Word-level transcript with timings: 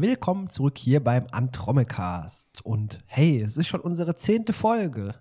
Willkommen 0.00 0.48
zurück 0.48 0.78
hier 0.78 1.04
beim 1.04 1.26
Antromecast. 1.30 2.64
Und 2.64 3.00
hey, 3.04 3.42
es 3.42 3.58
ist 3.58 3.66
schon 3.66 3.82
unsere 3.82 4.16
zehnte 4.16 4.54
Folge. 4.54 5.14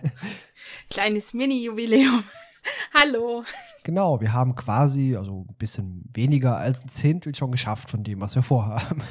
Kleines 0.90 1.34
Mini-Jubiläum. 1.34 2.24
Hallo. 2.94 3.44
Genau, 3.84 4.18
wir 4.22 4.32
haben 4.32 4.54
quasi, 4.54 5.14
also 5.14 5.44
ein 5.46 5.54
bisschen 5.58 6.08
weniger 6.14 6.56
als 6.56 6.82
ein 6.82 6.88
Zehntel 6.88 7.34
schon 7.34 7.52
geschafft 7.52 7.90
von 7.90 8.02
dem, 8.02 8.22
was 8.22 8.34
wir 8.34 8.42
vorhaben. 8.42 9.02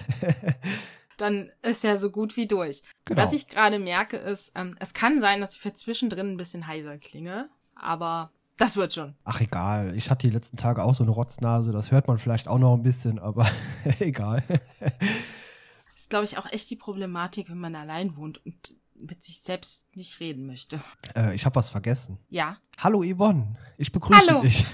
Dann 1.17 1.51
ist 1.61 1.83
ja 1.83 1.97
so 1.97 2.09
gut 2.09 2.35
wie 2.35 2.47
durch. 2.47 2.81
Genau. 3.05 3.21
Was 3.21 3.33
ich 3.33 3.47
gerade 3.47 3.77
merke, 3.77 4.17
ist, 4.17 4.51
ähm, 4.55 4.75
es 4.79 4.95
kann 4.95 5.21
sein, 5.21 5.41
dass 5.41 5.53
ich 5.53 5.59
für 5.59 5.75
zwischendrin 5.75 6.31
ein 6.31 6.37
bisschen 6.37 6.65
heiser 6.65 6.97
klinge, 6.97 7.51
aber 7.75 8.31
das 8.57 8.75
wird 8.75 8.93
schon. 8.93 9.15
Ach, 9.23 9.39
egal. 9.39 9.95
Ich 9.95 10.09
hatte 10.09 10.27
die 10.27 10.33
letzten 10.33 10.57
Tage 10.57 10.83
auch 10.83 10.93
so 10.93 11.03
eine 11.03 11.11
Rotznase. 11.11 11.71
Das 11.71 11.91
hört 11.91 12.07
man 12.07 12.17
vielleicht 12.17 12.47
auch 12.47 12.57
noch 12.57 12.73
ein 12.73 12.83
bisschen, 12.83 13.19
aber 13.19 13.49
egal. 13.99 14.43
Das 14.79 16.01
ist, 16.01 16.09
glaube 16.09 16.25
ich, 16.25 16.37
auch 16.37 16.51
echt 16.51 16.69
die 16.69 16.75
Problematik, 16.75 17.49
wenn 17.49 17.59
man 17.59 17.75
allein 17.75 18.15
wohnt 18.17 18.43
und 18.45 18.75
mit 18.99 19.23
sich 19.23 19.41
selbst 19.41 19.95
nicht 19.95 20.19
reden 20.19 20.47
möchte. 20.47 20.81
Äh, 21.15 21.35
ich 21.35 21.45
habe 21.45 21.55
was 21.55 21.69
vergessen. 21.69 22.17
Ja. 22.29 22.57
Hallo 22.79 23.03
Yvonne, 23.03 23.53
ich 23.77 23.91
begrüße 23.91 24.27
Hallo. 24.27 24.41
dich. 24.41 24.65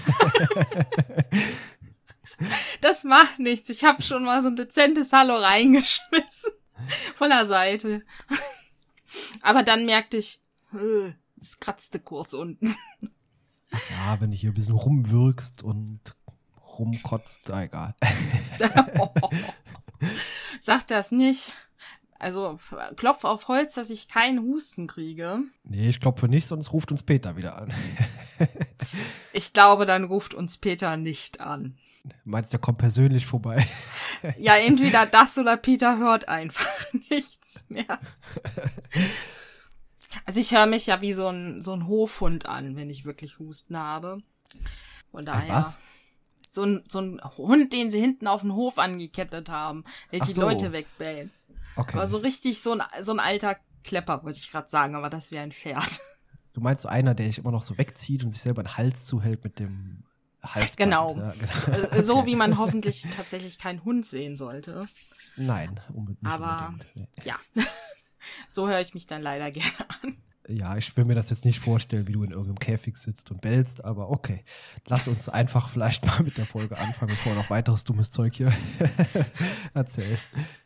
das 2.80 3.04
macht 3.04 3.38
nichts. 3.38 3.68
Ich 3.68 3.84
habe 3.84 4.02
schon 4.02 4.24
mal 4.24 4.40
so 4.42 4.48
ein 4.48 4.56
dezentes 4.56 5.12
Hallo 5.12 5.36
reingeschmissen. 5.36 6.52
Von 7.16 7.28
der 7.28 7.46
Seite. 7.46 8.02
Aber 9.42 9.62
dann 9.62 9.86
merkte 9.86 10.16
ich, 10.16 10.40
äh, 10.72 11.12
es 11.40 11.60
kratzte 11.60 12.00
kurz 12.00 12.32
unten. 12.32 12.74
Ja, 13.90 14.20
wenn 14.20 14.30
du 14.30 14.36
hier 14.36 14.50
ein 14.50 14.54
bisschen 14.54 14.74
rumwirkst 14.74 15.62
und 15.62 16.00
rumkotzt, 16.78 17.48
egal. 17.50 17.94
Sag 20.62 20.86
das 20.88 21.12
nicht. 21.12 21.52
Also 22.18 22.58
klopf 22.96 23.24
auf 23.24 23.48
Holz, 23.48 23.74
dass 23.74 23.90
ich 23.90 24.08
keinen 24.08 24.40
Husten 24.40 24.86
kriege. 24.86 25.40
Nee, 25.64 25.90
ich 25.90 26.00
klopfe 26.00 26.26
nicht, 26.28 26.46
sonst 26.46 26.72
ruft 26.72 26.90
uns 26.90 27.02
Peter 27.02 27.36
wieder 27.36 27.58
an. 27.58 27.72
ich 29.32 29.52
glaube, 29.52 29.84
dann 29.84 30.04
ruft 30.04 30.32
uns 30.32 30.56
Peter 30.56 30.96
nicht 30.96 31.40
an. 31.40 31.76
Meinst 32.24 32.52
du, 32.52 32.56
er 32.56 32.60
kommt 32.60 32.78
persönlich 32.78 33.26
vorbei? 33.26 33.66
ja, 34.38 34.56
entweder 34.56 35.06
das 35.06 35.36
oder 35.38 35.56
Peter 35.56 35.98
hört 35.98 36.28
einfach 36.28 36.66
nichts 37.10 37.64
mehr. 37.68 37.98
Also 40.24 40.40
ich 40.40 40.52
höre 40.52 40.66
mich 40.66 40.86
ja 40.86 41.00
wie 41.00 41.12
so 41.12 41.28
ein, 41.28 41.60
so 41.60 41.72
ein 41.72 41.86
Hofhund 41.86 42.46
an, 42.46 42.76
wenn 42.76 42.90
ich 42.90 43.04
wirklich 43.04 43.38
Husten 43.38 43.76
habe. 43.76 44.18
Von 45.10 45.24
daher. 45.24 45.54
Was? 45.54 45.78
So 46.48 46.62
ein, 46.62 46.84
so 46.88 47.00
ein 47.00 47.20
Hund, 47.36 47.72
den 47.72 47.90
sie 47.90 48.00
hinten 48.00 48.26
auf 48.26 48.42
den 48.42 48.54
Hof 48.54 48.78
angekettet 48.78 49.48
haben, 49.48 49.84
der 50.12 50.20
die 50.20 50.32
so. 50.32 50.42
Leute 50.42 50.72
wegbellt. 50.72 51.30
Okay. 51.76 51.96
Aber 51.96 52.06
so 52.06 52.18
richtig 52.18 52.62
so 52.62 52.72
ein, 52.72 52.82
so 53.02 53.12
ein 53.12 53.20
alter 53.20 53.56
Klepper, 53.82 54.22
wollte 54.22 54.38
ich 54.38 54.50
gerade 54.50 54.68
sagen, 54.68 54.94
aber 54.94 55.10
das 55.10 55.30
wäre 55.30 55.42
ein 55.42 55.52
Pferd. 55.52 56.00
Du 56.52 56.60
meinst 56.60 56.82
so 56.82 56.88
einer, 56.88 57.14
der 57.14 57.26
sich 57.26 57.38
immer 57.38 57.50
noch 57.50 57.62
so 57.62 57.76
wegzieht 57.78 58.22
und 58.22 58.30
sich 58.30 58.42
selber 58.42 58.62
den 58.62 58.76
Hals 58.76 59.04
zuhält 59.06 59.42
mit 59.42 59.58
dem 59.58 60.04
Halsband. 60.42 60.76
Genau. 60.76 61.16
Ja, 61.16 61.32
genau. 61.32 61.88
Äh, 61.88 62.02
so 62.02 62.26
wie 62.26 62.36
man 62.36 62.58
hoffentlich 62.58 63.02
tatsächlich 63.16 63.58
keinen 63.58 63.84
Hund 63.84 64.06
sehen 64.06 64.36
sollte. 64.36 64.86
Nein, 65.36 65.80
unbedingt. 65.92 66.24
Aber 66.24 66.68
unbedingt. 66.68 66.96
Nee. 66.96 67.24
ja. 67.24 67.36
So 68.50 68.68
höre 68.68 68.80
ich 68.80 68.94
mich 68.94 69.06
dann 69.06 69.22
leider 69.22 69.50
gerne 69.52 69.90
an. 70.02 70.16
Ja, 70.46 70.76
ich 70.76 70.94
will 70.96 71.06
mir 71.06 71.14
das 71.14 71.30
jetzt 71.30 71.46
nicht 71.46 71.58
vorstellen, 71.58 72.06
wie 72.06 72.12
du 72.12 72.22
in 72.22 72.30
irgendeinem 72.30 72.58
Käfig 72.58 72.98
sitzt 72.98 73.30
und 73.30 73.40
bellst, 73.40 73.82
aber 73.82 74.10
okay. 74.10 74.44
Lass 74.86 75.08
uns 75.08 75.30
einfach 75.30 75.70
vielleicht 75.70 76.04
mal 76.04 76.22
mit 76.22 76.36
der 76.36 76.44
Folge 76.44 76.76
anfangen, 76.76 77.12
bevor 77.12 77.34
noch 77.34 77.48
weiteres 77.48 77.84
dummes 77.84 78.10
Zeug 78.10 78.34
hier 78.36 78.52
erzählt. 79.74 80.18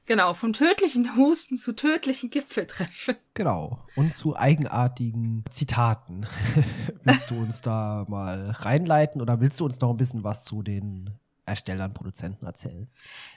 Genau, 0.05 0.35
vom 0.35 0.53
tödlichen 0.53 1.17
Husten 1.17 1.57
zu 1.57 1.77
tödlichen 1.77 2.31
Gipfeltreffen. 2.31 3.17
Genau, 3.35 3.79
und 3.95 4.17
zu 4.17 4.37
eigenartigen 4.37 5.45
Zitaten. 5.53 6.27
willst 7.05 7.31
du 7.31 7.39
uns 7.39 7.61
da 7.61 8.05
mal 8.09 8.51
reinleiten 8.51 9.21
oder 9.23 9.41
willst 9.41 9.61
du 9.61 9.65
uns 9.65 9.81
noch 9.81 9.91
ein 9.91 9.97
bisschen 9.97 10.25
was 10.25 10.43
zu 10.43 10.63
den 10.63 11.11
Erstellern, 11.49 11.93
Produzenten 11.93 12.47
erzählen. 12.47 12.89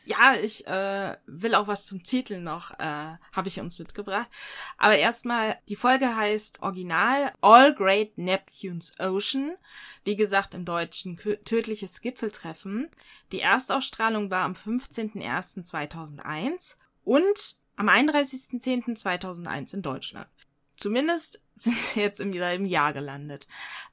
Ja, 0.05 0.35
ich 0.35 0.67
äh, 0.67 1.17
will 1.25 1.55
auch 1.55 1.65
was 1.67 1.85
zum 1.85 2.03
Titel 2.03 2.39
noch, 2.39 2.71
äh, 2.79 3.17
habe 3.31 3.47
ich 3.47 3.59
uns 3.59 3.79
mitgebracht. 3.79 4.29
Aber 4.77 4.95
erstmal, 4.97 5.57
die 5.69 5.75
Folge 5.75 6.15
heißt 6.15 6.61
Original 6.61 7.33
All 7.41 7.73
Great 7.73 8.15
Neptune's 8.17 8.93
Ocean. 8.99 9.55
Wie 10.03 10.15
gesagt, 10.15 10.53
im 10.53 10.65
Deutschen 10.65 11.17
Tödliches 11.17 12.01
Gipfeltreffen. 12.01 12.89
Die 13.31 13.41
Erstausstrahlung 13.41 14.29
war 14.29 14.43
am 14.43 14.53
15.01.2001 14.53 16.75
und 17.03 17.55
am 17.75 17.89
31.10.2001 17.89 19.73
in 19.73 19.81
Deutschland. 19.81 20.27
Zumindest 20.75 21.41
sind 21.61 21.77
sie 21.77 22.01
jetzt 22.01 22.19
im 22.19 22.33
selben 22.33 22.65
Jahr 22.65 22.93
gelandet. 22.93 23.47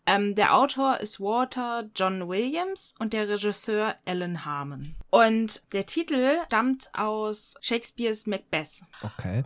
Ähm, 0.06 0.34
der 0.34 0.54
Autor 0.54 0.98
ist 0.98 1.20
Walter 1.20 1.88
John 1.94 2.28
Williams 2.28 2.94
und 2.98 3.12
der 3.12 3.28
Regisseur 3.28 3.94
Alan 4.06 4.44
Harmon. 4.44 4.94
Und 5.10 5.72
der 5.72 5.86
Titel 5.86 6.38
stammt 6.46 6.90
aus 6.94 7.56
Shakespeares 7.60 8.26
Macbeth. 8.26 8.82
Okay. 9.02 9.44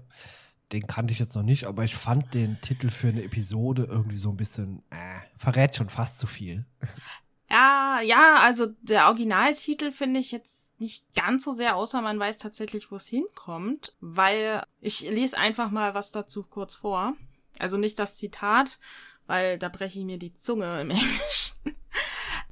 Den 0.72 0.86
kannte 0.86 1.12
ich 1.12 1.18
jetzt 1.18 1.34
noch 1.34 1.42
nicht, 1.42 1.66
aber 1.66 1.84
ich 1.84 1.96
fand 1.96 2.32
den 2.32 2.58
Titel 2.62 2.90
für 2.90 3.08
eine 3.08 3.22
Episode 3.22 3.86
irgendwie 3.90 4.16
so 4.16 4.30
ein 4.30 4.36
bisschen, 4.36 4.82
äh, 4.90 5.20
verrät 5.36 5.76
schon 5.76 5.90
fast 5.90 6.18
zu 6.18 6.26
viel. 6.26 6.64
Ja, 7.50 8.00
ja, 8.02 8.36
also 8.40 8.68
der 8.80 9.08
Originaltitel 9.08 9.92
finde 9.92 10.20
ich 10.20 10.32
jetzt 10.32 10.62
nicht 10.78 11.04
ganz 11.14 11.44
so 11.44 11.52
sehr, 11.52 11.76
außer 11.76 12.00
man 12.00 12.18
weiß 12.18 12.38
tatsächlich, 12.38 12.90
wo 12.90 12.96
es 12.96 13.06
hinkommt, 13.06 13.94
weil 14.00 14.62
ich 14.80 15.00
lese 15.02 15.38
einfach 15.38 15.70
mal 15.70 15.94
was 15.94 16.10
dazu 16.10 16.42
kurz 16.42 16.74
vor. 16.74 17.14
Also 17.58 17.76
nicht 17.76 17.98
das 17.98 18.16
Zitat, 18.16 18.78
weil 19.26 19.58
da 19.58 19.68
breche 19.68 19.98
ich 19.98 20.04
mir 20.04 20.18
die 20.18 20.34
Zunge 20.34 20.80
im 20.80 20.90
Englischen. 20.90 21.76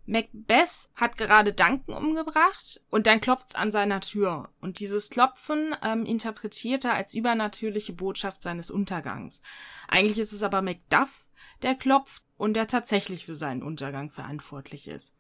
Macbeth 0.07 0.91
hat 0.97 1.17
gerade 1.17 1.53
Duncan 1.53 1.95
umgebracht 1.95 2.83
und 2.91 3.07
dann 3.07 3.21
klopft's 3.21 3.55
an 3.55 3.71
seiner 3.71 4.01
Tür. 4.01 4.49
Und 4.61 4.81
dieses 4.81 5.09
Klopfen 5.09 5.77
ähm, 5.85 6.05
interpretiert 6.05 6.85
er 6.85 6.95
als 6.95 7.15
übernatürliche 7.15 7.93
Botschaft 7.93 8.43
seines 8.43 8.71
Untergangs. 8.71 9.41
Eigentlich 9.87 10.19
ist 10.19 10.33
es 10.33 10.43
aber 10.43 10.63
Macduff, 10.63 11.29
der 11.63 11.77
klopft 11.77 12.25
und 12.37 12.55
der 12.55 12.67
tatsächlich 12.67 13.27
für 13.27 13.37
seinen 13.37 13.63
Untergang 13.63 14.11
verantwortlich 14.11 14.89
ist. 14.89 15.15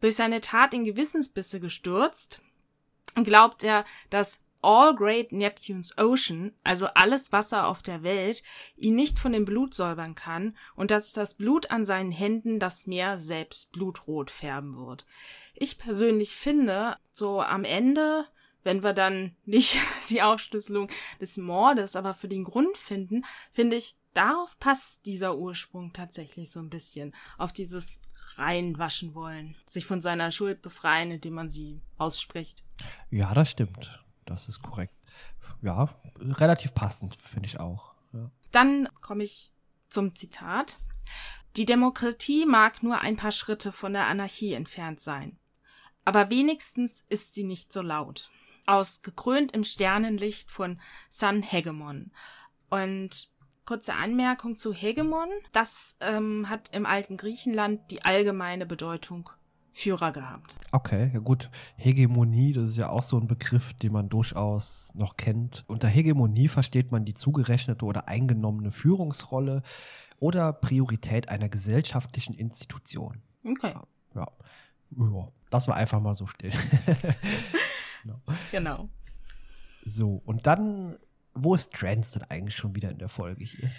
Durch 0.00 0.16
seine 0.16 0.42
Tat 0.42 0.74
in 0.74 0.84
Gewissensbisse 0.84 1.58
gestürzt, 1.58 2.40
glaubt 3.14 3.64
er, 3.64 3.86
dass 4.10 4.42
All 4.66 4.96
Great 4.96 5.30
Neptune's 5.30 5.96
Ocean, 5.96 6.52
also 6.64 6.86
alles 6.86 7.30
Wasser 7.30 7.68
auf 7.68 7.82
der 7.82 8.02
Welt, 8.02 8.42
ihn 8.76 8.96
nicht 8.96 9.20
von 9.20 9.32
dem 9.32 9.44
Blut 9.44 9.74
säubern 9.74 10.16
kann 10.16 10.56
und 10.74 10.90
dass 10.90 11.12
das 11.12 11.34
Blut 11.34 11.70
an 11.70 11.86
seinen 11.86 12.10
Händen 12.10 12.58
das 12.58 12.88
Meer 12.88 13.16
selbst 13.16 13.70
blutrot 13.70 14.28
färben 14.28 14.76
wird. 14.76 15.06
Ich 15.54 15.78
persönlich 15.78 16.34
finde, 16.34 16.96
so 17.12 17.40
am 17.40 17.62
Ende, 17.62 18.26
wenn 18.64 18.82
wir 18.82 18.92
dann 18.92 19.36
nicht 19.44 19.78
die 20.10 20.22
Aufschlüsselung 20.22 20.90
des 21.20 21.36
Mordes, 21.36 21.94
aber 21.94 22.12
für 22.12 22.26
den 22.26 22.42
Grund 22.42 22.76
finden, 22.76 23.24
finde 23.52 23.76
ich, 23.76 23.94
darauf 24.14 24.58
passt 24.58 25.06
dieser 25.06 25.38
Ursprung 25.38 25.92
tatsächlich 25.92 26.50
so 26.50 26.58
ein 26.58 26.70
bisschen. 26.70 27.14
Auf 27.38 27.52
dieses 27.52 28.00
reinwaschen 28.34 29.14
wollen, 29.14 29.54
sich 29.70 29.86
von 29.86 30.00
seiner 30.00 30.32
Schuld 30.32 30.60
befreien, 30.60 31.12
indem 31.12 31.34
man 31.34 31.50
sie 31.50 31.82
ausspricht. 31.98 32.64
Ja, 33.10 33.32
das 33.32 33.52
stimmt. 33.52 34.02
Das 34.26 34.48
ist 34.48 34.62
korrekt. 34.62 34.94
Ja, 35.62 35.88
relativ 36.20 36.74
passend, 36.74 37.16
finde 37.16 37.46
ich 37.46 37.58
auch. 37.58 37.94
Ja. 38.12 38.30
Dann 38.50 38.88
komme 39.00 39.24
ich 39.24 39.52
zum 39.88 40.14
Zitat. 40.14 40.78
Die 41.56 41.64
Demokratie 41.64 42.44
mag 42.44 42.82
nur 42.82 43.00
ein 43.00 43.16
paar 43.16 43.32
Schritte 43.32 43.72
von 43.72 43.94
der 43.94 44.08
Anarchie 44.08 44.52
entfernt 44.52 45.00
sein. 45.00 45.38
Aber 46.04 46.28
wenigstens 46.30 47.04
ist 47.08 47.34
sie 47.34 47.44
nicht 47.44 47.72
so 47.72 47.80
laut. 47.82 48.30
Aus 48.66 49.02
Gekrönt 49.02 49.52
im 49.52 49.64
Sternenlicht 49.64 50.50
von 50.50 50.80
Sun 51.08 51.42
Hegemon. 51.42 52.12
Und 52.68 53.30
kurze 53.64 53.94
Anmerkung 53.94 54.58
zu 54.58 54.72
Hegemon. 54.72 55.28
Das 55.52 55.96
ähm, 56.00 56.48
hat 56.48 56.74
im 56.74 56.84
alten 56.84 57.16
Griechenland 57.16 57.90
die 57.90 58.04
allgemeine 58.04 58.66
Bedeutung 58.66 59.30
Führer 59.76 60.10
gehabt. 60.10 60.56
Okay, 60.72 61.10
ja 61.12 61.20
gut. 61.20 61.50
Hegemonie, 61.76 62.54
das 62.54 62.64
ist 62.64 62.76
ja 62.78 62.88
auch 62.88 63.02
so 63.02 63.18
ein 63.18 63.26
Begriff, 63.26 63.74
den 63.74 63.92
man 63.92 64.08
durchaus 64.08 64.90
noch 64.94 65.18
kennt. 65.18 65.64
Unter 65.66 65.86
Hegemonie 65.86 66.48
versteht 66.48 66.92
man 66.92 67.04
die 67.04 67.12
zugerechnete 67.12 67.84
oder 67.84 68.08
eingenommene 68.08 68.70
Führungsrolle 68.70 69.62
oder 70.18 70.54
Priorität 70.54 71.28
einer 71.28 71.50
gesellschaftlichen 71.50 72.32
Institution. 72.32 73.20
Okay. 73.44 73.74
Ja, 74.14 74.26
ja. 74.96 75.28
Lassen 75.50 75.70
wir 75.70 75.74
einfach 75.74 76.00
mal 76.00 76.14
so 76.14 76.26
stehen. 76.26 76.54
genau. 78.02 78.22
genau. 78.50 78.88
So, 79.84 80.22
und 80.24 80.46
dann, 80.46 80.96
wo 81.34 81.54
ist 81.54 81.74
Trans 81.74 82.12
denn 82.12 82.22
eigentlich 82.30 82.56
schon 82.56 82.74
wieder 82.74 82.90
in 82.90 82.98
der 82.98 83.10
Folge 83.10 83.44
hier? 83.44 83.70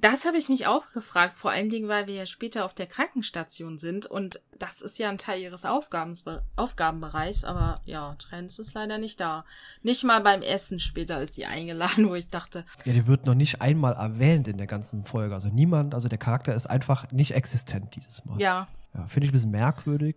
Das 0.00 0.24
habe 0.24 0.38
ich 0.38 0.48
mich 0.48 0.66
auch 0.66 0.92
gefragt, 0.92 1.34
vor 1.36 1.50
allen 1.50 1.68
Dingen, 1.68 1.88
weil 1.88 2.06
wir 2.06 2.14
ja 2.14 2.26
später 2.26 2.64
auf 2.64 2.72
der 2.72 2.86
Krankenstation 2.86 3.76
sind 3.76 4.06
und 4.06 4.40
das 4.58 4.80
ist 4.80 4.98
ja 4.98 5.10
ein 5.10 5.18
Teil 5.18 5.42
ihres 5.42 5.66
Aufgabensbe 5.66 6.42
Aufgabenbereichs, 6.56 7.44
aber 7.44 7.80
ja, 7.84 8.14
Trends 8.14 8.58
ist 8.58 8.72
leider 8.72 8.96
nicht 8.96 9.20
da. 9.20 9.44
Nicht 9.82 10.04
mal 10.04 10.20
beim 10.22 10.40
Essen 10.40 10.80
später 10.80 11.20
ist 11.20 11.36
die 11.36 11.44
eingeladen, 11.44 12.08
wo 12.08 12.14
ich 12.14 12.30
dachte. 12.30 12.64
Ja, 12.84 12.94
die 12.94 13.06
wird 13.06 13.26
noch 13.26 13.34
nicht 13.34 13.60
einmal 13.60 13.92
erwähnt 13.92 14.48
in 14.48 14.56
der 14.56 14.66
ganzen 14.66 15.04
Folge. 15.04 15.34
Also 15.34 15.48
niemand, 15.48 15.94
also 15.94 16.08
der 16.08 16.18
Charakter 16.18 16.54
ist 16.54 16.66
einfach 16.66 17.10
nicht 17.12 17.34
existent 17.34 17.94
dieses 17.96 18.24
Mal. 18.24 18.40
Ja. 18.40 18.68
ja 18.94 19.06
Finde 19.06 19.26
ich 19.26 19.32
ein 19.32 19.34
bisschen 19.34 19.50
merkwürdig. 19.50 20.16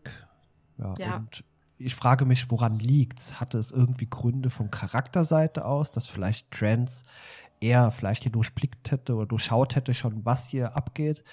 Ja, 0.78 0.94
ja. 0.98 1.16
Und 1.18 1.44
ich 1.78 1.96
frage 1.96 2.26
mich, 2.26 2.50
woran 2.50 2.80
liegt's? 2.80 3.40
Hatte 3.40 3.58
es 3.58 3.72
irgendwie 3.72 4.08
Gründe 4.10 4.50
von 4.50 4.72
Charakterseite 4.72 5.66
aus, 5.66 5.92
dass 5.92 6.08
vielleicht 6.08 6.52
Trans 6.52 7.04
er 7.64 7.92
vielleicht 7.92 8.24
hier 8.24 8.32
durchblickt 8.32 8.92
hätte 8.92 9.16
oder 9.16 9.26
durchschaut 9.26 9.76
hätte 9.76 9.94
schon, 9.94 10.26
was 10.26 10.48
hier 10.48 10.76
abgeht? 10.76 11.24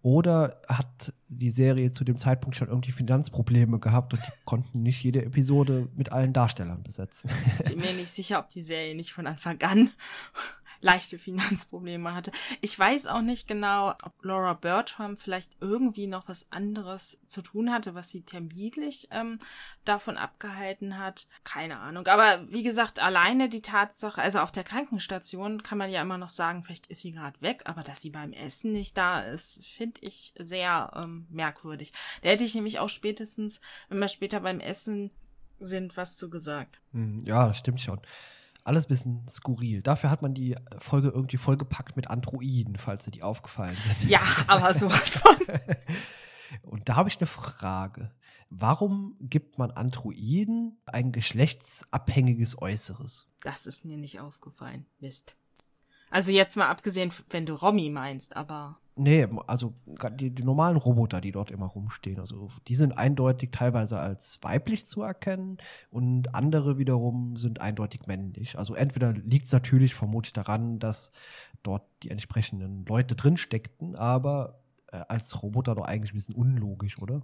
Oder 0.00 0.60
hat 0.68 1.12
die 1.28 1.50
Serie 1.50 1.90
zu 1.90 2.04
dem 2.04 2.18
Zeitpunkt 2.18 2.56
schon 2.56 2.68
irgendwie 2.68 2.92
Finanzprobleme 2.92 3.80
gehabt 3.80 4.14
und 4.14 4.22
die 4.24 4.30
konnten 4.44 4.82
nicht 4.82 5.02
jede 5.02 5.24
Episode 5.24 5.88
mit 5.96 6.12
allen 6.12 6.32
Darstellern 6.32 6.84
besetzen? 6.84 7.30
Ich 7.58 7.64
bin 7.64 7.78
mir 7.80 7.92
nicht 7.92 8.10
sicher, 8.10 8.38
ob 8.38 8.48
die 8.50 8.62
Serie 8.62 8.94
nicht 8.94 9.12
von 9.12 9.26
Anfang 9.26 9.60
an 9.62 9.90
leichte 10.80 11.18
Finanzprobleme 11.28 12.14
hatte. 12.14 12.32
Ich 12.60 12.78
weiß 12.78 13.06
auch 13.06 13.22
nicht 13.22 13.48
genau, 13.48 13.90
ob 14.02 14.24
Laura 14.24 14.54
Bertram 14.54 15.16
vielleicht 15.16 15.56
irgendwie 15.60 16.06
noch 16.06 16.28
was 16.28 16.46
anderes 16.50 17.20
zu 17.26 17.42
tun 17.42 17.72
hatte, 17.72 17.94
was 17.94 18.10
sie 18.10 18.22
terminlich 18.22 19.08
ähm, 19.10 19.38
davon 19.84 20.16
abgehalten 20.16 20.98
hat. 20.98 21.28
Keine 21.44 21.78
Ahnung. 21.78 22.06
Aber 22.06 22.40
wie 22.48 22.62
gesagt, 22.62 23.00
alleine 23.00 23.48
die 23.48 23.62
Tatsache, 23.62 24.20
also 24.20 24.40
auf 24.40 24.52
der 24.52 24.64
Krankenstation 24.64 25.62
kann 25.62 25.78
man 25.78 25.90
ja 25.90 26.02
immer 26.02 26.18
noch 26.18 26.28
sagen, 26.28 26.62
vielleicht 26.62 26.86
ist 26.88 27.02
sie 27.02 27.12
gerade 27.12 27.40
weg, 27.40 27.62
aber 27.64 27.82
dass 27.82 28.00
sie 28.00 28.10
beim 28.10 28.32
Essen 28.32 28.72
nicht 28.72 28.96
da 28.96 29.20
ist, 29.20 29.64
finde 29.66 30.00
ich 30.02 30.32
sehr 30.38 30.92
ähm, 30.94 31.26
merkwürdig. 31.30 31.92
Da 32.22 32.30
hätte 32.30 32.44
ich 32.44 32.54
nämlich 32.54 32.78
auch 32.78 32.88
spätestens, 32.88 33.60
wenn 33.88 33.98
wir 33.98 34.08
später 34.08 34.40
beim 34.40 34.60
Essen 34.60 35.10
sind, 35.60 35.96
was 35.96 36.16
zu 36.16 36.30
gesagt. 36.30 36.80
Hm, 36.92 37.20
ja, 37.24 37.48
das 37.48 37.58
stimmt 37.58 37.80
schon 37.80 38.00
alles 38.64 38.86
ein 38.86 38.88
bisschen 38.88 39.26
skurril. 39.28 39.82
Dafür 39.82 40.10
hat 40.10 40.22
man 40.22 40.34
die 40.34 40.56
Folge 40.78 41.08
irgendwie 41.08 41.36
vollgepackt 41.36 41.96
mit 41.96 42.08
Androiden, 42.08 42.76
falls 42.76 43.04
sie 43.04 43.10
die 43.10 43.22
aufgefallen 43.22 43.76
sind. 43.98 44.10
Ja, 44.10 44.20
aber 44.46 44.74
sowas 44.74 45.18
von. 45.18 45.36
Und 46.62 46.88
da 46.88 46.96
habe 46.96 47.08
ich 47.08 47.18
eine 47.18 47.26
Frage. 47.26 48.10
Warum 48.50 49.16
gibt 49.20 49.58
man 49.58 49.70
Androiden 49.70 50.78
ein 50.86 51.12
geschlechtsabhängiges 51.12 52.60
Äußeres? 52.60 53.26
Das 53.40 53.66
ist 53.66 53.84
mir 53.84 53.98
nicht 53.98 54.20
aufgefallen. 54.20 54.86
Mist. 55.00 55.36
Also 56.10 56.30
jetzt 56.32 56.56
mal 56.56 56.68
abgesehen, 56.68 57.12
wenn 57.30 57.44
du 57.44 57.54
Romy 57.54 57.90
meinst, 57.90 58.36
aber. 58.36 58.78
Nee, 59.00 59.28
also 59.46 59.74
die, 59.86 60.30
die, 60.30 60.42
normalen 60.42 60.76
Roboter, 60.76 61.20
die 61.20 61.30
dort 61.30 61.52
immer 61.52 61.66
rumstehen, 61.66 62.18
also 62.18 62.48
die 62.66 62.74
sind 62.74 62.98
eindeutig 62.98 63.50
teilweise 63.52 64.00
als 64.00 64.40
weiblich 64.42 64.88
zu 64.88 65.02
erkennen 65.02 65.58
und 65.90 66.34
andere 66.34 66.78
wiederum 66.78 67.36
sind 67.36 67.60
eindeutig 67.60 68.06
männlich. 68.06 68.58
Also 68.58 68.74
entweder 68.74 69.12
liegt 69.12 69.46
es 69.46 69.52
natürlich 69.52 69.94
vermutlich 69.94 70.32
daran, 70.32 70.80
dass 70.80 71.12
dort 71.62 71.84
die 72.02 72.10
entsprechenden 72.10 72.84
Leute 72.86 73.14
drin 73.14 73.36
steckten, 73.36 73.94
aber 73.94 74.58
äh, 74.88 75.04
als 75.08 75.42
Roboter 75.42 75.76
doch 75.76 75.84
eigentlich 75.84 76.12
ein 76.12 76.16
bisschen 76.16 76.34
unlogisch, 76.34 76.98
oder? 76.98 77.22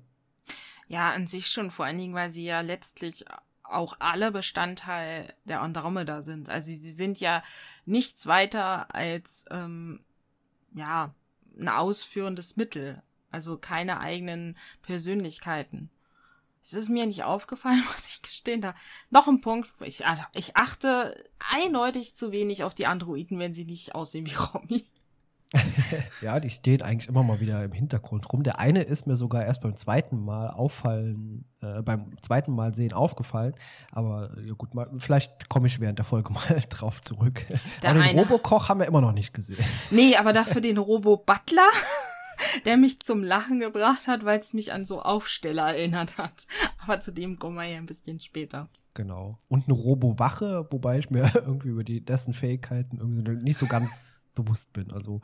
Ja, 0.86 1.10
an 1.12 1.26
sich 1.26 1.48
schon, 1.48 1.72
vor 1.72 1.86
allen 1.86 1.98
Dingen, 1.98 2.14
weil 2.14 2.30
sie 2.30 2.44
ja 2.44 2.60
letztlich 2.60 3.24
auch 3.64 3.96
alle 3.98 4.30
Bestandteil 4.30 5.34
der 5.44 5.60
Andromeda 5.60 6.22
sind. 6.22 6.50
Also 6.50 6.66
sie 6.66 6.90
sind 6.92 7.18
ja 7.18 7.42
nichts 7.84 8.26
weiter 8.26 8.94
als 8.94 9.44
ähm, 9.50 10.04
ja 10.72 11.14
ein 11.58 11.68
ausführendes 11.68 12.56
Mittel, 12.56 13.02
also 13.30 13.56
keine 13.56 14.00
eigenen 14.00 14.56
Persönlichkeiten. 14.82 15.90
Es 16.62 16.72
ist 16.72 16.88
mir 16.88 17.04
nicht 17.06 17.24
aufgefallen, 17.24 17.84
muss 17.92 18.08
ich 18.08 18.22
gestehen. 18.22 18.60
Da 18.60 18.74
noch 19.10 19.28
ein 19.28 19.40
Punkt. 19.40 19.70
Ich, 19.80 20.02
ich 20.32 20.56
achte 20.56 21.22
eindeutig 21.38 22.16
zu 22.16 22.32
wenig 22.32 22.64
auf 22.64 22.74
die 22.74 22.86
Androiden, 22.86 23.38
wenn 23.38 23.52
sie 23.52 23.64
nicht 23.64 23.94
aussehen 23.94 24.26
wie 24.26 24.34
Romy. 24.34 24.86
ja, 26.20 26.40
die 26.40 26.50
stehen 26.50 26.82
eigentlich 26.82 27.08
immer 27.08 27.22
mal 27.22 27.40
wieder 27.40 27.62
im 27.64 27.72
Hintergrund 27.72 28.32
rum. 28.32 28.42
Der 28.42 28.58
eine 28.58 28.82
ist 28.82 29.06
mir 29.06 29.14
sogar 29.14 29.44
erst 29.44 29.62
beim 29.62 29.76
zweiten 29.76 30.24
Mal 30.24 30.50
auffallen, 30.50 31.44
äh, 31.60 31.82
beim 31.82 32.10
zweiten 32.22 32.52
Mal 32.52 32.74
sehen 32.74 32.92
aufgefallen. 32.92 33.54
Aber 33.92 34.30
ja 34.44 34.54
gut, 34.54 34.74
mal, 34.74 34.90
vielleicht 34.98 35.48
komme 35.48 35.66
ich 35.66 35.80
während 35.80 35.98
der 35.98 36.04
Folge 36.04 36.32
mal 36.32 36.60
drauf 36.68 37.00
zurück. 37.02 37.44
Der 37.82 37.90
aber 37.90 38.02
den 38.02 38.18
Robokoch 38.18 38.68
haben 38.68 38.80
wir 38.80 38.86
immer 38.86 39.00
noch 39.00 39.12
nicht 39.12 39.34
gesehen. 39.34 39.64
Nee, 39.90 40.16
aber 40.16 40.32
dafür 40.32 40.60
den 40.60 40.78
Robo-Butler, 40.78 41.68
der 42.64 42.76
mich 42.76 43.00
zum 43.00 43.22
Lachen 43.22 43.60
gebracht 43.60 44.06
hat, 44.06 44.24
weil 44.24 44.40
es 44.40 44.54
mich 44.54 44.72
an 44.72 44.84
so 44.84 45.02
Aufsteller 45.02 45.74
erinnert 45.74 46.18
hat. 46.18 46.46
Aber 46.82 47.00
zu 47.00 47.12
dem 47.12 47.38
kommen 47.38 47.56
wir 47.56 47.64
ja 47.64 47.76
ein 47.76 47.86
bisschen 47.86 48.18
später. 48.20 48.68
Genau. 48.94 49.38
Und 49.48 49.68
eine 49.68 49.74
Robo-Wache, 49.74 50.66
wobei 50.70 50.98
ich 50.98 51.10
mir 51.10 51.30
irgendwie 51.34 51.68
über 51.68 51.84
die, 51.84 52.04
dessen 52.04 52.34
Fähigkeiten 52.34 52.98
irgendwie 52.98 53.44
nicht 53.44 53.58
so 53.58 53.66
ganz 53.66 54.23
bewusst 54.34 54.72
bin. 54.72 54.90
Also, 54.92 55.20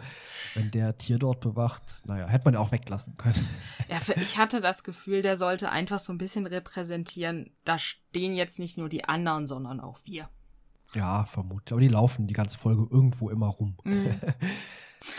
wenn 0.54 0.70
der 0.70 0.96
Tier 0.98 1.18
dort 1.18 1.40
bewacht, 1.40 2.02
naja, 2.04 2.26
hätte 2.26 2.44
man 2.44 2.54
ja 2.54 2.60
auch 2.60 2.72
weglassen 2.72 3.16
können. 3.16 3.48
Ja, 3.88 3.98
ich 4.16 4.38
hatte 4.38 4.60
das 4.60 4.84
Gefühl, 4.84 5.22
der 5.22 5.36
sollte 5.36 5.70
einfach 5.70 5.98
so 5.98 6.12
ein 6.12 6.18
bisschen 6.18 6.46
repräsentieren, 6.46 7.50
da 7.64 7.78
stehen 7.78 8.34
jetzt 8.34 8.58
nicht 8.58 8.78
nur 8.78 8.88
die 8.88 9.04
anderen, 9.04 9.46
sondern 9.46 9.80
auch 9.80 9.98
wir. 10.04 10.28
Ja, 10.94 11.24
vermutlich. 11.24 11.72
Aber 11.72 11.80
die 11.80 11.88
laufen 11.88 12.26
die 12.26 12.34
ganze 12.34 12.58
Folge 12.58 12.86
irgendwo 12.90 13.30
immer 13.30 13.46
rum. 13.46 13.76
Mm. 13.84 14.06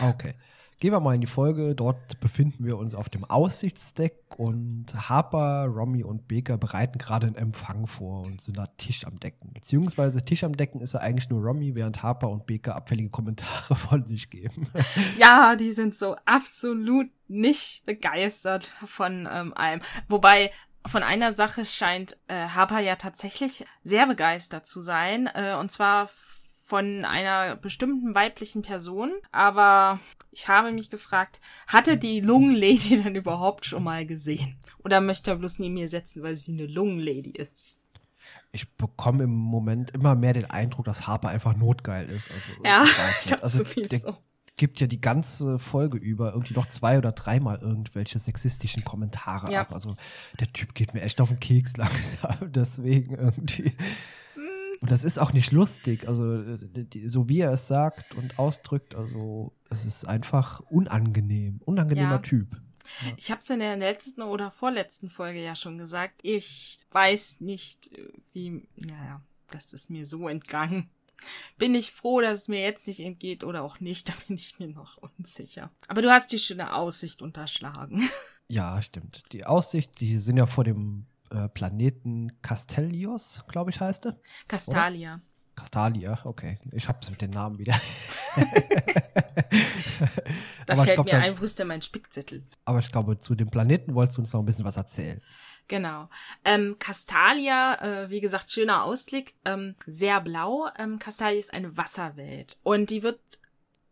okay. 0.00 0.34
Gehen 0.82 0.92
wir 0.92 0.98
mal 0.98 1.14
in 1.14 1.20
die 1.20 1.28
Folge. 1.28 1.76
Dort 1.76 2.18
befinden 2.18 2.64
wir 2.66 2.76
uns 2.76 2.96
auf 2.96 3.08
dem 3.08 3.24
Aussichtsdeck 3.24 4.16
und 4.36 4.86
Harper, 5.08 5.66
Romy 5.66 6.02
und 6.02 6.26
Baker 6.26 6.58
bereiten 6.58 6.98
gerade 6.98 7.28
einen 7.28 7.36
Empfang 7.36 7.86
vor 7.86 8.22
und 8.22 8.42
sind 8.42 8.58
da 8.58 8.66
Tisch 8.78 9.06
am 9.06 9.20
Decken. 9.20 9.52
Beziehungsweise 9.52 10.24
Tisch 10.24 10.42
am 10.42 10.56
Decken 10.56 10.80
ist 10.80 10.94
ja 10.94 10.98
eigentlich 10.98 11.30
nur 11.30 11.40
Romy, 11.40 11.76
während 11.76 12.02
Harper 12.02 12.30
und 12.30 12.48
Baker 12.48 12.74
abfällige 12.74 13.10
Kommentare 13.10 13.76
von 13.76 14.04
sich 14.08 14.28
geben. 14.28 14.66
Ja, 15.20 15.54
die 15.54 15.70
sind 15.70 15.94
so 15.94 16.16
absolut 16.24 17.08
nicht 17.28 17.86
begeistert 17.86 18.66
von 18.84 19.28
ähm, 19.30 19.54
allem. 19.54 19.82
Wobei 20.08 20.50
von 20.84 21.04
einer 21.04 21.32
Sache 21.32 21.64
scheint 21.64 22.16
äh, 22.26 22.48
Harper 22.48 22.80
ja 22.80 22.96
tatsächlich 22.96 23.64
sehr 23.84 24.08
begeistert 24.08 24.66
zu 24.66 24.80
sein. 24.80 25.28
Äh, 25.32 25.54
und 25.54 25.70
zwar 25.70 26.10
von 26.72 27.04
einer 27.04 27.54
bestimmten 27.56 28.14
weiblichen 28.14 28.62
Person, 28.62 29.12
aber 29.30 30.00
ich 30.30 30.48
habe 30.48 30.72
mich 30.72 30.88
gefragt, 30.88 31.38
hatte 31.66 31.98
die 31.98 32.20
Lungenlady 32.20 33.02
denn 33.02 33.14
überhaupt 33.14 33.66
schon 33.66 33.84
mal 33.84 34.06
gesehen? 34.06 34.56
Oder 34.82 35.02
möchte 35.02 35.32
er 35.32 35.36
bloß 35.36 35.58
neben 35.58 35.74
mir 35.74 35.90
setzen, 35.90 36.22
weil 36.22 36.34
sie 36.34 36.52
eine 36.52 36.64
Lungenlady 36.64 37.32
ist? 37.32 37.82
Ich 38.52 38.72
bekomme 38.72 39.24
im 39.24 39.34
Moment 39.34 39.90
immer 39.90 40.14
mehr 40.14 40.32
den 40.32 40.46
Eindruck, 40.46 40.86
dass 40.86 41.06
Harper 41.06 41.28
einfach 41.28 41.54
notgeil 41.54 42.08
ist. 42.08 42.30
Also, 42.30 42.48
ja, 42.64 42.84
ich 43.20 43.20
glaube 43.26 43.42
also, 43.42 43.64
sowieso. 43.64 44.16
gibt 44.56 44.80
ja 44.80 44.86
die 44.86 45.02
ganze 45.02 45.58
Folge 45.58 45.98
über 45.98 46.32
irgendwie 46.32 46.54
noch 46.54 46.68
zwei 46.68 46.96
oder 46.96 47.12
dreimal 47.12 47.58
irgendwelche 47.58 48.18
sexistischen 48.18 48.82
Kommentare 48.82 49.52
ja. 49.52 49.60
ab. 49.60 49.74
Also 49.74 49.94
der 50.40 50.50
Typ 50.54 50.74
geht 50.74 50.94
mir 50.94 51.02
echt 51.02 51.20
auf 51.20 51.28
den 51.28 51.38
Keks 51.38 51.76
langsam. 51.76 52.50
Deswegen 52.50 53.14
irgendwie. 53.14 53.76
Und 54.82 54.90
das 54.90 55.04
ist 55.04 55.18
auch 55.18 55.32
nicht 55.32 55.52
lustig, 55.52 56.08
also 56.08 56.42
äh, 56.42 56.58
die, 56.74 57.06
so 57.06 57.28
wie 57.28 57.38
er 57.38 57.52
es 57.52 57.68
sagt 57.68 58.16
und 58.16 58.40
ausdrückt, 58.40 58.96
also 58.96 59.52
es 59.70 59.84
ist 59.84 60.04
einfach 60.04 60.58
unangenehm, 60.70 61.60
unangenehmer 61.64 62.10
ja. 62.10 62.18
Typ. 62.18 62.48
Ja. 63.06 63.12
Ich 63.16 63.30
habe 63.30 63.40
es 63.40 63.48
in 63.48 63.60
der 63.60 63.76
letzten 63.76 64.22
oder 64.22 64.50
vorletzten 64.50 65.08
Folge 65.08 65.40
ja 65.40 65.54
schon 65.54 65.78
gesagt. 65.78 66.20
Ich 66.24 66.80
weiß 66.90 67.40
nicht, 67.40 67.90
wie, 68.32 68.66
naja, 68.74 69.22
das 69.46 69.72
ist 69.72 69.88
mir 69.88 70.04
so 70.04 70.26
entgangen. 70.26 70.90
Bin 71.58 71.76
ich 71.76 71.92
froh, 71.92 72.20
dass 72.20 72.40
es 72.40 72.48
mir 72.48 72.60
jetzt 72.60 72.88
nicht 72.88 72.98
entgeht 72.98 73.44
oder 73.44 73.62
auch 73.62 73.78
nicht, 73.78 74.08
da 74.08 74.14
bin 74.26 74.36
ich 74.36 74.58
mir 74.58 74.66
noch 74.66 74.98
unsicher. 74.98 75.70
Aber 75.86 76.02
du 76.02 76.10
hast 76.10 76.32
die 76.32 76.40
schöne 76.40 76.74
Aussicht 76.74 77.22
unterschlagen. 77.22 78.10
Ja, 78.48 78.82
stimmt. 78.82 79.22
Die 79.32 79.46
Aussicht, 79.46 79.98
die 80.00 80.18
sind 80.18 80.36
ja 80.36 80.44
vor 80.44 80.64
dem 80.64 81.06
äh, 81.32 81.48
Planeten 81.48 82.40
Castellios, 82.42 83.44
glaube 83.48 83.70
ich, 83.70 83.80
heißt 83.80 84.06
er. 84.06 84.18
Castalia. 84.48 85.14
Oder? 85.14 85.22
Castalia, 85.54 86.18
okay. 86.24 86.58
Ich 86.72 86.88
hab's 86.88 87.10
mit 87.10 87.20
den 87.20 87.30
Namen 87.30 87.58
wieder. 87.58 87.78
da 90.66 90.72
aber 90.72 90.84
fällt 90.84 90.96
glaub, 90.96 91.06
mir 91.06 91.18
ein, 91.18 91.38
wo 91.38 91.44
ist 91.44 91.58
denn 91.58 91.68
mein 91.68 91.82
Spickzettel? 91.82 92.46
Aber 92.64 92.78
ich 92.78 92.90
glaube, 92.90 93.18
zu 93.18 93.34
dem 93.34 93.48
Planeten 93.48 93.94
wolltest 93.94 94.16
du 94.16 94.22
uns 94.22 94.32
noch 94.32 94.40
ein 94.40 94.46
bisschen 94.46 94.64
was 94.64 94.76
erzählen. 94.76 95.20
Genau. 95.68 96.08
Ähm, 96.44 96.76
Castalia, 96.78 98.04
äh, 98.04 98.10
wie 98.10 98.20
gesagt, 98.20 98.50
schöner 98.50 98.84
Ausblick, 98.84 99.34
ähm, 99.44 99.74
sehr 99.86 100.20
blau. 100.20 100.68
Ähm, 100.78 100.98
Castalia 100.98 101.38
ist 101.38 101.52
eine 101.52 101.76
Wasserwelt 101.76 102.58
und 102.62 102.90
die 102.90 103.02
wird 103.02 103.20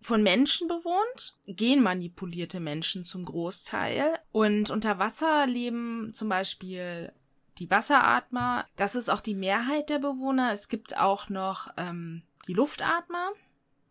von 0.03 0.23
Menschen 0.23 0.67
bewohnt, 0.67 1.37
genmanipulierte 1.47 2.59
Menschen 2.59 3.05
zum 3.05 3.25
Großteil. 3.25 4.19
Und 4.33 4.71
unter 4.71 4.99
Wasser 4.99 5.47
leben 5.47 6.13
zum 6.15 6.31
Beispiel 6.31 7.13
die 7.61 7.71
Wasseratmer. 7.71 8.67
Das 8.77 8.95
ist 8.95 9.09
auch 9.11 9.21
die 9.21 9.35
Mehrheit 9.35 9.91
der 9.91 9.99
Bewohner. 9.99 10.53
Es 10.53 10.69
gibt 10.69 10.97
auch 10.97 11.29
noch 11.29 11.69
ähm, 11.77 12.23
die 12.49 12.55
Luftatmer. 12.55 13.31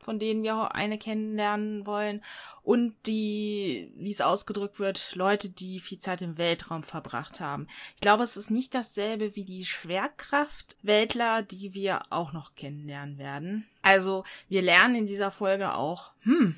von 0.02 0.18
denen 0.18 0.44
wir 0.44 0.76
eine 0.76 0.98
kennenlernen 0.98 1.86
wollen. 1.86 2.24
Und 2.64 2.96
die, 3.06 3.92
wie 3.96 4.12
es 4.12 4.22
ausgedrückt 4.22 4.80
wird, 4.80 5.14
Leute, 5.14 5.50
die 5.50 5.80
viel 5.80 6.00
Zeit 6.00 6.22
im 6.22 6.38
Weltraum 6.38 6.84
verbracht 6.84 7.42
haben. 7.42 7.68
Ich 7.96 8.02
glaube, 8.02 8.24
es 8.24 8.38
ist 8.38 8.50
nicht 8.50 8.74
dasselbe 8.74 9.36
wie 9.36 9.44
die 9.44 9.66
Schwerkraftweltler, 9.66 11.44
die 11.44 11.74
wir 11.74 12.04
auch 12.12 12.32
noch 12.32 12.56
kennenlernen 12.56 13.18
werden. 13.18 13.68
Also, 13.82 14.24
wir 14.48 14.62
lernen 14.62 14.96
in 14.96 15.06
dieser 15.06 15.32
Folge 15.32 15.76
auch, 15.76 16.12
hm, 16.22 16.58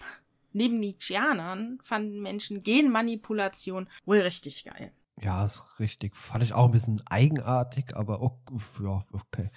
neben 0.54 0.80
Nietzscheanern 0.80 1.80
fanden 1.84 2.22
Menschen 2.22 2.64
Genmanipulation 2.64 3.90
wohl 4.06 4.20
richtig 4.20 4.64
geil. 4.66 4.94
Ja, 5.24 5.46
ist 5.46 5.80
richtig. 5.80 6.16
Fand 6.16 6.44
ich 6.44 6.54
auch 6.54 6.66
ein 6.66 6.72
bisschen 6.72 7.00
eigenartig, 7.06 7.96
aber 7.96 8.22
okay, 8.22 8.56
ja, 8.84 9.06
okay. 9.12 9.52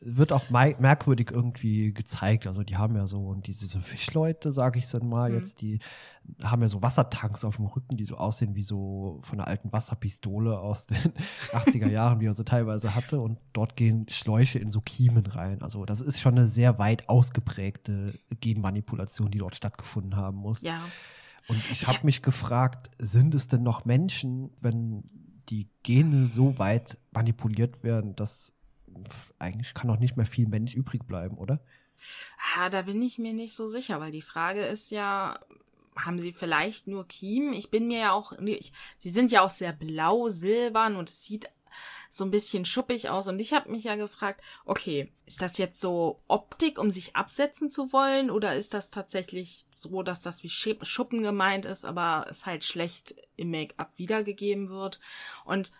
Wird 0.00 0.30
auch 0.30 0.48
merkwürdig 0.50 1.32
irgendwie 1.32 1.92
gezeigt. 1.92 2.46
Also 2.46 2.62
die 2.62 2.76
haben 2.76 2.94
ja 2.94 3.08
so, 3.08 3.26
und 3.26 3.48
diese 3.48 3.80
Fischleute, 3.80 4.52
sage 4.52 4.78
ich 4.78 4.88
dann 4.88 5.08
mal, 5.08 5.30
mhm. 5.30 5.36
jetzt, 5.36 5.60
die 5.60 5.80
haben 6.40 6.62
ja 6.62 6.68
so 6.68 6.82
Wassertanks 6.82 7.44
auf 7.44 7.56
dem 7.56 7.66
Rücken, 7.66 7.96
die 7.96 8.04
so 8.04 8.16
aussehen 8.16 8.54
wie 8.54 8.62
so 8.62 9.18
von 9.22 9.40
einer 9.40 9.48
alten 9.48 9.72
Wasserpistole 9.72 10.56
aus 10.56 10.86
den 10.86 10.98
80er 11.52 11.88
Jahren, 11.88 12.20
die 12.20 12.26
er 12.26 12.34
so 12.34 12.44
teilweise 12.44 12.94
hatte. 12.94 13.18
Und 13.18 13.40
dort 13.52 13.74
gehen 13.74 14.06
Schläuche 14.08 14.60
in 14.60 14.70
so 14.70 14.80
Kiemen 14.80 15.26
rein. 15.26 15.62
Also 15.62 15.84
das 15.84 16.00
ist 16.00 16.20
schon 16.20 16.36
eine 16.36 16.46
sehr 16.46 16.78
weit 16.78 17.08
ausgeprägte 17.08 18.14
Genmanipulation, 18.40 19.32
die 19.32 19.38
dort 19.38 19.56
stattgefunden 19.56 20.14
haben 20.14 20.38
muss. 20.38 20.60
Ja. 20.62 20.80
Und 21.48 21.70
ich 21.72 21.86
habe 21.86 22.04
mich 22.04 22.22
gefragt, 22.22 22.90
sind 22.98 23.34
es 23.34 23.48
denn 23.48 23.62
noch 23.62 23.84
Menschen, 23.84 24.50
wenn 24.60 25.02
die 25.48 25.68
Gene 25.82 26.28
so 26.28 26.58
weit 26.58 26.98
manipuliert 27.10 27.82
werden, 27.82 28.14
dass 28.14 28.52
eigentlich 29.38 29.74
kann 29.74 29.90
auch 29.90 29.98
nicht 29.98 30.16
mehr 30.16 30.26
viel 30.26 30.46
Mensch 30.46 30.74
übrig 30.74 31.06
bleiben, 31.06 31.38
oder? 31.38 31.60
Ah, 32.56 32.68
da 32.68 32.82
bin 32.82 33.00
ich 33.02 33.18
mir 33.18 33.32
nicht 33.32 33.54
so 33.54 33.68
sicher, 33.68 33.98
weil 34.00 34.12
die 34.12 34.22
Frage 34.22 34.60
ist 34.60 34.90
ja, 34.90 35.38
haben 35.96 36.18
sie 36.18 36.32
vielleicht 36.32 36.86
nur 36.86 37.08
Kiemen? 37.08 37.54
Ich 37.54 37.70
bin 37.70 37.88
mir 37.88 37.98
ja 37.98 38.12
auch, 38.12 38.32
ich, 38.40 38.72
sie 38.98 39.10
sind 39.10 39.32
ja 39.32 39.42
auch 39.42 39.50
sehr 39.50 39.72
blau, 39.72 40.28
silbern 40.28 40.96
und 40.96 41.08
es 41.08 41.24
sieht 41.24 41.48
so 42.10 42.24
ein 42.24 42.30
bisschen 42.30 42.64
schuppig 42.64 43.08
aus. 43.08 43.28
Und 43.28 43.40
ich 43.40 43.52
habe 43.52 43.70
mich 43.70 43.84
ja 43.84 43.96
gefragt, 43.96 44.40
okay, 44.64 45.12
ist 45.26 45.42
das 45.42 45.58
jetzt 45.58 45.80
so 45.80 46.18
Optik, 46.28 46.78
um 46.78 46.90
sich 46.90 47.16
absetzen 47.16 47.70
zu 47.70 47.92
wollen? 47.92 48.30
Oder 48.30 48.56
ist 48.56 48.74
das 48.74 48.90
tatsächlich 48.90 49.66
so, 49.74 50.02
dass 50.02 50.22
das 50.22 50.42
wie 50.42 50.48
Schuppen 50.48 51.22
gemeint 51.22 51.64
ist, 51.64 51.84
aber 51.84 52.26
es 52.30 52.46
halt 52.46 52.64
schlecht 52.64 53.14
im 53.36 53.50
Make-up 53.50 53.92
wiedergegeben 53.96 54.68
wird? 54.70 55.00
Und 55.44 55.72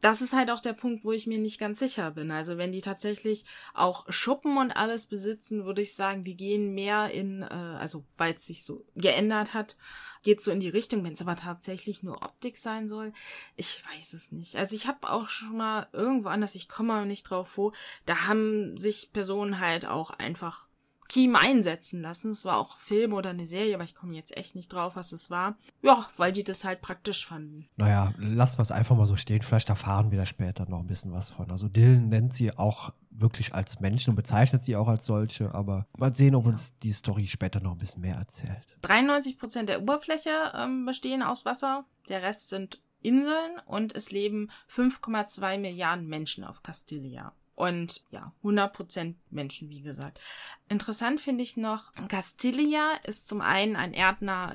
das 0.00 0.20
ist 0.20 0.34
halt 0.34 0.50
auch 0.50 0.60
der 0.60 0.74
Punkt, 0.74 1.04
wo 1.04 1.12
ich 1.12 1.26
mir 1.26 1.38
nicht 1.38 1.58
ganz 1.58 1.78
sicher 1.78 2.10
bin. 2.10 2.30
Also 2.30 2.58
wenn 2.58 2.72
die 2.72 2.82
tatsächlich 2.82 3.44
auch 3.74 4.04
Schuppen 4.12 4.58
und 4.58 4.72
alles 4.72 5.06
besitzen, 5.06 5.64
würde 5.64 5.82
ich 5.82 5.94
sagen, 5.94 6.22
die 6.22 6.36
gehen 6.36 6.74
mehr 6.74 7.10
in, 7.10 7.42
äh, 7.42 7.46
also 7.46 8.04
weil 8.16 8.34
es 8.34 8.46
sich 8.46 8.64
so 8.64 8.84
geändert 8.94 9.54
hat, 9.54 9.76
geht 10.22 10.42
so 10.42 10.50
in 10.50 10.60
die 10.60 10.68
Richtung. 10.68 11.02
Wenn 11.02 11.14
es 11.14 11.22
aber 11.22 11.36
tatsächlich 11.36 12.02
nur 12.02 12.22
Optik 12.22 12.58
sein 12.58 12.88
soll, 12.88 13.12
ich 13.56 13.82
weiß 13.94 14.12
es 14.12 14.32
nicht. 14.32 14.56
Also 14.56 14.76
ich 14.76 14.86
habe 14.86 15.08
auch 15.10 15.28
schon 15.28 15.56
mal 15.56 15.88
irgendwo 15.92 16.28
anders, 16.28 16.54
ich 16.54 16.68
komme 16.68 16.92
aber 16.92 17.06
nicht 17.06 17.24
drauf 17.24 17.56
wo, 17.56 17.72
da 18.04 18.26
haben 18.26 18.76
sich 18.76 19.12
Personen 19.12 19.60
halt 19.60 19.86
auch 19.86 20.10
einfach 20.10 20.65
Kiem 21.08 21.36
einsetzen 21.36 22.02
lassen. 22.02 22.32
Es 22.32 22.44
war 22.44 22.58
auch 22.58 22.78
Film 22.78 23.12
oder 23.12 23.30
eine 23.30 23.46
Serie, 23.46 23.74
aber 23.74 23.84
ich 23.84 23.94
komme 23.94 24.14
jetzt 24.14 24.36
echt 24.36 24.54
nicht 24.54 24.72
drauf, 24.72 24.96
was 24.96 25.12
es 25.12 25.30
war. 25.30 25.56
Ja, 25.82 26.08
weil 26.16 26.32
die 26.32 26.44
das 26.44 26.64
halt 26.64 26.80
praktisch 26.80 27.26
fanden. 27.26 27.66
Naja, 27.76 28.12
lassen 28.18 28.58
wir 28.58 28.62
es 28.62 28.72
einfach 28.72 28.96
mal 28.96 29.06
so 29.06 29.16
stehen. 29.16 29.42
Vielleicht 29.42 29.68
erfahren 29.68 30.10
wir 30.10 30.18
da 30.18 30.26
später 30.26 30.68
noch 30.68 30.80
ein 30.80 30.86
bisschen 30.86 31.12
was 31.12 31.30
von. 31.30 31.50
Also 31.50 31.68
Dylan 31.68 32.08
nennt 32.08 32.34
sie 32.34 32.56
auch 32.56 32.92
wirklich 33.10 33.54
als 33.54 33.80
Menschen 33.80 34.10
und 34.10 34.16
bezeichnet 34.16 34.64
sie 34.64 34.76
auch 34.76 34.88
als 34.88 35.06
solche, 35.06 35.54
aber 35.54 35.86
mal 35.96 36.14
sehen, 36.14 36.34
ob 36.34 36.44
ja. 36.44 36.50
uns 36.50 36.76
die 36.78 36.92
Story 36.92 37.26
später 37.26 37.60
noch 37.60 37.72
ein 37.72 37.78
bisschen 37.78 38.02
mehr 38.02 38.16
erzählt. 38.16 38.76
93 38.82 39.38
Prozent 39.38 39.68
der 39.68 39.80
Oberfläche 39.82 40.52
ähm, 40.54 40.84
bestehen 40.84 41.22
aus 41.22 41.44
Wasser, 41.44 41.84
der 42.08 42.22
Rest 42.22 42.50
sind 42.50 42.80
Inseln 43.02 43.60
und 43.66 43.94
es 43.94 44.10
leben 44.10 44.50
5,2 44.70 45.58
Milliarden 45.58 46.06
Menschen 46.08 46.44
auf 46.44 46.62
Castilia. 46.62 47.32
Und 47.56 48.04
ja, 48.10 48.32
100% 48.44 49.14
Menschen, 49.30 49.70
wie 49.70 49.80
gesagt. 49.80 50.20
Interessant 50.68 51.20
finde 51.20 51.42
ich 51.42 51.56
noch, 51.56 51.90
Castilia 52.08 52.92
ist 53.04 53.28
zum 53.28 53.40
einen 53.40 53.76
ein 53.76 53.94
erdnaher 53.94 54.54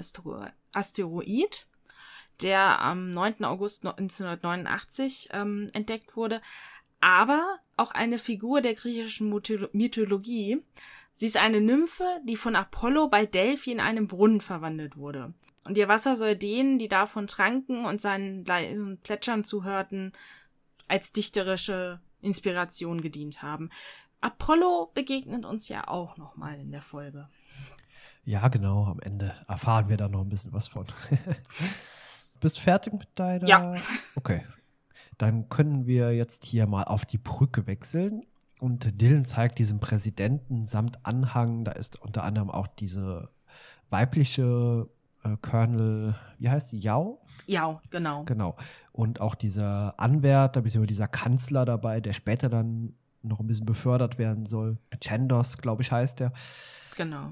Asteroid, 0.74 1.68
der 2.42 2.80
am 2.80 3.10
9. 3.10 3.44
August 3.44 3.86
1989 3.86 5.30
ähm, 5.34 5.68
entdeckt 5.74 6.16
wurde, 6.16 6.42
aber 7.00 7.58
auch 7.76 7.92
eine 7.92 8.20
Figur 8.20 8.62
der 8.62 8.76
griechischen 8.76 9.30
Mythologie. 9.74 10.64
Sie 11.16 11.26
ist 11.26 11.38
eine 11.38 11.60
Nymphe, 11.60 12.06
die 12.28 12.38
von 12.38 12.56
Apollo 12.56 13.08
bei 13.08 13.26
Delphi 13.26 13.72
in 13.72 13.80
einem 13.80 14.08
Brunnen 14.08 14.42
verwandelt 14.42 14.96
wurde. 14.96 15.34
Und 15.64 15.76
ihr 15.76 15.88
Wasser 15.88 16.18
soll 16.18 16.36
denen, 16.36 16.78
die 16.78 16.88
davon 16.88 17.26
tranken 17.26 17.86
und 17.86 18.00
seinen 18.00 18.46
leisen 18.46 19.00
Plätschern 19.00 19.44
zuhörten, 19.44 20.14
als 20.88 21.12
dichterische 21.12 22.00
Inspiration 22.22 23.02
gedient 23.02 23.42
haben. 23.42 23.70
Apollo 24.22 24.92
begegnet 24.94 25.46
uns 25.46 25.68
ja 25.68 25.88
auch 25.88 26.18
nochmal 26.18 26.60
in 26.60 26.72
der 26.72 26.82
Folge. 26.82 27.28
Ja, 28.24 28.48
genau. 28.50 28.86
Am 28.86 29.00
Ende 29.00 29.34
erfahren 29.48 29.90
wir 29.90 29.98
da 29.98 30.08
noch 30.08 30.22
ein 30.22 30.30
bisschen 30.30 30.54
was 30.54 30.68
von. 30.68 30.86
Bist 32.40 32.58
du 32.58 32.62
fertig 32.62 32.94
mit 32.94 33.08
deiner? 33.16 33.48
Ja. 33.48 33.76
Okay. 34.16 34.46
Dann 35.18 35.50
können 35.50 35.86
wir 35.86 36.16
jetzt 36.16 36.46
hier 36.46 36.68
mal 36.68 36.84
auf 36.84 37.06
die 37.06 37.18
Brücke 37.18 37.68
wechseln. 37.68 38.24
Und 38.60 39.02
Dylan 39.02 39.26
zeigt 39.26 39.58
diesem 39.58 39.80
Präsidenten 39.80 40.68
samt 40.68 41.06
Anhang, 41.06 41.64
da 41.64 41.72
ist 41.72 42.00
unter 42.00 42.24
anderem 42.24 42.52
auch 42.52 42.68
diese 42.68 43.30
weibliche 43.90 44.88
äh, 45.24 45.36
Colonel, 45.42 46.16
wie 46.38 46.50
heißt 46.50 46.70
sie, 46.70 46.80
Yao? 46.80 47.22
Ja, 47.48 47.82
genau. 47.90 48.24
Genau. 48.26 48.56
Und 48.92 49.22
auch 49.22 49.36
dieser 49.36 50.00
Anwärter, 50.00 50.62
beziehungsweise 50.62 50.88
dieser 50.88 51.08
Kanzler 51.08 51.66
dabei, 51.66 52.02
der 52.02 52.14
später 52.14 52.50
dann 52.50 52.94
noch 53.24 53.40
ein 53.40 53.48
bisschen 53.48 53.66
befördert 53.66 54.18
werden 54.18 54.46
soll. 54.46 54.78
Chandos, 55.00 55.58
glaube 55.58 55.84
ich, 55.84 55.92
heißt 55.92 56.20
der. 56.20 56.34
Genau. 56.98 57.32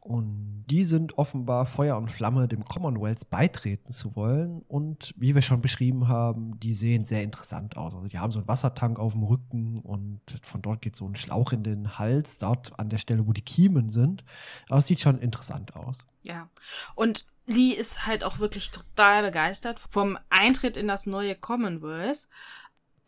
Und 0.00 0.64
die 0.70 0.84
sind 0.84 1.18
offenbar 1.18 1.66
Feuer 1.66 1.98
und 1.98 2.10
Flamme, 2.10 2.48
dem 2.48 2.64
Commonwealth 2.64 3.28
beitreten 3.28 3.92
zu 3.92 4.16
wollen. 4.16 4.62
Und 4.62 5.12
wie 5.16 5.34
wir 5.34 5.42
schon 5.42 5.60
beschrieben 5.60 6.08
haben, 6.08 6.58
die 6.58 6.72
sehen 6.72 7.04
sehr 7.04 7.22
interessant 7.22 7.76
aus. 7.76 7.94
Also 7.94 8.08
die 8.08 8.18
haben 8.18 8.32
so 8.32 8.38
einen 8.38 8.48
Wassertank 8.48 8.98
auf 8.98 9.12
dem 9.12 9.24
Rücken 9.24 9.80
und 9.80 10.20
von 10.42 10.62
dort 10.62 10.80
geht 10.80 10.96
so 10.96 11.06
ein 11.06 11.16
Schlauch 11.16 11.52
in 11.52 11.64
den 11.64 11.98
Hals, 11.98 12.38
dort 12.38 12.78
an 12.78 12.88
der 12.88 12.96
Stelle, 12.96 13.26
wo 13.26 13.34
die 13.34 13.42
Kiemen 13.42 13.90
sind. 13.90 14.24
Aber 14.68 14.78
es 14.78 14.86
sieht 14.86 15.00
schon 15.00 15.18
interessant 15.18 15.76
aus. 15.76 16.06
Ja. 16.22 16.48
Und 16.94 17.26
Lee 17.50 17.72
ist 17.72 18.06
halt 18.06 18.22
auch 18.22 18.38
wirklich 18.38 18.70
total 18.70 19.22
begeistert 19.22 19.80
vom 19.90 20.18
Eintritt 20.28 20.76
in 20.76 20.86
das 20.86 21.06
neue 21.06 21.34
Commonwealth. 21.34 22.28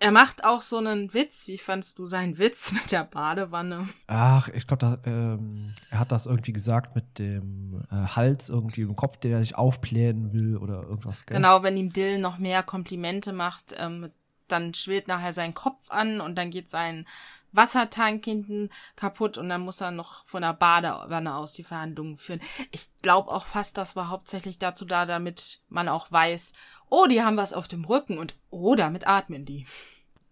Er 0.00 0.10
macht 0.10 0.42
auch 0.42 0.62
so 0.62 0.78
einen 0.78 1.14
Witz. 1.14 1.46
Wie 1.46 1.58
fandst 1.58 1.96
du 2.00 2.06
seinen 2.06 2.36
Witz 2.38 2.72
mit 2.72 2.90
der 2.90 3.04
Badewanne? 3.04 3.88
Ach, 4.08 4.48
ich 4.48 4.66
glaube, 4.66 5.00
ähm, 5.06 5.72
er 5.90 6.00
hat 6.00 6.10
das 6.10 6.26
irgendwie 6.26 6.52
gesagt 6.52 6.96
mit 6.96 7.20
dem 7.20 7.84
äh, 7.90 7.94
Hals 7.94 8.50
irgendwie 8.50 8.80
im 8.80 8.96
Kopf, 8.96 9.18
der 9.18 9.38
sich 9.38 9.54
aufblähen 9.54 10.32
will 10.32 10.56
oder 10.56 10.82
irgendwas. 10.82 11.24
Gell? 11.24 11.36
Genau, 11.36 11.62
wenn 11.62 11.76
ihm 11.76 11.90
Dill 11.90 12.18
noch 12.18 12.38
mehr 12.38 12.64
Komplimente 12.64 13.32
macht, 13.32 13.76
ähm, 13.78 14.10
dann 14.48 14.74
schwillt 14.74 15.06
nachher 15.06 15.32
sein 15.32 15.54
Kopf 15.54 15.88
an 15.88 16.20
und 16.20 16.36
dann 16.36 16.50
geht 16.50 16.68
sein 16.68 17.06
Wassertank 17.52 18.24
hinten 18.24 18.70
kaputt 18.96 19.38
und 19.38 19.48
dann 19.48 19.60
muss 19.60 19.80
er 19.80 19.90
noch 19.90 20.24
von 20.24 20.42
der 20.42 20.54
Badewanne 20.54 21.34
aus 21.34 21.52
die 21.52 21.64
Verhandlungen 21.64 22.18
führen. 22.18 22.40
Ich 22.70 22.88
glaube 23.02 23.30
auch 23.30 23.46
fast, 23.46 23.76
das 23.76 23.94
war 23.96 24.08
hauptsächlich 24.08 24.58
dazu 24.58 24.84
da, 24.84 25.06
damit 25.06 25.60
man 25.68 25.88
auch 25.88 26.10
weiß, 26.10 26.52
oh, 26.88 27.06
die 27.08 27.22
haben 27.22 27.36
was 27.36 27.52
auf 27.52 27.68
dem 27.68 27.84
Rücken 27.84 28.18
und 28.18 28.34
oh, 28.50 28.74
damit 28.74 29.06
atmen 29.06 29.44
die. 29.44 29.66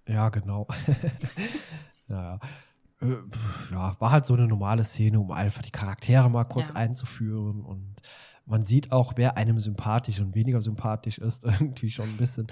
Ja, 0.07 0.29
genau. 0.31 0.67
naja. 2.09 2.41
Äh, 3.01 3.17
ja, 3.71 3.97
war 3.99 4.11
halt 4.11 4.27
so 4.27 4.35
eine 4.35 4.47
normale 4.47 4.85
Szene, 4.85 5.21
um 5.21 5.31
einfach 5.31 5.63
die 5.63 5.71
Charaktere 5.71 6.29
mal 6.29 6.45
kurz 6.45 6.71
ja. 6.71 6.77
einzuführen 6.77 7.63
und 7.63 7.97
man 8.47 8.65
sieht 8.65 8.93
auch, 8.93 9.13
wer 9.17 9.37
einem 9.37 9.61
sympathisch 9.61 10.21
und 10.21 10.35
weniger 10.35 10.61
sympathisch 10.61 11.19
ist, 11.19 11.45
irgendwie 11.45 11.91
schon 11.91 12.09
ein 12.09 12.17
bisschen. 12.17 12.49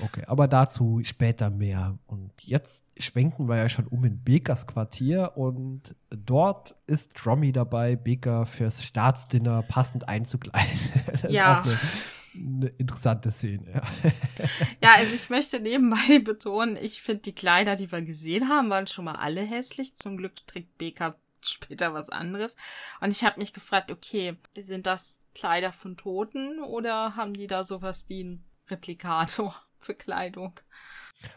Okay, 0.00 0.24
aber 0.26 0.48
dazu 0.48 1.00
später 1.04 1.50
mehr. 1.50 1.98
Und 2.06 2.32
jetzt 2.40 2.82
schwenken 2.98 3.48
wir 3.48 3.56
ja 3.56 3.68
schon 3.68 3.86
um 3.86 4.04
in 4.04 4.22
Bekers 4.22 4.66
Quartier 4.66 5.32
und 5.36 5.94
dort 6.10 6.74
ist 6.86 7.24
Romy 7.24 7.52
dabei, 7.52 7.96
Beker 7.96 8.46
fürs 8.46 8.82
Staatsdinner 8.82 9.62
passend 9.62 10.08
einzukleiden. 10.08 10.78
Das 11.22 11.32
ja. 11.32 11.60
Ist 11.60 11.66
auch 11.66 12.34
eine, 12.34 12.56
eine 12.56 12.66
interessante 12.76 13.30
Szene. 13.30 13.64
Ja. 13.72 13.82
ja, 14.82 14.94
also 14.96 15.14
ich 15.14 15.30
möchte 15.30 15.58
nebenbei 15.60 16.18
betonen, 16.24 16.76
ich 16.76 17.00
finde 17.00 17.22
die 17.22 17.34
Kleider, 17.34 17.76
die 17.76 17.90
wir 17.90 18.02
gesehen 18.02 18.48
haben, 18.48 18.68
waren 18.68 18.86
schon 18.86 19.06
mal 19.06 19.16
alle 19.16 19.40
hässlich. 19.40 19.94
Zum 19.96 20.18
Glück 20.18 20.46
trägt 20.46 20.76
Beker 20.76 21.16
später 21.42 21.94
was 21.94 22.10
anderes. 22.10 22.56
Und 23.00 23.10
ich 23.10 23.24
habe 23.24 23.38
mich 23.38 23.52
gefragt, 23.52 23.90
okay, 23.90 24.36
sind 24.58 24.86
das 24.86 25.22
Kleider 25.34 25.72
von 25.72 25.96
Toten 25.96 26.62
oder 26.62 27.16
haben 27.16 27.34
die 27.34 27.46
da 27.46 27.64
sowas 27.64 28.06
wie 28.08 28.24
ein 28.24 28.44
Replikator? 28.68 29.54
Für 29.84 29.94
Kleidung. 29.94 30.58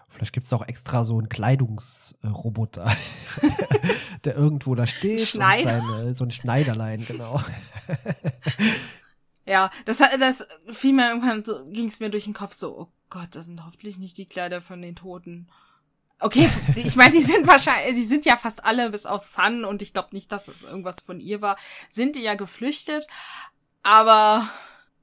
Vielleicht 0.09 0.33
gibt 0.33 0.45
es 0.45 0.53
auch 0.53 0.67
extra 0.67 1.03
so 1.03 1.17
einen 1.17 1.29
Kleidungsroboter, 1.29 2.91
der, 4.25 4.35
irgendwo 4.35 4.75
da 4.75 4.85
steht. 4.87 5.21
Schneider. 5.21 5.81
Seine, 5.81 6.15
so 6.15 6.25
ein 6.25 6.31
Schneiderlein, 6.31 7.05
genau. 7.05 7.41
Ja, 9.45 9.69
das, 9.85 10.01
hat- 10.01 10.19
das 10.19 10.45
fiel 10.71 10.91
mir 10.91 11.07
irgendwann 11.07 11.45
so, 11.45 11.65
ging 11.69 11.87
es 11.87 12.01
mir 12.01 12.09
durch 12.09 12.25
den 12.25 12.33
Kopf 12.33 12.53
so, 12.53 12.77
oh 12.77 12.87
Gott, 13.09 13.29
das 13.31 13.45
sind 13.45 13.65
hoffentlich 13.65 13.97
nicht 13.97 14.17
die 14.17 14.25
Kleider 14.25 14.61
von 14.61 14.81
den 14.81 14.97
Toten. 14.97 15.47
Okay, 16.19 16.49
ich 16.75 16.97
meine, 16.97 17.11
die 17.13 17.21
sind 17.21 17.47
wahrscheinlich, 17.47 17.93
die 17.95 18.03
sind 18.03 18.25
ja 18.25 18.35
fast 18.35 18.65
alle, 18.65 18.89
bis 18.89 19.05
auf 19.05 19.25
Sun, 19.25 19.63
und 19.63 19.81
ich 19.81 19.93
glaube 19.93 20.09
nicht, 20.11 20.33
dass 20.33 20.49
es 20.49 20.63
irgendwas 20.63 20.99
von 21.01 21.21
ihr 21.21 21.41
war, 21.41 21.55
sind 21.89 22.17
die 22.17 22.23
ja 22.23 22.35
geflüchtet, 22.35 23.07
aber 23.83 24.49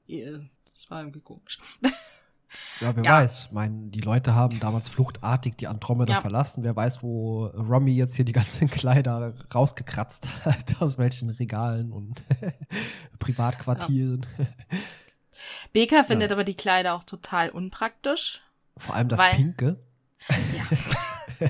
das 0.07 0.91
war 0.91 0.99
irgendwie 0.99 1.21
komisch. 1.21 1.59
Ja, 2.81 2.95
wer 2.95 3.03
Ja. 3.03 3.11
weiß. 3.21 3.45
Ich 3.45 3.51
meine, 3.51 3.89
die 3.89 4.01
Leute 4.01 4.35
haben 4.35 4.59
damals 4.59 4.89
fluchtartig 4.89 5.55
die 5.57 5.67
Andromeda 5.67 6.13
Ja. 6.15 6.21
verlassen. 6.21 6.63
Wer 6.63 6.75
weiß, 6.75 7.01
wo 7.03 7.45
Romy 7.47 7.93
jetzt 7.93 8.15
hier 8.15 8.25
die 8.25 8.31
ganzen 8.33 8.69
Kleider 8.69 9.33
rausgekratzt 9.53 10.27
hat, 10.45 10.81
aus 10.81 10.97
welchen 10.97 11.29
Regalen 11.29 11.91
und 11.91 12.21
Privatquartieren. 13.19 14.25
Beka 15.73 16.03
findet 16.03 16.31
aber 16.31 16.43
die 16.43 16.55
Kleider 16.55 16.93
auch 16.95 17.03
total 17.03 17.49
unpraktisch. 17.49 18.41
Vor 18.77 18.95
allem 18.95 19.09
das 19.09 19.19
Weil- 19.19 19.35
Pinke. 19.35 19.79
Ja. 20.29 21.49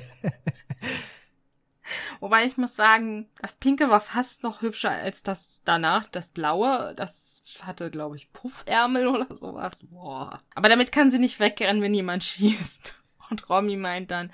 Wobei 2.20 2.44
ich 2.44 2.56
muss 2.56 2.74
sagen, 2.74 3.28
das 3.40 3.56
Pinke 3.56 3.88
war 3.90 4.00
fast 4.00 4.42
noch 4.42 4.62
hübscher 4.62 4.90
als 4.90 5.22
das 5.22 5.62
danach. 5.64 6.06
Das 6.06 6.30
Blaue, 6.30 6.94
das 6.96 7.35
hatte, 7.64 7.90
glaube 7.90 8.16
ich, 8.16 8.32
Puffärmel 8.32 9.06
oder 9.14 9.34
sowas. 9.34 9.80
Boah. 9.84 10.42
Aber 10.54 10.68
damit 10.68 10.92
kann 10.92 11.10
sie 11.10 11.18
nicht 11.18 11.40
wegrennen, 11.40 11.82
wenn 11.82 11.94
jemand 11.94 12.24
schießt. 12.24 12.94
Und 13.30 13.48
Romy 13.48 13.76
meint 13.76 14.10
dann, 14.10 14.32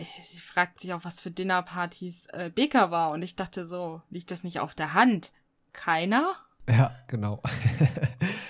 sie 0.00 0.40
fragt 0.40 0.80
sich 0.80 0.92
auch, 0.92 1.04
was 1.04 1.20
für 1.20 1.30
Dinnerpartys 1.30 2.26
äh, 2.26 2.50
Beka 2.54 2.90
war. 2.90 3.10
Und 3.10 3.22
ich 3.22 3.36
dachte 3.36 3.66
so, 3.66 4.02
liegt 4.10 4.30
das 4.30 4.44
nicht 4.44 4.60
auf 4.60 4.74
der 4.74 4.94
Hand? 4.94 5.32
Keiner? 5.72 6.34
Ja, 6.68 6.94
genau. 7.06 7.42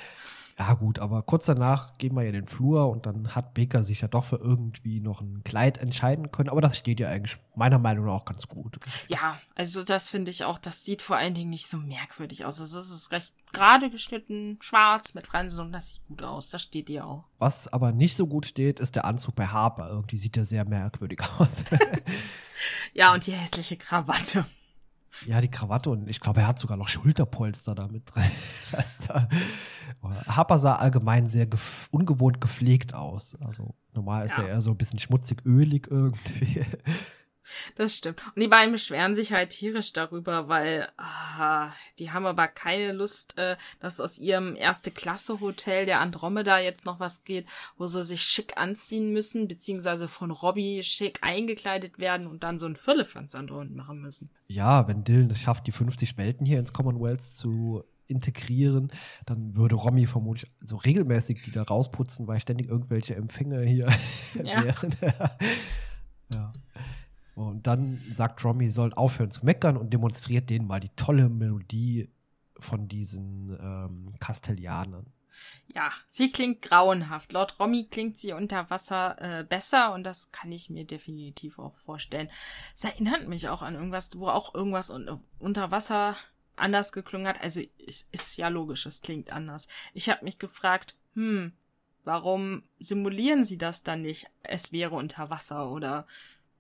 ja, 0.59 0.75
gut, 0.75 0.99
aber 0.99 1.23
kurz 1.23 1.47
danach 1.47 1.97
gehen 1.99 2.15
wir 2.15 2.23
ja 2.23 2.29
in 2.29 2.35
den 2.35 2.49
Flur 2.49 2.89
und 2.89 3.07
dann 3.07 3.37
hat 3.37 3.55
Baker 3.55 3.85
sich 3.85 4.01
ja 4.01 4.09
doch 4.09 4.25
für 4.25 4.37
irgendwie 4.37 4.99
noch 4.99 5.21
ein 5.21 5.45
Kleid 5.45 5.79
entscheiden 5.79 6.33
können. 6.33 6.49
Aber 6.49 6.61
das 6.61 6.77
steht 6.77 6.99
ja 6.99 7.09
eigentlich 7.09 7.37
meiner 7.55 7.79
Meinung 7.79 8.07
nach 8.07 8.15
auch 8.15 8.25
ganz 8.25 8.49
gut. 8.49 8.77
Ja, 9.07 9.39
also 9.55 9.85
das 9.85 10.11
finde 10.11 10.33
ich 10.33 10.45
auch, 10.45 10.59
das 10.59 10.85
sieht 10.85 11.03
vor 11.03 11.17
allen 11.17 11.35
Dingen 11.35 11.51
nicht 11.51 11.69
so 11.69 11.77
merkwürdig 11.77 12.45
aus. 12.45 12.61
Also 12.61 12.81
es 12.81 12.91
ist 12.91 13.13
recht 13.13 13.35
gerade 13.53 13.89
geschnitten, 13.89 14.59
schwarz 14.61 15.15
mit 15.15 15.29
Fransen 15.29 15.61
und 15.61 15.73
das 15.73 15.91
sieht 15.91 16.07
gut 16.09 16.25
aus. 16.25 16.51
Das 16.51 16.63
steht 16.63 16.91
ihr 16.91 17.07
auch. 17.07 17.25
Was 17.39 17.73
aber 17.73 17.93
nicht 17.93 18.17
so 18.17 18.27
gut 18.27 18.47
steht, 18.47 18.81
ist 18.81 18.97
der 18.97 19.05
Anzug 19.05 19.37
bei 19.37 19.47
Harper. 19.47 19.89
Irgendwie 19.89 20.17
sieht 20.17 20.35
der 20.35 20.45
sehr 20.45 20.69
merkwürdig 20.69 21.21
aus. 21.39 21.65
Ja, 22.93 23.15
und 23.15 23.27
die 23.27 23.33
hässliche 23.33 23.77
Krawatte. 23.77 24.45
Ja, 25.27 25.41
die 25.41 25.51
Krawatte 25.51 25.91
und 25.91 26.09
ich 26.09 26.21
glaube, 26.21 26.41
er 26.41 26.47
hat 26.49 26.59
sogar 26.59 26.77
noch 26.77 26.89
Schulterpolster 26.89 27.75
da 27.75 27.89
mit 27.89 28.03
drin. 28.15 28.25
Da- 29.09 29.29
Harper 30.29 30.59
sah 30.59 30.77
allgemein 30.77 31.29
sehr 31.31 31.47
gef 31.47 31.89
ungewohnt 31.91 32.41
gepflegt 32.41 32.95
aus. 32.95 33.35
Also 33.41 33.75
normal 33.95 34.25
ist 34.27 34.37
Ja. 34.37 34.43
er 34.45 34.49
eher 34.51 34.61
so 34.61 34.71
ein 34.71 34.77
bisschen 34.77 34.99
schmutzig, 34.99 35.45
ölig 35.47 35.89
irgendwie. 35.91 36.61
Das 37.77 37.97
stimmt. 37.97 38.21
Und 38.35 38.43
die 38.43 38.49
beiden 38.49 38.73
beschweren 38.73 39.15
sich 39.15 39.33
halt 39.33 39.51
tierisch 39.51 39.93
darüber, 39.93 40.49
weil 40.49 40.89
ah, 40.97 41.73
die 41.99 42.11
haben 42.11 42.27
aber 42.27 42.49
keine 42.49 42.93
Lust, 42.93 43.39
äh, 43.39 43.57
dass 43.81 44.01
aus 44.01 44.19
ihrem 44.19 44.57
Erste-Klasse-Hotel 44.57 45.87
der 45.87 46.01
Andromeda 46.01 46.59
jetzt 46.59 46.85
noch 46.85 47.01
was 47.01 47.25
geht, 47.25 47.47
wo 47.77 47.87
sie 47.87 48.03
sich 48.03 48.23
schick 48.23 48.57
anziehen 48.57 49.13
müssen, 49.13 49.49
beziehungsweise 49.49 50.09
von 50.09 50.31
Robbie 50.31 50.83
schick 50.83 51.19
eingekleidet 51.23 51.99
werden 51.99 52.27
und 52.27 52.43
dann 52.43 52.59
so 52.59 52.67
ein 52.67 52.77
Firlefanz 52.77 53.35
andauernd 53.35 53.75
machen 53.75 54.01
müssen. 54.01 54.31
Ja, 54.49 54.89
wenn 54.89 55.05
Dylan 55.05 55.31
es 55.31 55.41
schafft, 55.41 55.67
die 55.67 55.73
50 55.73 56.17
Welten 56.17 56.47
hier 56.47 56.59
ins 56.59 56.73
Commonwealth 56.73 57.23
zu 57.23 57.85
integrieren, 58.09 58.91
dann 59.27 59.55
würde 59.55 59.75
Romy 59.77 60.07
vermutlich 60.07 60.51
so 60.65 60.77
regelmäßig 60.77 61.43
die 61.43 61.53
da 61.53 61.63
rausputzen, 61.63 62.27
weil 62.27 62.41
ständig 62.41 62.69
irgendwelche 62.69 63.15
Empfänger 63.15 63.61
hier 63.61 63.89
Ja. 64.43 64.65
wären. 64.65 64.97
ja. 66.33 66.53
Und 67.39 67.67
dann 67.69 68.03
sagt 68.15 68.45
Romy, 68.45 68.71
sollen 68.71 68.93
aufhören 68.93 69.31
zu 69.31 69.45
meckern 69.45 69.77
und 69.77 69.93
demonstriert 69.93 70.51
denen 70.51 70.67
mal 70.67 70.81
die 70.81 70.91
tolle 70.97 71.29
Melodie 71.29 72.09
von 72.59 72.89
diesen 72.89 73.57
ähm, 73.61 74.15
Castellanern. 74.19 75.07
Ja, 75.73 75.93
sie 76.09 76.33
klingt 76.33 76.63
grauenhaft. 76.63 77.33
Laut 77.33 77.61
Romy 77.61 77.87
klingt 77.89 78.19
sie 78.19 78.33
unter 78.33 78.69
Wasser 78.71 79.17
äh, 79.21 79.45
besser 79.45 79.95
und 79.95 80.05
das 80.05 80.33
kann 80.33 80.51
ich 80.51 80.69
mir 80.69 80.85
definitiv 80.85 81.61
auch 81.61 81.77
vorstellen. 81.77 82.29
Es 82.77 82.83
erinnert 82.83 83.29
mich 83.29 83.49
auch 83.49 83.63
an 83.63 83.75
irgendwas, 83.75 84.19
wo 84.19 84.29
auch 84.29 84.55
irgendwas 84.55 84.91
un 84.91 85.21
unter 85.39 85.71
Wasser 85.71 86.17
anders 86.57 86.91
geklungen 86.91 87.29
hat. 87.29 87.41
Also 87.41 87.61
es 87.87 88.09
ist 88.11 88.37
ja 88.37 88.49
logisch, 88.49 88.85
es 88.87 89.01
klingt 89.01 89.33
anders. 89.33 89.69
Ich 89.95 90.11
habe 90.11 90.25
mich 90.25 90.41
gefragt, 90.41 90.97
hm, 91.15 91.53
warum 92.03 92.65
simulieren 92.81 93.45
sie 93.45 93.59
das 93.59 93.85
dann 93.85 94.03
nicht? 94.03 94.29
Es 94.43 94.73
wäre 94.73 94.97
unter 94.97 95.31
Wasser 95.31 95.71
oder 95.71 96.07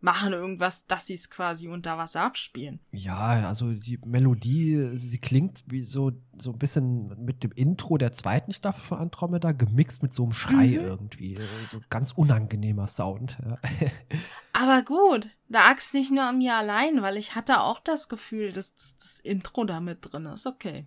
machen 0.00 0.32
irgendwas, 0.32 0.86
dass 0.86 1.06
sie 1.06 1.14
es 1.14 1.28
quasi 1.28 1.68
unter 1.68 1.98
Wasser 1.98 2.22
abspielen. 2.22 2.78
Ja, 2.92 3.48
also 3.48 3.72
die 3.72 3.98
Melodie, 4.06 4.90
sie 4.96 5.18
klingt 5.18 5.64
wie 5.66 5.82
so, 5.82 6.12
so 6.36 6.52
ein 6.52 6.58
bisschen 6.58 7.24
mit 7.24 7.42
dem 7.42 7.50
Intro 7.52 7.98
der 7.98 8.12
zweiten 8.12 8.52
Staffel 8.52 8.84
von 8.84 8.98
Andromeda 8.98 9.52
gemixt 9.52 10.02
mit 10.02 10.14
so 10.14 10.22
einem 10.24 10.32
Schrei 10.32 10.66
Mhm. 10.68 10.74
irgendwie. 10.86 11.38
So 11.66 11.80
ganz 11.90 12.12
unangenehmer 12.12 12.86
Sound. 12.86 13.38
Ja. 13.44 13.58
Aber 14.52 14.82
gut, 14.82 15.28
da 15.48 15.68
lag's 15.68 15.92
nicht 15.92 16.10
nur 16.12 16.24
an 16.24 16.38
mir 16.38 16.54
allein, 16.54 17.02
weil 17.02 17.16
ich 17.16 17.34
hatte 17.34 17.60
auch 17.60 17.80
das 17.80 18.08
Gefühl, 18.08 18.52
dass 18.52 18.74
das, 18.74 18.96
das 18.98 19.20
Intro 19.20 19.64
da 19.64 19.80
mit 19.80 19.98
drin 20.02 20.26
ist. 20.26 20.46
Okay. 20.46 20.86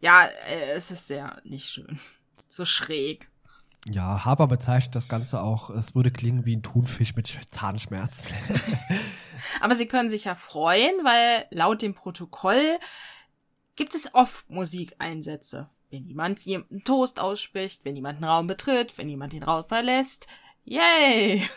Ja, 0.00 0.24
äh, 0.26 0.72
es 0.74 0.90
ist 0.90 1.06
sehr 1.06 1.40
nicht 1.44 1.68
schön. 1.70 1.98
So 2.48 2.64
schräg. 2.64 3.28
Ja, 3.86 4.24
Haber 4.24 4.48
bezeichnet 4.48 4.94
das 4.94 5.08
Ganze 5.08 5.42
auch, 5.42 5.70
es 5.70 5.94
würde 5.94 6.10
klingen 6.10 6.44
wie 6.44 6.56
ein 6.56 6.62
Thunfisch 6.62 7.14
mit 7.14 7.38
Zahnschmerzen. 7.50 8.34
Aber 9.60 9.74
sie 9.76 9.86
können 9.86 10.08
sich 10.08 10.24
ja 10.24 10.34
freuen, 10.34 10.92
weil 11.04 11.46
laut 11.50 11.82
dem 11.82 11.94
Protokoll 11.94 12.78
gibt 13.76 13.94
es 13.94 14.12
oft 14.14 14.48
Musikeinsätze. 14.50 15.70
Wenn 15.90 16.04
jemand 16.04 16.40
jemanden 16.40 16.84
Toast 16.84 17.18
ausspricht, 17.20 17.84
wenn 17.84 17.96
jemand 17.96 18.16
einen 18.16 18.30
Raum 18.30 18.46
betritt, 18.46 18.98
wenn 18.98 19.08
jemand 19.08 19.32
den 19.32 19.44
Raum 19.44 19.64
verlässt. 19.66 20.26
Yay! 20.64 21.48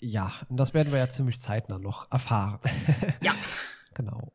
ja, 0.00 0.32
und 0.48 0.56
das 0.56 0.74
werden 0.74 0.92
wir 0.92 0.98
ja 0.98 1.08
ziemlich 1.08 1.40
zeitnah 1.40 1.78
noch 1.78 2.10
erfahren. 2.10 2.58
Ja. 3.20 3.34
Genau. 3.94 4.30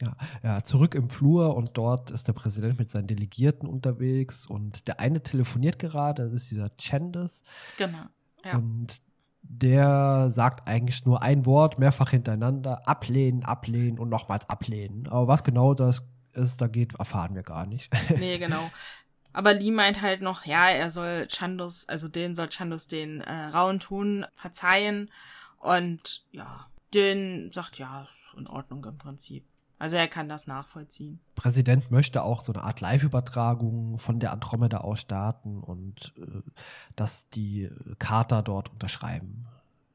Ja, 0.00 0.16
ja, 0.42 0.64
zurück 0.64 0.94
im 0.94 1.10
Flur 1.10 1.54
und 1.56 1.76
dort 1.76 2.10
ist 2.10 2.26
der 2.26 2.32
Präsident 2.32 2.78
mit 2.78 2.90
seinen 2.90 3.06
Delegierten 3.06 3.68
unterwegs 3.68 4.46
und 4.46 4.88
der 4.88 4.98
eine 4.98 5.22
telefoniert 5.22 5.78
gerade, 5.78 6.22
das 6.22 6.32
ist 6.32 6.50
dieser 6.50 6.70
Chandes. 6.78 7.42
Genau. 7.76 8.04
Ja. 8.44 8.56
Und 8.56 9.02
der 9.42 10.28
sagt 10.30 10.66
eigentlich 10.66 11.04
nur 11.04 11.22
ein 11.22 11.46
Wort, 11.46 11.78
mehrfach 11.78 12.10
hintereinander, 12.10 12.88
ablehnen, 12.88 13.44
ablehnen 13.44 13.98
und 13.98 14.08
nochmals 14.08 14.48
ablehnen. 14.48 15.06
Aber 15.08 15.28
was 15.28 15.44
genau 15.44 15.74
das 15.74 16.06
ist, 16.32 16.60
da 16.60 16.68
geht, 16.68 16.94
erfahren 16.94 17.34
wir 17.34 17.42
gar 17.42 17.66
nicht. 17.66 17.90
Nee, 18.18 18.38
genau. 18.38 18.70
Aber 19.32 19.54
Lee 19.54 19.70
meint 19.70 20.02
halt 20.02 20.22
noch, 20.22 20.44
ja, 20.44 20.68
er 20.70 20.90
soll 20.90 21.28
Chandos, 21.28 21.88
also 21.88 22.08
den 22.08 22.34
soll 22.34 22.48
Chandos 22.48 22.88
den 22.88 23.20
äh, 23.20 23.46
rauen 23.46 23.78
Ton 23.78 24.26
verzeihen. 24.32 25.10
Und 25.58 26.24
ja, 26.32 26.66
den 26.94 27.52
sagt, 27.52 27.78
ja, 27.78 28.02
ist 28.02 28.38
in 28.38 28.46
Ordnung 28.48 28.84
im 28.84 28.98
Prinzip. 28.98 29.44
Also 29.80 29.96
er 29.96 30.08
kann 30.08 30.28
das 30.28 30.46
nachvollziehen. 30.46 31.20
Präsident 31.34 31.90
möchte 31.90 32.22
auch 32.22 32.42
so 32.42 32.52
eine 32.52 32.62
Art 32.62 32.82
Live-Übertragung 32.82 33.98
von 33.98 34.20
der 34.20 34.30
Andromeda 34.30 34.78
aus 34.78 35.00
starten 35.00 35.62
und 35.62 36.12
äh, 36.18 36.42
dass 36.96 37.30
die 37.30 37.62
äh, 37.62 37.94
Charta 37.98 38.42
dort 38.42 38.70
unterschreiben. 38.70 39.46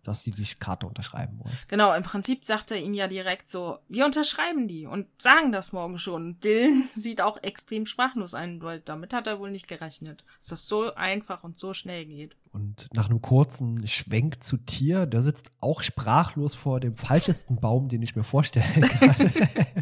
Dass 0.01 0.23
sie 0.23 0.31
die 0.31 0.43
Charta 0.43 0.87
unterschreiben 0.87 1.39
wollen. 1.39 1.55
Genau, 1.67 1.93
im 1.93 2.01
Prinzip 2.01 2.45
sagt 2.45 2.71
er 2.71 2.81
ihm 2.81 2.95
ja 2.95 3.07
direkt 3.07 3.47
so, 3.47 3.77
wir 3.87 4.05
unterschreiben 4.05 4.67
die 4.67 4.87
und 4.87 5.05
sagen 5.21 5.51
das 5.51 5.71
morgen 5.71 5.99
schon. 5.99 6.39
Dylan 6.39 6.89
sieht 6.91 7.21
auch 7.21 7.37
extrem 7.43 7.85
sprachlos 7.85 8.33
ein, 8.33 8.63
weil 8.63 8.79
damit 8.79 9.13
hat 9.13 9.27
er 9.27 9.37
wohl 9.37 9.51
nicht 9.51 9.67
gerechnet, 9.67 10.23
dass 10.39 10.47
das 10.47 10.67
so 10.67 10.95
einfach 10.95 11.43
und 11.43 11.59
so 11.59 11.75
schnell 11.75 12.05
geht. 12.07 12.35
Und 12.55 12.87
nach 12.93 13.09
einem 13.09 13.21
kurzen 13.21 13.85
Schwenk 13.85 14.41
zu 14.41 14.55
Tier, 14.55 15.05
der 15.05 15.21
sitzt 15.21 15.51
auch 15.59 15.83
sprachlos 15.83 16.55
vor 16.55 16.79
dem 16.79 16.95
falschesten 16.95 17.57
Baum, 17.57 17.89
den 17.89 18.01
ich 18.01 18.15
mir 18.15 18.23
vorstellen 18.23 18.81
kann. 18.81 19.29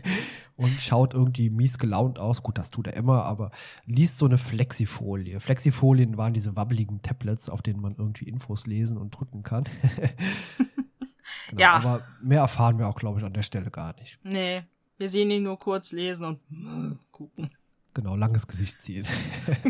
und 0.57 0.81
schaut 0.81 1.13
irgendwie 1.13 1.51
mies 1.51 1.77
gelaunt 1.77 2.17
aus. 2.17 2.41
Gut, 2.41 2.57
das 2.57 2.71
tut 2.71 2.87
er 2.87 2.95
immer, 2.95 3.25
aber 3.25 3.51
liest 3.85 4.17
so 4.17 4.25
eine 4.25 4.39
Flexifolie. 4.39 5.39
Flexifolien 5.39 6.17
waren 6.17 6.33
diese 6.33 6.55
wabbeligen 6.55 7.03
Tablets, 7.03 7.47
auf 7.47 7.61
denen 7.61 7.79
man 7.79 7.93
irgendwie 7.95 8.25
Infos 8.25 8.65
lesen 8.65 8.97
und 8.97 9.11
drücken 9.11 9.43
kann. 9.43 9.65
genau, 11.49 11.61
Ja. 11.61 11.73
Aber 11.73 12.01
mehr 12.23 12.39
erfahren 12.39 12.79
wir 12.79 12.87
auch, 12.87 12.95
glaube 12.95 13.19
ich, 13.19 13.25
an 13.25 13.33
der 13.33 13.43
Stelle 13.43 13.69
gar 13.69 13.93
nicht. 13.99 14.17
Nee, 14.23 14.63
wir 14.97 15.09
sehen 15.09 15.29
ihn 15.29 15.43
nur 15.43 15.59
kurz 15.59 15.91
lesen 15.91 16.25
und 16.25 16.39
äh, 16.49 16.95
gucken. 17.11 17.51
Genau, 17.93 18.15
langes 18.15 18.47
Gesicht 18.47 18.81
ziehen. 18.81 19.05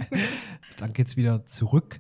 Dann 0.78 0.94
geht's 0.94 1.18
wieder 1.18 1.46
zurück 1.46 2.00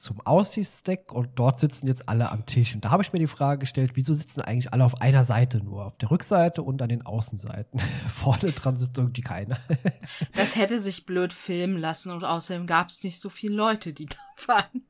zum 0.00 0.20
Aussichtsdeck 0.22 1.12
und 1.12 1.30
dort 1.36 1.60
sitzen 1.60 1.86
jetzt 1.86 2.08
alle 2.08 2.30
am 2.30 2.46
Tisch. 2.46 2.74
Und 2.74 2.84
da 2.84 2.90
habe 2.90 3.02
ich 3.02 3.12
mir 3.12 3.18
die 3.18 3.26
Frage 3.26 3.60
gestellt, 3.60 3.92
wieso 3.94 4.14
sitzen 4.14 4.40
eigentlich 4.40 4.72
alle 4.72 4.84
auf 4.84 5.00
einer 5.00 5.24
Seite 5.24 5.58
nur? 5.58 5.86
Auf 5.86 5.98
der 5.98 6.10
Rückseite 6.10 6.62
und 6.62 6.80
an 6.82 6.88
den 6.88 7.04
Außenseiten. 7.04 7.80
Vorne 8.14 8.52
dran 8.52 8.78
sitzt 8.78 8.98
irgendwie 8.98 9.20
keiner. 9.20 9.58
das 10.34 10.56
hätte 10.56 10.78
sich 10.78 11.06
blöd 11.06 11.32
filmen 11.32 11.78
lassen 11.78 12.10
und 12.10 12.24
außerdem 12.24 12.66
gab 12.66 12.88
es 12.88 13.04
nicht 13.04 13.20
so 13.20 13.28
viele 13.28 13.54
Leute, 13.54 13.92
die 13.92 14.06
da 14.06 14.16
waren. 14.46 14.82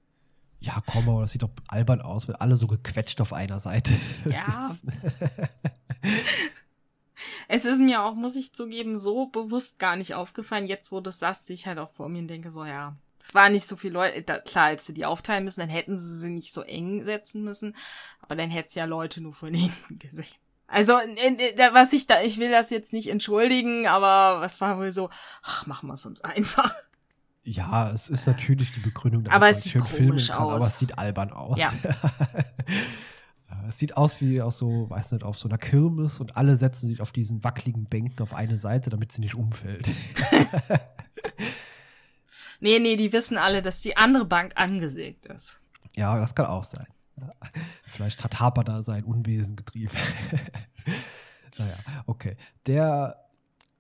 Ja, 0.61 0.83
komm, 0.87 1.09
aber 1.09 1.23
das 1.23 1.31
sieht 1.31 1.43
doch 1.43 1.51
albern 1.69 2.03
aus, 2.03 2.29
wenn 2.29 2.37
alle 2.37 2.57
so 2.57 2.67
gequetscht 2.67 3.21
auf 3.21 3.33
einer 3.33 3.61
Seite 3.61 3.93
ja. 4.27 4.69
sitzen. 4.69 4.93
es 7.49 7.65
ist 7.65 7.79
mir 7.79 8.03
auch, 8.03 8.15
muss 8.15 8.37
ich 8.37 8.53
zugeben, 8.53 8.99
so 8.99 9.27
bewusst 9.27 9.79
gar 9.79 9.97
nicht 9.97 10.15
aufgefallen. 10.15 10.67
Jetzt, 10.67 10.93
wo 10.93 10.97
du 10.97 11.05
das 11.05 11.19
sagst, 11.19 11.49
ich 11.49 11.67
halt 11.67 11.79
auch 11.79 11.91
vor 11.93 12.11
mir 12.11 12.19
und 12.19 12.29
denke 12.29 12.51
so, 12.51 12.67
ja, 12.67 12.95
es 13.23 13.35
waren 13.35 13.53
nicht 13.53 13.67
so 13.67 13.77
viele 13.77 13.95
Leute. 13.95 14.23
Da, 14.23 14.39
klar, 14.39 14.71
hättest 14.71 14.89
du 14.89 14.93
die 14.93 15.05
aufteilen 15.05 15.45
müssen, 15.45 15.61
dann 15.61 15.69
hätten 15.69 15.97
sie 15.97 16.21
sie 16.21 16.31
nicht 16.31 16.53
so 16.53 16.63
eng 16.63 17.05
setzen 17.05 17.45
müssen. 17.45 17.77
Aber 18.21 18.37
dann 18.37 18.51
hättest 18.51 18.77
ja 18.77 18.85
Leute 18.85 19.21
nur 19.21 19.35
von 19.35 19.55
hinten 19.55 19.99
gesehen. 19.99 20.27
Also, 20.67 20.93
was 20.95 21.93
ich 21.93 22.07
da, 22.07 22.23
ich 22.23 22.39
will 22.39 22.51
das 22.51 22.71
jetzt 22.71 22.93
nicht 22.93 23.09
entschuldigen, 23.09 23.89
aber 23.89 24.41
was 24.41 24.61
war 24.61 24.79
wohl 24.79 24.93
so, 24.93 25.11
ach, 25.43 25.67
machen 25.67 25.89
wir 25.89 25.95
es 25.95 26.07
uns 26.07 26.21
einfach. 26.21 26.73
Ja, 27.43 27.91
es 27.91 28.09
ist 28.09 28.27
natürlich 28.27 28.73
die 28.73 28.81
Begründung, 28.81 29.25
damit 29.25 29.35
aber 29.35 29.47
man 29.47 29.55
es 29.55 29.65
sieht 29.65 29.73
schön 29.73 29.85
filmen 29.85 30.19
kann, 30.19 30.39
aus. 30.39 30.55
aber 30.55 30.67
es 30.67 30.79
sieht 30.79 30.97
albern 30.97 31.33
aus. 31.33 31.59
Ja. 31.59 31.73
es 33.69 33.79
sieht 33.79 33.97
aus 33.97 34.21
wie 34.21 34.41
aus 34.41 34.59
so, 34.59 34.89
weiß 34.89 35.11
nicht, 35.11 35.25
auf 35.25 35.37
so 35.37 35.49
einer 35.49 35.59
Kirmes 35.59 36.21
und 36.21 36.37
alle 36.37 36.55
setzen 36.55 36.89
sich 36.89 37.01
auf 37.01 37.11
diesen 37.11 37.43
wackeligen 37.43 37.87
Bänken 37.87 38.23
auf 38.23 38.33
eine 38.33 38.57
Seite, 38.57 38.91
damit 38.91 39.11
sie 39.11 39.23
nicht 39.23 39.35
umfällt. 39.35 39.89
Nee, 42.61 42.79
nee, 42.79 42.97
die 42.97 43.13
wissen 43.13 43.39
alle, 43.39 43.63
dass 43.63 43.81
die 43.81 43.97
andere 43.97 44.25
Bank 44.25 44.53
angesägt 44.57 45.27
ist. 45.27 45.61
Ja, 45.97 46.19
das 46.19 46.35
kann 46.35 46.47
auch 46.47 46.65
sein. 46.65 46.87
Ja. 47.19 47.31
Vielleicht 47.87 48.23
hat 48.23 48.39
Harper 48.41 48.65
da 48.65 48.83
sein 48.83 49.05
Unwesen 49.05 49.57
getrieben. 49.57 49.93
naja, 51.59 51.77
okay. 52.07 52.37
Der 52.67 53.29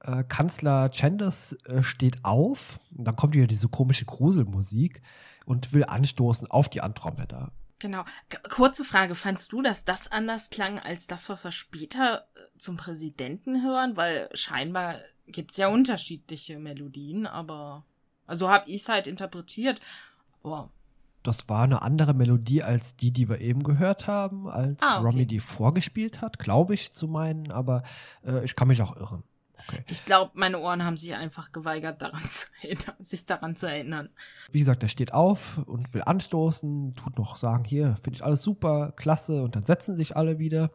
äh, 0.01 0.25
Kanzler 0.25 0.91
Chandos 0.91 1.53
äh, 1.67 1.83
steht 1.83 2.25
auf, 2.25 2.79
und 2.97 3.05
dann 3.05 3.17
kommt 3.17 3.35
wieder 3.35 3.47
diese 3.47 3.69
komische 3.69 4.05
Gruselmusik 4.05 5.03
und 5.45 5.73
will 5.73 5.85
anstoßen 5.85 6.51
auf 6.51 6.69
die 6.69 6.81
Andromeda. 6.81 7.53
Genau. 7.79 8.05
K 8.29 8.39
kurze 8.49 8.85
Frage, 8.85 9.15
fandst 9.15 9.53
du, 9.53 9.63
dass 9.63 9.85
das 9.85 10.13
anders 10.13 10.51
klang 10.51 10.79
als 10.79 11.07
das, 11.07 11.29
was 11.29 11.45
wir 11.45 11.53
später 11.53 12.27
äh, 12.35 12.59
zum 12.59 12.77
Präsidenten 12.77 13.63
hören? 13.63 13.97
Weil 13.97 14.29
scheinbar 14.35 14.97
gibt 15.27 15.53
es 15.53 15.57
ja 15.57 15.69
unterschiedliche 15.69 16.59
Melodien, 16.59 17.27
aber 17.27 17.85
also 18.31 18.49
habe 18.49 18.69
ich 18.71 18.83
es 18.83 18.89
halt 18.89 19.07
interpretiert. 19.07 19.81
Boah. 20.43 20.71
Das 21.23 21.49
war 21.51 21.65
eine 21.65 21.83
andere 21.83 22.15
Melodie 22.15 22.63
als 22.63 22.97
die, 22.97 23.11
die 23.11 23.29
wir 23.29 23.41
eben 23.41 23.63
gehört 23.63 24.07
haben, 24.07 24.49
als 24.49 24.81
ah, 24.81 24.99
okay. 24.99 25.05
Romy 25.05 25.27
die 25.27 25.41
vorgespielt 25.41 26.23
hat, 26.23 26.39
glaube 26.39 26.73
ich 26.73 26.93
zu 26.93 27.09
meinen, 27.09 27.51
aber 27.51 27.83
äh, 28.25 28.43
ich 28.45 28.57
kann 28.57 28.69
mich 28.69 28.81
auch 28.81 28.97
irren. 28.97 29.23
Okay. 29.69 29.85
Ich 29.89 30.07
glaube, 30.07 30.31
meine 30.35 30.59
Ohren 30.59 30.83
haben 30.85 30.97
sich 30.97 31.15
einfach 31.15 31.53
geweigert, 31.53 32.01
daran 32.01 32.23
zu 32.27 32.47
erinnern, 32.63 32.95
sich 33.01 33.27
daran 33.27 33.57
zu 33.57 33.67
erinnern. 33.67 34.09
Wie 34.51 34.61
gesagt, 34.61 34.83
er 34.83 34.89
steht 34.89 35.13
auf 35.13 35.59
und 35.67 35.93
will 35.93 36.03
anstoßen, 36.03 36.95
tut 36.95 37.19
noch 37.19 37.37
sagen, 37.37 37.65
hier, 37.65 37.99
finde 38.03 38.17
ich 38.17 38.25
alles 38.25 38.43
super, 38.43 38.93
klasse, 38.97 39.43
und 39.43 39.57
dann 39.57 39.67
setzen 39.67 39.97
sich 39.97 40.17
alle 40.17 40.39
wieder. 40.39 40.71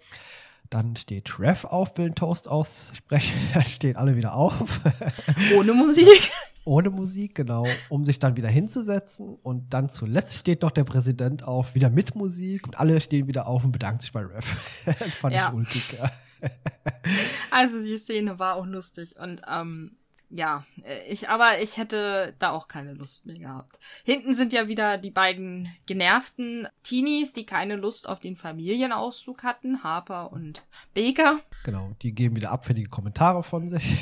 Dann 0.70 0.96
steht 0.96 1.40
Rev 1.40 1.66
auf, 1.66 1.98
will 1.98 2.06
einen 2.06 2.16
Toast 2.16 2.48
aussprechen, 2.48 3.36
dann 3.54 3.64
stehen 3.64 3.96
alle 3.96 4.16
wieder 4.16 4.36
auf. 4.36 4.82
Ohne 5.58 5.74
Musik. 5.74 6.32
Ohne 6.66 6.90
Musik, 6.90 7.36
genau, 7.36 7.66
um 7.90 8.06
sich 8.06 8.20
dann 8.20 8.36
wieder 8.36 8.50
hinzusetzen. 8.50 9.36
Und 9.44 9.74
dann 9.74 9.90
zuletzt 9.90 10.36
steht 10.36 10.64
doch 10.64 10.72
der 10.72 10.84
Präsident 10.84 11.44
auf, 11.44 11.76
wieder 11.76 11.90
mit 11.90 12.16
Musik. 12.16 12.68
Und 12.68 12.80
alle 12.80 13.00
stehen 13.00 13.28
wieder 13.28 13.48
auf 13.48 13.64
und 13.64 13.72
bedanken 13.72 14.02
sich 14.02 14.12
bei 14.12 14.22
Rev. 14.22 14.46
fand 15.20 15.36
ja. 15.36 15.50
ich 15.50 15.54
ulkig. 15.54 15.98
also 17.52 17.82
die 17.84 17.98
Szene 17.98 18.40
war 18.40 18.56
auch 18.56 18.66
lustig. 18.66 19.16
Und 19.18 19.42
ähm, 19.48 19.98
ja, 20.36 20.66
äh, 20.84 21.08
ich, 21.08 21.30
aber 21.30 21.62
ich 21.62 21.78
hätte 21.78 22.34
da 22.40 22.52
auch 22.52 22.68
keine 22.68 22.94
Lust 22.94 23.26
mehr 23.26 23.38
gehabt. 23.38 23.80
Hinten 24.04 24.36
sind 24.36 24.54
ja 24.54 24.68
wieder 24.68 24.98
die 24.98 25.12
beiden 25.12 25.74
genervten 25.86 26.68
Teenies, 26.84 27.32
die 27.32 27.46
keine 27.46 27.76
Lust 27.76 28.08
auf 28.10 28.20
den 28.20 28.36
Familienausflug 28.36 29.44
hatten, 29.44 29.84
Harper 29.84 30.32
und 30.32 30.64
Baker. 30.94 31.40
Genau, 31.64 31.92
die 32.02 32.12
geben 32.12 32.36
wieder 32.36 32.52
abfällige 32.52 32.90
Kommentare 32.90 33.44
von 33.44 33.70
sich. 33.70 33.96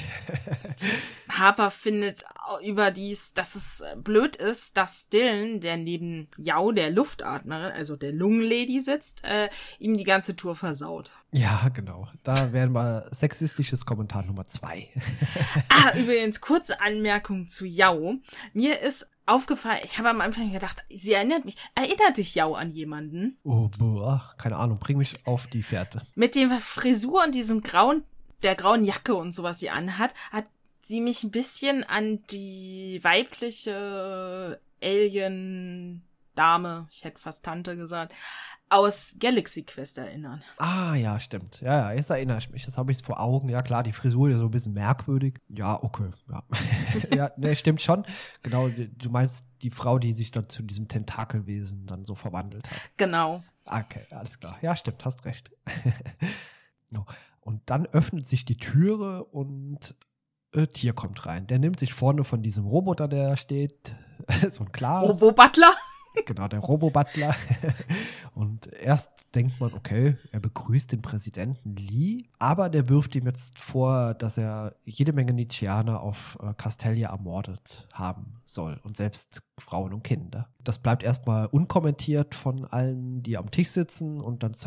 Harper 1.30 1.70
findet 1.70 2.26
überdies, 2.64 3.34
dass 3.34 3.56
es 3.56 3.84
blöd 3.98 4.36
ist, 4.36 4.76
dass 4.78 5.10
Dylan, 5.10 5.62
der 5.62 5.78
neben 5.78 6.28
Yao, 6.38 6.72
der 6.72 6.90
Luftatmerin, 6.90 7.72
also 7.72 7.96
der 7.96 8.12
Lungenlady 8.12 8.82
sitzt, 8.82 9.24
äh, 9.24 9.50
ihm 9.80 9.98
die 9.98 10.04
ganze 10.04 10.36
Tour 10.36 10.56
versaut. 10.56 11.12
Ja, 11.34 11.70
genau. 11.74 12.08
Da 12.24 12.54
wären 12.54 12.74
wir 12.74 13.08
sexistisches 13.12 13.86
Kommentar 13.86 14.24
Nummer 14.24 14.46
zwei. 14.46 14.90
ah, 15.70 15.98
übrigens, 15.98 16.42
kurze 16.42 16.80
Anmerkung 16.80 17.50
zu 17.50 17.66
Yao. 17.66 18.18
Mir 18.54 18.80
ist 18.82 19.10
aufgefallen, 19.26 19.82
ich 19.84 19.98
habe 19.98 20.10
am 20.10 20.22
Anfang 20.22 20.52
gedacht, 20.52 20.84
sie 20.90 21.14
erinnert 21.14 21.44
mich. 21.44 21.58
Erinnert 21.74 22.18
dich 22.18 22.36
Yao 22.36 22.54
an 22.54 22.70
jemanden? 22.70 23.38
Oh, 23.44 23.68
boah, 23.80 24.32
keine 24.38 24.58
Ahnung, 24.58 24.78
bring 24.78 25.00
mich 25.00 25.26
auf 25.26 25.48
die 25.48 25.64
Fährte. 25.64 26.06
Mit 26.14 26.36
dem 26.36 26.52
Frisur 26.52 27.24
und 27.24 27.34
diesem 27.34 27.64
grauen, 27.64 28.04
der 28.44 28.56
grauen 28.56 28.86
Jacke 28.86 29.16
und 29.16 29.32
so, 29.32 29.42
was 29.42 29.60
sie 29.60 29.72
anhat, 29.72 30.14
hat 30.32 30.46
sie 30.80 31.02
mich 31.02 31.24
ein 31.24 31.32
bisschen 31.32 31.84
an 31.84 32.22
die 32.30 33.00
weibliche 33.02 34.60
Alien-Dame, 34.84 36.88
ich 36.92 37.04
hätte 37.04 37.20
fast 37.20 37.44
Tante 37.44 37.76
gesagt, 37.76 38.14
aus 38.74 39.16
Galaxy 39.20 39.64
Quest 39.64 40.00
erinnern. 40.00 40.42
Ah, 40.58 40.96
ja, 40.96 41.20
stimmt. 41.20 41.62
Ja, 41.62 41.78
ja, 41.78 41.92
jetzt 41.94 42.10
erinnere 42.10 42.40
ich 42.40 42.50
mich. 42.50 42.66
Das 42.66 42.78
habe 42.78 42.92
ich 42.92 43.04
vor 43.04 43.20
Augen. 43.20 43.48
Ja, 43.50 43.62
klar, 43.62 43.84
die 43.84 43.94
Frisur 43.94 44.30
ist 44.30 44.40
so 44.40 44.46
ein 44.46 44.52
bisschen 44.52 44.74
merkwürdig. 44.74 45.40
Ja, 45.48 45.82
okay. 45.82 46.10
Ja, 46.30 46.44
ja 47.16 47.32
ne, 47.38 47.56
stimmt 47.56 47.82
schon. 47.82 48.04
Genau, 48.42 48.70
du 48.70 49.10
meinst 49.10 49.46
die 49.62 49.70
Frau, 49.70 50.00
die 50.00 50.14
sich 50.14 50.32
dann 50.32 50.50
zu 50.50 50.64
diesem 50.64 50.88
Tentakelwesen 50.88 51.86
dann 51.86 52.04
so 52.04 52.16
verwandelt 52.16 52.70
hat. 52.70 52.78
Genau. 52.98 53.44
Okay, 53.66 54.06
alles 54.10 54.40
klar. 54.40 54.58
Ja, 54.62 54.76
stimmt, 54.76 55.06
hast 55.06 55.24
recht. 55.26 55.52
und 57.42 57.62
dann 57.68 57.86
öffnet 57.86 58.28
sich 58.28 58.44
die 58.44 58.58
Türe 58.58 59.24
und 59.24 59.96
äh, 60.52 60.68
Tier 60.68 60.94
kommt 60.94 61.26
rein. 61.28 61.46
Der 61.46 61.60
nimmt 61.60 61.80
sich 61.80 61.94
vorne 61.94 62.24
von 62.24 62.42
diesem 62.42 62.66
Roboter, 62.66 63.08
der 63.08 63.38
steht, 63.38 63.96
so 64.52 64.64
ein 64.64 64.72
Glas. 64.72 65.22
Robo-Butler? 65.22 65.74
Genau, 66.26 66.48
der 66.48 66.60
Robo-Butler. 66.60 67.36
Und 68.36 68.68
erst 68.74 69.34
denkt 69.36 69.60
man, 69.60 69.74
okay, 69.74 70.18
er 70.32 70.40
begrüßt 70.40 70.92
den 70.92 71.02
Präsidenten 71.02 71.76
Lee, 71.76 72.26
aber 72.44 72.68
der 72.68 72.90
wirft 72.90 73.16
ihm 73.16 73.26
jetzt 73.26 73.58
vor, 73.58 74.16
dass 74.16 74.38
er 74.38 74.76
jede 74.84 75.14
Menge 75.14 75.32
Nietzscheaner 75.32 76.02
auf 76.02 76.38
äh, 76.44 76.54
Castelia 76.56 77.10
ermordet 77.10 77.88
haben 77.94 78.42
soll 78.46 78.82
und 78.84 78.98
selbst 78.98 79.42
Frauen 79.58 79.94
und 79.94 80.04
Kinder. 80.04 80.50
Das 80.62 80.80
bleibt 80.80 81.04
erstmal 81.04 81.46
unkommentiert 81.46 82.36
von 82.36 82.66
allen, 82.66 83.24
die 83.24 83.38
am 83.38 83.50
Tisch 83.50 83.70
sitzen 83.70 84.20
und 84.20 84.44
dann 84.44 84.58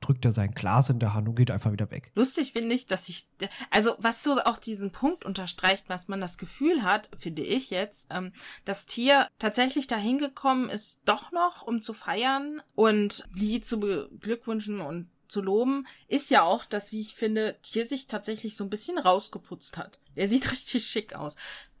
drückt 0.00 0.24
er 0.24 0.30
sein 0.30 0.52
Glas 0.52 0.90
in 0.90 1.00
der 1.00 1.12
Hand 1.12 1.28
und 1.28 1.34
geht 1.34 1.50
einfach 1.50 1.72
wieder 1.72 1.90
weg. 1.90 2.12
Lustig 2.14 2.52
finde 2.52 2.72
ich, 2.72 2.86
dass 2.86 3.08
ich, 3.08 3.26
also 3.68 3.96
was 3.98 4.22
so 4.22 4.38
auch 4.40 4.58
diesen 4.58 4.92
Punkt 4.92 5.24
unterstreicht, 5.24 5.88
was 5.88 6.06
man 6.06 6.20
das 6.20 6.38
Gefühl 6.38 6.84
hat, 6.84 7.10
finde 7.18 7.42
ich 7.42 7.70
jetzt, 7.70 8.06
ähm, 8.10 8.30
das 8.64 8.86
Tier 8.86 9.26
tatsächlich 9.40 9.88
dahin 9.88 10.18
gekommen 10.18 10.70
ist, 10.70 11.02
doch 11.04 11.32
noch, 11.32 11.62
um 11.62 11.82
zu 11.82 11.94
feiern 11.94 12.62
und 12.76 13.28
Lee 13.34 13.60
zu 13.60 13.80
beglückwünschen 13.80 14.80
und 14.80 15.08
zu 15.28 15.40
loben, 15.42 15.86
ist 16.08 16.30
ja 16.30 16.42
auch, 16.42 16.64
dass, 16.64 16.92
wie 16.92 17.00
ich 17.00 17.14
finde, 17.14 17.56
Tier 17.62 17.84
sich 17.84 18.06
tatsächlich 18.06 18.56
so 18.56 18.64
ein 18.64 18.70
bisschen 18.70 18.98
rausgeputzt 18.98 19.76
hat. 19.76 19.98
Er 20.14 20.28
sieht 20.28 20.50
richtig 20.52 20.86
schick 20.86 21.14
aus. 21.14 21.36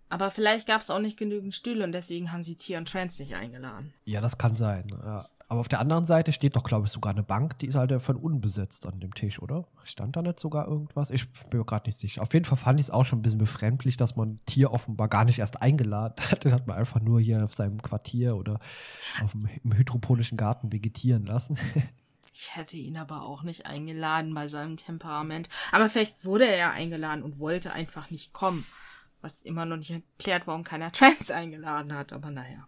Aber 0.08 0.30
vielleicht 0.30 0.68
gab 0.68 0.80
es 0.80 0.90
auch 0.90 1.00
nicht 1.00 1.16
genügend 1.16 1.54
Stühle 1.54 1.84
und 1.84 1.92
deswegen 1.92 2.30
haben 2.30 2.44
sie 2.44 2.54
Tier 2.54 2.78
und 2.78 2.88
Trans 2.88 3.18
nicht 3.18 3.34
eingeladen. 3.34 3.92
Ja, 4.04 4.20
das 4.20 4.38
kann 4.38 4.54
sein. 4.54 4.92
Aber 5.48 5.60
auf 5.60 5.68
der 5.68 5.80
anderen 5.80 6.06
Seite 6.06 6.32
steht 6.32 6.56
doch, 6.56 6.62
glaube 6.64 6.86
ich, 6.86 6.92
sogar 6.92 7.12
eine 7.12 7.22
Bank, 7.22 7.58
die 7.58 7.66
ist 7.66 7.74
halt 7.74 7.92
von 8.00 8.16
unbesetzt 8.16 8.86
an 8.86 9.00
dem 9.00 9.12
Tisch, 9.14 9.40
oder? 9.40 9.66
Stand 9.84 10.16
da 10.16 10.22
nicht 10.22 10.40
sogar 10.40 10.66
irgendwas? 10.66 11.10
Ich 11.10 11.30
bin 11.50 11.58
mir 11.58 11.64
gerade 11.64 11.88
nicht 11.88 11.98
sicher. 11.98 12.22
Auf 12.22 12.32
jeden 12.32 12.44
Fall 12.44 12.56
fand 12.56 12.80
ich 12.80 12.86
es 12.86 12.90
auch 12.90 13.04
schon 13.04 13.18
ein 13.18 13.22
bisschen 13.22 13.38
befremdlich, 13.38 13.96
dass 13.96 14.16
man 14.16 14.40
Tier 14.46 14.72
offenbar 14.72 15.08
gar 15.08 15.24
nicht 15.24 15.38
erst 15.38 15.60
eingeladen 15.60 16.16
hat. 16.30 16.44
Den 16.44 16.52
hat 16.52 16.66
man 16.66 16.76
einfach 16.76 17.00
nur 17.00 17.20
hier 17.20 17.44
auf 17.44 17.54
seinem 17.54 17.82
Quartier 17.82 18.36
oder 18.36 18.58
auf 19.22 19.32
dem, 19.32 19.48
im 19.62 19.76
hydroponischen 19.76 20.38
Garten 20.38 20.72
vegetieren 20.72 21.26
lassen. 21.26 21.58
Ich 22.36 22.56
hätte 22.56 22.76
ihn 22.76 22.96
aber 22.96 23.22
auch 23.22 23.44
nicht 23.44 23.66
eingeladen 23.66 24.34
bei 24.34 24.48
seinem 24.48 24.76
Temperament. 24.76 25.48
Aber 25.70 25.88
vielleicht 25.88 26.24
wurde 26.24 26.48
er 26.48 26.56
ja 26.56 26.70
eingeladen 26.72 27.22
und 27.22 27.38
wollte 27.38 27.72
einfach 27.72 28.10
nicht 28.10 28.32
kommen. 28.32 28.66
Was 29.20 29.40
immer 29.42 29.64
noch 29.64 29.76
nicht 29.76 29.92
erklärt, 29.92 30.48
warum 30.48 30.64
keiner 30.64 30.90
Trans 30.92 31.30
eingeladen 31.30 31.94
hat. 31.94 32.12
Aber 32.12 32.30
naja. 32.30 32.66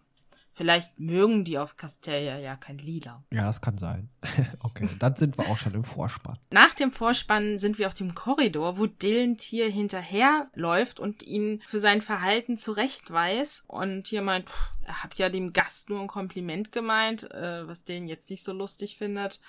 Vielleicht 0.57 0.99
mögen 0.99 1.43
die 1.43 1.59
auf 1.59 1.77
Castelia 1.77 2.39
ja 2.39 2.55
kein 2.55 2.79
Lila. 2.79 3.23
Ja, 3.31 3.43
das 3.43 3.61
kann 3.61 3.77
sein. 3.77 4.09
okay, 4.63 4.89
dann 4.97 5.15
sind 5.15 5.37
wir 5.37 5.47
auch 5.49 5.57
schon 5.59 5.75
im 5.75 5.83
Vorspann. 5.83 6.39
Nach 6.49 6.73
dem 6.73 6.91
Vorspann 6.91 7.59
sind 7.59 7.77
wir 7.77 7.85
auf 7.85 7.93
dem 7.93 8.15
Korridor, 8.15 8.79
wo 8.79 8.87
Dylan 8.87 9.37
Tier 9.37 9.69
hinterherläuft 9.69 10.99
und 10.99 11.21
ihn 11.21 11.61
für 11.63 11.77
sein 11.77 12.01
Verhalten 12.01 12.57
zurechtweist. 12.57 13.65
Und 13.67 14.07
hier 14.07 14.23
meint, 14.23 14.49
pff, 14.49 14.71
er 14.83 15.03
hat 15.03 15.19
ja 15.19 15.29
dem 15.29 15.53
Gast 15.53 15.91
nur 15.91 16.01
ein 16.01 16.07
Kompliment 16.07 16.71
gemeint, 16.71 17.29
äh, 17.29 17.67
was 17.67 17.83
den 17.83 18.07
jetzt 18.07 18.31
nicht 18.31 18.43
so 18.43 18.51
lustig 18.51 18.97
findet. 18.97 19.39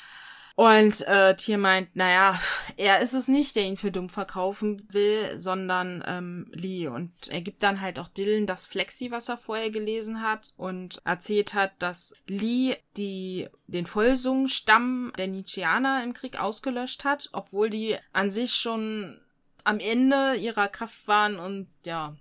Und 0.59 1.07
äh, 1.07 1.37
Tier 1.37 1.57
meint, 1.57 1.95
naja, 1.95 2.37
er 2.77 2.99
ist 2.99 3.13
es 3.13 3.29
nicht, 3.29 3.55
der 3.55 3.63
ihn 3.63 3.77
für 3.77 3.93
dumm 3.93 4.09
verkaufen 4.09 4.83
will, 4.91 5.39
sondern 5.39 6.03
ähm, 6.05 6.51
Lee. 6.53 6.89
Und 6.89 7.13
er 7.29 7.43
gibt 7.43 7.63
dann 7.63 7.81
halt 7.81 8.01
auch 8.01 8.09
Dylan 8.09 8.45
das 8.45 8.67
Flexi, 8.67 9.13
was 9.13 9.29
er 9.29 9.37
vorher 9.37 9.71
gelesen 9.71 10.21
hat 10.21 10.55
und 10.57 11.01
erzählt 11.05 11.55
hat, 11.55 11.71
dass 11.79 12.13
Lee 12.27 12.75
die, 12.97 13.47
den 13.69 13.87
Volsung-Stamm 13.87 15.13
der 15.17 15.29
Nietzscheaner 15.29 16.03
im 16.03 16.13
Krieg 16.13 16.41
ausgelöscht 16.41 17.05
hat, 17.05 17.29
obwohl 17.31 17.71
die 17.71 17.97
an 18.13 18.33
sich 18.33 18.55
schon 18.55 19.21
am 19.63 19.79
Ende 19.79 20.35
ihrer 20.35 20.67
Kraft 20.67 21.07
waren 21.07 21.39
und 21.39 21.69
ja, 21.85 22.17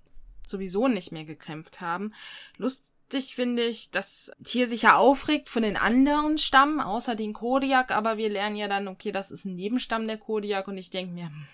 sowieso 0.45 0.87
nicht 0.87 1.11
mehr 1.11 1.25
gekämpft 1.25 1.81
haben. 1.81 2.13
Lust 2.57 2.93
lustig 3.13 3.35
finde 3.35 3.63
ich, 3.63 3.91
dass 3.91 4.31
Tier 4.43 4.67
sich 4.67 4.83
ja 4.83 4.97
aufregt 4.97 5.49
von 5.49 5.63
den 5.63 5.77
anderen 5.77 6.37
Stamm, 6.37 6.79
außer 6.79 7.15
den 7.15 7.33
Kodiak, 7.33 7.91
aber 7.91 8.17
wir 8.17 8.29
lernen 8.29 8.55
ja 8.55 8.67
dann, 8.67 8.87
okay, 8.87 9.11
das 9.11 9.31
ist 9.31 9.45
ein 9.45 9.55
Nebenstamm 9.55 10.07
der 10.07 10.17
Kodiak 10.17 10.67
und 10.67 10.77
ich 10.77 10.89
denke 10.89 11.13
mir, 11.13 11.27
hm, 11.27 11.47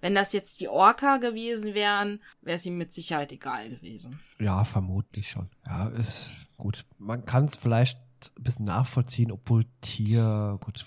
wenn 0.00 0.14
das 0.14 0.32
jetzt 0.32 0.60
die 0.60 0.68
Orca 0.68 1.18
gewesen 1.18 1.74
wären, 1.74 2.20
wäre 2.42 2.56
es 2.56 2.66
ihm 2.66 2.76
mit 2.76 2.92
Sicherheit 2.92 3.32
egal 3.32 3.70
gewesen. 3.70 4.20
Ja, 4.38 4.64
vermutlich 4.64 5.30
schon. 5.30 5.48
Ja, 5.66 5.88
ist 5.88 6.32
gut. 6.56 6.84
Man 6.98 7.24
kann 7.24 7.46
es 7.46 7.56
vielleicht 7.56 7.98
ein 8.36 8.42
bisschen 8.42 8.66
nachvollziehen, 8.66 9.32
obwohl 9.32 9.64
Tier, 9.80 10.58
gut, 10.60 10.84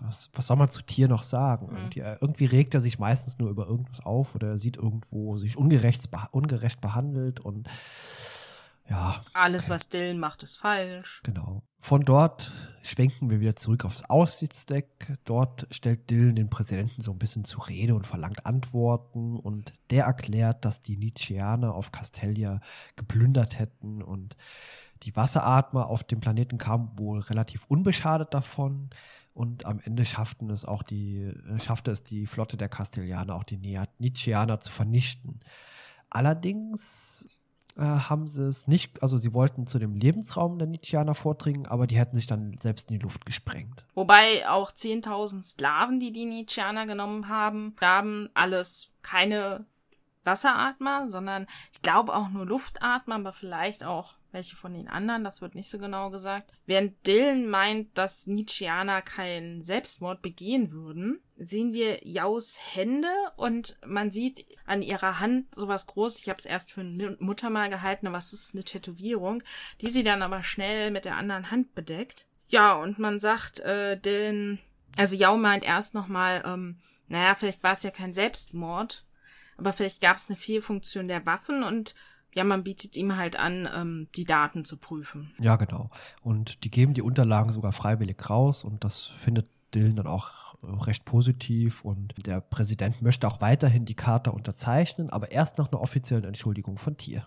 was, 0.00 0.30
was 0.34 0.46
soll 0.46 0.56
man 0.56 0.70
zu 0.70 0.82
Tier 0.82 1.08
noch 1.08 1.22
sagen? 1.24 1.66
Mhm. 1.66 1.76
Irgendwie, 1.76 2.00
irgendwie, 2.00 2.44
regt 2.44 2.74
er 2.74 2.80
sich 2.80 2.98
meistens 2.98 3.38
nur 3.38 3.50
über 3.50 3.66
irgendwas 3.66 4.00
auf 4.00 4.34
oder 4.34 4.48
er 4.48 4.58
sieht 4.58 4.76
irgendwo 4.76 5.36
sich 5.36 5.56
ungerecht, 5.56 6.08
ungerecht 6.30 6.80
behandelt 6.80 7.40
und 7.40 7.68
ja. 8.88 9.22
Alles, 9.32 9.68
was 9.68 9.88
Dylan 9.88 10.18
macht, 10.18 10.42
ist 10.42 10.56
falsch. 10.56 11.20
Genau. 11.24 11.62
Von 11.80 12.04
dort 12.04 12.52
schwenken 12.82 13.30
wir 13.30 13.40
wieder 13.40 13.56
zurück 13.56 13.84
aufs 13.84 14.02
Aussichtsdeck. 14.04 15.18
Dort 15.24 15.66
stellt 15.70 16.10
Dylan 16.10 16.36
den 16.36 16.50
Präsidenten 16.50 17.02
so 17.02 17.12
ein 17.12 17.18
bisschen 17.18 17.44
zur 17.44 17.68
Rede 17.68 17.94
und 17.94 18.06
verlangt 18.06 18.46
Antworten. 18.46 19.38
Und 19.38 19.72
der 19.90 20.04
erklärt, 20.04 20.64
dass 20.64 20.80
die 20.80 20.96
Nietzscheaner 20.96 21.74
auf 21.74 21.92
Castelia 21.92 22.60
geplündert 22.96 23.58
hätten 23.58 24.02
und 24.02 24.36
die 25.04 25.14
Wasseratmer 25.14 25.86
auf 25.86 26.02
dem 26.02 26.20
Planeten 26.20 26.58
kamen 26.58 26.98
wohl 26.98 27.20
relativ 27.20 27.64
unbeschadet 27.66 28.34
davon. 28.34 28.90
Und 29.32 29.66
am 29.66 29.78
Ende 29.78 30.04
schafften 30.04 30.50
es 30.50 30.64
auch 30.64 30.82
die, 30.82 31.32
schaffte 31.64 31.92
es 31.92 32.02
die 32.02 32.26
Flotte 32.26 32.56
der 32.56 32.68
Castellianer, 32.68 33.36
auch 33.36 33.44
die 33.44 33.58
Nietzscheaner 33.98 34.58
zu 34.58 34.72
vernichten. 34.72 35.38
Allerdings 36.10 37.37
äh, 37.78 37.82
haben 37.82 38.26
sie 38.26 38.48
es 38.48 38.66
nicht, 38.66 39.02
also 39.02 39.18
sie 39.18 39.32
wollten 39.32 39.66
zu 39.66 39.78
dem 39.78 39.94
Lebensraum 39.94 40.58
der 40.58 40.66
Nietzscheaner 40.66 41.14
vordringen, 41.14 41.66
aber 41.66 41.86
die 41.86 41.96
hätten 41.96 42.16
sich 42.16 42.26
dann 42.26 42.56
selbst 42.60 42.90
in 42.90 42.98
die 42.98 43.02
Luft 43.02 43.24
gesprengt. 43.24 43.84
Wobei 43.94 44.48
auch 44.48 44.72
10.000 44.72 45.42
Sklaven, 45.44 46.00
die 46.00 46.12
die 46.12 46.26
Nietzscheaner 46.26 46.86
genommen 46.86 47.28
haben, 47.28 47.76
haben 47.80 48.30
alles 48.34 48.92
keine 49.02 49.64
Wasseratmer, 50.28 51.10
sondern 51.10 51.46
ich 51.72 51.82
glaube 51.82 52.14
auch 52.14 52.28
nur 52.28 52.46
Luftatmer, 52.46 53.16
aber 53.16 53.32
vielleicht 53.32 53.84
auch 53.84 54.14
welche 54.30 54.56
von 54.56 54.74
den 54.74 54.88
anderen, 54.88 55.24
das 55.24 55.40
wird 55.40 55.54
nicht 55.54 55.70
so 55.70 55.78
genau 55.78 56.10
gesagt. 56.10 56.52
Während 56.66 57.06
Dylan 57.06 57.48
meint, 57.48 57.96
dass 57.96 58.26
Nietzscheaner 58.26 59.00
keinen 59.02 59.62
Selbstmord 59.62 60.20
begehen 60.20 60.70
würden, 60.70 61.20
sehen 61.36 61.72
wir 61.72 62.06
Jaus 62.06 62.58
Hände 62.74 63.10
und 63.36 63.78
man 63.86 64.10
sieht 64.10 64.44
an 64.66 64.82
ihrer 64.82 65.20
Hand 65.20 65.54
sowas 65.54 65.86
groß. 65.86 66.20
Ich 66.20 66.28
habe 66.28 66.38
es 66.38 66.46
erst 66.46 66.72
für 66.72 66.82
eine 66.82 67.16
Mutter 67.20 67.48
mal 67.48 67.70
gehalten, 67.70 68.06
aber 68.06 68.18
es 68.18 68.32
ist 68.32 68.54
eine 68.54 68.64
Tätowierung, 68.64 69.42
die 69.80 69.88
sie 69.88 70.04
dann 70.04 70.22
aber 70.22 70.42
schnell 70.42 70.90
mit 70.90 71.04
der 71.04 71.16
anderen 71.16 71.50
Hand 71.50 71.74
bedeckt. 71.74 72.26
Ja, 72.48 72.74
und 72.74 72.98
man 72.98 73.18
sagt, 73.18 73.60
äh, 73.60 73.98
Dylan, 73.98 74.58
also 74.96 75.16
Jau 75.16 75.36
meint 75.36 75.64
erst 75.64 75.94
nochmal, 75.94 76.42
ähm, 76.46 76.78
naja, 77.08 77.34
vielleicht 77.34 77.62
war 77.62 77.72
es 77.72 77.82
ja 77.82 77.90
kein 77.90 78.12
Selbstmord, 78.12 79.04
aber 79.58 79.72
vielleicht 79.72 80.00
gab 80.00 80.16
es 80.16 80.30
eine 80.30 80.36
Fehlfunktion 80.36 81.08
der 81.08 81.26
Waffen 81.26 81.62
und 81.62 81.94
ja, 82.34 82.44
man 82.44 82.62
bietet 82.62 82.96
ihm 82.96 83.16
halt 83.16 83.38
an, 83.38 83.68
ähm, 83.74 84.08
die 84.14 84.24
Daten 84.24 84.64
zu 84.64 84.76
prüfen. 84.76 85.32
Ja, 85.38 85.56
genau. 85.56 85.88
Und 86.22 86.64
die 86.64 86.70
geben 86.70 86.94
die 86.94 87.02
Unterlagen 87.02 87.52
sogar 87.52 87.72
freiwillig 87.72 88.30
raus 88.30 88.64
und 88.64 88.84
das 88.84 89.02
findet 89.02 89.50
Dylan 89.74 89.96
dann 89.96 90.06
auch 90.06 90.56
recht 90.62 91.04
positiv 91.04 91.84
und 91.84 92.14
der 92.26 92.40
Präsident 92.40 93.00
möchte 93.02 93.28
auch 93.28 93.40
weiterhin 93.40 93.84
die 93.84 93.94
Karte 93.94 94.32
unterzeichnen, 94.32 95.10
aber 95.10 95.30
erst 95.30 95.58
nach 95.58 95.70
einer 95.70 95.80
offiziellen 95.80 96.24
Entschuldigung 96.24 96.78
von 96.78 96.96
Tier. 96.96 97.26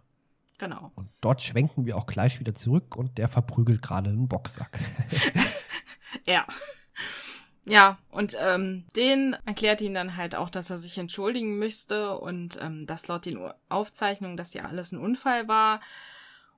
Genau. 0.58 0.92
Und 0.96 1.10
dort 1.22 1.42
schwenken 1.42 1.86
wir 1.86 1.98
auch 1.98 2.06
gleich 2.06 2.40
wieder 2.40 2.54
zurück 2.54 2.96
und 2.96 3.18
der 3.18 3.30
verprügelt 3.30 3.82
gerade 3.82 4.10
einen 4.10 4.28
Boxsack. 4.28 4.80
ja. 6.28 6.46
Ja, 7.66 8.00
und 8.10 8.36
ähm, 8.40 8.86
den 8.96 9.36
erklärt 9.46 9.82
ihm 9.82 9.94
dann 9.94 10.18
halt 10.18 10.36
auch, 10.36 10.50
dass 10.50 10.72
er 10.72 10.80
sich 10.80 10.98
entschuldigen 10.98 11.60
müsste 11.60 12.18
und 12.18 12.60
ähm, 12.60 12.88
dass 12.88 13.08
laut 13.08 13.26
den 13.26 13.40
Aufzeichnungen, 13.70 14.36
dass 14.36 14.54
ja 14.56 14.66
alles 14.66 14.92
ein 14.92 15.00
Unfall 15.00 15.48
war. 15.48 15.80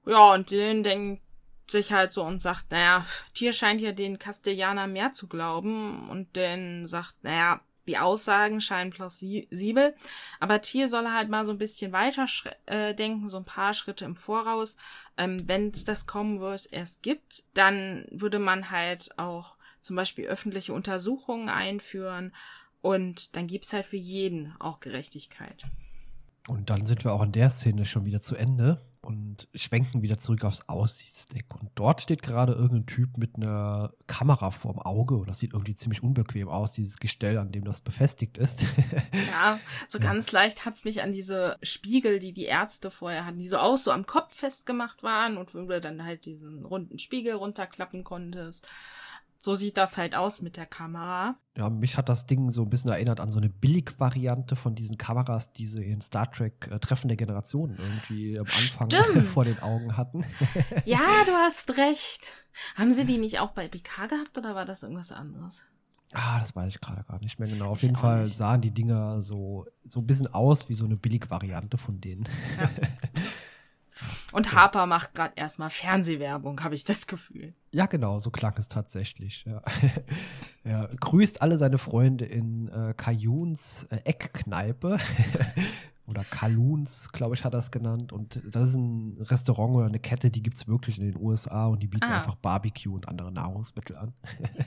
Ja, 0.06 0.34
und 0.34 0.52
den 0.52 0.84
denkt 0.84 1.22
sich 1.68 1.92
halt 1.92 2.14
so 2.14 2.24
und 2.24 2.42
sagt, 2.42 2.72
naja, 2.72 3.06
Tier 3.34 3.52
scheint 3.52 3.82
ja 3.82 3.92
den 3.92 4.18
Castellaner 4.18 4.88
mehr 4.88 5.12
zu 5.12 5.28
glauben 5.28 6.10
und 6.10 6.36
den 6.36 6.88
sagt, 6.88 7.16
naja, 7.24 7.62
die 7.88 7.98
Aussagen 7.98 8.62
scheinen 8.62 8.92
plausibel, 8.92 9.94
aber 10.40 10.62
Tier 10.62 10.88
soll 10.88 11.10
halt 11.10 11.28
mal 11.30 11.44
so 11.44 11.52
ein 11.52 11.58
bisschen 11.58 11.92
weiter 11.92 12.28
äh, 12.66 12.94
denken, 12.94 13.28
so 13.28 13.38
ein 13.38 13.46
paar 13.46 13.74
Schritte 13.74 14.06
im 14.06 14.16
Voraus. 14.16 14.78
Ähm, 15.18 15.38
Wenn 15.50 15.72
es 15.72 15.84
das 15.84 16.06
Commonwealth 16.06 16.70
erst 16.72 17.02
gibt, 17.02 17.44
dann 17.54 18.06
würde 18.10 18.40
man 18.40 18.72
halt 18.72 19.18
auch 19.18 19.58
zum 19.84 19.96
Beispiel 19.96 20.26
öffentliche 20.26 20.74
Untersuchungen 20.74 21.50
einführen 21.50 22.34
und 22.82 23.36
dann 23.36 23.48
gibt's 23.48 23.74
halt 23.74 23.86
für 23.86 23.98
jeden 23.98 24.56
auch 24.60 24.80
Gerechtigkeit. 24.80 25.66
Und 26.48 26.70
dann 26.70 26.86
sind 26.86 27.06
wir 27.06 27.14
auch 27.14 27.22
in 27.22 27.32
der 27.32 27.50
Szene 27.50 27.86
schon 27.86 28.06
wieder 28.06 28.22
zu 28.22 28.36
Ende 28.36 28.82
und 29.02 29.48
schwenken 29.54 30.02
wieder 30.02 30.18
zurück 30.18 30.44
aufs 30.44 30.68
Aussichtsdeck. 30.68 31.46
Und 31.60 31.70
dort 31.76 32.02
steht 32.02 32.22
gerade 32.22 32.54
irgendein 32.54 32.86
Typ 32.86 33.18
mit 33.18 33.36
einer 33.36 33.94
Kamera 34.08 34.52
vorm 34.52 34.80
Auge. 34.80 35.16
Und 35.16 35.28
das 35.28 35.40
sieht 35.40 35.54
irgendwie 35.54 35.76
ziemlich 35.76 36.04
unbequem 36.04 36.50
aus, 36.50 36.74
dieses 36.74 36.98
Gestell, 36.98 37.38
an 37.38 37.52
dem 37.52 37.64
das 37.64 37.82
befestigt 37.82 38.38
ist. 38.38 38.64
ja, 39.32 39.60
so 39.88 40.00
ganz 40.00 40.32
ja. 40.32 40.40
leicht 40.40 40.66
hat's 40.66 40.84
mich 40.84 41.02
an 41.02 41.12
diese 41.12 41.58
Spiegel, 41.62 42.20
die 42.20 42.34
die 42.34 42.46
Ärzte 42.46 42.92
vorher 42.92 43.26
hatten, 43.26 43.40
die 43.40 43.48
so 43.48 43.58
auch 43.58 43.78
so 43.78 43.92
am 43.92 44.06
Kopf 44.06 44.34
festgemacht 44.34 45.04
waren 45.04 45.38
und 45.38 45.54
wo 45.54 45.66
du 45.66 45.82
dann 45.82 46.04
halt 46.04 46.26
diesen 46.26 46.66
runden 46.66 47.00
Spiegel 47.00 47.36
runterklappen 47.36 48.04
konntest. 48.04 48.68
So 49.44 49.56
sieht 49.56 49.76
das 49.76 49.98
halt 49.98 50.16
aus 50.16 50.42
mit 50.42 50.56
der 50.56 50.66
Kamera. 50.66 51.36
Ja, 51.58 51.70
mich 51.70 51.98
hat 51.98 52.08
das 52.08 52.26
Ding 52.26 52.50
so 52.50 52.62
ein 52.64 52.70
bisschen 52.70 52.92
erinnert 52.92 53.20
an 53.20 53.30
so 53.30 53.40
eine 53.40 53.50
Billig-Variante 53.50 54.56
von 54.56 54.74
diesen 54.74 54.98
Kameras, 54.98 55.52
die 55.52 55.66
sie 55.66 55.84
in 55.84 56.00
Star 56.00 56.32
Trek 56.32 56.70
äh, 56.72 56.80
Treffen 56.80 57.10
der 57.10 57.18
Generationen 57.18 57.78
irgendwie 57.78 58.40
am 58.40 58.46
Anfang 58.46 59.24
vor 59.26 59.44
den 59.44 59.60
Augen 59.60 59.98
hatten. 59.98 60.24
ja, 60.86 61.02
du 61.26 61.34
hast 61.34 61.78
recht. 61.78 62.32
Haben 62.76 62.94
sie 62.94 63.04
die 63.06 63.18
nicht 63.18 63.40
auch 63.42 63.52
bei 63.52 63.68
PK 63.68 64.08
gehabt 64.08 64.38
oder 64.38 64.56
war 64.56 64.64
das 64.64 64.82
irgendwas 64.82 65.12
anderes? 65.12 65.66
Ah, 66.14 66.40
das 66.40 66.56
weiß 66.56 66.70
ich 66.70 66.80
gerade 66.80 67.04
gar 67.04 67.20
nicht 67.20 67.38
mehr 67.38 67.50
genau. 67.50 67.72
Auf 67.72 67.80
ich 67.80 67.84
jeden 67.84 67.98
Fall 67.98 68.22
nicht. 68.22 68.38
sahen 68.38 68.62
die 68.62 68.72
Dinger 68.72 69.22
so, 69.22 69.66
so 69.84 70.00
ein 70.00 70.08
bisschen 70.08 70.34
aus 70.34 70.70
wie 70.70 70.74
so 70.74 70.86
eine 70.86 70.96
Billig-Variante 70.96 71.78
von 71.78 72.00
denen. 72.00 72.30
Ja. 72.58 72.70
Und 74.32 74.54
Harper 74.54 74.86
macht 74.86 75.16
gerade 75.16 75.34
erstmal 75.36 75.70
Fernsehwerbung, 75.70 76.64
habe 76.64 76.76
ich 76.76 76.84
das 76.84 77.08
Gefühl. 77.08 77.54
Ja, 77.72 77.86
genau, 77.86 78.20
so 78.20 78.30
klang 78.32 78.56
es 78.58 78.68
tatsächlich. 78.68 79.46
Ja. 79.46 79.62
er 80.64 80.90
grüßt 81.00 81.42
alle 81.42 81.58
seine 81.58 81.78
Freunde 81.78 82.26
in 82.26 82.68
äh, 82.70 82.94
Kajuns 82.96 83.88
äh, 83.90 83.98
Eckkneipe. 84.06 85.00
oder 86.06 86.24
Kaluns, 86.24 87.12
glaube 87.12 87.36
ich, 87.36 87.46
hat 87.46 87.54
er 87.54 87.60
es 87.60 87.72
genannt. 87.72 88.12
Und 88.12 88.42
das 88.46 88.70
ist 88.70 88.76
ein 88.76 89.18
Restaurant 89.20 89.76
oder 89.76 89.86
eine 89.86 90.00
Kette, 90.00 90.30
die 90.30 90.44
gibt 90.44 90.58
es 90.58 90.68
wirklich 90.68 91.00
in 91.00 91.06
den 91.06 91.22
USA 91.22 91.68
und 91.68 91.82
die 91.82 91.88
bieten 91.88 92.08
ah. 92.08 92.18
einfach 92.18 92.36
Barbecue 92.36 92.94
und 92.94 93.08
andere 93.08 93.32
Nahrungsmittel 93.32 93.96
an. 93.96 94.14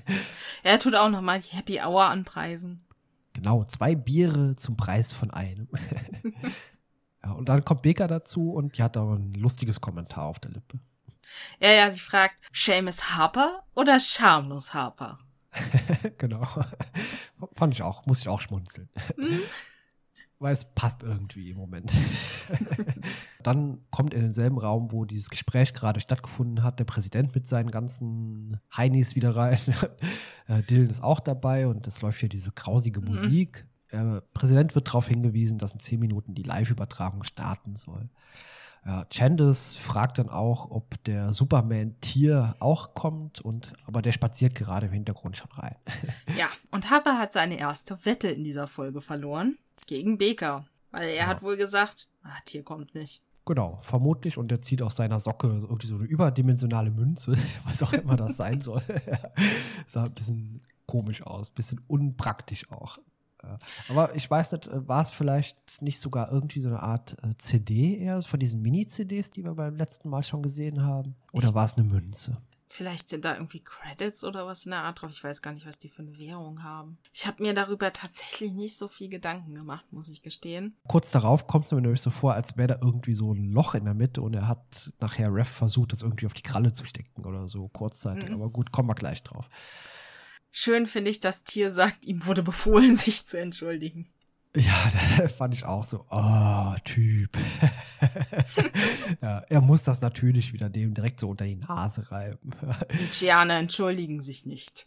er 0.63 0.79
tut 0.79 0.95
auch 0.95 1.11
nochmal 1.11 1.41
die 1.41 1.55
Happy 1.55 1.81
Hour 1.81 2.05
anpreisen. 2.05 2.83
Genau, 3.35 3.63
zwei 3.65 3.95
Biere 3.95 4.57
zum 4.57 4.79
Preis 4.79 5.13
von 5.13 5.31
einem. 5.31 5.69
Ja, 7.27 7.33
und 7.33 7.49
dann 7.49 7.65
kommt 7.65 7.83
Beka 7.83 8.07
dazu 8.07 8.53
und 8.53 8.79
die 8.79 8.83
hat 8.85 8.97
aber 8.97 9.15
ein 9.15 9.35
lustiges 9.35 9.81
Kommentar 9.81 10.27
auf 10.27 10.39
der 10.39 10.53
Lippe. 10.53 10.79
Ja, 11.59 11.73
ja, 11.73 11.91
sie 11.91 11.99
fragt, 11.99 12.37
Seamus 12.53 13.17
Harper 13.17 13.65
oder 13.75 13.99
Schamlos 13.99 14.73
Harper? 14.73 15.19
genau. 16.19 16.47
Fand 17.55 17.75
ich 17.75 17.83
auch, 17.83 18.07
muss 18.07 18.21
ich 18.21 18.29
auch 18.29 18.41
schmunzeln. 18.41 18.89
Mhm. 19.17 19.41
weil 20.39 20.53
es 20.53 20.67
passt 20.75 21.03
irgendwie 21.03 21.51
im 21.51 21.57
Moment. 21.57 21.93
Dann 23.43 23.81
kommt 23.91 24.13
in 24.13 24.21
denselben 24.21 24.59
Raum, 24.59 24.93
wo 24.93 25.05
dieses 25.05 25.31
Gespräch 25.31 25.73
gerade 25.73 26.01
stattgefunden 26.01 26.63
hat, 26.63 26.79
der 26.79 26.85
Präsident 26.85 27.35
mit 27.35 27.49
seinen 27.49 27.71
ganzen 27.71 28.61
Heinis 28.75 29.17
wieder 29.17 29.35
rein. 29.35 29.59
Äh, 30.47 30.63
Dylan 30.63 30.91
ist 30.91 31.03
auch 31.03 31.19
dabei 31.19 31.67
und 31.67 31.89
es 31.89 32.03
läuft 32.03 32.21
hier 32.21 32.29
diese 32.29 32.53
grausige 32.53 33.01
mhm. 33.01 33.07
Der 33.93 34.23
Präsident 34.35 34.75
wird 34.75 34.89
darauf 34.89 35.09
hingewiesen, 35.09 35.59
dass 35.59 35.73
in 35.73 35.81
zehn 35.81 36.01
Minuten 36.01 36.35
die 36.35 36.43
Live-Übertragung 36.43 37.25
starten 37.25 37.77
soll. 37.77 38.09
Ja, 38.85 39.05
Chandos 39.11 39.75
fragt 39.75 40.19
dann 40.19 40.29
auch, 40.29 40.71
ob 40.71 41.03
der 41.05 41.33
Superman-Tier 41.33 42.55
auch 42.61 42.95
kommt, 42.95 43.41
und, 43.41 43.73
aber 43.85 44.01
der 44.01 44.13
spaziert 44.13 44.55
gerade 44.55 44.87
im 44.87 44.93
Hintergrund 44.93 45.37
schon 45.37 45.51
rein. 45.51 45.75
ja, 46.39 46.47
und 46.71 46.89
Harper 46.91 47.19
hat 47.19 47.33
seine 47.33 47.59
erste 47.59 48.05
Wette 48.05 48.29
in 48.29 48.45
dieser 48.45 48.69
Folge 48.69 49.01
verloren 49.01 49.59
gegen 49.87 50.19
Baker, 50.19 50.67
weil 50.93 51.09
er 51.09 51.15
ja. 51.17 51.27
hat 51.27 51.43
wohl 51.43 51.57
gesagt, 51.57 52.09
ah, 52.23 52.39
Tier 52.45 52.63
kommt 52.63 52.95
nicht. 52.95 53.23
Genau, 53.47 53.79
vermutlich. 53.83 54.39
Und 54.39 54.51
er 54.51 54.61
zieht 54.61 54.83
aus 54.83 54.97
seiner 54.97 55.21
Socke 55.21 55.47
irgendwie 55.47 55.87
so 55.87 55.95
eine 55.95 56.05
überdimensionale 56.05 56.91
Münze, 56.91 57.37
was 57.65 57.83
auch 57.83 57.93
immer 57.93 58.17
das 58.17 58.37
sein 58.37 58.61
soll. 58.61 58.83
sah 59.87 60.05
ein 60.05 60.15
bisschen 60.15 60.63
komisch 60.87 61.23
aus, 61.23 61.51
ein 61.51 61.55
bisschen 61.55 61.81
unpraktisch 61.87 62.71
auch. 62.71 62.99
Aber 63.89 64.15
ich 64.15 64.31
weiß 64.31 64.53
nicht, 64.53 64.67
äh, 64.67 64.89
war 64.89 65.03
es 65.03 65.11
vielleicht 65.11 65.83
nicht 65.83 66.01
sogar 66.01 66.33
irgendwie 66.33 66.61
so 66.61 66.69
eine 66.69 66.83
Art 66.83 67.17
äh, 67.23 67.35
CD 67.39 67.99
eher 67.99 68.21
von 68.23 68.41
diesen 68.41 68.63
Mini-CDs, 68.63 69.31
die 69.31 69.45
wir 69.45 69.55
beim 69.55 69.77
letzten 69.77 70.09
Mal 70.09 70.23
schon 70.23 70.43
gesehen 70.43 70.83
haben? 70.83 71.15
Oder 71.33 71.55
war 71.55 71.65
es 71.65 71.75
eine 71.75 71.87
Münze? 71.87 72.39
Vielleicht 72.69 73.09
sind 73.09 73.25
da 73.25 73.35
irgendwie 73.35 73.61
Credits 73.61 74.25
oder 74.25 74.47
was 74.47 74.67
in 74.67 74.73
der 74.73 74.83
Art 74.83 75.01
drauf. 75.01 75.11
Ich 75.11 75.23
weiß 75.23 75.41
gar 75.41 75.53
nicht, 75.53 75.67
was 75.67 75.79
die 75.79 75.89
für 75.89 76.03
eine 76.03 76.19
Währung 76.19 76.63
haben. 76.63 76.99
Ich 77.15 77.27
habe 77.27 77.43
mir 77.43 77.55
darüber 77.55 77.93
tatsächlich 77.93 78.53
nicht 78.53 78.77
so 78.77 78.89
viel 78.89 79.09
Gedanken 79.09 79.55
gemacht, 79.55 79.85
muss 79.93 80.09
ich 80.09 80.21
gestehen. 80.21 80.77
Kurz 80.89 81.11
darauf 81.11 81.47
kommt 81.47 81.67
es 81.67 81.73
mir 81.73 81.81
nämlich 81.81 82.03
so 82.03 82.11
vor, 82.11 82.35
als 82.35 82.57
wäre 82.57 82.69
da 82.69 82.79
irgendwie 82.83 83.15
so 83.15 83.33
ein 83.33 83.53
Loch 83.53 83.75
in 83.75 83.85
der 83.85 83.95
Mitte 83.95 84.21
und 84.21 84.35
er 84.35 84.49
hat 84.49 84.93
nachher 85.01 85.33
Ref 85.33 85.49
versucht, 85.49 85.93
das 85.93 86.03
irgendwie 86.03 86.27
auf 86.27 86.35
die 86.35 86.43
Kralle 86.43 86.73
zu 86.73 86.85
stecken 86.85 87.25
oder 87.25 87.49
so 87.49 87.69
kurzzeitig. 87.69 88.29
Mhm. 88.29 88.35
Aber 88.35 88.51
gut, 88.51 88.73
kommen 88.73 88.89
wir 88.89 88.95
gleich 88.95 89.23
drauf. 89.23 89.49
Schön 90.59 90.87
finde 90.87 91.11
ich, 91.11 91.21
das 91.21 91.45
Tier 91.45 91.71
sagt, 91.71 92.07
ihm 92.07 92.25
wurde 92.25 92.43
befohlen, 92.43 92.97
sich 92.97 93.27
zu 93.27 93.39
entschuldigen. 93.39 94.07
Ja, 94.57 94.91
das 95.19 95.33
fand 95.33 95.53
ich 95.53 95.67
auch 95.67 95.85
so. 95.85 96.07
Oh, 96.09 96.75
Typ. 96.83 97.37
ja, 99.21 99.41
er 99.51 99.61
muss 99.61 99.83
das 99.83 100.01
natürlich 100.01 100.55
wieder 100.55 100.71
dem 100.71 100.95
direkt 100.95 101.21
so 101.21 101.29
unter 101.29 101.45
die 101.45 101.57
Nase 101.57 102.11
reiben. 102.11 102.53
die 102.99 103.07
Tianer 103.09 103.59
entschuldigen 103.59 104.23
sich 104.23 104.47
nicht. 104.47 104.87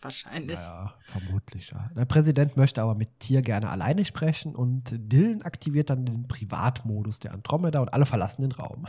Wahrscheinlich. 0.00 0.58
Ja, 0.58 0.94
vermutlich, 1.04 1.70
ja. 1.70 1.88
Der 1.96 2.04
Präsident 2.04 2.56
möchte 2.56 2.82
aber 2.82 2.96
mit 2.96 3.20
Tier 3.20 3.40
gerne 3.40 3.70
alleine 3.70 4.04
sprechen 4.04 4.56
und 4.56 4.90
Dylan 4.90 5.42
aktiviert 5.42 5.90
dann 5.90 6.04
den 6.04 6.26
Privatmodus 6.26 7.20
der 7.20 7.34
Andromeda 7.34 7.78
und 7.78 7.94
alle 7.94 8.04
verlassen 8.04 8.42
den 8.42 8.50
Raum. 8.50 8.88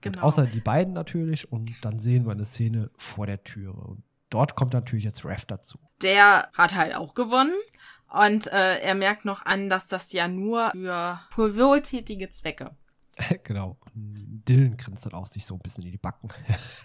genau. 0.00 0.22
außer 0.22 0.46
die 0.46 0.58
beiden 0.58 0.94
natürlich 0.94 1.52
und 1.52 1.72
dann 1.82 2.00
sehen 2.00 2.24
wir 2.26 2.32
eine 2.32 2.44
Szene 2.44 2.90
vor 2.96 3.28
der 3.28 3.44
Türe. 3.44 3.80
Und 3.80 4.02
dort 4.32 4.54
kommt 4.54 4.72
natürlich 4.72 5.04
jetzt 5.04 5.24
Rev 5.24 5.44
dazu. 5.46 5.78
Der 6.02 6.48
hat 6.54 6.74
halt 6.74 6.96
auch 6.96 7.14
gewonnen. 7.14 7.54
Und 8.08 8.46
äh, 8.48 8.78
er 8.80 8.94
merkt 8.94 9.24
noch 9.24 9.46
an, 9.46 9.70
dass 9.70 9.88
das 9.88 10.12
ja 10.12 10.28
nur 10.28 10.70
für, 10.72 11.18
für 11.34 11.56
wohltätige 11.56 12.30
Zwecke. 12.30 12.76
genau. 13.44 13.78
Dylan 13.94 14.76
grinst 14.76 15.06
dann 15.06 15.14
auch 15.14 15.26
sich 15.26 15.46
so 15.46 15.54
ein 15.54 15.60
bisschen 15.60 15.84
in 15.84 15.92
die 15.92 15.98
Backen. 15.98 16.28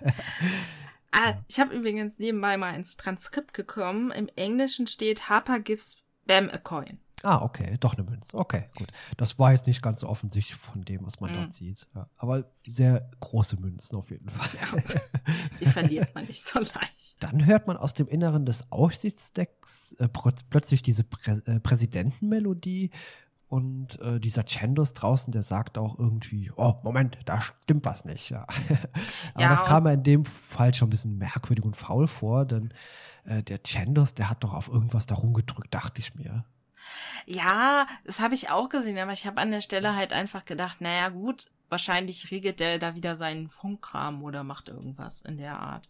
ah, 1.11 1.33
ich 1.49 1.59
habe 1.59 1.75
übrigens 1.75 2.17
nebenbei 2.19 2.57
mal 2.57 2.75
ins 2.75 2.95
Transkript 2.95 3.53
gekommen. 3.53 4.11
Im 4.11 4.29
Englischen 4.35 4.87
steht 4.87 5.29
Harper 5.29 5.59
gives 5.59 5.97
Bam 6.25 6.49
a 6.49 6.57
coin. 6.57 6.99
Ah, 7.27 7.41
okay, 7.41 7.75
doch 7.81 7.97
eine 7.97 8.09
Münze. 8.09 8.37
Okay, 8.37 8.69
gut. 8.77 8.87
Das 9.17 9.37
war 9.37 9.51
jetzt 9.51 9.67
nicht 9.67 9.81
ganz 9.81 9.99
so 9.99 10.07
offensichtlich 10.07 10.57
von 10.57 10.85
dem, 10.85 11.05
was 11.05 11.19
man 11.19 11.33
mm. 11.33 11.35
dort 11.35 11.53
sieht. 11.53 11.85
Ja, 11.93 12.07
aber 12.15 12.45
sehr 12.65 13.09
große 13.19 13.59
Münzen 13.59 13.97
auf 13.97 14.11
jeden 14.11 14.29
Fall. 14.29 14.47
Ja, 14.53 14.81
die 15.59 15.65
verliert 15.65 16.15
man 16.15 16.23
nicht 16.23 16.41
so 16.41 16.59
leicht. 16.59 17.17
Dann 17.19 17.45
hört 17.45 17.67
man 17.67 17.75
aus 17.75 17.93
dem 17.93 18.07
Inneren 18.07 18.45
des 18.45 18.71
Aussichtsdecks 18.71 19.91
äh, 19.99 20.07
plötzlich 20.49 20.83
diese 20.83 21.03
Prä 21.03 21.41
äh, 21.47 21.59
Präsidentenmelodie 21.59 22.91
und 23.49 23.99
äh, 23.99 24.21
dieser 24.21 24.45
Chandos 24.45 24.93
draußen, 24.93 25.33
der 25.33 25.43
sagt 25.43 25.77
auch 25.77 25.99
irgendwie, 25.99 26.53
oh, 26.55 26.75
Moment, 26.83 27.17
da 27.25 27.41
stimmt 27.41 27.83
was 27.83 28.05
nicht. 28.05 28.29
Ja. 28.29 28.47
Aber 29.33 29.43
ja, 29.43 29.49
das 29.49 29.65
kam 29.65 29.83
mir 29.83 29.95
in 29.95 30.03
dem 30.03 30.23
Fall 30.23 30.73
schon 30.73 30.87
ein 30.87 30.91
bisschen 30.91 31.17
merkwürdig 31.17 31.65
und 31.65 31.75
faul 31.75 32.07
vor, 32.07 32.45
denn 32.45 32.73
äh, 33.25 33.43
der 33.43 33.59
Chandos, 33.65 34.13
der 34.13 34.29
hat 34.29 34.45
doch 34.45 34.53
auf 34.53 34.69
irgendwas 34.69 35.07
da 35.07 35.15
rumgedrückt, 35.15 35.73
dachte 35.73 35.99
ich 35.99 36.15
mir. 36.15 36.45
Ja, 37.25 37.87
das 38.05 38.19
habe 38.19 38.35
ich 38.35 38.49
auch 38.49 38.69
gesehen, 38.69 38.97
aber 38.97 39.13
ich 39.13 39.25
habe 39.25 39.41
an 39.41 39.51
der 39.51 39.61
Stelle 39.61 39.95
halt 39.95 40.13
einfach 40.13 40.45
gedacht, 40.45 40.81
naja 40.81 41.09
gut, 41.09 41.47
wahrscheinlich 41.69 42.31
regelt 42.31 42.59
der 42.59 42.79
da 42.79 42.95
wieder 42.95 43.15
seinen 43.15 43.49
Funkkram 43.49 44.23
oder 44.23 44.43
macht 44.43 44.69
irgendwas 44.69 45.21
in 45.21 45.37
der 45.37 45.59
Art. 45.59 45.89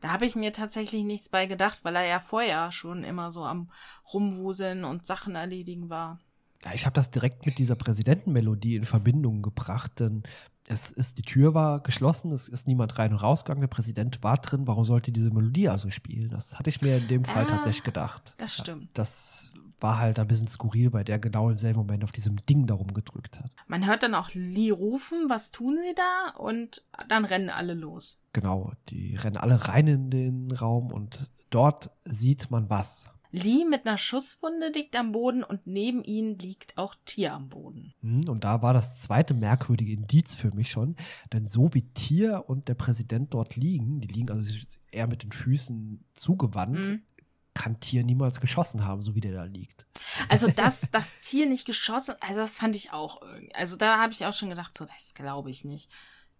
Da 0.00 0.10
habe 0.10 0.26
ich 0.26 0.36
mir 0.36 0.52
tatsächlich 0.52 1.04
nichts 1.04 1.28
bei 1.28 1.46
gedacht, 1.46 1.80
weil 1.82 1.96
er 1.96 2.04
ja 2.04 2.20
vorher 2.20 2.70
schon 2.70 3.02
immer 3.02 3.32
so 3.32 3.44
am 3.44 3.70
Rumwuseln 4.12 4.84
und 4.84 5.04
Sachen 5.04 5.34
erledigen 5.34 5.90
war. 5.90 6.20
Ja, 6.64 6.72
ich 6.74 6.86
habe 6.86 6.94
das 6.94 7.10
direkt 7.10 7.46
mit 7.46 7.58
dieser 7.58 7.76
Präsidentenmelodie 7.76 8.76
in 8.76 8.84
Verbindung 8.84 9.42
gebracht, 9.42 10.00
denn 10.00 10.24
es 10.68 10.90
ist, 10.90 11.18
die 11.18 11.22
Tür 11.22 11.54
war 11.54 11.80
geschlossen, 11.80 12.30
es 12.32 12.48
ist 12.48 12.66
niemand 12.66 12.98
rein 12.98 13.12
und 13.12 13.18
rausgegangen, 13.18 13.60
der 13.60 13.68
Präsident 13.68 14.22
war 14.22 14.36
drin, 14.38 14.66
warum 14.66 14.84
sollte 14.84 15.12
diese 15.12 15.30
Melodie 15.30 15.68
also 15.68 15.90
spielen? 15.90 16.30
Das 16.30 16.58
hatte 16.58 16.68
ich 16.68 16.82
mir 16.82 16.96
in 16.98 17.08
dem 17.08 17.24
Fall 17.24 17.44
ah, 17.44 17.48
tatsächlich 17.48 17.84
gedacht. 17.84 18.34
Das 18.38 18.56
stimmt. 18.56 18.88
Das 18.94 19.50
war 19.80 19.98
halt 19.98 20.18
ein 20.18 20.26
bisschen 20.26 20.48
skurril, 20.48 20.92
weil 20.92 21.04
der 21.04 21.18
genau 21.18 21.50
im 21.50 21.58
selben 21.58 21.78
Moment 21.78 22.04
auf 22.04 22.12
diesem 22.12 22.36
Ding 22.46 22.66
darum 22.66 22.92
gedrückt 22.94 23.38
hat. 23.38 23.50
Man 23.66 23.86
hört 23.86 24.02
dann 24.02 24.14
auch 24.14 24.30
Lee 24.34 24.70
rufen, 24.70 25.28
was 25.28 25.50
tun 25.50 25.78
sie 25.82 25.94
da? 25.94 26.36
Und 26.36 26.86
dann 27.08 27.24
rennen 27.24 27.50
alle 27.50 27.74
los. 27.74 28.20
Genau, 28.32 28.72
die 28.88 29.14
rennen 29.16 29.36
alle 29.36 29.68
rein 29.68 29.86
in 29.86 30.10
den 30.10 30.50
Raum 30.52 30.92
und 30.92 31.30
dort 31.50 31.90
sieht 32.04 32.50
man 32.50 32.68
was. 32.70 33.06
Lee 33.30 33.66
mit 33.66 33.86
einer 33.86 33.98
Schusswunde 33.98 34.70
liegt 34.72 34.96
am 34.96 35.12
Boden 35.12 35.44
und 35.44 35.66
neben 35.66 36.02
ihm 36.02 36.38
liegt 36.38 36.78
auch 36.78 36.94
Tier 37.04 37.34
am 37.34 37.50
Boden. 37.50 37.92
Hm, 38.00 38.22
und 38.26 38.44
da 38.44 38.62
war 38.62 38.72
das 38.72 39.02
zweite 39.02 39.34
merkwürdige 39.34 39.92
Indiz 39.92 40.34
für 40.34 40.54
mich 40.54 40.70
schon, 40.70 40.96
denn 41.32 41.46
so 41.46 41.74
wie 41.74 41.82
Tier 41.82 42.44
und 42.46 42.68
der 42.68 42.74
Präsident 42.74 43.34
dort 43.34 43.54
liegen, 43.56 44.00
die 44.00 44.08
liegen 44.08 44.30
also 44.30 44.50
eher 44.90 45.06
mit 45.06 45.22
den 45.22 45.32
Füßen 45.32 46.04
zugewandt, 46.14 46.78
mhm 46.78 47.02
kann 47.58 47.80
Tier 47.80 48.04
niemals 48.04 48.40
geschossen 48.40 48.86
haben, 48.86 49.02
so 49.02 49.14
wie 49.14 49.20
der 49.20 49.32
da 49.32 49.44
liegt. 49.44 49.84
Also, 50.28 50.48
dass 50.48 50.80
das 50.92 51.18
Tier 51.18 51.46
nicht 51.46 51.66
geschossen, 51.66 52.14
also 52.20 52.40
das 52.40 52.58
fand 52.58 52.76
ich 52.76 52.92
auch 52.92 53.20
irgendwie. 53.20 53.54
Also 53.54 53.76
da 53.76 53.98
habe 53.98 54.12
ich 54.12 54.24
auch 54.24 54.32
schon 54.32 54.48
gedacht, 54.48 54.78
so, 54.78 54.84
das 54.84 55.12
glaube 55.12 55.50
ich 55.50 55.64
nicht. 55.64 55.90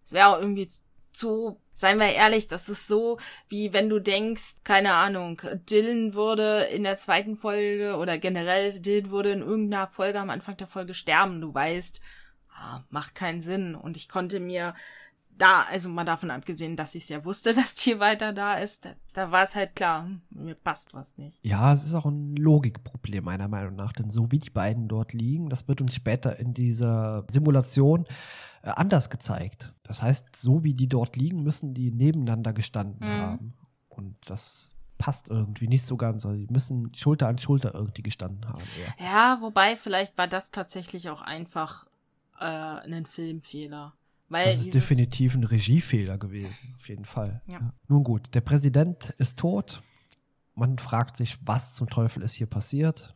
Es 0.05 0.13
wäre 0.13 0.27
auch 0.27 0.39
irgendwie 0.39 0.69
zu, 1.11 1.59
seien 1.73 1.99
wir 1.99 2.07
ehrlich, 2.13 2.47
das 2.47 2.69
ist 2.69 2.87
so, 2.87 3.19
wie 3.49 3.73
wenn 3.73 3.89
du 3.89 3.99
denkst, 3.99 4.57
keine 4.63 4.93
Ahnung, 4.93 5.41
Dylan 5.69 6.13
würde 6.13 6.61
in 6.71 6.83
der 6.83 6.97
zweiten 6.97 7.35
Folge 7.35 7.97
oder 7.97 8.17
generell 8.17 8.79
Dylan 8.79 9.11
würde 9.11 9.31
in 9.31 9.41
irgendeiner 9.41 9.87
Folge 9.87 10.19
am 10.19 10.29
Anfang 10.29 10.55
der 10.57 10.67
Folge 10.67 10.93
sterben. 10.93 11.41
Du 11.41 11.53
weißt, 11.53 11.99
ah, 12.55 12.83
macht 12.89 13.15
keinen 13.15 13.41
Sinn. 13.41 13.75
Und 13.75 13.97
ich 13.97 14.07
konnte 14.07 14.39
mir 14.39 14.73
da, 15.41 15.63
also 15.63 15.89
mal 15.89 16.05
davon 16.05 16.31
abgesehen, 16.31 16.75
dass 16.75 16.95
ich 16.95 17.03
es 17.03 17.09
ja 17.09 17.25
wusste, 17.25 17.53
dass 17.55 17.75
Tier 17.75 17.99
weiter 17.99 18.33
da 18.33 18.55
ist, 18.55 18.85
da, 18.85 18.91
da 19.13 19.31
war 19.31 19.43
es 19.43 19.55
halt 19.55 19.75
klar, 19.75 20.07
mir 20.29 20.55
passt 20.55 20.93
was 20.93 21.17
nicht. 21.17 21.39
Ja, 21.43 21.73
es 21.73 21.83
ist 21.83 21.93
auch 21.93 22.05
ein 22.05 22.35
Logikproblem 22.35 23.23
meiner 23.23 23.47
Meinung 23.47 23.75
nach, 23.75 23.93
denn 23.93 24.11
so 24.11 24.31
wie 24.31 24.39
die 24.39 24.49
beiden 24.49 24.87
dort 24.87 25.13
liegen, 25.13 25.49
das 25.49 25.67
wird 25.67 25.81
uns 25.81 25.95
später 25.95 26.37
in 26.37 26.53
dieser 26.53 27.25
Simulation 27.29 28.05
äh, 28.61 28.69
anders 28.69 29.09
gezeigt. 29.09 29.73
Das 29.83 30.01
heißt, 30.01 30.35
so 30.35 30.63
wie 30.63 30.73
die 30.73 30.87
dort 30.87 31.15
liegen, 31.15 31.43
müssen 31.43 31.73
die 31.73 31.91
nebeneinander 31.91 32.53
gestanden 32.53 33.07
mhm. 33.07 33.21
haben. 33.21 33.53
Und 33.87 34.17
das 34.25 34.71
passt 34.97 35.29
irgendwie 35.29 35.67
nicht 35.67 35.85
so 35.85 35.97
ganz. 35.97 36.25
Also 36.25 36.37
die 36.37 36.51
müssen 36.51 36.93
Schulter 36.93 37.27
an 37.27 37.37
Schulter 37.37 37.73
irgendwie 37.73 38.03
gestanden 38.03 38.47
haben. 38.47 38.63
Ja, 38.99 39.05
ja 39.05 39.41
wobei 39.41 39.75
vielleicht 39.75 40.17
war 40.17 40.27
das 40.27 40.51
tatsächlich 40.51 41.09
auch 41.09 41.21
einfach 41.21 41.85
äh, 42.39 42.45
ein 42.45 43.05
Filmfehler. 43.05 43.93
Weil 44.29 44.45
das 44.45 44.59
ist 44.59 44.73
definitiv 44.73 45.35
ein 45.35 45.43
Regiefehler 45.43 46.17
gewesen, 46.17 46.75
auf 46.77 46.87
jeden 46.87 47.05
Fall. 47.05 47.41
Ja. 47.47 47.59
Ja. 47.59 47.73
Nun 47.87 48.03
gut, 48.03 48.33
der 48.33 48.41
Präsident 48.41 49.13
ist 49.17 49.39
tot. 49.39 49.81
Man 50.55 50.77
fragt 50.77 51.17
sich, 51.17 51.37
was 51.43 51.73
zum 51.73 51.89
Teufel 51.89 52.21
ist 52.21 52.33
hier 52.33 52.47
passiert 52.47 53.15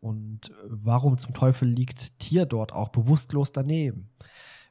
und 0.00 0.52
warum 0.64 1.18
zum 1.18 1.34
Teufel 1.34 1.68
liegt 1.68 2.18
Tier 2.20 2.46
dort 2.46 2.72
auch 2.72 2.90
bewusstlos 2.90 3.52
daneben. 3.52 4.10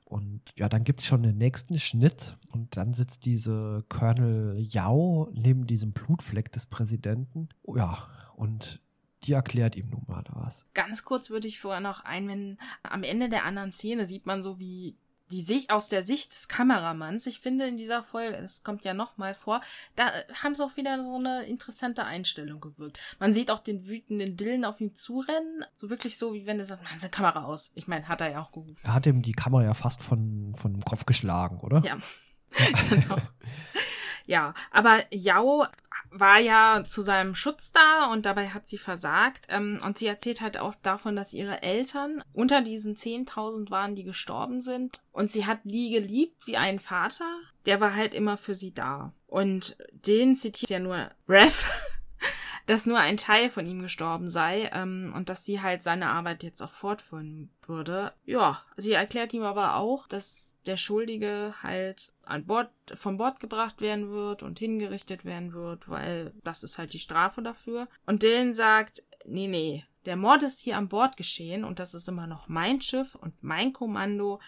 Und 0.06 0.42
ja, 0.56 0.70
dann 0.70 0.86
gibt 0.86 1.02
es 1.02 1.06
schon 1.06 1.22
den 1.22 1.38
nächsten 1.38 1.80
Schnitt 1.80 2.38
und 2.54 2.78
dann 2.78 2.94
sitzt 2.94 3.26
diese 3.26 3.84
Colonel 3.90 4.58
Yao 4.58 5.30
neben 5.34 5.68
diesem 5.68 5.92
Blutfleck 5.92 6.50
des 6.54 6.66
Präsidenten. 6.68 7.50
Ja, 7.76 8.08
und 8.38 8.80
die 9.24 9.34
erklärt 9.34 9.76
ihm 9.76 9.90
nun 9.90 10.04
mal 10.08 10.24
was. 10.30 10.66
Ganz 10.74 11.04
kurz 11.04 11.30
würde 11.30 11.48
ich 11.48 11.60
vorher 11.60 11.82
noch 11.82 12.06
einwenden, 12.06 12.58
am 12.84 13.04
Ende 13.04 13.28
der 13.28 13.44
anderen 13.44 13.74
Szene 13.74 14.06
sieht 14.06 14.26
man 14.26 14.42
so, 14.42 14.60
wie 14.60 14.96
die 15.32 15.42
Sicht 15.42 15.70
aus 15.70 15.90
der 15.90 16.04
Sicht 16.04 16.32
des 16.32 16.48
Kameramanns. 16.48 17.28
Ich 17.28 17.40
finde 17.40 17.68
in 17.68 17.78
dieser 17.78 18.04
Folge, 18.04 18.38
das 18.42 18.64
kommt 18.64 18.84
ja 18.84 18.94
nochmal 18.94 19.34
vor, 19.34 19.62
da 19.96 20.12
haben 20.42 20.56
sie 20.56 20.64
auch 20.64 20.78
wieder 20.78 21.04
so 21.04 21.16
eine 21.16 21.44
interessante 21.44 22.04
Einstellung 22.04 22.62
gewirkt. 22.62 22.98
Man 23.20 23.34
sieht 23.34 23.52
auch 23.52 23.60
den 23.60 23.88
wütenden 23.88 24.38
Dillen 24.38 24.66
auf 24.66 24.80
ihm 24.80 24.94
zurennen, 24.96 25.66
so 25.76 25.90
wirklich 25.90 26.18
so, 26.18 26.34
wie 26.34 26.46
wenn 26.46 26.60
er 26.60 26.66
sagt, 26.66 26.84
man, 26.84 27.00
seine 27.00 27.12
Kamera 27.12 27.44
aus. 27.44 27.72
Ich 27.76 27.88
meine, 27.88 28.08
hat 28.08 28.22
er 28.22 28.32
ja 28.32 28.42
auch 28.42 28.52
gerufen. 28.52 28.78
Er 28.84 28.94
hat 28.94 29.06
ihm 29.06 29.22
die 29.22 29.34
Kamera 29.34 29.64
ja 29.64 29.74
fast 29.74 30.02
von, 30.02 30.54
von 30.56 30.74
dem 30.74 30.84
Kopf 30.84 31.06
geschlagen, 31.06 31.60
oder? 31.60 31.82
Ja. 31.84 31.98
genau. 32.90 33.18
Ja, 34.28 34.54
aber 34.72 35.02
Yao 35.10 35.66
war 36.12 36.38
ja 36.38 36.84
zu 36.86 37.02
seinem 37.02 37.34
Schutz 37.34 37.72
da 37.72 38.12
und 38.12 38.26
dabei 38.26 38.50
hat 38.50 38.68
sie 38.68 38.78
versagt. 38.78 39.48
Ähm, 39.50 39.80
und 39.84 39.98
sie 39.98 40.06
erzählt 40.06 40.42
halt 40.42 40.58
auch 40.58 40.76
davon, 40.76 41.16
dass 41.16 41.34
ihre 41.34 41.64
Eltern 41.64 42.24
unter 42.34 42.62
diesen 42.62 42.96
10.000 42.96 43.72
waren, 43.72 43.96
die 43.96 44.04
gestorben 44.04 44.62
sind. 44.62 45.02
Und 45.14 45.32
sie 45.32 45.46
hat 45.46 45.60
Lee 45.64 45.90
geliebt 45.90 46.46
wie 46.46 46.58
einen 46.58 46.80
Vater. 46.80 47.26
Der 47.66 47.80
war 47.80 47.96
halt 47.96 48.14
immer 48.14 48.38
für 48.38 48.54
sie 48.54 48.74
da. 48.74 49.14
Und 49.28 49.78
den 49.92 50.36
zitiert 50.36 50.70
ja 50.70 50.80
nur 50.80 51.10
Rev 51.28 51.66
dass 52.68 52.86
nur 52.86 53.00
ein 53.00 53.16
Teil 53.18 53.50
von 53.50 53.66
ihm 53.66 53.82
gestorben 53.82 54.30
sei 54.30 54.70
ähm, 54.74 55.14
und 55.16 55.30
dass 55.30 55.46
sie 55.46 55.62
halt 55.62 55.84
seine 55.84 56.10
Arbeit 56.10 56.44
jetzt 56.44 56.62
auch 56.62 56.70
fortführen 56.70 57.50
würde. 57.66 58.14
Ja, 58.26 58.62
sie 58.76 58.92
erklärt 58.92 59.34
ihm 59.34 59.44
aber 59.44 59.76
auch, 59.76 60.06
dass 60.06 60.60
der 60.66 60.76
Schuldige 60.76 61.56
halt 61.64 62.14
an 62.24 62.46
Bord, 62.46 62.70
von 62.96 63.18
Bord 63.18 63.40
gebracht 63.40 63.80
werden 63.80 64.12
wird 64.12 64.44
und 64.44 64.60
hingerichtet 64.60 65.24
werden 65.24 65.54
wird, 65.54 65.88
weil 65.88 66.34
das 66.44 66.62
ist 66.62 66.78
halt 66.78 66.94
die 66.94 67.00
Strafe 67.00 67.42
dafür. 67.42 67.88
Und 68.06 68.22
Dylan 68.22 68.54
sagt, 68.54 69.02
nee, 69.26 69.48
nee, 69.48 69.86
der 70.06 70.18
Mord 70.18 70.44
ist 70.44 70.60
hier 70.60 70.78
an 70.78 70.90
Bord 70.90 71.16
geschehen 71.16 71.64
und 71.64 71.80
das 71.80 71.94
ist 71.94 72.10
immer 72.10 72.28
noch 72.28 72.50
mein 72.50 72.82
Schiff 72.82 73.16
und 73.16 73.42
mein 73.42 73.72
Kommando, 73.72 74.42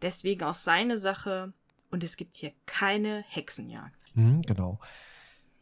deswegen 0.00 0.44
auch 0.44 0.54
seine 0.54 0.96
Sache 0.96 1.52
und 1.90 2.02
es 2.02 2.16
gibt 2.16 2.36
hier 2.36 2.52
keine 2.64 3.24
Hexenjagd. 3.28 3.94
Mhm, 4.14 4.40
genau. 4.42 4.80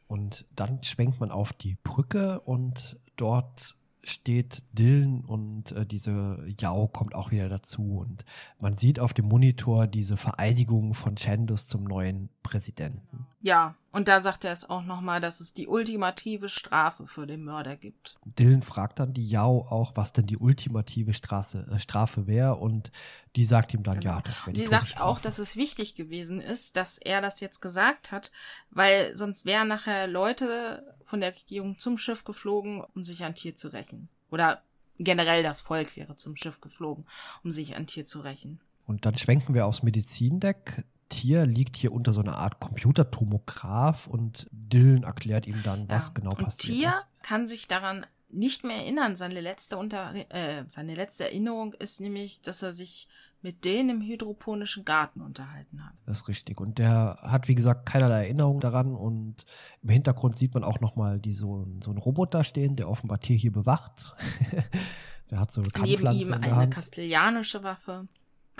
Und 0.08 0.46
dann 0.54 0.82
schwenkt 0.82 1.20
man 1.20 1.30
auf 1.30 1.52
die 1.52 1.76
Brücke 1.82 2.40
und 2.40 2.98
dort 3.16 3.76
steht 4.08 4.62
Dylan 4.72 5.24
und 5.24 5.72
äh, 5.72 5.84
diese 5.84 6.44
Yao 6.60 6.86
kommt 6.86 7.14
auch 7.14 7.32
wieder 7.32 7.48
dazu. 7.48 7.98
Und 7.98 8.24
man 8.60 8.76
sieht 8.76 9.00
auf 9.00 9.12
dem 9.12 9.26
Monitor 9.26 9.86
diese 9.86 10.16
Vereidigung 10.16 10.94
von 10.94 11.16
Chandos 11.16 11.66
zum 11.66 11.84
neuen 11.84 12.28
Präsidenten. 12.42 13.26
Ja, 13.40 13.74
und 13.96 14.08
da 14.08 14.20
sagt 14.20 14.44
er 14.44 14.52
es 14.52 14.68
auch 14.68 14.84
nochmal, 14.84 15.22
dass 15.22 15.40
es 15.40 15.54
die 15.54 15.68
ultimative 15.68 16.50
Strafe 16.50 17.06
für 17.06 17.26
den 17.26 17.42
Mörder 17.44 17.76
gibt. 17.76 18.18
Dylan 18.26 18.60
fragt 18.60 18.98
dann 18.98 19.14
die 19.14 19.26
Yao 19.26 19.66
auch, 19.70 19.92
was 19.94 20.12
denn 20.12 20.26
die 20.26 20.36
ultimative 20.36 21.14
Straße, 21.14 21.66
äh, 21.72 21.78
Strafe 21.78 22.26
wäre. 22.26 22.56
Und 22.56 22.90
die 23.36 23.46
sagt 23.46 23.72
ihm 23.72 23.84
dann, 23.84 24.00
genau. 24.00 24.16
ja, 24.16 24.20
das 24.20 24.46
wäre 24.46 24.52
die 24.52 24.60
Sie 24.60 24.66
sagt 24.66 25.00
auch, 25.00 25.18
dass 25.18 25.38
es 25.38 25.56
wichtig 25.56 25.94
gewesen 25.94 26.42
ist, 26.42 26.76
dass 26.76 26.98
er 26.98 27.22
das 27.22 27.40
jetzt 27.40 27.62
gesagt 27.62 28.12
hat, 28.12 28.32
weil 28.68 29.16
sonst 29.16 29.46
wären 29.46 29.68
nachher 29.68 30.06
Leute 30.06 30.94
von 31.02 31.20
der 31.20 31.34
Regierung 31.34 31.78
zum 31.78 31.96
Schiff 31.96 32.22
geflogen, 32.22 32.84
um 32.94 33.02
sich 33.02 33.24
an 33.24 33.34
Tier 33.34 33.56
zu 33.56 33.68
rächen. 33.68 34.10
Oder 34.30 34.60
generell 34.98 35.42
das 35.42 35.62
Volk 35.62 35.96
wäre 35.96 36.16
zum 36.16 36.36
Schiff 36.36 36.60
geflogen, 36.60 37.06
um 37.44 37.50
sich 37.50 37.76
an 37.76 37.86
Tier 37.86 38.04
zu 38.04 38.20
rächen. 38.20 38.60
Und 38.86 39.06
dann 39.06 39.16
schwenken 39.16 39.54
wir 39.54 39.64
aufs 39.64 39.82
Medizindeck. 39.82 40.84
Tier 41.08 41.46
liegt 41.46 41.76
hier 41.76 41.92
unter 41.92 42.12
so 42.12 42.20
einer 42.20 42.36
Art 42.36 42.60
Computertomograph 42.60 44.06
und 44.06 44.46
Dylan 44.50 45.04
erklärt 45.04 45.46
ihm 45.46 45.62
dann, 45.62 45.88
was 45.88 46.08
ja. 46.08 46.14
genau 46.14 46.30
und 46.30 46.44
passiert 46.44 46.76
Tier 46.76 46.88
ist. 46.88 47.06
kann 47.22 47.46
sich 47.46 47.68
daran 47.68 48.06
nicht 48.28 48.64
mehr 48.64 48.76
erinnern. 48.76 49.16
Seine 49.16 49.40
letzte, 49.40 49.78
Unter 49.78 50.14
äh, 50.14 50.64
seine 50.68 50.94
letzte 50.94 51.24
Erinnerung 51.24 51.74
ist 51.74 52.00
nämlich, 52.00 52.42
dass 52.42 52.62
er 52.62 52.72
sich 52.72 53.08
mit 53.42 53.64
denen 53.64 53.90
im 53.90 54.02
hydroponischen 54.02 54.84
Garten 54.84 55.20
unterhalten 55.20 55.84
hat. 55.84 55.92
Das 56.04 56.18
ist 56.18 56.28
richtig. 56.28 56.60
Und 56.60 56.78
der 56.78 57.18
hat, 57.22 57.46
wie 57.46 57.54
gesagt, 57.54 57.86
keinerlei 57.86 58.24
Erinnerung 58.24 58.58
daran. 58.60 58.94
Und 58.94 59.44
im 59.82 59.88
Hintergrund 59.90 60.36
sieht 60.36 60.54
man 60.54 60.64
auch 60.64 60.80
nochmal 60.80 61.20
so, 61.24 61.66
so 61.82 61.90
einen 61.90 61.98
Roboter 61.98 62.42
stehen, 62.42 62.76
der 62.76 62.88
offenbar 62.88 63.20
Tier 63.20 63.36
hier 63.36 63.52
bewacht. 63.52 64.16
der 65.30 65.38
hat 65.38 65.52
so 65.52 65.60
eine 65.60 65.70
Neben 65.84 66.10
ihm 66.12 66.32
eine 66.32 66.68
kastilianische 66.70 67.62
Waffe. 67.62 68.08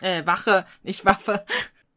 Äh, 0.01 0.25
Wache, 0.27 0.67
nicht 0.83 1.05
Waffe. 1.05 1.45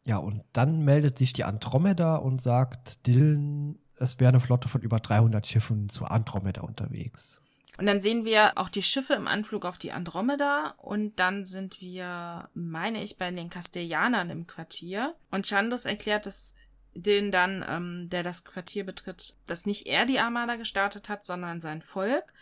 Ja, 0.05 0.17
und 0.17 0.43
dann 0.53 0.83
meldet 0.85 1.17
sich 1.17 1.33
die 1.33 1.43
Andromeda 1.43 2.15
und 2.15 2.41
sagt, 2.41 3.05
Dylan, 3.05 3.77
es 3.97 4.19
wäre 4.19 4.29
eine 4.29 4.39
Flotte 4.39 4.69
von 4.69 4.81
über 4.81 4.99
300 4.99 5.45
Schiffen 5.45 5.89
zu 5.89 6.05
Andromeda 6.05 6.61
unterwegs. 6.61 7.41
Und 7.77 7.85
dann 7.85 8.01
sehen 8.01 8.25
wir 8.25 8.57
auch 8.57 8.67
die 8.67 8.83
Schiffe 8.83 9.13
im 9.13 9.27
Anflug 9.27 9.63
auf 9.65 9.77
die 9.77 9.93
Andromeda 9.93 10.73
und 10.77 11.17
dann 11.17 11.45
sind 11.45 11.79
wir, 11.79 12.49
meine 12.53 13.01
ich, 13.01 13.17
bei 13.17 13.31
den 13.31 13.49
Castellanern 13.49 14.29
im 14.29 14.47
Quartier. 14.47 15.15
Und 15.31 15.45
Chandos 15.45 15.85
erklärt 15.85 16.27
es 16.27 16.55
den 16.93 17.31
dann, 17.31 17.63
ähm, 17.67 18.09
der 18.09 18.23
das 18.23 18.43
Quartier 18.43 18.85
betritt, 18.85 19.37
dass 19.45 19.65
nicht 19.65 19.87
er 19.87 20.05
die 20.05 20.19
Armada 20.19 20.57
gestartet 20.57 21.07
hat, 21.07 21.23
sondern 21.23 21.61
sein 21.61 21.81
Volk, 21.81 22.33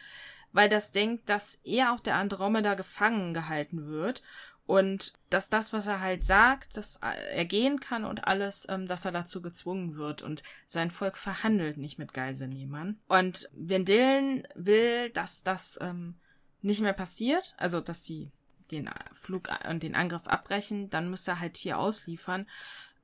weil 0.53 0.69
das 0.69 0.91
denkt, 0.91 1.29
dass 1.29 1.59
er 1.63 1.93
auf 1.93 2.01
der 2.01 2.15
Andromeda 2.15 2.73
gefangen 2.73 3.35
gehalten 3.35 3.85
wird 3.85 4.23
und 4.67 5.13
dass 5.29 5.49
das, 5.49 5.71
was 5.71 5.87
er 5.87 6.01
halt 6.01 6.25
sagt, 6.25 6.75
dass 6.75 6.97
er 6.97 7.45
gehen 7.45 7.79
kann 7.79 8.03
und 8.03 8.27
alles, 8.27 8.67
ähm, 8.69 8.85
dass 8.85 9.05
er 9.05 9.13
dazu 9.13 9.41
gezwungen 9.41 9.95
wird. 9.95 10.21
Und 10.21 10.43
sein 10.67 10.91
Volk 10.91 11.17
verhandelt 11.17 11.77
nicht 11.77 11.97
mit 11.97 12.13
Geiselnehmern. 12.13 12.99
Und 13.07 13.49
wenn 13.53 13.85
Dylan 13.85 14.45
will, 14.55 15.09
dass 15.11 15.41
das 15.41 15.79
ähm, 15.81 16.15
nicht 16.61 16.81
mehr 16.81 16.93
passiert, 16.93 17.55
also 17.57 17.79
dass 17.79 18.03
sie 18.03 18.29
den 18.71 18.89
Flug 19.13 19.47
und 19.69 19.83
den 19.83 19.95
Angriff 19.95 20.27
abbrechen, 20.27 20.89
dann 20.89 21.09
müsste 21.09 21.31
er 21.31 21.39
halt 21.39 21.55
hier 21.55 21.79
ausliefern. 21.79 22.45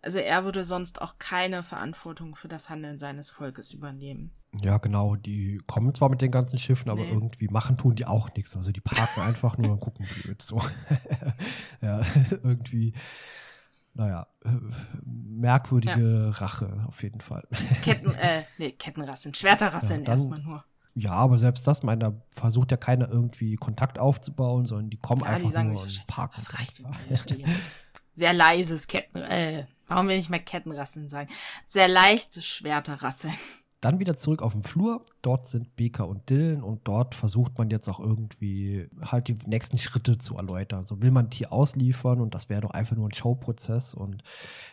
Also 0.04 0.20
er 0.20 0.44
würde 0.44 0.66
sonst 0.66 1.02
auch 1.02 1.18
keine 1.18 1.64
Verantwortung 1.64 2.36
für 2.36 2.50
das 2.50 2.70
Handeln 2.70 3.00
seines 3.00 3.30
Volkes 3.30 3.74
übernehmen. 3.74 4.32
Ja, 4.62 4.78
genau. 4.78 5.16
Die 5.16 5.62
kommen 5.66 5.96
zwar 5.96 6.10
mit 6.10 6.22
den 6.22 6.30
ganzen 6.30 6.60
Schiffen, 6.60 6.92
aber 6.92 7.02
nee. 7.02 7.12
irgendwie 7.12 7.48
machen 7.48 7.78
tun 7.78 7.96
die 7.96 8.06
auch 8.06 8.34
nichts. 8.36 8.56
Also 8.58 8.72
die 8.72 8.82
parken 8.82 9.22
einfach 9.26 9.58
nur 9.58 9.72
und 9.72 9.80
gucken 9.80 10.06
blöd. 10.22 10.42
So. 10.42 10.62
ja, 11.82 12.02
irgendwie, 12.44 12.94
naja, 13.94 14.28
merkwürdige 15.06 16.26
ja. 16.26 16.30
Rache 16.32 16.84
auf 16.88 17.02
jeden 17.02 17.22
Fall. 17.22 17.48
Ketten, 17.82 18.14
äh, 18.16 18.44
nee, 18.58 18.72
Kettenrasseln, 18.74 19.34
Schwerterrasseln 19.34 20.04
ja, 20.04 20.12
erstmal 20.12 20.42
nur. 20.42 20.66
Ja, 20.96 21.12
aber 21.12 21.38
selbst 21.38 21.66
das, 21.66 21.82
meine, 21.82 22.00
da 22.00 22.14
versucht 22.30 22.72
ja 22.72 22.78
keiner 22.78 23.10
irgendwie 23.10 23.56
Kontakt 23.56 23.98
aufzubauen, 23.98 24.66
sondern 24.66 24.90
die 24.90 24.98
kommen 24.98 25.22
ja, 25.22 25.28
einfach 25.30 25.48
die 25.48 25.54
sagen, 25.54 25.72
nur 25.72 25.82
und 25.82 26.08
parken. 26.08 26.36
Das 26.36 26.54
reicht 26.54 26.84
Sehr 28.12 28.34
leises 28.34 28.88
Ketten, 28.88 29.20
äh, 29.20 29.66
warum 29.88 30.08
will 30.08 30.18
ich 30.18 30.30
mehr 30.30 30.40
Kettenrasseln 30.40 31.10
sagen? 31.10 31.30
Sehr 31.66 31.88
leichtes 31.88 32.46
Schwerterrasseln. 32.46 33.34
Dann 33.84 34.00
wieder 34.00 34.16
zurück 34.16 34.42
auf 34.42 34.54
den 34.54 34.64
Flur. 34.64 35.06
Dort 35.22 35.50
sind 35.50 35.76
Beka 35.76 36.04
und 36.04 36.30
Dylan 36.30 36.64
und 36.64 36.88
dort 36.88 37.16
versucht 37.16 37.58
man 37.58 37.70
jetzt 37.70 37.90
auch 37.90 38.00
irgendwie 38.00 38.88
halt 39.02 39.28
die 39.28 39.38
nächsten 39.46 39.78
Schritte 39.78 40.18
zu 40.18 40.38
erläutern. 40.38 40.88
So 40.88 41.02
will 41.02 41.12
man 41.12 41.30
Tier 41.30 41.52
ausliefern 41.52 42.22
und 42.22 42.34
das 42.34 42.48
wäre 42.48 42.62
doch 42.62 42.72
einfach 42.72 42.96
nur 42.96 43.10
ein 43.10 43.14
Showprozess. 43.14 43.94
Und 43.94 44.24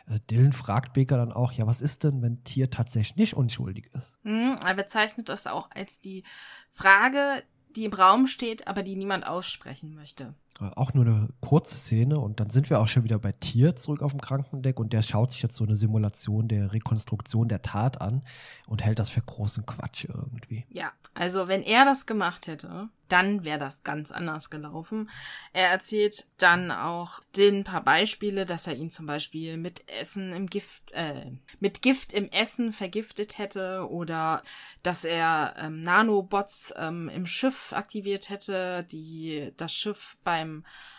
äh, 0.06 0.20
Dylan 0.30 0.52
fragt 0.52 0.92
Beka 0.92 1.16
dann 1.16 1.32
auch, 1.32 1.50
ja, 1.50 1.66
was 1.66 1.80
ist 1.80 2.04
denn, 2.04 2.22
wenn 2.22 2.44
Tier 2.44 2.70
tatsächlich 2.70 3.16
nicht 3.16 3.34
unschuldig 3.34 3.90
ist? 3.94 4.16
Mhm, 4.22 4.60
er 4.64 4.74
bezeichnet 4.74 5.28
das 5.28 5.48
auch 5.48 5.68
als 5.74 6.00
die 6.00 6.22
Frage, 6.70 7.42
die 7.74 7.86
im 7.86 7.92
Raum 7.92 8.28
steht, 8.28 8.68
aber 8.68 8.84
die 8.84 8.94
niemand 8.94 9.26
aussprechen 9.26 9.92
möchte 9.96 10.36
auch 10.76 10.94
nur 10.94 11.06
eine 11.06 11.28
kurze 11.40 11.76
Szene 11.76 12.18
und 12.18 12.40
dann 12.40 12.50
sind 12.50 12.70
wir 12.70 12.80
auch 12.80 12.88
schon 12.88 13.04
wieder 13.04 13.18
bei 13.18 13.32
Tier 13.32 13.76
zurück 13.76 14.02
auf 14.02 14.12
dem 14.12 14.20
Krankendeck 14.20 14.78
und 14.78 14.92
der 14.92 15.02
schaut 15.02 15.30
sich 15.30 15.42
jetzt 15.42 15.56
so 15.56 15.64
eine 15.64 15.76
Simulation 15.76 16.48
der 16.48 16.72
Rekonstruktion 16.72 17.48
der 17.48 17.62
Tat 17.62 18.00
an 18.00 18.22
und 18.66 18.84
hält 18.84 18.98
das 18.98 19.10
für 19.10 19.22
großen 19.22 19.66
Quatsch 19.66 20.04
irgendwie. 20.04 20.66
Ja, 20.70 20.92
also 21.14 21.48
wenn 21.48 21.62
er 21.62 21.84
das 21.84 22.06
gemacht 22.06 22.46
hätte, 22.46 22.88
dann 23.10 23.44
wäre 23.44 23.58
das 23.58 23.82
ganz 23.82 24.12
anders 24.12 24.50
gelaufen. 24.50 25.10
Er 25.52 25.68
erzählt 25.68 26.26
dann 26.38 26.70
auch 26.70 27.20
den 27.36 27.64
paar 27.64 27.82
Beispiele, 27.82 28.44
dass 28.44 28.66
er 28.66 28.76
ihn 28.76 28.90
zum 28.90 29.06
Beispiel 29.06 29.56
mit 29.56 29.84
Essen 30.00 30.32
im 30.32 30.46
Gift, 30.46 30.92
äh, 30.92 31.32
mit 31.58 31.82
Gift 31.82 32.12
im 32.12 32.30
Essen 32.30 32.72
vergiftet 32.72 33.38
hätte 33.38 33.88
oder 33.90 34.42
dass 34.82 35.04
er 35.04 35.54
ähm, 35.58 35.80
Nanobots 35.80 36.72
ähm, 36.76 37.08
im 37.08 37.26
Schiff 37.26 37.72
aktiviert 37.72 38.30
hätte, 38.30 38.84
die 38.84 39.52
das 39.56 39.72
Schiff 39.72 40.16
beim 40.22 40.49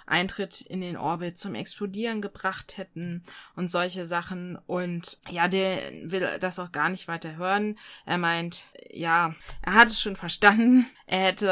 Eintritt 0.06 0.62
in 0.62 0.82
den 0.82 0.98
Orbit 0.98 1.38
zum 1.38 1.56
Explodieren 1.56 2.22
gebracht 2.22 2.78
hätten 2.78 3.22
und 3.56 3.72
solche 3.72 4.06
Sachen. 4.06 4.58
Und 4.68 5.20
ja, 5.30 5.48
der 5.48 5.78
will 6.04 6.28
das 6.40 6.60
auch 6.60 6.72
gar 6.72 6.90
nicht 6.90 7.08
weiter 7.08 7.36
hören. 7.36 7.78
Er 8.06 8.18
meint, 8.18 8.66
ja, 8.92 9.34
er 9.62 9.74
hat 9.74 9.88
es 9.88 10.02
schon 10.02 10.16
verstanden. 10.16 10.86
Er 11.06 11.26
hätte 11.26 11.48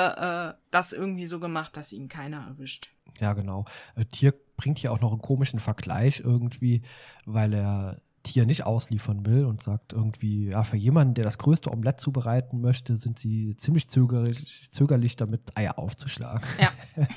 äh, 0.58 0.62
das 0.72 0.94
irgendwie 0.94 1.28
so 1.28 1.40
gemacht, 1.40 1.78
dass 1.78 1.94
ihn 1.94 2.10
keiner 2.10 2.46
erwischt. 2.48 2.90
Ja, 3.20 3.34
genau. 3.34 3.66
Äh, 3.96 4.06
Tier 4.06 4.34
bringt 4.58 4.80
hier 4.80 4.92
auch 4.92 5.02
noch 5.02 5.12
einen 5.12 5.22
komischen 5.22 5.60
Vergleich 5.60 6.20
irgendwie, 6.20 6.82
weil 7.26 7.54
er 7.54 8.02
Tier 8.24 8.46
nicht 8.46 8.66
ausliefern 8.66 9.26
will 9.26 9.46
und 9.46 9.64
sagt 9.64 9.94
irgendwie, 9.94 10.50
ja, 10.50 10.64
für 10.64 10.76
jemanden, 10.76 11.14
der 11.14 11.24
das 11.24 11.38
größte 11.38 11.72
Omelett 11.72 12.00
zubereiten 12.00 12.60
möchte, 12.60 12.96
sind 12.96 13.18
sie 13.18 13.56
ziemlich 13.56 13.88
zögerlich, 13.88 14.68
zögerlich 14.70 15.16
damit, 15.16 15.42
Eier 15.56 15.80
aufzuschlagen. 15.80 16.48
Ja. 16.60 16.72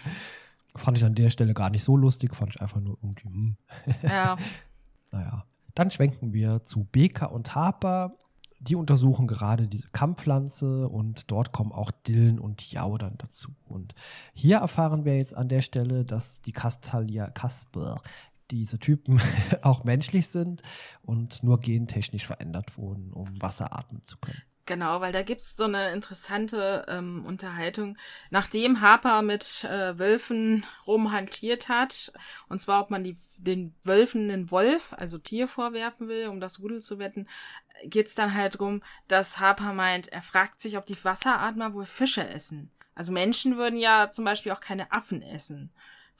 Fand 0.74 0.96
ich 0.96 1.04
an 1.04 1.14
der 1.14 1.30
Stelle 1.30 1.54
gar 1.54 1.70
nicht 1.70 1.84
so 1.84 1.96
lustig, 1.96 2.34
fand 2.34 2.54
ich 2.54 2.62
einfach 2.62 2.80
nur 2.80 2.98
irgendwie, 3.02 3.28
hm. 3.28 3.56
Ja. 4.02 4.36
naja. 5.10 5.44
Dann 5.74 5.90
schwenken 5.90 6.32
wir 6.32 6.64
zu 6.64 6.84
Beka 6.84 7.26
und 7.26 7.54
Harper. 7.54 8.18
Die 8.60 8.76
untersuchen 8.76 9.26
gerade 9.26 9.66
diese 9.66 9.88
Kammpflanze 9.88 10.88
und 10.88 11.30
dort 11.30 11.52
kommen 11.52 11.72
auch 11.72 11.90
Dillen 11.90 12.38
und 12.38 12.62
Jau 12.70 12.96
dann 12.98 13.16
dazu. 13.18 13.52
Und 13.64 13.94
hier 14.34 14.58
erfahren 14.58 15.04
wir 15.04 15.16
jetzt 15.16 15.34
an 15.34 15.48
der 15.48 15.62
Stelle, 15.62 16.04
dass 16.04 16.42
die 16.42 16.52
Castalia, 16.52 17.28
Kasper, 17.30 18.00
diese 18.50 18.78
Typen 18.78 19.20
auch 19.62 19.82
menschlich 19.84 20.28
sind 20.28 20.62
und 21.02 21.42
nur 21.42 21.58
gentechnisch 21.58 22.26
verändert 22.26 22.76
wurden, 22.76 23.12
um 23.12 23.40
Wasser 23.40 23.72
atmen 23.76 24.02
zu 24.02 24.18
können. 24.18 24.42
Genau, 24.64 25.00
weil 25.00 25.10
da 25.10 25.22
gibt's 25.22 25.56
so 25.56 25.64
eine 25.64 25.90
interessante 25.92 26.86
ähm, 26.88 27.24
Unterhaltung, 27.26 27.98
nachdem 28.30 28.80
Harper 28.80 29.20
mit 29.22 29.64
äh, 29.64 29.98
Wölfen 29.98 30.64
rumhantiert 30.86 31.68
hat, 31.68 32.12
und 32.48 32.60
zwar 32.60 32.80
ob 32.80 32.90
man 32.90 33.02
die, 33.02 33.16
den 33.38 33.74
Wölfen 33.82 34.30
einen 34.30 34.52
Wolf, 34.52 34.92
also 34.96 35.18
Tier 35.18 35.48
vorwerfen 35.48 36.06
will, 36.06 36.28
um 36.28 36.38
das 36.38 36.60
Rudel 36.60 36.80
zu 36.80 37.00
wetten, 37.00 37.26
geht's 37.84 38.14
dann 38.14 38.34
halt 38.34 38.60
drum, 38.60 38.84
dass 39.08 39.40
Harper 39.40 39.72
meint, 39.72 40.08
er 40.08 40.22
fragt 40.22 40.60
sich, 40.60 40.76
ob 40.76 40.86
die 40.86 41.04
Wasseratmer 41.04 41.74
wohl 41.74 41.84
Fische 41.84 42.26
essen. 42.28 42.70
Also 42.94 43.10
Menschen 43.10 43.56
würden 43.56 43.78
ja 43.78 44.10
zum 44.10 44.24
Beispiel 44.24 44.52
auch 44.52 44.60
keine 44.60 44.92
Affen 44.92 45.22
essen. 45.22 45.72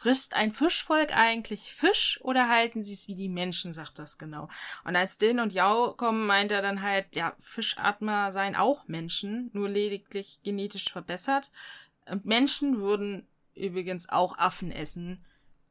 Frisst 0.03 0.35
ein 0.35 0.51
Fischvolk 0.51 1.17
eigentlich 1.17 1.77
Fisch 1.77 2.19
oder 2.25 2.49
halten 2.49 2.83
sie 2.83 2.93
es 2.93 3.07
wie 3.07 3.15
die 3.15 3.29
Menschen, 3.29 3.73
sagt 3.73 4.01
das 4.01 4.19
genau. 4.19 4.49
Und 4.83 4.97
als 4.97 5.17
Din 5.17 5.39
und 5.39 5.53
Yao 5.53 5.95
kommen, 5.95 6.27
meint 6.27 6.51
er 6.51 6.61
dann 6.61 6.83
halt, 6.83 7.15
ja, 7.15 7.37
Fischatmer 7.39 8.33
seien 8.33 8.57
auch 8.57 8.89
Menschen, 8.89 9.49
nur 9.53 9.69
lediglich 9.69 10.41
genetisch 10.43 10.91
verbessert. 10.91 11.53
Und 12.07 12.27
Menschen 12.27 12.79
würden 12.79 13.29
übrigens 13.55 14.09
auch 14.09 14.37
Affen 14.39 14.73
essen, 14.73 15.25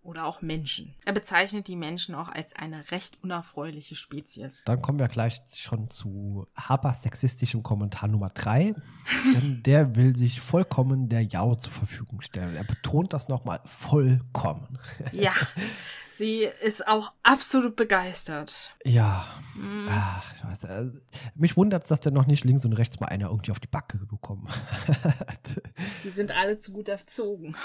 oder 0.03 0.25
auch 0.25 0.41
Menschen. 0.41 0.95
Er 1.05 1.13
bezeichnet 1.13 1.67
die 1.67 1.75
Menschen 1.75 2.15
auch 2.15 2.29
als 2.29 2.53
eine 2.55 2.91
recht 2.91 3.17
unerfreuliche 3.21 3.95
Spezies. 3.95 4.63
Dann 4.65 4.81
kommen 4.81 4.99
wir 4.99 5.07
gleich 5.07 5.41
schon 5.53 5.89
zu 5.89 6.47
Harpers 6.55 7.03
sexistischem 7.03 7.61
Kommentar 7.61 8.09
Nummer 8.09 8.29
drei. 8.29 8.73
denn 9.33 9.63
der 9.63 9.95
will 9.95 10.15
sich 10.15 10.41
vollkommen 10.41 11.09
der 11.09 11.23
Yao 11.23 11.55
zur 11.55 11.71
Verfügung 11.71 12.21
stellen. 12.21 12.55
Er 12.55 12.63
betont 12.63 13.13
das 13.13 13.27
nochmal 13.27 13.59
vollkommen. 13.65 14.79
Ja, 15.11 15.33
sie 16.13 16.47
ist 16.61 16.87
auch 16.87 17.11
absolut 17.23 17.75
begeistert. 17.75 18.75
Ja, 18.83 19.25
mm. 19.55 19.87
Ach, 19.89 20.33
ich 20.33 20.43
weiß, 20.43 20.65
also, 20.65 20.99
mich 21.35 21.57
wundert 21.57 21.83
es, 21.83 21.89
dass 21.89 21.99
der 21.99 22.11
noch 22.11 22.27
nicht 22.27 22.43
links 22.43 22.65
und 22.65 22.73
rechts 22.73 22.99
mal 22.99 23.07
einer 23.07 23.29
irgendwie 23.29 23.51
auf 23.51 23.59
die 23.59 23.67
Backe 23.67 23.97
bekommen 23.97 24.47
hat. 24.49 25.61
Die 26.03 26.09
sind 26.09 26.31
alle 26.31 26.57
zu 26.57 26.71
gut 26.71 26.89
erzogen. 26.89 27.55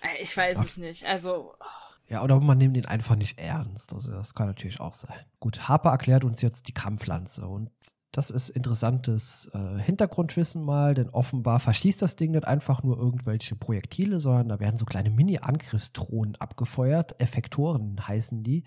Äh, 0.00 0.22
ich 0.22 0.36
weiß 0.36 0.58
Ach. 0.58 0.64
es 0.64 0.76
nicht. 0.76 1.06
Also. 1.06 1.54
Oh. 1.58 1.85
Ja, 2.08 2.22
oder 2.22 2.40
man 2.40 2.58
nimmt 2.58 2.76
ihn 2.76 2.86
einfach 2.86 3.16
nicht 3.16 3.38
ernst. 3.38 3.92
Also 3.92 4.10
das 4.10 4.34
kann 4.34 4.46
natürlich 4.46 4.80
auch 4.80 4.94
sein. 4.94 5.18
Gut, 5.40 5.68
Harper 5.68 5.90
erklärt 5.90 6.24
uns 6.24 6.40
jetzt 6.40 6.68
die 6.68 6.74
Kammpflanze 6.74 7.46
und 7.46 7.70
das 8.12 8.30
ist 8.30 8.48
interessantes 8.48 9.50
äh, 9.52 9.78
Hintergrundwissen 9.78 10.62
mal, 10.62 10.94
denn 10.94 11.10
offenbar 11.10 11.60
verschießt 11.60 12.00
das 12.00 12.16
Ding 12.16 12.30
nicht 12.30 12.46
einfach 12.46 12.82
nur 12.82 12.96
irgendwelche 12.96 13.56
Projektile, 13.56 14.20
sondern 14.20 14.48
da 14.48 14.58
werden 14.58 14.76
so 14.76 14.86
kleine 14.86 15.10
Mini-Angriffsdrohnen 15.10 16.34
abgefeuert. 16.36 17.20
Effektoren 17.20 18.08
heißen 18.08 18.42
die. 18.42 18.64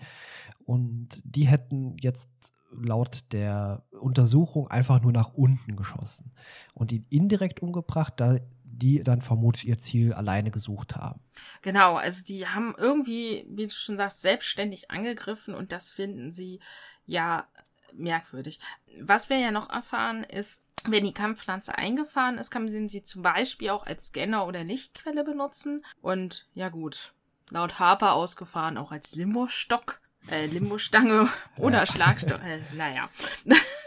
Und 0.66 1.20
die 1.24 1.48
hätten 1.48 1.96
jetzt 1.98 2.30
laut 2.70 3.24
der 3.32 3.82
Untersuchung 4.00 4.68
einfach 4.68 5.02
nur 5.02 5.12
nach 5.12 5.34
unten 5.34 5.74
geschossen 5.74 6.32
und 6.72 6.92
ihn 6.92 7.06
indirekt 7.10 7.60
umgebracht, 7.60 8.14
da 8.18 8.36
die 8.80 9.02
dann 9.02 9.22
vermutlich 9.22 9.68
ihr 9.68 9.78
Ziel 9.78 10.12
alleine 10.12 10.50
gesucht 10.50 10.96
haben. 10.96 11.20
Genau, 11.62 11.96
also 11.96 12.24
die 12.24 12.46
haben 12.46 12.74
irgendwie, 12.76 13.46
wie 13.48 13.66
du 13.66 13.72
schon 13.72 13.96
sagst, 13.96 14.22
selbstständig 14.22 14.90
angegriffen 14.90 15.54
und 15.54 15.72
das 15.72 15.92
finden 15.92 16.32
sie 16.32 16.60
ja 17.06 17.46
merkwürdig. 17.92 18.60
Was 19.00 19.30
wir 19.30 19.38
ja 19.38 19.50
noch 19.50 19.70
erfahren 19.70 20.24
ist, 20.24 20.64
wenn 20.86 21.04
die 21.04 21.12
Kampfpflanze 21.12 21.76
eingefahren 21.76 22.38
ist, 22.38 22.50
kann 22.50 22.64
man 22.64 22.88
sie 22.88 23.02
zum 23.02 23.22
Beispiel 23.22 23.70
auch 23.70 23.86
als 23.86 24.06
Scanner 24.06 24.46
oder 24.46 24.64
Lichtquelle 24.64 25.24
benutzen. 25.24 25.84
Und 26.00 26.46
ja 26.54 26.70
gut, 26.70 27.12
laut 27.50 27.78
Harper 27.78 28.14
ausgefahren 28.14 28.78
auch 28.78 28.90
als 28.90 29.14
Limbo-Stock, 29.14 30.00
äh, 30.30 30.46
Limbo-Stange 30.46 31.28
oder 31.58 31.80
ja. 31.80 31.86
Schlagstock. 31.86 32.42
Äh, 32.42 32.60
naja. 32.74 33.10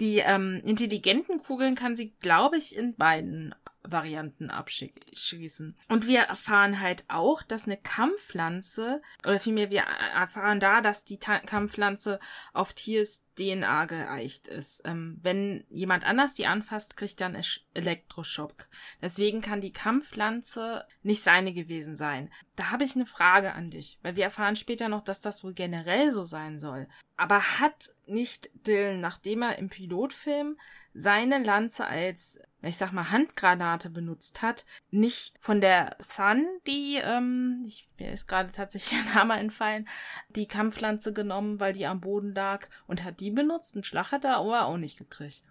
Die 0.00 0.18
ähm, 0.18 0.62
intelligenten 0.64 1.42
Kugeln 1.42 1.74
kann 1.74 1.96
sie, 1.96 2.14
glaube 2.20 2.58
ich, 2.58 2.76
in 2.76 2.94
beiden 2.96 3.54
Varianten 3.90 4.50
abschießen. 4.50 5.76
Und 5.88 6.06
wir 6.06 6.20
erfahren 6.20 6.80
halt 6.80 7.04
auch, 7.08 7.42
dass 7.42 7.66
eine 7.66 7.76
Kammpflanze, 7.76 9.02
oder 9.24 9.40
vielmehr 9.40 9.70
wir 9.70 9.82
erfahren 9.82 10.60
da, 10.60 10.80
dass 10.80 11.04
die 11.04 11.18
Kammpflanze 11.18 12.20
auf 12.52 12.72
Tiers 12.72 13.22
DNA 13.36 13.84
geeicht 13.84 14.48
ist. 14.48 14.82
Ähm, 14.84 15.18
wenn 15.22 15.64
jemand 15.68 16.04
anders 16.04 16.34
die 16.34 16.46
anfasst, 16.46 16.96
kriegt 16.96 17.20
er 17.20 17.28
einen 17.28 17.44
Elektroschock. 17.74 18.66
Deswegen 19.02 19.42
kann 19.42 19.60
die 19.60 19.72
Kammpflanze 19.72 20.84
nicht 21.02 21.22
seine 21.22 21.52
gewesen 21.52 21.96
sein. 21.96 22.32
Da 22.56 22.70
habe 22.70 22.84
ich 22.84 22.96
eine 22.96 23.06
Frage 23.06 23.52
an 23.52 23.70
dich, 23.70 23.98
weil 24.02 24.16
wir 24.16 24.24
erfahren 24.24 24.56
später 24.56 24.88
noch, 24.88 25.02
dass 25.02 25.20
das 25.20 25.44
wohl 25.44 25.52
generell 25.52 26.10
so 26.10 26.24
sein 26.24 26.58
soll. 26.58 26.88
Aber 27.16 27.60
hat 27.60 27.90
nicht 28.06 28.50
Dylan, 28.66 29.00
nachdem 29.00 29.42
er 29.42 29.58
im 29.58 29.68
Pilotfilm 29.68 30.58
seine 30.92 31.42
Lanze 31.42 31.86
als 31.86 32.40
ich 32.66 32.76
sag 32.76 32.92
mal, 32.92 33.10
Handgranate 33.10 33.90
benutzt 33.90 34.42
hat, 34.42 34.64
nicht 34.90 35.34
von 35.40 35.60
der 35.60 35.96
Sun, 36.06 36.44
die, 36.66 36.98
ähm, 37.02 37.64
ich, 37.66 37.88
mir 37.98 38.12
ist 38.12 38.26
gerade 38.26 38.52
tatsächlich 38.52 39.00
ein 39.06 39.14
Name 39.14 39.38
entfallen, 39.38 39.88
die 40.30 40.46
Kampflanze 40.46 41.12
genommen, 41.12 41.60
weil 41.60 41.72
die 41.72 41.86
am 41.86 42.00
Boden 42.00 42.34
lag 42.34 42.68
und 42.86 43.04
hat 43.04 43.20
die 43.20 43.30
benutzt. 43.30 43.74
Einen 43.74 43.84
Schlag 43.84 44.12
hat 44.12 44.24
er 44.24 44.38
aber 44.38 44.66
auch 44.66 44.76
nicht 44.76 44.98
gekriegt. 44.98 45.44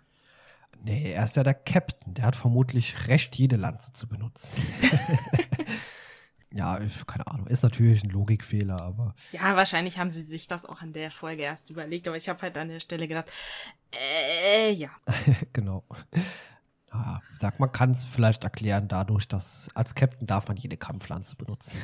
Nee, 0.83 1.13
er 1.13 1.23
ist 1.23 1.37
ja 1.37 1.43
der 1.43 1.53
Captain. 1.53 2.13
Der 2.13 2.25
hat 2.25 2.35
vermutlich 2.35 3.07
recht, 3.07 3.35
jede 3.35 3.55
Lanze 3.55 3.93
zu 3.93 4.07
benutzen. 4.07 4.61
ja, 6.55 6.79
keine 7.05 7.27
Ahnung. 7.27 7.47
Ist 7.47 7.63
natürlich 7.63 8.03
ein 8.03 8.09
Logikfehler, 8.09 8.81
aber. 8.81 9.15
Ja, 9.31 9.55
wahrscheinlich 9.55 9.97
haben 9.97 10.11
sie 10.11 10.23
sich 10.23 10.47
das 10.47 10.65
auch 10.65 10.81
an 10.81 10.93
der 10.93 11.11
Folge 11.11 11.43
erst 11.43 11.69
überlegt, 11.69 12.07
aber 12.07 12.17
ich 12.17 12.29
habe 12.29 12.41
halt 12.41 12.57
an 12.57 12.69
der 12.69 12.79
Stelle 12.79 13.07
gedacht, 13.07 13.31
äh, 13.91 14.71
ja. 14.71 14.89
genau 15.53 15.83
ja, 16.95 17.21
sag, 17.39 17.59
man 17.59 17.71
kann 17.71 17.91
es 17.91 18.05
vielleicht 18.05 18.43
erklären 18.43 18.87
dadurch, 18.87 19.27
dass 19.27 19.69
als 19.73 19.95
Captain 19.95 20.27
darf 20.27 20.47
man 20.47 20.57
jede 20.57 20.77
Kammpflanze 20.77 21.35
benutzen. 21.35 21.79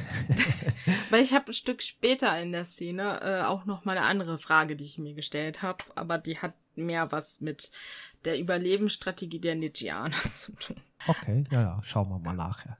Weil 1.10 1.24
ich 1.24 1.34
habe 1.34 1.48
ein 1.48 1.54
Stück 1.54 1.82
später 1.82 2.40
in 2.42 2.52
der 2.52 2.66
Szene 2.66 3.22
äh, 3.22 3.44
auch 3.44 3.66
noch 3.66 3.86
mal 3.86 3.98
eine 3.98 4.08
andere 4.08 4.38
Frage, 4.38 4.76
die 4.76 4.86
ich 4.86 4.98
mir 4.98 5.14
gestellt 5.14 5.62
habe, 5.62 5.84
aber 5.96 6.18
die 6.18 6.40
hat 6.40 6.54
mehr 6.76 7.12
was 7.12 7.42
mit 7.42 7.72
der 8.26 8.40
Überlebensstrategie 8.40 9.40
der 9.40 9.56
Nietzscheaner 9.56 10.18
zu 10.30 10.54
tun. 10.54 10.78
Okay, 11.08 11.44
ja, 11.52 11.62
ja, 11.62 11.82
schauen 11.84 12.10
wir 12.10 12.20
mal 12.20 12.36
nachher. 12.36 12.78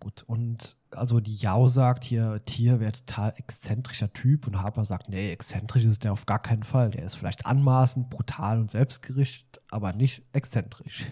Gut, 0.00 0.24
und 0.26 0.76
also 0.96 1.20
die 1.20 1.36
Yao 1.36 1.68
sagt 1.68 2.04
hier, 2.04 2.40
Tier 2.44 2.80
wäre 2.80 2.92
total 2.92 3.34
exzentrischer 3.36 4.12
Typ 4.12 4.46
und 4.46 4.60
Harper 4.60 4.84
sagt, 4.84 5.08
nee, 5.08 5.32
exzentrisch 5.32 5.84
ist 5.84 6.04
der 6.04 6.12
auf 6.12 6.26
gar 6.26 6.40
keinen 6.40 6.62
Fall. 6.62 6.90
Der 6.90 7.04
ist 7.04 7.14
vielleicht 7.14 7.46
anmaßend, 7.46 8.10
brutal 8.10 8.58
und 8.58 8.70
selbstgerichtet, 8.70 9.62
aber 9.70 9.92
nicht 9.92 10.22
exzentrisch. 10.32 11.04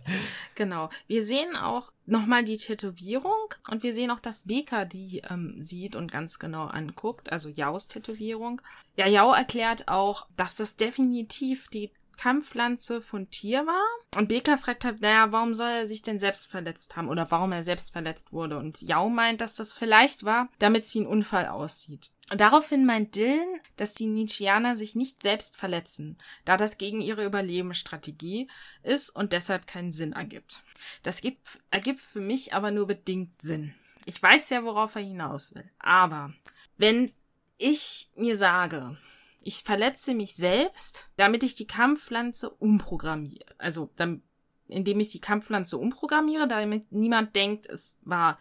genau. 0.54 0.88
Wir 1.06 1.24
sehen 1.24 1.56
auch 1.56 1.92
nochmal 2.06 2.44
die 2.44 2.56
Tätowierung 2.56 3.54
und 3.70 3.82
wir 3.82 3.92
sehen 3.92 4.10
auch, 4.10 4.20
dass 4.20 4.40
Beka 4.40 4.84
die 4.84 5.22
ähm, 5.30 5.56
sieht 5.62 5.94
und 5.94 6.10
ganz 6.10 6.38
genau 6.38 6.66
anguckt, 6.66 7.30
also 7.32 7.48
Yaos 7.48 7.88
Tätowierung. 7.88 8.62
Ja, 8.96 9.06
Yao 9.06 9.32
erklärt 9.32 9.88
auch, 9.88 10.26
dass 10.36 10.56
das 10.56 10.76
definitiv 10.76 11.68
die 11.68 11.90
Kampfpflanze 12.18 13.00
von 13.00 13.30
Tier 13.30 13.66
war. 13.66 13.84
Und 14.16 14.28
Beka 14.28 14.58
fragt 14.58 14.84
halt, 14.84 15.00
naja, 15.00 15.32
warum 15.32 15.54
soll 15.54 15.70
er 15.70 15.86
sich 15.86 16.02
denn 16.02 16.18
selbst 16.18 16.50
verletzt 16.50 16.96
haben 16.96 17.08
oder 17.08 17.30
warum 17.30 17.52
er 17.52 17.62
selbst 17.62 17.92
verletzt 17.92 18.32
wurde? 18.32 18.58
Und 18.58 18.82
Yao 18.82 19.08
meint, 19.08 19.40
dass 19.40 19.54
das 19.54 19.72
vielleicht 19.72 20.24
war, 20.24 20.48
damit 20.58 20.82
es 20.82 20.94
wie 20.94 21.00
ein 21.00 21.06
Unfall 21.06 21.46
aussieht. 21.46 22.10
Daraufhin 22.30 22.84
meint 22.84 23.14
Dylan, 23.14 23.60
dass 23.76 23.94
die 23.94 24.06
Nietzscheaner 24.06 24.76
sich 24.76 24.94
nicht 24.94 25.22
selbst 25.22 25.56
verletzen, 25.56 26.18
da 26.44 26.58
das 26.58 26.76
gegen 26.76 27.00
ihre 27.00 27.24
Überlebensstrategie 27.24 28.48
ist 28.82 29.08
und 29.08 29.32
deshalb 29.32 29.66
keinen 29.66 29.92
Sinn 29.92 30.12
ergibt. 30.12 30.62
Das 31.02 31.22
gibt, 31.22 31.60
ergibt 31.70 32.00
für 32.00 32.20
mich 32.20 32.52
aber 32.52 32.70
nur 32.70 32.86
bedingt 32.86 33.40
Sinn. 33.40 33.74
Ich 34.04 34.22
weiß 34.22 34.50
ja, 34.50 34.64
worauf 34.64 34.94
er 34.94 35.02
hinaus 35.02 35.54
will. 35.54 35.70
Aber 35.78 36.32
wenn 36.76 37.12
ich 37.56 38.08
mir 38.14 38.36
sage, 38.36 38.96
ich 39.40 39.62
verletze 39.62 40.14
mich 40.14 40.34
selbst, 40.34 41.08
damit 41.16 41.42
ich 41.42 41.54
die 41.54 41.66
Kampfpflanze 41.66 42.50
umprogrammiere. 42.50 43.54
Also, 43.58 43.90
dann, 43.96 44.22
indem 44.66 45.00
ich 45.00 45.08
die 45.08 45.20
Kampfpflanze 45.20 45.78
umprogrammiere, 45.78 46.48
damit 46.48 46.90
niemand 46.92 47.34
denkt, 47.34 47.66
es 47.66 47.96
war 48.02 48.38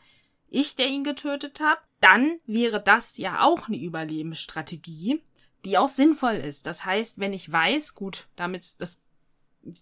ich, 0.50 0.76
der 0.76 0.88
ihn 0.88 1.04
getötet 1.04 1.60
habe. 1.60 1.82
Dann 2.00 2.40
wäre 2.46 2.82
das 2.82 3.18
ja 3.18 3.44
auch 3.44 3.68
eine 3.68 3.78
Überlebensstrategie, 3.78 5.22
die 5.66 5.78
auch 5.78 5.88
sinnvoll 5.88 6.36
ist. 6.36 6.66
Das 6.66 6.86
heißt, 6.86 7.20
wenn 7.20 7.34
ich 7.34 7.52
weiß, 7.52 7.96
gut, 7.96 8.28
damit 8.36 8.80
das 8.80 9.02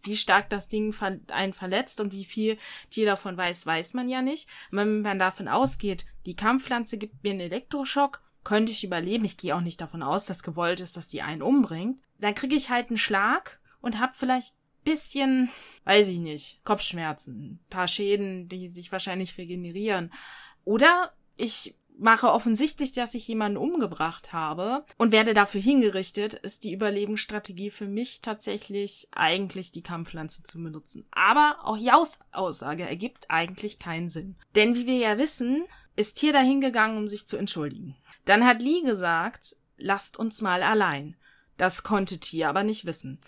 wie 0.02 0.18
stark 0.18 0.50
das 0.50 0.68
Ding 0.68 0.96
einen 1.28 1.54
verletzt 1.54 2.00
und 2.00 2.12
wie 2.12 2.26
viel 2.26 2.58
Tier 2.90 3.06
davon 3.06 3.38
weiß, 3.38 3.66
weiß 3.66 3.94
man 3.94 4.10
ja 4.10 4.24
nicht. 4.24 4.50
wenn 4.72 5.02
man 5.02 5.20
davon 5.20 5.48
ausgeht, 5.48 6.06
die 6.26 6.36
Kampfpflanze 6.36 6.98
gibt 6.98 7.24
mir 7.24 7.32
einen 7.32 7.42
Elektroschock, 7.42 8.24
könnte 8.46 8.72
ich 8.72 8.86
überleben. 8.86 9.26
Ich 9.26 9.36
gehe 9.36 9.54
auch 9.54 9.62
nicht 9.62 9.82
davon 9.82 10.02
aus, 10.02 10.26
dass 10.26 10.44
gewollt 10.44 10.80
ist, 10.80 10.96
dass 10.96 11.10
die 11.10 11.22
einen 11.22 11.42
umbringt. 11.42 12.00
Dann 12.20 12.36
kriege 12.36 12.56
ich 12.56 12.70
halt 12.70 12.88
einen 12.88 12.98
Schlag 12.98 13.60
und 13.82 14.00
hab 14.00 14.16
vielleicht 14.16 14.56
bisschen, 14.86 15.50
weiß 15.84 16.08
ich 16.08 16.20
nicht, 16.20 16.64
Kopfschmerzen, 16.64 17.60
paar 17.70 17.90
Schäden, 17.90 18.48
die 18.48 18.70
sich 18.70 18.92
wahrscheinlich 18.94 19.38
regenerieren. 19.38 20.12
Oder 20.64 21.12
ich 21.36 21.76
mache 21.98 22.32
offensichtlich, 22.32 22.94
dass 22.94 23.14
ich 23.14 23.28
jemanden 23.28 23.58
umgebracht 23.58 24.34
habe 24.34 24.86
und 24.98 25.12
werde 25.12 25.34
dafür 25.34 25.62
hingerichtet, 25.62 26.34
ist 26.34 26.64
die 26.64 26.74
Überlebensstrategie 26.74 27.72
für 27.72 27.88
mich 27.88 28.22
tatsächlich 28.22 29.08
eigentlich 29.12 29.72
die 29.72 29.82
Kampfpflanze 29.82 30.44
zu 30.44 30.62
benutzen. 30.62 31.06
Aber 31.12 31.60
auch 31.64 31.78
Jaus 31.78 32.20
Aussage 32.32 32.84
ergibt 32.84 33.30
eigentlich 33.30 33.80
keinen 33.80 34.10
Sinn. 34.10 34.36
Denn 34.56 34.76
wie 34.76 34.86
wir 34.86 34.98
ja 34.98 35.18
wissen, 35.18 35.64
ist 35.96 36.16
Tier 36.16 36.34
dahingegangen, 36.34 36.98
um 36.98 37.08
sich 37.08 37.28
zu 37.28 37.38
entschuldigen. 37.38 37.96
Dann 38.26 38.46
hat 38.46 38.62
Lee 38.62 38.82
gesagt, 38.82 39.56
lasst 39.78 40.18
uns 40.18 40.42
mal 40.42 40.64
allein. 40.64 41.16
Das 41.58 41.84
konnte 41.84 42.20
Tier 42.20 42.50
aber 42.50 42.64
nicht 42.64 42.86
wissen. 42.86 43.20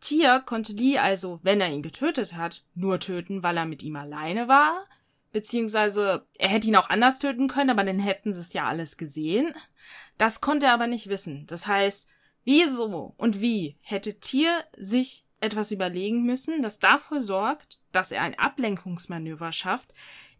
Tier 0.00 0.40
konnte 0.40 0.72
Lee 0.72 0.98
also, 0.98 1.40
wenn 1.42 1.60
er 1.60 1.70
ihn 1.70 1.82
getötet 1.82 2.34
hat, 2.34 2.64
nur 2.74 3.00
töten, 3.00 3.42
weil 3.42 3.56
er 3.56 3.66
mit 3.66 3.82
ihm 3.82 3.96
alleine 3.96 4.48
war, 4.48 4.86
beziehungsweise 5.32 6.26
er 6.38 6.48
hätte 6.48 6.68
ihn 6.68 6.76
auch 6.76 6.90
anders 6.90 7.18
töten 7.18 7.48
können, 7.48 7.70
aber 7.70 7.84
dann 7.84 7.98
hätten 7.98 8.32
sie 8.32 8.40
es 8.40 8.52
ja 8.52 8.64
alles 8.64 8.96
gesehen. 8.96 9.54
Das 10.18 10.40
konnte 10.40 10.66
er 10.66 10.72
aber 10.72 10.86
nicht 10.86 11.08
wissen. 11.08 11.46
Das 11.46 11.66
heißt, 11.66 12.08
wieso 12.44 13.14
und 13.16 13.40
wie 13.40 13.76
hätte 13.82 14.18
Tier 14.18 14.64
sich 14.76 15.24
etwas 15.40 15.70
überlegen 15.70 16.24
müssen, 16.24 16.62
das 16.62 16.78
dafür 16.78 17.20
sorgt, 17.20 17.80
dass 17.92 18.12
er 18.12 18.22
ein 18.22 18.38
Ablenkungsmanöver 18.38 19.52
schafft, 19.52 19.92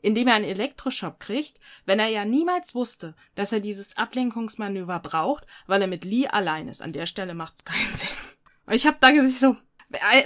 indem 0.02 0.28
er 0.28 0.34
einen 0.34 0.44
Elektroschock 0.44 1.20
kriegt, 1.20 1.58
wenn 1.84 1.98
er 1.98 2.08
ja 2.08 2.24
niemals 2.24 2.74
wusste, 2.74 3.14
dass 3.34 3.52
er 3.52 3.60
dieses 3.60 3.96
Ablenkungsmanöver 3.96 4.98
braucht, 5.00 5.46
weil 5.66 5.82
er 5.82 5.88
mit 5.88 6.04
Lee 6.04 6.26
allein 6.26 6.68
ist. 6.68 6.82
An 6.82 6.92
der 6.92 7.06
Stelle 7.06 7.34
macht 7.34 7.54
es 7.56 7.64
keinen 7.64 7.94
Sinn. 7.96 8.08
Und 8.66 8.74
ich 8.74 8.86
habe 8.86 8.98
da 9.00 9.10
gesagt 9.10 9.34
so, 9.34 9.56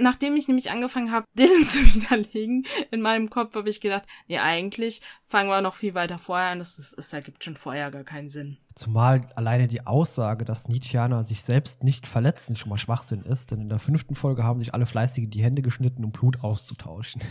nachdem 0.01 0.37
ich 0.37 0.49
nämlich 0.49 0.71
angefangen 0.71 1.11
habe, 1.11 1.27
Dylan 1.35 1.65
zu 1.65 1.81
widerlegen, 1.95 2.67
in 2.91 3.01
meinem 3.01 3.31
Kopf 3.31 3.55
habe 3.55 3.71
ich 3.71 3.81
gedacht, 3.81 4.05
nee, 4.29 4.39
eigentlich 4.39 5.01
fangen 5.27 5.49
wir 5.49 5.61
noch 5.61 5.75
viel 5.75 5.95
weiter 5.95 6.19
vorher 6.19 6.49
an. 6.49 6.59
Das, 6.59 6.77
das, 6.77 6.93
das 6.93 7.13
ergibt 7.13 7.45
schon 7.45 7.57
vorher 7.57 7.91
gar 7.91 8.05
keinen 8.05 8.29
Sinn. 8.29 8.59
Zumal 8.75 9.21
alleine 9.37 9.69
die 9.69 9.87
Aussage, 9.87 10.45
dass 10.45 10.67
Nietzscheaner 10.67 11.23
sich 11.23 11.45
selbst 11.45 11.85
nicht 11.85 12.09
verletzen, 12.09 12.57
schon 12.57 12.71
mal 12.71 12.79
Schwachsinn 12.79 13.23
ist. 13.23 13.53
Denn 13.53 13.61
in 13.61 13.69
der 13.69 13.79
fünften 13.79 14.17
Folge 14.17 14.43
haben 14.43 14.59
sich 14.59 14.75
alle 14.75 14.87
fleißig 14.87 15.31
die 15.31 15.43
Hände 15.43 15.63
geschnitten, 15.63 16.05
um 16.05 16.11
Blut 16.11 16.43
auszutauschen. 16.43 17.23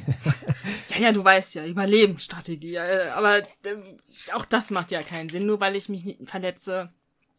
ja, 0.90 1.02
ja, 1.02 1.12
du 1.12 1.24
weißt 1.24 1.56
ja, 1.56 1.66
Überlebensstrategie. 1.66 2.76
Äh, 2.76 3.10
aber 3.16 3.40
äh, 3.40 3.46
auch 4.34 4.46
das 4.46 4.72
macht 4.72 4.92
ja 4.92 5.04
keinen 5.04 5.28
Sinn. 5.28 5.46
Nur 5.46 5.60
weil 5.60 5.76
ich 5.76 5.90
mich 5.90 6.18
verletze, 6.24 6.94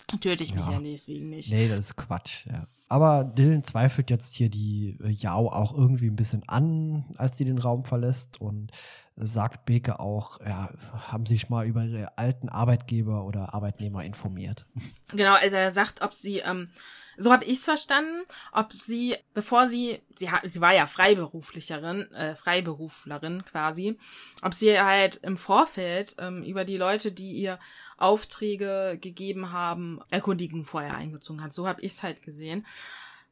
töte 0.06 0.44
ich 0.44 0.54
mich 0.54 0.66
ja, 0.66 0.72
ja 0.72 0.80
deswegen 0.80 1.30
nicht. 1.30 1.50
Nee, 1.50 1.68
das 1.68 1.80
ist 1.80 1.96
Quatsch, 1.96 2.46
ja. 2.46 2.66
Aber 2.88 3.24
Dylan 3.24 3.64
zweifelt 3.64 4.10
jetzt 4.10 4.34
hier 4.34 4.48
die 4.50 4.98
äh, 5.02 5.10
Yao 5.10 5.48
auch 5.48 5.74
irgendwie 5.74 6.08
ein 6.08 6.16
bisschen 6.16 6.46
an, 6.48 7.04
als 7.16 7.38
sie 7.38 7.44
den 7.44 7.58
Raum 7.58 7.84
verlässt 7.84 8.40
und 8.40 8.70
sagt 9.16 9.64
Beke 9.64 10.00
auch, 10.00 10.40
ja, 10.40 10.70
haben 10.92 11.24
sich 11.24 11.48
mal 11.48 11.66
über 11.66 11.84
ihre 11.84 12.18
alten 12.18 12.48
Arbeitgeber 12.48 13.24
oder 13.24 13.54
Arbeitnehmer 13.54 14.04
informiert. 14.04 14.66
Genau, 15.12 15.34
also 15.34 15.56
er 15.56 15.70
sagt, 15.70 16.02
ob 16.02 16.14
sie 16.14 16.38
ähm, 16.38 16.68
so 17.16 17.32
habe 17.32 17.44
ich 17.44 17.58
es 17.58 17.64
verstanden, 17.64 18.24
ob 18.52 18.72
sie, 18.72 19.16
bevor 19.34 19.66
sie, 19.66 20.00
sie, 20.16 20.30
hat, 20.30 20.42
sie 20.44 20.60
war 20.60 20.74
ja 20.74 20.86
Freiberuflicherin, 20.86 22.10
äh, 22.12 22.34
Freiberuflerin 22.34 23.44
quasi, 23.44 23.98
ob 24.42 24.54
sie 24.54 24.80
halt 24.80 25.16
im 25.16 25.36
Vorfeld 25.36 26.16
ähm, 26.18 26.42
über 26.42 26.64
die 26.64 26.76
Leute, 26.76 27.12
die 27.12 27.32
ihr 27.32 27.58
Aufträge 28.04 28.98
gegeben 29.00 29.50
haben, 29.50 30.00
Erkundigen 30.10 30.66
vorher 30.66 30.94
eingezogen 30.94 31.42
hat. 31.42 31.54
So 31.54 31.66
habe 31.66 31.80
ich 31.80 31.92
es 31.92 32.02
halt 32.02 32.22
gesehen. 32.22 32.66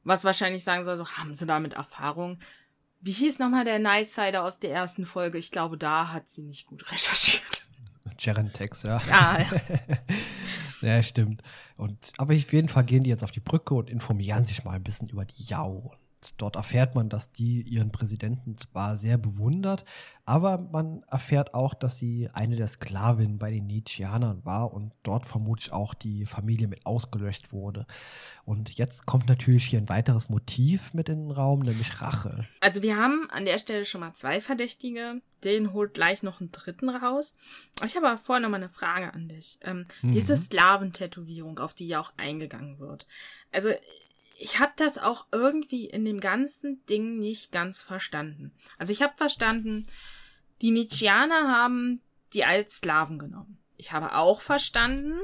Was 0.03 0.25
wahrscheinlich 0.25 0.65
sagen 0.65 0.83
soll, 0.83 0.97
so 0.97 1.07
haben 1.07 1.35
sie 1.35 1.47
damit 1.47 1.75
Erfahrung. 1.75 2.39
Wie 3.01 3.13
hieß 3.13 3.39
nochmal 3.39 3.65
der 3.65 3.79
Nightsider 3.79 4.43
aus 4.43 4.59
der 4.59 4.73
ersten 4.73 5.05
Folge? 5.05 5.37
Ich 5.37 5.51
glaube, 5.51 5.77
da 5.77 6.13
hat 6.13 6.29
sie 6.29 6.43
nicht 6.43 6.67
gut 6.67 6.91
recherchiert. 6.93 7.67
Gerentex, 8.17 8.85
ja. 8.85 9.01
Ah, 9.11 9.41
ja. 9.41 9.49
ja, 10.97 11.03
stimmt. 11.03 11.43
Und, 11.77 12.13
aber 12.17 12.35
auf 12.35 12.53
jeden 12.53 12.69
Fall 12.69 12.85
gehen 12.85 13.05
die 13.05 13.11
jetzt 13.11 13.25
auf 13.25 13.31
die 13.31 13.41
Brücke 13.41 13.75
und 13.75 13.91
informieren 13.91 14.45
sich 14.45 14.65
mal 14.65 14.73
ein 14.73 14.83
bisschen 14.83 15.09
über 15.09 15.25
die 15.25 15.43
Jau. 15.45 15.93
Dort 16.37 16.57
erfährt 16.57 16.95
man, 16.95 17.09
dass 17.09 17.33
die 17.33 17.63
ihren 17.63 17.91
Präsidenten 17.91 18.57
zwar 18.57 18.97
sehr 18.97 19.19
bewundert, 19.19 19.85
aber 20.25 20.59
man 20.59 21.03
erfährt 21.11 21.55
auch, 21.55 21.75
dass 21.75 21.99
sie 21.99 22.29
eine 22.33 22.57
der 22.57 22.69
Sklavinnen 22.69 23.39
bei 23.39 23.51
den 23.51 23.67
Nietzscheanern 23.67 24.45
war 24.45 24.73
und 24.73 24.93
dort 25.03 25.27
vermutlich 25.27 25.73
auch 25.73 25.95
die 25.95 26.27
Familie 26.27 26.69
mit 26.69 26.87
ausgelöscht 26.87 27.53
wurde. 27.53 27.87
Und 28.45 28.79
jetzt 28.79 29.07
kommt 29.07 29.29
natürlich 29.29 29.67
hier 29.67 29.81
ein 29.81 29.89
weiteres 29.89 30.29
Motiv 30.29 30.95
mit 30.95 31.09
in 31.09 31.25
den 31.25 31.31
Raum, 31.31 31.61
nämlich 31.61 32.01
Rache. 32.01 32.47
Also 32.61 32.83
wir 32.83 32.97
haben 32.97 33.29
an 33.31 33.45
der 33.45 33.59
Stelle 33.59 33.85
schon 33.85 34.01
mal 34.01 34.15
zwei 34.15 34.41
Verdächtige. 34.41 35.21
Den 35.45 35.73
holt 35.73 35.95
gleich 35.95 36.23
noch 36.23 36.41
einen 36.41 36.53
dritten 36.53 36.89
raus. 36.89 37.35
Ich 37.85 37.97
habe 37.97 38.07
aber 38.07 38.19
vorher 38.19 38.41
noch 38.41 38.49
mal 38.49 38.59
eine 38.59 38.69
Frage 38.69 39.13
an 39.13 39.29
dich. 39.29 39.59
Ähm, 39.63 39.87
mhm. 40.03 40.13
Diese 40.13 40.37
Sklaventätowierung, 40.37 41.59
auf 41.59 41.75
die 41.75 41.89
ja 41.89 41.99
auch 41.99 42.13
eingegangen 42.17 42.79
wird. 42.79 43.09
Also 43.51 43.71
ich 44.39 44.59
habe 44.59 44.73
das 44.77 44.99
auch 44.99 45.27
irgendwie 45.33 45.87
in 45.87 46.05
dem 46.05 46.21
ganzen 46.21 46.85
Ding 46.87 47.19
nicht 47.19 47.53
ganz 47.53 47.81
verstanden. 47.81 48.53
Also 48.79 48.93
ich 48.93 49.03
habe 49.03 49.17
verstanden, 49.17 49.87
die 50.61 50.71
Nietzscheaner 50.71 51.49
haben 51.49 52.01
die 52.33 52.45
als 52.45 52.77
Sklaven 52.77 53.19
genommen. 53.19 53.59
Ich 53.77 53.93
habe 53.93 54.15
auch 54.15 54.41
verstanden, 54.41 55.19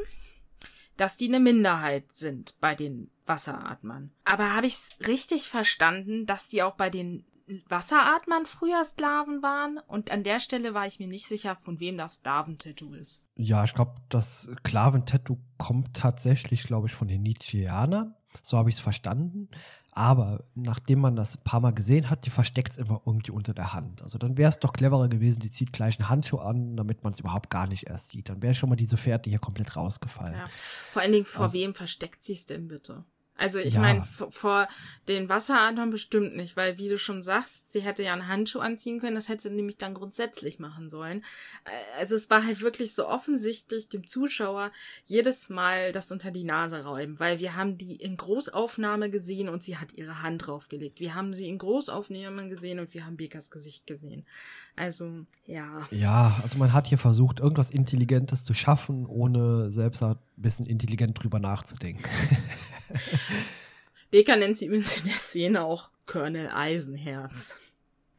dass 0.97 1.17
die 1.17 1.29
eine 1.29 1.41
Minderheit 1.41 2.05
sind 2.13 2.55
bei 2.61 2.75
den 2.75 3.11
Wasseratmern. 3.25 4.11
Aber 4.25 4.55
habe 4.55 4.67
ich 4.67 4.75
es 4.75 4.97
richtig 5.07 5.49
verstanden, 5.49 6.27
dass 6.27 6.49
die 6.49 6.63
auch 6.63 6.75
bei 6.75 6.91
den 6.91 7.25
Wasseratmern 7.69 8.47
früher 8.47 8.85
Sklaven 8.85 9.43
waren? 9.43 9.79
Und 9.87 10.11
an 10.11 10.25
der 10.25 10.41
Stelle 10.41 10.75
war 10.75 10.87
ich 10.87 10.99
mir 10.99 11.09
nicht 11.09 11.27
sicher, 11.27 11.57
von 11.63 11.81
wem 11.81 11.97
das 11.97 12.17
Sklaventattoo 12.17 12.95
ist. 12.95 13.23
Ja, 13.37 13.65
ich 13.65 13.75
glaube, 13.75 13.95
das 14.09 14.43
Sklaventattoo 14.43 15.39
kommt 15.57 15.95
tatsächlich, 15.95 16.65
glaube 16.65 16.89
ich, 16.89 16.95
von 16.95 17.09
den 17.09 17.23
Nietzscheanern. 17.23 18.15
So 18.43 18.59
habe 18.59 18.69
ich 18.69 18.77
es 18.77 18.81
verstanden. 18.81 19.49
Aber 19.93 20.45
nachdem 20.55 21.01
man 21.01 21.17
das 21.17 21.37
ein 21.37 21.43
paar 21.43 21.61
Mal 21.61 21.73
gesehen 21.73 22.09
hat, 22.09 22.25
die 22.25 22.31
versteckt 22.31 22.73
es 22.73 22.79
immer 22.79 23.03
irgendwie 23.05 23.33
unter 23.33 23.53
der 23.53 23.73
Hand. 23.73 24.01
Also 24.03 24.17
dann 24.17 24.37
wäre 24.37 24.49
es 24.49 24.61
doch 24.61 24.73
cleverer 24.73 25.09
gewesen, 25.09 25.41
die 25.41 25.51
zieht 25.51 25.73
gleich 25.73 25.99
einen 25.99 26.09
Handschuh 26.09 26.39
an, 26.39 26.77
damit 26.77 27.03
man 27.03 27.13
es 27.13 27.19
überhaupt 27.19 27.51
gar 27.51 27.67
nicht 27.67 27.89
erst 27.89 28.11
sieht. 28.11 28.29
Dann 28.29 28.41
wäre 28.41 28.55
schon 28.55 28.69
mal 28.69 28.77
diese 28.77 28.97
Fährte 28.97 29.29
hier 29.29 29.41
komplett 29.41 29.75
rausgefallen. 29.75 30.35
Ja. 30.35 30.47
Vor 30.93 31.03
allen 31.03 31.13
Dingen, 31.13 31.25
vor 31.25 31.43
also, 31.43 31.59
wem 31.59 31.75
versteckt 31.75 32.25
sie 32.25 32.35
es 32.35 32.47
denn 32.47 32.69
bitte? 32.69 33.05
Also 33.39 33.61
ich 33.61 33.75
ja. 33.75 33.81
meine, 33.81 34.05
vor 34.31 34.67
den 35.07 35.29
Wasseradern 35.29 35.91
bestimmt 35.91 36.37
nicht, 36.37 36.57
weil 36.57 36.77
wie 36.77 36.89
du 36.89 36.99
schon 36.99 37.23
sagst, 37.23 37.73
sie 37.73 37.81
hätte 37.81 38.03
ja 38.03 38.13
einen 38.13 38.27
Handschuh 38.27 38.59
anziehen 38.59 38.99
können, 38.99 39.15
das 39.15 39.29
hätte 39.29 39.45
sie 39.45 39.51
nämlich 39.51 39.79
dann 39.79 39.95
grundsätzlich 39.95 40.59
machen 40.59 40.91
sollen. 40.91 41.23
Äh, 41.65 42.01
also 42.01 42.17
es 42.17 42.29
war 42.31 42.45
halt 42.45 42.61
wirklich 42.61 42.95
so 42.95 43.07
offensichtlich 43.07 43.89
dem 43.89 44.07
Zuschauer 44.07 44.73
jedes 45.05 45.51
Mal 45.51 45.93
das 45.93 46.11
unter 46.11 46.33
die 46.33 46.43
Nase 46.43 46.85
räumen, 46.85 47.21
weil 47.21 47.39
wir 47.39 47.55
haben 47.55 47.79
die 47.79 47.95
in 47.95 48.17
Großaufnahme 48.17 49.09
gesehen 49.09 49.49
und 49.49 49.63
sie 49.63 49.77
hat 49.77 49.93
ihre 49.93 50.21
Hand 50.21 50.49
draufgelegt. 50.49 50.99
Wir 50.99 51.15
haben 51.15 51.33
sie 51.33 51.49
in 51.49 51.59
Großaufnahmen 51.59 52.51
gesehen 52.51 52.81
und 52.81 52.93
wir 52.93 53.07
haben 53.07 53.17
Bekas 53.17 53.53
Gesicht 53.53 53.87
gesehen. 53.87 54.27
Also, 54.75 55.27
ja. 55.47 55.87
Ja, 55.93 56.41
also 56.43 56.59
man 56.59 56.73
hat 56.73 56.89
hier 56.89 56.99
versucht, 56.99 57.39
irgendwas 57.39 57.71
Intelligentes 57.71 58.43
zu 58.43 58.53
schaffen, 58.55 59.07
ohne 59.07 59.71
selbst 59.71 60.03
ein 60.03 60.17
bisschen 60.37 60.67
intelligent 60.67 61.23
drüber 61.23 61.39
nachzudenken. 61.39 62.03
Baker 64.11 64.37
nennt 64.37 64.57
sie 64.57 64.67
übrigens 64.67 64.99
in 64.99 65.07
der 65.07 65.15
Szene 65.15 65.63
auch 65.63 65.91
Colonel 66.07 66.49
Eisenherz. 66.49 67.61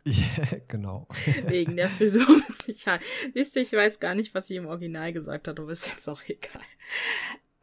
Ja, 0.05 0.57
genau. 0.67 1.07
Wegen 1.47 1.75
der 1.75 1.89
Frisur 1.89 2.25
mit 2.27 2.59
Sicherheit. 2.59 3.01
Siehst 3.33 3.55
du, 3.55 3.59
ich 3.59 3.73
weiß 3.73 3.99
gar 3.99 4.15
nicht, 4.15 4.33
was 4.33 4.47
sie 4.47 4.55
im 4.55 4.65
Original 4.65 5.13
gesagt 5.13 5.47
hat, 5.47 5.59
aber 5.59 5.69
ist 5.69 5.87
jetzt 5.87 6.07
auch 6.07 6.21
egal. 6.27 6.61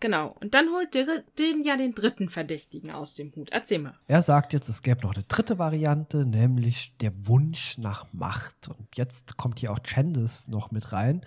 Genau. 0.01 0.37
Und 0.41 0.55
dann 0.55 0.69
holt 0.69 0.95
den 0.95 1.63
ja 1.63 1.77
den 1.77 1.95
dritten 1.95 2.29
Verdächtigen 2.29 2.91
aus 2.91 3.15
dem 3.15 3.35
Hut. 3.35 3.51
Erzähl 3.51 3.79
mal. 3.79 3.95
Er 4.07 4.21
sagt 4.21 4.53
jetzt, 4.53 4.69
es 4.69 4.83
gäbe 4.83 5.01
noch 5.03 5.15
eine 5.15 5.25
dritte 5.25 5.59
Variante, 5.59 6.27
nämlich 6.27 6.97
der 6.99 7.13
Wunsch 7.27 7.79
nach 7.79 8.07
Macht. 8.13 8.69
Und 8.69 8.87
jetzt 8.95 9.37
kommt 9.37 9.59
hier 9.59 9.73
auch 9.73 9.81
Chandis 9.83 10.47
noch 10.49 10.71
mit 10.71 10.93
rein. 10.93 11.25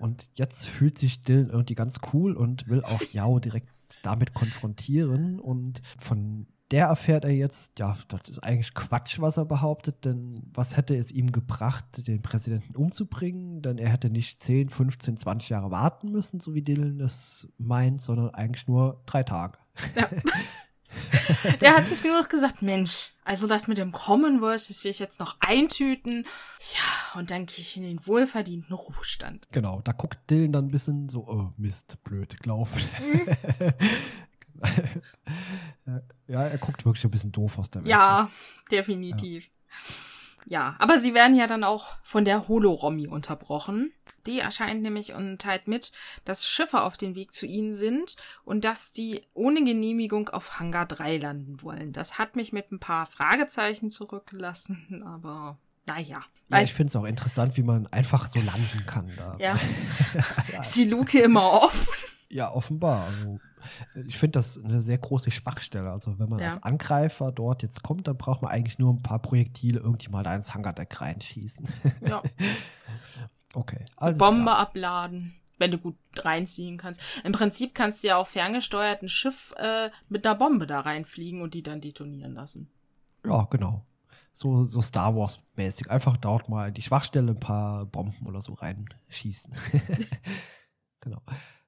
Und 0.00 0.28
jetzt 0.34 0.66
fühlt 0.66 0.98
sich 0.98 1.22
Dylan 1.22 1.50
irgendwie 1.50 1.76
ganz 1.76 2.00
cool 2.12 2.36
und 2.36 2.68
will 2.68 2.82
auch 2.82 3.00
Yao 3.12 3.38
direkt 3.38 3.68
damit 4.02 4.34
konfrontieren 4.34 5.40
und 5.40 5.80
von 5.98 6.46
der 6.70 6.86
erfährt 6.86 7.24
er 7.24 7.32
jetzt, 7.32 7.78
ja, 7.78 7.96
das 8.08 8.20
ist 8.28 8.44
eigentlich 8.44 8.74
Quatsch, 8.74 9.20
was 9.20 9.38
er 9.38 9.46
behauptet, 9.46 10.04
denn 10.04 10.42
was 10.52 10.76
hätte 10.76 10.94
es 10.94 11.10
ihm 11.10 11.32
gebracht, 11.32 12.06
den 12.06 12.20
Präsidenten 12.20 12.76
umzubringen? 12.76 13.62
Denn 13.62 13.78
er 13.78 13.88
hätte 13.88 14.10
nicht 14.10 14.42
10, 14.42 14.68
15, 14.68 15.16
20 15.16 15.48
Jahre 15.48 15.70
warten 15.70 16.12
müssen, 16.12 16.40
so 16.40 16.54
wie 16.54 16.62
Dylan 16.62 17.00
es 17.00 17.48
meint, 17.56 18.02
sondern 18.02 18.34
eigentlich 18.34 18.68
nur 18.68 19.02
drei 19.06 19.22
Tage. 19.22 19.58
Ja. 19.96 20.08
Der 21.60 21.76
hat 21.76 21.88
sich 21.88 22.02
nur 22.04 22.20
noch 22.20 22.28
gesagt, 22.28 22.62
Mensch, 22.62 23.12
also 23.24 23.46
das 23.46 23.68
mit 23.68 23.78
dem 23.78 23.92
Commonwealth, 23.92 24.70
das 24.70 24.84
will 24.84 24.90
ich 24.90 24.98
jetzt 24.98 25.20
noch 25.20 25.36
eintüten. 25.40 26.26
Ja, 26.74 27.20
und 27.20 27.30
dann 27.30 27.46
gehe 27.46 27.58
ich 27.58 27.76
in 27.76 27.82
den 27.82 28.06
wohlverdienten 28.06 28.74
Ruhestand. 28.74 29.46
Genau, 29.52 29.80
da 29.82 29.92
guckt 29.92 30.18
Dylan 30.30 30.52
dann 30.52 30.66
ein 30.66 30.70
bisschen 30.70 31.08
so, 31.08 31.26
oh 31.26 31.52
Mist, 31.56 32.02
blöd 32.04 32.40
gelaufen. 32.42 32.82
ja, 36.26 36.42
er 36.42 36.58
guckt 36.58 36.84
wirklich 36.84 37.04
ein 37.04 37.10
bisschen 37.10 37.32
doof 37.32 37.58
aus 37.58 37.70
der 37.70 37.82
Welt. 37.82 37.90
Ja, 37.90 38.30
definitiv. 38.70 39.46
Ja. 39.46 39.50
Ja, 40.50 40.76
aber 40.78 40.98
sie 40.98 41.12
werden 41.12 41.36
ja 41.36 41.46
dann 41.46 41.62
auch 41.62 41.96
von 42.02 42.24
der 42.24 42.48
Holoromi 42.48 43.06
unterbrochen. 43.06 43.92
Die 44.26 44.40
erscheint 44.40 44.80
nämlich 44.80 45.12
und 45.12 45.38
teilt 45.38 45.68
mit, 45.68 45.92
dass 46.24 46.48
Schiffe 46.48 46.82
auf 46.82 46.96
dem 46.96 47.14
Weg 47.14 47.34
zu 47.34 47.44
ihnen 47.44 47.74
sind 47.74 48.16
und 48.44 48.64
dass 48.64 48.92
die 48.92 49.22
ohne 49.34 49.62
Genehmigung 49.62 50.30
auf 50.30 50.58
Hangar 50.58 50.86
3 50.86 51.18
landen 51.18 51.62
wollen. 51.62 51.92
Das 51.92 52.18
hat 52.18 52.34
mich 52.34 52.52
mit 52.52 52.72
ein 52.72 52.78
paar 52.78 53.04
Fragezeichen 53.04 53.90
zurückgelassen, 53.90 55.02
aber 55.06 55.58
naja. 55.86 56.22
Ja, 56.50 56.62
ich 56.62 56.72
finde 56.72 56.88
es 56.88 56.96
auch 56.96 57.04
interessant, 57.04 57.58
wie 57.58 57.62
man 57.62 57.86
einfach 57.88 58.30
so 58.32 58.40
landen 58.40 58.84
kann. 58.86 59.12
Da. 59.16 59.36
Ja. 59.38 59.58
ja. 60.52 60.60
Ist 60.62 60.76
die 60.76 60.86
Luke 60.86 61.20
immer 61.20 61.62
offen? 61.62 61.92
Ja, 62.30 62.50
offenbar. 62.50 63.04
Also, 63.04 63.38
ich 64.06 64.16
finde 64.16 64.38
das 64.38 64.62
eine 64.62 64.80
sehr 64.80 64.98
große 64.98 65.30
Schwachstelle. 65.30 65.90
Also, 65.90 66.18
wenn 66.18 66.28
man 66.28 66.40
ja. 66.40 66.50
als 66.50 66.62
Angreifer 66.62 67.32
dort 67.32 67.62
jetzt 67.62 67.82
kommt, 67.82 68.06
dann 68.08 68.16
braucht 68.16 68.42
man 68.42 68.50
eigentlich 68.50 68.78
nur 68.78 68.92
ein 68.92 69.02
paar 69.02 69.20
Projektile 69.20 69.80
irgendwie 69.80 70.10
mal 70.10 70.22
da 70.22 70.34
ins 70.34 70.54
Hangardeck 70.54 71.00
reinschießen. 71.00 71.68
Ja. 72.06 72.22
okay. 73.54 73.84
Bombe 73.96 74.44
klar. 74.44 74.58
abladen, 74.58 75.34
wenn 75.58 75.70
du 75.70 75.78
gut 75.78 75.96
reinziehen 76.16 76.76
kannst. 76.76 77.00
Im 77.24 77.32
Prinzip 77.32 77.74
kannst 77.74 78.02
du 78.02 78.08
ja 78.08 78.16
auch 78.16 78.26
ferngesteuert 78.26 79.02
ein 79.02 79.08
Schiff 79.08 79.54
äh, 79.58 79.90
mit 80.08 80.26
einer 80.26 80.34
Bombe 80.36 80.66
da 80.66 80.80
reinfliegen 80.80 81.42
und 81.42 81.54
die 81.54 81.62
dann 81.62 81.80
detonieren 81.80 82.34
lassen. 82.34 82.70
Ja, 83.24 83.46
genau. 83.50 83.84
So, 84.32 84.64
so 84.66 84.80
Star 84.82 85.16
Wars-mäßig. 85.16 85.90
Einfach 85.90 86.16
dort 86.16 86.48
mal 86.48 86.68
in 86.68 86.74
die 86.74 86.82
Schwachstelle 86.82 87.32
ein 87.32 87.40
paar 87.40 87.86
Bomben 87.86 88.26
oder 88.26 88.40
so 88.40 88.54
reinschießen. 88.54 89.52
genau. 91.00 91.20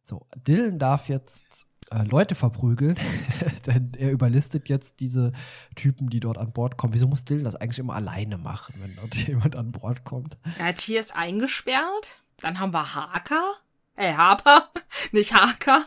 So, 0.04 0.26
Dylan 0.36 0.78
darf 0.78 1.08
jetzt 1.08 1.66
äh, 1.90 2.04
Leute 2.04 2.34
verprügeln, 2.34 2.96
denn 3.66 3.92
er 3.98 4.10
überlistet 4.12 4.68
jetzt 4.68 5.00
diese 5.00 5.32
Typen, 5.74 6.08
die 6.08 6.20
dort 6.20 6.38
an 6.38 6.52
Bord 6.52 6.76
kommen. 6.76 6.92
Wieso 6.92 7.08
muss 7.08 7.24
Dylan 7.24 7.44
das 7.44 7.56
eigentlich 7.56 7.78
immer 7.78 7.94
alleine 7.94 8.38
machen, 8.38 8.74
wenn 8.78 8.94
dort 8.96 9.14
jemand 9.26 9.56
an 9.56 9.72
Bord 9.72 10.04
kommt? 10.04 10.38
Ja, 10.58 10.72
Tier 10.72 11.00
ist 11.00 11.14
eingesperrt. 11.14 12.22
Dann 12.38 12.58
haben 12.58 12.72
wir 12.72 12.94
Harker. 12.94 13.54
Äh, 13.96 14.14
Harper. 14.14 14.70
nicht 15.12 15.34
Harker. 15.34 15.84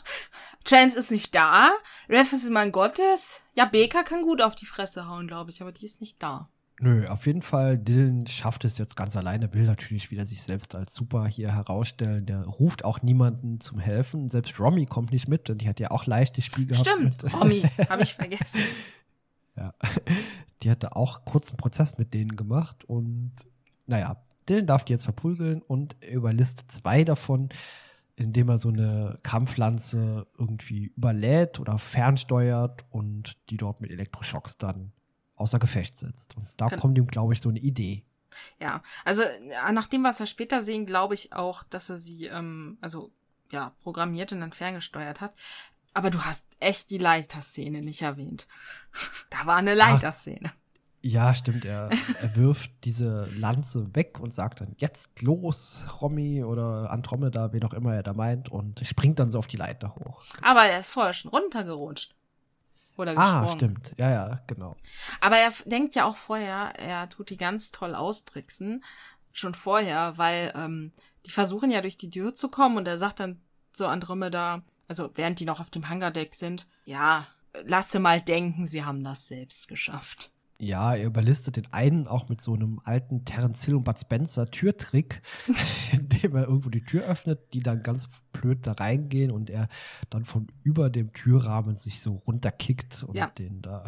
Chance 0.66 1.00
ist 1.00 1.12
nicht 1.12 1.34
da. 1.36 1.72
Ref 2.10 2.32
ist 2.34 2.50
mein 2.50 2.72
Gottes. 2.72 3.42
Ja, 3.54 3.66
Baker 3.66 4.04
kann 4.04 4.24
gut 4.24 4.42
auf 4.42 4.56
die 4.56 4.66
Fresse 4.66 5.08
hauen, 5.08 5.28
glaube 5.28 5.52
ich, 5.52 5.62
aber 5.62 5.72
die 5.72 5.86
ist 5.86 6.02
nicht 6.02 6.22
da. 6.22 6.50
Nö, 6.80 7.06
auf 7.08 7.28
jeden 7.28 7.44
Fall, 7.44 7.78
Dylan 7.78 8.26
schafft 8.26 8.66
es 8.66 8.78
jetzt 8.78 8.96
ganz 8.96 9.16
alleine, 9.16 9.54
will 9.54 9.66
natürlich 9.66 10.10
wieder 10.10 10.26
sich 10.26 10.42
selbst 10.42 10.76
als 10.76 10.96
super 10.96 11.28
hier 11.28 11.54
herausstellen. 11.54 12.26
Der 12.26 12.44
ruft 12.44 12.84
auch 12.84 13.02
niemanden 13.02 13.60
zum 13.60 13.80
Helfen. 13.80 14.28
Selbst 14.28 14.60
Romy 14.60 14.86
kommt 14.86 15.12
nicht 15.12 15.28
mit, 15.28 15.48
denn 15.48 15.60
die 15.60 15.70
hat 15.70 15.80
ja 15.80 15.92
auch 15.92 16.06
leichtes 16.06 16.46
Spiel 16.46 16.66
gehabt. 16.66 16.88
Stimmt. 16.88 17.34
Romy, 17.34 17.62
habe 17.90 18.02
ich 18.02 18.16
vergessen. 18.16 18.62
ja, 19.56 19.74
die 20.64 20.72
hatte 20.72 20.96
auch 20.96 21.26
kurzen 21.26 21.58
Prozess 21.58 21.98
mit 21.98 22.14
denen 22.14 22.36
gemacht 22.36 22.84
und 22.86 23.34
naja, 23.86 24.24
Dylan 24.50 24.66
darf 24.66 24.84
die 24.84 24.94
jetzt 24.94 25.04
verprügeln 25.04 25.62
und 25.62 25.96
überlistet 26.02 26.72
zwei 26.72 27.04
davon, 27.04 27.50
indem 28.16 28.50
er 28.50 28.58
so 28.58 28.70
eine 28.70 29.20
Kampflanze 29.24 30.28
irgendwie 30.38 30.88
überlädt 30.96 31.60
oder 31.60 31.78
fernsteuert 31.80 32.86
und 32.90 33.38
die 33.50 33.58
dort 33.58 33.80
mit 33.80 33.92
Elektroschocks 33.92 34.58
dann 34.58 34.92
außer 35.44 35.60
Gefecht 35.60 36.00
setzt. 36.00 36.36
Und 36.36 36.48
da 36.58 36.70
Kann 36.70 36.80
kommt 36.80 36.98
ihm, 36.98 37.08
glaube 37.08 37.34
ich, 37.34 37.42
so 37.42 37.50
eine 37.50 37.60
Idee. 37.60 38.04
Ja, 38.60 38.82
also 39.06 39.22
äh, 39.22 39.72
nach 39.72 39.88
dem, 39.88 40.04
was 40.04 40.20
wir 40.20 40.26
später 40.26 40.64
sehen, 40.64 40.86
glaube 40.86 41.14
ich 41.14 41.34
auch, 41.34 41.64
dass 41.64 41.90
er 41.90 41.98
sie, 41.98 42.26
ähm, 42.26 42.78
also 42.82 43.12
ja, 43.52 43.74
programmiert 43.84 44.32
und 44.32 44.40
dann 44.40 44.54
ferngesteuert 44.54 45.22
hat. 45.22 45.34
Aber 45.94 46.10
du 46.10 46.22
hast 46.26 46.48
echt 46.60 46.90
die 46.90 46.98
Leiterszene 46.98 47.82
nicht 47.82 48.02
erwähnt. 48.02 48.48
Da 49.30 49.48
war 49.48 49.58
eine 49.58 49.74
Leiterszene. 49.74 50.54
Ja, 51.02 51.36
stimmt. 51.36 51.66
Er, 51.66 51.90
er 52.22 52.36
wirft 52.36 52.72
diese 52.86 53.26
Lanze 53.36 53.94
weg 53.94 54.20
und 54.20 54.34
sagt 54.34 54.62
dann, 54.62 54.74
jetzt 54.78 55.22
los, 55.22 55.86
Romy 56.02 56.44
oder 56.44 56.90
Andromeda, 56.92 57.52
wen 57.52 57.64
auch 57.66 57.74
immer 57.74 57.94
er 57.94 58.04
da 58.04 58.14
meint, 58.14 58.50
und 58.50 58.80
springt 58.88 59.20
dann 59.20 59.30
so 59.30 59.40
auf 59.40 59.48
die 59.48 59.58
Leiter 59.58 59.96
hoch. 59.96 60.24
Aber 60.42 60.64
er 60.64 60.80
ist 60.80 60.90
vorher 60.90 61.14
schon 61.14 61.32
runtergerutscht. 61.32 62.16
Oder 62.96 63.16
gesprungen. 63.16 63.46
Ah, 63.46 63.48
stimmt. 63.48 63.92
Ja, 63.98 64.12
ja, 64.12 64.40
genau. 64.46 64.76
Aber 65.20 65.38
er 65.38 65.52
denkt 65.66 65.96
ja 65.96 66.06
auch 66.06 66.16
vorher, 66.16 66.80
er 66.80 67.10
tut 67.10 67.30
die 67.30 67.38
ganz 67.38 67.72
toll 67.72 67.96
austricksen. 67.96 68.84
Schon 69.32 69.56
vorher, 69.56 70.18
weil 70.18 70.54
ähm, 70.56 70.92
die 71.26 71.32
versuchen 71.32 71.72
ja 71.72 71.82
durch 71.82 71.98
die 71.98 72.10
Tür 72.10 72.36
zu 72.36 72.50
kommen 72.50 72.78
und 72.78 72.88
er 72.88 73.00
sagt 73.00 73.20
dann 73.20 73.42
so 73.72 73.88
Andromeda, 73.88 74.62
also 74.88 75.10
während 75.16 75.40
die 75.40 75.46
noch 75.46 75.60
auf 75.60 75.72
dem 75.72 75.90
Hangardeck 75.90 76.36
sind, 76.36 76.68
ja, 76.86 77.26
lasse 77.64 78.00
mal 78.00 78.22
denken, 78.22 78.68
sie 78.68 78.84
haben 78.84 79.04
das 79.04 79.28
selbst 79.28 79.68
geschafft. 79.68 80.33
Ja, 80.60 80.96
er 80.96 81.08
überlistet 81.08 81.58
den 81.58 81.74
einen 81.74 82.08
auch 82.08 82.30
mit 82.30 82.42
so 82.42 82.54
einem 82.54 82.80
alten 82.84 83.26
Terence 83.26 83.66
Hill 83.66 83.76
und 83.76 83.84
Bud 83.84 84.00
Spencer 84.00 84.46
Türtrick, 84.46 85.22
indem 85.92 86.36
er 86.36 86.44
irgendwo 86.44 86.70
die 86.70 86.84
Tür 86.84 87.04
öffnet, 87.04 87.54
die 87.54 87.62
dann 87.62 87.84
ganz 87.84 88.08
blöd 88.32 88.66
da 88.66 88.74
reingehen 88.74 89.32
und 89.32 89.50
er 89.50 89.68
dann 90.10 90.26
von 90.26 90.48
über 90.64 90.90
dem 90.90 91.12
Türrahmen 91.12 91.78
sich 91.78 92.02
so 92.02 92.22
runterkickt 92.28 93.04
und 93.04 93.16
ja. 93.16 93.28
den 93.28 93.62
da. 93.62 93.84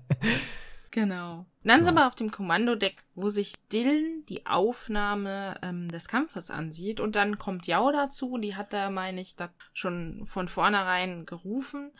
genau. 0.90 1.46
Dann 1.62 1.84
sind 1.84 1.94
wir 1.94 2.06
auf 2.06 2.14
dem 2.14 2.30
Kommandodeck, 2.30 3.04
wo 3.14 3.28
sich 3.28 3.54
Dylan 3.68 4.24
die 4.30 4.46
Aufnahme 4.46 5.58
ähm, 5.62 5.88
des 5.90 6.08
Kampfes 6.08 6.50
ansieht 6.50 7.00
und 7.00 7.16
dann 7.16 7.38
kommt 7.38 7.66
Yao 7.66 7.92
dazu, 7.92 8.38
die 8.38 8.56
hat 8.56 8.72
da, 8.72 8.88
meine 8.88 9.20
ich, 9.20 9.36
das 9.36 9.50
schon 9.74 10.24
von 10.24 10.48
vornherein 10.48 11.26
gerufen. 11.26 11.92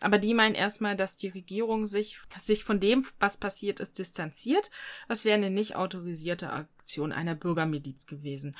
Aber 0.00 0.18
die 0.18 0.34
meinen 0.34 0.54
erstmal, 0.54 0.96
dass 0.96 1.16
die 1.16 1.28
Regierung 1.28 1.86
sich, 1.86 2.18
sich 2.38 2.64
von 2.64 2.80
dem, 2.80 3.06
was 3.20 3.36
passiert 3.36 3.78
ist, 3.78 3.98
distanziert. 3.98 4.70
Das 5.08 5.24
wäre 5.24 5.36
eine 5.36 5.50
nicht 5.50 5.76
autorisierte 5.76 6.50
Aktion 6.52 7.12
einer 7.12 7.34
Bürgermiliz 7.34 8.06
gewesen. 8.06 8.56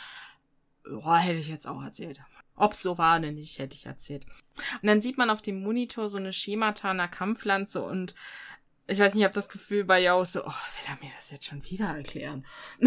Boah, 0.84 1.18
hätte 1.18 1.40
ich 1.40 1.48
jetzt 1.48 1.66
auch 1.66 1.82
erzählt. 1.82 2.20
Ob 2.54 2.74
so 2.74 2.98
war 2.98 3.18
oder 3.18 3.32
nicht, 3.32 3.58
hätte 3.58 3.74
ich 3.74 3.86
erzählt. 3.86 4.24
Und 4.82 4.86
dann 4.86 5.00
sieht 5.00 5.18
man 5.18 5.30
auf 5.30 5.42
dem 5.42 5.62
Monitor 5.62 6.08
so 6.08 6.18
eine 6.18 6.32
Schemata 6.32 6.90
einer 6.90 7.10
und 7.82 8.14
ich 8.86 8.98
weiß 8.98 9.14
nicht, 9.14 9.22
ich 9.22 9.24
habe 9.24 9.34
das 9.34 9.48
Gefühl 9.48 9.84
bei 9.84 10.00
Yao 10.00 10.24
so, 10.24 10.40
oh, 10.40 10.46
will 10.46 10.88
er 10.88 10.98
mir 11.00 11.12
das 11.16 11.30
jetzt 11.30 11.46
schon 11.46 11.64
wieder 11.64 11.86
erklären? 11.86 12.44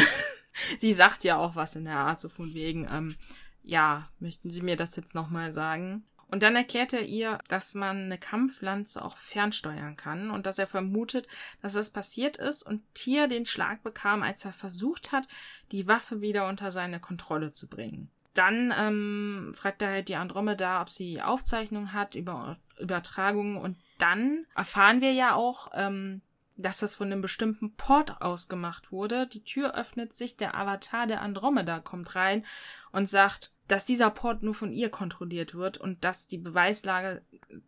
Sie 0.79 0.93
sagt 0.93 1.23
ja 1.23 1.37
auch 1.37 1.55
was 1.55 1.75
in 1.75 1.85
der 1.85 1.97
Art, 1.97 2.19
so 2.19 2.29
von 2.29 2.53
wegen, 2.53 2.87
ähm, 2.91 3.15
ja, 3.63 4.09
möchten 4.19 4.49
Sie 4.49 4.61
mir 4.61 4.77
das 4.77 4.95
jetzt 4.95 5.15
nochmal 5.15 5.51
sagen? 5.51 6.05
Und 6.27 6.43
dann 6.43 6.55
erklärt 6.55 6.93
er 6.93 7.03
ihr, 7.03 7.39
dass 7.47 7.75
man 7.75 8.03
eine 8.05 8.17
Kampflanze 8.17 9.03
auch 9.03 9.17
fernsteuern 9.17 9.95
kann 9.95 10.31
und 10.31 10.45
dass 10.45 10.59
er 10.59 10.67
vermutet, 10.67 11.27
dass 11.61 11.73
das 11.73 11.91
passiert 11.91 12.37
ist 12.37 12.63
und 12.63 12.81
Tier 12.93 13.27
den 13.27 13.45
Schlag 13.45 13.83
bekam, 13.83 14.23
als 14.23 14.43
er 14.43 14.53
versucht 14.53 15.11
hat, 15.11 15.27
die 15.71 15.87
Waffe 15.87 16.21
wieder 16.21 16.47
unter 16.47 16.71
seine 16.71 16.99
Kontrolle 16.99 17.51
zu 17.51 17.67
bringen. 17.67 18.09
Dann 18.33 18.73
ähm, 18.77 19.53
fragt 19.55 19.81
er 19.81 19.89
halt 19.89 20.09
die 20.09 20.17
Andromeda, 20.17 20.81
ob 20.81 20.89
sie 20.89 21.21
Aufzeichnungen 21.21 21.93
hat 21.93 22.15
über 22.15 22.57
Übertragungen 22.77 23.57
und 23.57 23.77
dann 23.97 24.45
erfahren 24.55 24.99
wir 24.99 25.13
ja 25.13 25.35
auch, 25.35 25.69
ähm, 25.73 26.21
dass 26.57 26.79
das 26.79 26.95
von 26.95 27.11
einem 27.11 27.21
bestimmten 27.21 27.75
Port 27.75 28.21
aus 28.21 28.47
gemacht 28.47 28.91
wurde. 28.91 29.27
Die 29.27 29.43
Tür 29.43 29.75
öffnet 29.75 30.13
sich, 30.13 30.37
der 30.37 30.55
Avatar 30.55 31.07
der 31.07 31.21
Andromeda 31.21 31.79
kommt 31.79 32.15
rein 32.15 32.45
und 32.91 33.07
sagt, 33.07 33.53
dass 33.67 33.85
dieser 33.85 34.09
Port 34.09 34.43
nur 34.43 34.53
von 34.53 34.71
ihr 34.71 34.89
kontrolliert 34.89 35.55
wird 35.55 35.77
und 35.77 36.03
dass 36.03 36.27
die 36.27 36.37
Beweislage 36.37 37.21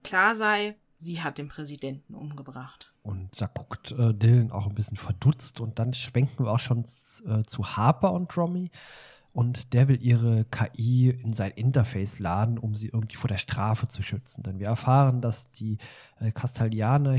klar 0.04 0.36
sei, 0.36 0.76
sie 0.98 1.22
hat 1.22 1.38
den 1.38 1.48
Präsidenten 1.48 2.14
umgebracht. 2.14 2.94
Und 3.04 3.30
da 3.40 3.48
guckt 3.48 3.92
äh, 3.92 4.14
Dylan 4.14 4.52
auch 4.52 4.68
ein 4.68 4.76
bisschen 4.76 4.98
verdutzt 4.98 5.60
und 5.62 5.80
dann 5.80 5.94
schwenken 5.94 6.46
wir 6.46 6.52
auch 6.52 6.60
schon 6.60 6.84
äh, 7.26 7.44
zu 7.44 7.78
Harper 7.78 8.12
und 8.12 8.36
Romy. 8.36 8.70
Und 9.38 9.74
der 9.74 9.88
will 9.88 10.02
ihre 10.02 10.46
KI 10.46 11.12
in 11.12 11.32
sein 11.32 11.52
Interface 11.52 12.18
laden, 12.18 12.58
um 12.58 12.74
sie 12.74 12.88
irgendwie 12.88 13.18
vor 13.18 13.28
der 13.28 13.38
Strafe 13.38 13.88
zu 13.88 14.02
schützen. 14.02 14.42
Denn 14.42 14.58
wir 14.58 14.66
erfahren, 14.66 15.22
dass 15.22 15.52
die 15.52 15.78
äh, 16.20 16.32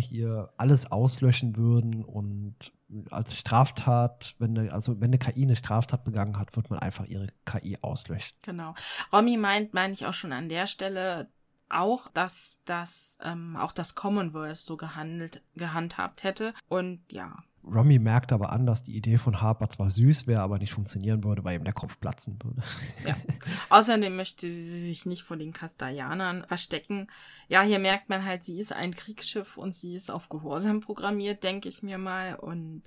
hier 0.00 0.50
alles 0.56 0.90
auslöschen 0.90 1.54
würden 1.54 2.04
und 2.04 2.72
als 3.10 3.36
Straftat, 3.36 4.34
wenn 4.40 4.58
eine, 4.58 4.72
also 4.72 5.00
wenn 5.00 5.10
eine 5.10 5.18
KI 5.18 5.44
eine 5.44 5.54
Straftat 5.54 6.02
begangen 6.02 6.40
hat, 6.40 6.56
wird 6.56 6.70
man 6.70 6.80
einfach 6.80 7.04
ihre 7.04 7.28
KI 7.44 7.78
auslöschen. 7.82 8.36
Genau. 8.42 8.74
Romy 9.12 9.36
meint, 9.36 9.72
meine 9.72 9.92
ich 9.92 10.04
auch 10.04 10.14
schon 10.14 10.32
an 10.32 10.48
der 10.48 10.66
Stelle 10.66 11.28
auch, 11.68 12.08
dass 12.14 12.60
das 12.64 13.18
ähm, 13.22 13.56
auch 13.56 13.72
das 13.72 13.94
Commonwealth 13.94 14.56
so 14.56 14.76
gehandelt, 14.76 15.40
gehandhabt 15.54 16.24
hätte. 16.24 16.52
Und 16.68 17.00
ja, 17.12 17.44
Romy 17.72 17.98
merkt 17.98 18.32
aber 18.32 18.52
an, 18.52 18.66
dass 18.66 18.84
die 18.84 18.96
Idee 18.96 19.18
von 19.18 19.40
Harper 19.40 19.68
zwar 19.68 19.90
süß 19.90 20.26
wäre, 20.26 20.40
aber 20.40 20.58
nicht 20.58 20.72
funktionieren 20.72 21.24
würde, 21.24 21.44
weil 21.44 21.58
ihm 21.58 21.64
der 21.64 21.72
Kopf 21.72 22.00
platzen 22.00 22.38
würde. 22.42 22.62
Ja. 23.04 23.16
Außerdem 23.70 24.16
möchte 24.16 24.50
sie 24.50 24.80
sich 24.80 25.06
nicht 25.06 25.22
vor 25.22 25.36
den 25.36 25.52
Kastellanern 25.52 26.44
verstecken. 26.46 27.08
Ja, 27.48 27.62
hier 27.62 27.78
merkt 27.78 28.08
man 28.08 28.24
halt, 28.24 28.44
sie 28.44 28.58
ist 28.58 28.72
ein 28.72 28.94
Kriegsschiff 28.94 29.56
und 29.56 29.74
sie 29.74 29.94
ist 29.94 30.10
auf 30.10 30.28
Gehorsam 30.28 30.80
programmiert, 30.80 31.44
denke 31.44 31.68
ich 31.68 31.82
mir 31.82 31.98
mal. 31.98 32.34
Und 32.36 32.82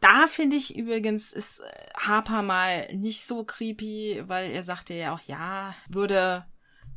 da 0.00 0.26
finde 0.26 0.56
ich 0.56 0.76
übrigens, 0.76 1.32
ist 1.32 1.62
Harper 1.96 2.42
mal 2.42 2.94
nicht 2.94 3.24
so 3.24 3.44
creepy, 3.44 4.22
weil 4.26 4.50
er 4.50 4.62
sagte 4.62 4.94
ja 4.94 5.14
auch, 5.14 5.20
ja, 5.22 5.74
würde 5.88 6.44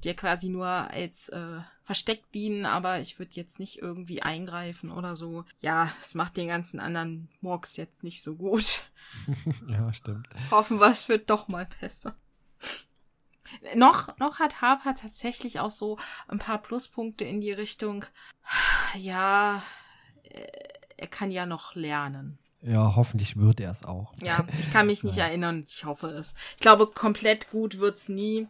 dir 0.04 0.16
quasi 0.16 0.49
nur 0.49 0.68
als 0.68 1.30
äh, 1.30 1.60
Versteck 1.84 2.32
dienen, 2.32 2.66
aber 2.66 2.99
ich 2.99 3.20
würde 3.20 3.32
jetzt 3.34 3.60
nicht 3.60 3.80
irgendwie 3.80 4.22
eingreifen 4.22 4.91
oder 4.91 5.16
so. 5.16 5.45
Ja, 5.62 5.91
es 5.99 6.16
macht 6.16 6.38
den 6.38 6.47
ganzen 6.47 6.80
anderen 6.80 7.30
Murks 7.41 7.78
jetzt 7.78 8.04
nicht 8.04 8.22
so 8.22 8.36
gut. 8.36 8.84
ja, 9.68 9.91
stimmt. 9.93 10.28
Hoffen 10.52 10.80
wir, 10.80 10.88
es 10.88 11.10
wird 11.10 11.30
doch 11.30 11.47
mal 11.47 11.68
besser. 11.80 12.16
Noch, 13.76 14.18
noch 14.18 14.39
hat 14.39 14.62
Harper 14.62 14.95
tatsächlich 14.95 15.60
auch 15.60 15.72
so 15.72 15.97
ein 16.28 16.39
paar 16.39 16.60
Pluspunkte 16.60 17.26
in 17.26 17.41
die 17.41 17.52
Richtung. 17.52 18.06
Ja, 18.97 19.62
äh, 20.24 20.47
er 20.97 21.08
kann 21.08 21.32
ja 21.32 21.45
noch 21.45 21.76
lernen. 21.76 22.38
Ja, 22.62 22.95
hoffentlich 22.95 23.38
wird 23.38 23.60
er 23.60 23.72
es 23.72 23.84
auch. 23.84 24.14
Ja, 24.22 24.45
ich 24.60 24.72
kann 24.72 24.86
mich 24.86 25.04
nicht 25.04 25.18
ja. 25.18 25.26
erinnern. 25.26 25.64
Ich 25.68 25.84
hoffe 25.84 26.08
es. 26.08 26.36
Ich 26.56 26.62
glaube, 26.62 26.88
komplett 26.88 27.49
gut 27.49 27.80
wird's 27.80 28.08
nie. 28.08 28.47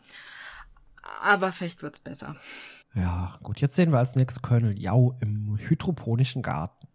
Aber 1.21 1.51
vielleicht 1.51 1.83
wird's 1.83 1.99
besser. 1.99 2.35
Ja, 2.93 3.37
gut. 3.43 3.61
Jetzt 3.61 3.75
sehen 3.75 3.91
wir 3.91 3.99
als 3.99 4.15
nächstes 4.15 4.41
Colonel 4.41 4.77
Yao 4.79 5.17
im 5.21 5.57
hydroponischen 5.57 6.41
Garten. 6.41 6.87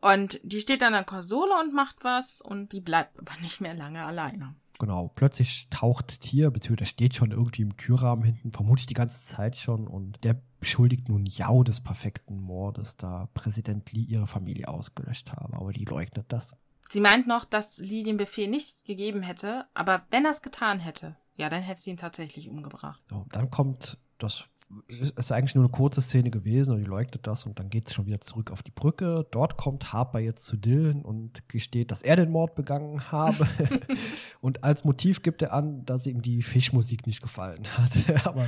Und 0.00 0.40
die 0.42 0.60
steht 0.60 0.82
an 0.82 0.92
der 0.92 1.04
Konsole 1.04 1.52
und 1.60 1.74
macht 1.74 1.96
was 2.02 2.40
und 2.40 2.72
die 2.72 2.80
bleibt 2.80 3.18
aber 3.18 3.32
nicht 3.40 3.60
mehr 3.60 3.74
lange 3.74 4.04
alleine. 4.04 4.54
Genau, 4.78 5.10
plötzlich 5.14 5.68
taucht 5.70 6.20
Tier, 6.20 6.52
beziehungsweise 6.52 6.90
steht 6.90 7.14
schon 7.14 7.32
irgendwie 7.32 7.62
im 7.62 7.76
Türrahmen 7.76 8.24
hinten, 8.24 8.52
vermutlich 8.52 8.86
die 8.86 8.94
ganze 8.94 9.24
Zeit 9.24 9.56
schon, 9.56 9.88
und 9.88 10.22
der 10.22 10.40
beschuldigt 10.60 11.08
nun 11.08 11.26
Yao 11.26 11.64
des 11.64 11.80
perfekten 11.80 12.40
Mordes, 12.40 12.96
da 12.96 13.28
Präsident 13.34 13.90
Lee 13.92 14.02
ihre 14.02 14.28
Familie 14.28 14.68
ausgelöscht 14.68 15.32
habe, 15.32 15.56
aber 15.56 15.72
die 15.72 15.84
leugnet 15.84 16.26
das. 16.28 16.54
Sie 16.90 17.00
meint 17.00 17.26
noch, 17.26 17.44
dass 17.44 17.78
Lee 17.78 18.04
den 18.04 18.16
Befehl 18.16 18.48
nicht 18.48 18.84
gegeben 18.84 19.22
hätte, 19.22 19.66
aber 19.74 20.06
wenn 20.10 20.24
er 20.24 20.30
es 20.30 20.42
getan 20.42 20.78
hätte, 20.78 21.16
ja, 21.38 21.48
dann 21.48 21.62
hätte 21.62 21.80
sie 21.80 21.90
ihn 21.90 21.96
tatsächlich 21.96 22.50
umgebracht. 22.50 23.02
So, 23.08 23.24
dann 23.30 23.50
kommt 23.50 23.96
das 24.18 24.48
ist 24.88 25.32
eigentlich 25.32 25.54
nur 25.54 25.64
eine 25.64 25.70
kurze 25.70 26.02
Szene 26.02 26.30
gewesen 26.30 26.74
und 26.74 26.80
die 26.80 26.84
leugnet 26.84 27.26
das 27.26 27.46
und 27.46 27.58
dann 27.58 27.70
geht 27.70 27.88
es 27.88 27.94
schon 27.94 28.04
wieder 28.04 28.20
zurück 28.20 28.50
auf 28.50 28.62
die 28.62 28.70
Brücke. 28.70 29.26
Dort 29.30 29.56
kommt 29.56 29.94
Harper 29.94 30.18
jetzt 30.18 30.44
zu 30.44 30.58
Dylan 30.58 31.02
und 31.02 31.48
gesteht, 31.48 31.90
dass 31.90 32.02
er 32.02 32.16
den 32.16 32.30
Mord 32.30 32.54
begangen 32.54 33.10
habe. 33.10 33.48
und 34.42 34.64
als 34.64 34.84
Motiv 34.84 35.22
gibt 35.22 35.40
er 35.40 35.54
an, 35.54 35.86
dass 35.86 36.06
ihm 36.06 36.20
die 36.20 36.42
Fischmusik 36.42 37.06
nicht 37.06 37.22
gefallen 37.22 37.66
hat. 37.78 38.26
Aber 38.26 38.44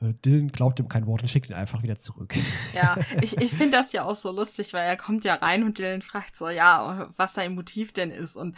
äh, 0.00 0.12
Dylan 0.24 0.50
glaubt 0.50 0.80
ihm 0.80 0.88
kein 0.88 1.06
Wort 1.06 1.22
und 1.22 1.28
schickt 1.28 1.50
ihn 1.50 1.54
einfach 1.54 1.84
wieder 1.84 2.00
zurück. 2.00 2.34
ja, 2.74 2.96
ich, 3.20 3.36
ich 3.36 3.52
finde 3.52 3.76
das 3.76 3.92
ja 3.92 4.04
auch 4.04 4.16
so 4.16 4.32
lustig, 4.32 4.72
weil 4.72 4.88
er 4.88 4.96
kommt 4.96 5.24
ja 5.24 5.34
rein 5.34 5.62
und 5.62 5.78
Dylan 5.78 6.02
fragt 6.02 6.36
so, 6.36 6.48
ja, 6.48 7.10
was 7.16 7.34
sein 7.34 7.54
Motiv 7.54 7.92
denn 7.92 8.10
ist. 8.10 8.34
Und 8.34 8.56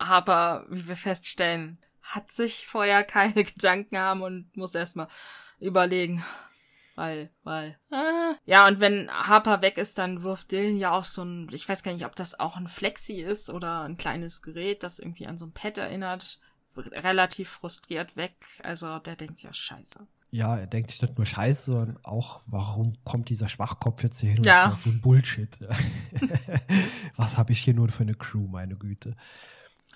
Harper, 0.00 0.64
wie 0.70 0.88
wir 0.88 0.96
feststellen, 0.96 1.78
hat 2.08 2.32
sich 2.32 2.66
vorher 2.66 3.04
keine 3.04 3.44
Gedanken 3.44 3.98
haben 3.98 4.22
und 4.22 4.56
muss 4.56 4.74
erstmal 4.74 5.08
überlegen. 5.60 6.24
Weil, 6.96 7.30
weil. 7.44 7.78
Äh. 7.92 8.34
Ja, 8.44 8.66
und 8.66 8.80
wenn 8.80 9.08
Harper 9.08 9.62
weg 9.62 9.78
ist, 9.78 9.98
dann 9.98 10.24
wirft 10.24 10.50
Dylan 10.50 10.76
ja 10.76 10.90
auch 10.90 11.04
so 11.04 11.22
ein, 11.22 11.48
ich 11.52 11.68
weiß 11.68 11.84
gar 11.84 11.92
nicht, 11.92 12.04
ob 12.04 12.16
das 12.16 12.40
auch 12.40 12.56
ein 12.56 12.66
Flexi 12.66 13.20
ist 13.20 13.50
oder 13.50 13.82
ein 13.82 13.96
kleines 13.96 14.42
Gerät, 14.42 14.82
das 14.82 14.98
irgendwie 14.98 15.28
an 15.28 15.38
so 15.38 15.46
ein 15.46 15.52
Pad 15.52 15.78
erinnert, 15.78 16.40
relativ 16.76 17.50
frustriert 17.50 18.16
weg. 18.16 18.34
Also 18.64 18.98
der 18.98 19.14
denkt 19.14 19.40
ja, 19.42 19.52
scheiße. 19.52 20.08
Ja, 20.30 20.56
er 20.56 20.66
denkt 20.66 21.00
nicht 21.00 21.16
nur 21.16 21.24
Scheiße, 21.24 21.72
sondern 21.72 22.04
auch, 22.04 22.40
warum 22.46 22.96
kommt 23.04 23.28
dieser 23.30 23.48
Schwachkopf 23.48 24.02
jetzt 24.02 24.20
hier 24.20 24.32
hin 24.32 24.42
ja. 24.42 24.72
und 24.72 24.80
so 24.80 24.90
ein 24.90 25.00
Bullshit. 25.00 25.56
Was 27.16 27.38
habe 27.38 27.52
ich 27.52 27.60
hier 27.60 27.74
nur 27.74 27.88
für 27.88 28.02
eine 28.02 28.14
Crew, 28.14 28.46
meine 28.48 28.76
Güte. 28.76 29.16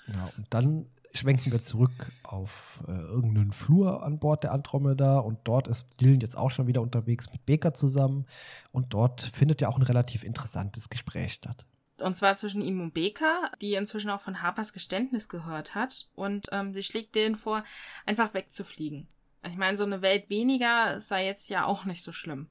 Ja, 0.07 0.31
und 0.37 0.47
dann 0.51 0.87
schwenken 1.15 1.53
wir 1.53 1.63
zurück 1.63 2.13
auf 2.23 2.83
äh, 2.89 2.93
irgendeinen 2.93 3.53
Flur 3.53 4.03
an 4.03 4.19
Bord 4.19 4.45
der 4.45 4.53
Andromeda 4.53 5.19
und 5.19 5.39
dort 5.45 5.69
ist 5.69 5.87
Dylan 6.01 6.21
jetzt 6.21 6.37
auch 6.37 6.51
schon 6.51 6.67
wieder 6.67 6.83
unterwegs 6.83 7.31
mit 7.33 7.45
Baker 7.47 7.75
zusammen 7.75 8.27
und 8.71 8.95
dort 8.95 9.21
findet 9.21 9.61
ja 9.61 9.69
auch 9.69 9.77
ein 9.77 9.83
relativ 9.83 10.25
interessantes 10.25 10.89
Gespräch 10.89 11.35
statt. 11.35 11.67
Und 12.01 12.17
zwar 12.17 12.37
zwischen 12.37 12.63
ihm 12.63 12.81
und 12.81 12.95
Baker, 12.95 13.51
die 13.61 13.75
inzwischen 13.75 14.11
auch 14.11 14.21
von 14.21 14.43
Harpers 14.43 14.73
Geständnis 14.73 15.29
gehört 15.29 15.75
hat 15.75 16.09
und 16.15 16.49
ähm, 16.53 16.73
sie 16.75 16.83
schlägt 16.83 17.15
Dylan 17.15 17.37
vor, 17.37 17.65
einfach 18.07 18.35
wegzufliegen. 18.35 19.09
Ich 19.47 19.57
meine, 19.57 19.77
so 19.77 19.85
eine 19.85 20.03
Welt 20.03 20.31
weniger 20.31 21.01
sei 21.01 21.27
jetzt 21.27 21.51
ja 21.51 21.67
auch 21.67 21.85
nicht 21.85 22.03
so 22.03 22.13
schlimm. 22.13 22.49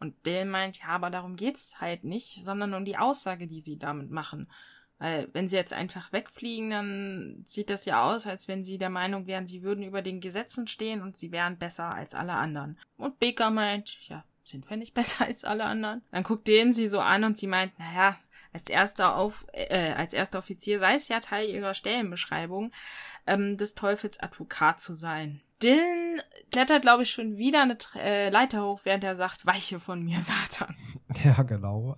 Und 0.00 0.26
Dylan 0.26 0.50
meint, 0.50 0.78
ja, 0.78 0.88
aber 0.88 1.10
darum 1.10 1.36
geht's 1.36 1.80
halt 1.80 2.04
nicht, 2.04 2.44
sondern 2.44 2.74
um 2.74 2.84
die 2.84 2.98
Aussage, 2.98 3.46
die 3.46 3.60
sie 3.60 3.78
damit 3.78 4.10
machen. 4.10 4.48
Weil 5.04 5.28
wenn 5.34 5.46
sie 5.48 5.56
jetzt 5.56 5.74
einfach 5.74 6.14
wegfliegen, 6.14 6.70
dann 6.70 7.44
sieht 7.46 7.68
das 7.68 7.84
ja 7.84 8.04
aus, 8.04 8.26
als 8.26 8.48
wenn 8.48 8.64
sie 8.64 8.78
der 8.78 8.88
Meinung 8.88 9.26
wären, 9.26 9.46
sie 9.46 9.62
würden 9.62 9.84
über 9.84 10.00
den 10.00 10.18
Gesetzen 10.18 10.66
stehen 10.66 11.02
und 11.02 11.18
sie 11.18 11.30
wären 11.30 11.58
besser 11.58 11.94
als 11.94 12.14
alle 12.14 12.32
anderen. 12.32 12.78
Und 12.96 13.18
Baker 13.18 13.50
meint, 13.50 14.08
ja, 14.08 14.24
sind 14.44 14.70
wir 14.70 14.78
nicht 14.78 14.94
besser 14.94 15.26
als 15.26 15.44
alle 15.44 15.66
anderen? 15.66 16.00
Dann 16.10 16.22
guckt 16.22 16.48
den 16.48 16.72
sie 16.72 16.86
so 16.86 17.00
an 17.00 17.24
und 17.24 17.36
sie 17.36 17.48
meint, 17.48 17.78
naja, 17.78 18.18
als 18.54 18.70
erster, 18.70 19.16
Auf, 19.16 19.44
äh, 19.52 19.92
als 19.92 20.14
erster 20.14 20.38
Offizier 20.38 20.78
sei 20.78 20.94
es 20.94 21.08
ja 21.08 21.20
Teil 21.20 21.50
ihrer 21.50 21.74
Stellenbeschreibung, 21.74 22.72
ähm, 23.26 23.58
des 23.58 23.74
Teufels 23.74 24.18
Advokat 24.20 24.80
zu 24.80 24.94
sein. 24.94 25.42
Dylan 25.62 26.22
klettert, 26.50 26.80
glaube 26.80 27.02
ich, 27.02 27.10
schon 27.10 27.36
wieder 27.36 27.60
eine 27.60 27.76
äh, 27.96 28.30
Leiter 28.30 28.64
hoch, 28.64 28.80
während 28.84 29.04
er 29.04 29.16
sagt, 29.16 29.44
weiche 29.44 29.80
von 29.80 30.02
mir, 30.02 30.18
Satan. 30.22 30.74
Ja, 31.24 31.42
genau. 31.42 31.94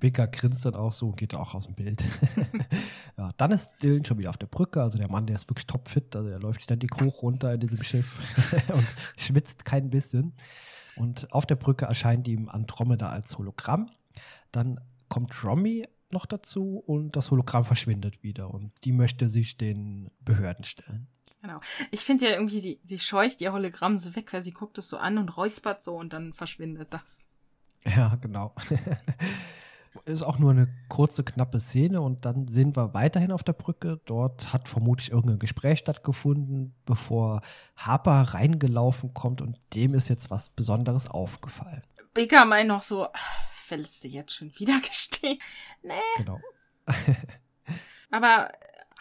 Becker 0.00 0.26
grinst 0.26 0.64
dann 0.64 0.74
auch 0.74 0.92
so 0.92 1.08
und 1.08 1.16
geht 1.16 1.34
auch 1.34 1.54
aus 1.54 1.66
dem 1.66 1.74
Bild. 1.74 2.02
ja, 3.16 3.30
dann 3.36 3.52
ist 3.52 3.70
Dylan 3.82 4.04
schon 4.04 4.18
wieder 4.18 4.30
auf 4.30 4.36
der 4.36 4.46
Brücke. 4.46 4.82
Also 4.82 4.98
der 4.98 5.10
Mann, 5.10 5.26
der 5.26 5.36
ist 5.36 5.48
wirklich 5.48 5.66
topfit. 5.66 6.14
Also 6.16 6.28
er 6.28 6.38
läuft 6.38 6.62
ständig 6.62 6.90
hoch 7.00 7.22
runter 7.22 7.54
in 7.54 7.60
diesem 7.60 7.82
Schiff 7.82 8.18
und 8.72 8.86
schwitzt 9.16 9.64
kein 9.64 9.90
bisschen. 9.90 10.34
Und 10.96 11.32
auf 11.32 11.46
der 11.46 11.56
Brücke 11.56 11.86
erscheint 11.86 12.28
ihm 12.28 12.48
Andromeda 12.48 13.08
als 13.08 13.38
Hologramm. 13.38 13.90
Dann 14.52 14.80
kommt 15.08 15.44
Romy 15.44 15.86
noch 16.10 16.26
dazu 16.26 16.82
und 16.86 17.16
das 17.16 17.30
Hologramm 17.30 17.64
verschwindet 17.64 18.22
wieder. 18.22 18.52
Und 18.52 18.72
die 18.84 18.92
möchte 18.92 19.26
sich 19.26 19.56
den 19.56 20.10
Behörden 20.20 20.64
stellen. 20.64 21.06
Genau. 21.40 21.60
Ich 21.90 22.00
finde 22.00 22.26
ja 22.26 22.32
irgendwie, 22.32 22.60
sie, 22.60 22.80
sie 22.84 22.98
scheucht 22.98 23.40
ihr 23.40 23.52
Hologramm 23.52 23.96
so 23.96 24.14
weg, 24.14 24.32
weil 24.32 24.42
sie 24.42 24.52
guckt 24.52 24.76
es 24.76 24.88
so 24.88 24.98
an 24.98 25.16
und 25.16 25.36
räuspert 25.36 25.80
so 25.80 25.96
und 25.96 26.12
dann 26.12 26.34
verschwindet 26.34 26.92
das. 26.92 27.29
Ja, 27.84 28.16
genau. 28.16 28.54
Ist 30.04 30.22
auch 30.22 30.38
nur 30.38 30.52
eine 30.52 30.68
kurze, 30.88 31.24
knappe 31.24 31.58
Szene 31.58 32.00
und 32.00 32.24
dann 32.24 32.46
sehen 32.46 32.76
wir 32.76 32.94
weiterhin 32.94 33.32
auf 33.32 33.42
der 33.42 33.54
Brücke. 33.54 34.00
Dort 34.06 34.52
hat 34.52 34.68
vermutlich 34.68 35.10
irgendein 35.10 35.40
Gespräch 35.40 35.80
stattgefunden, 35.80 36.74
bevor 36.86 37.42
Harper 37.76 38.22
reingelaufen 38.34 39.14
kommt 39.14 39.40
und 39.40 39.60
dem 39.74 39.94
ist 39.94 40.08
jetzt 40.08 40.30
was 40.30 40.48
Besonderes 40.48 41.08
aufgefallen. 41.08 41.82
Baker 42.14 42.44
meint 42.44 42.68
noch 42.68 42.82
so, 42.82 43.08
willst 43.68 44.04
du 44.04 44.08
jetzt 44.08 44.34
schon 44.34 44.52
wieder 44.58 44.78
gestehen? 44.86 45.38
Nee. 45.82 45.92
Genau. 46.16 46.40
Aber 48.10 48.52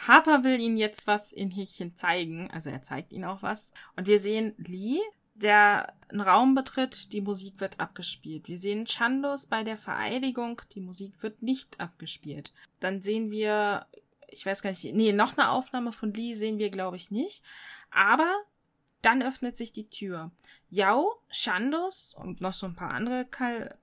Harper 0.07 0.43
will 0.43 0.59
ihnen 0.59 0.77
jetzt 0.77 1.07
was 1.07 1.31
in 1.31 1.51
Häkchen 1.51 1.95
zeigen. 1.95 2.49
Also 2.51 2.69
er 2.69 2.81
zeigt 2.81 3.11
ihnen 3.11 3.25
auch 3.25 3.41
was. 3.41 3.73
Und 3.95 4.07
wir 4.07 4.19
sehen 4.19 4.53
Lee, 4.57 4.99
der 5.41 5.93
einen 6.09 6.21
Raum 6.21 6.55
betritt, 6.55 7.13
die 7.13 7.21
Musik 7.21 7.59
wird 7.59 7.79
abgespielt. 7.79 8.47
Wir 8.47 8.57
sehen 8.57 8.85
Chandos 8.85 9.45
bei 9.45 9.63
der 9.63 9.77
Vereidigung, 9.77 10.61
die 10.73 10.81
Musik 10.81 11.21
wird 11.21 11.41
nicht 11.41 11.79
abgespielt. 11.79 12.53
Dann 12.79 13.01
sehen 13.01 13.31
wir, 13.31 13.85
ich 14.27 14.45
weiß 14.45 14.61
gar 14.61 14.71
nicht, 14.71 14.83
nee, 14.93 15.11
noch 15.11 15.37
eine 15.37 15.49
Aufnahme 15.49 15.91
von 15.91 16.13
Lee 16.13 16.33
sehen 16.33 16.57
wir, 16.57 16.69
glaube 16.69 16.97
ich, 16.97 17.11
nicht. 17.11 17.43
Aber 17.91 18.31
dann 19.01 19.21
öffnet 19.21 19.55
sich 19.55 19.71
die 19.71 19.87
Tür. 19.87 20.31
Yao, 20.69 21.21
Chandos 21.31 22.13
und 22.15 22.41
noch 22.41 22.53
so 22.53 22.65
ein 22.65 22.75
paar 22.75 22.93
andere 22.93 23.25
Kal 23.25 23.77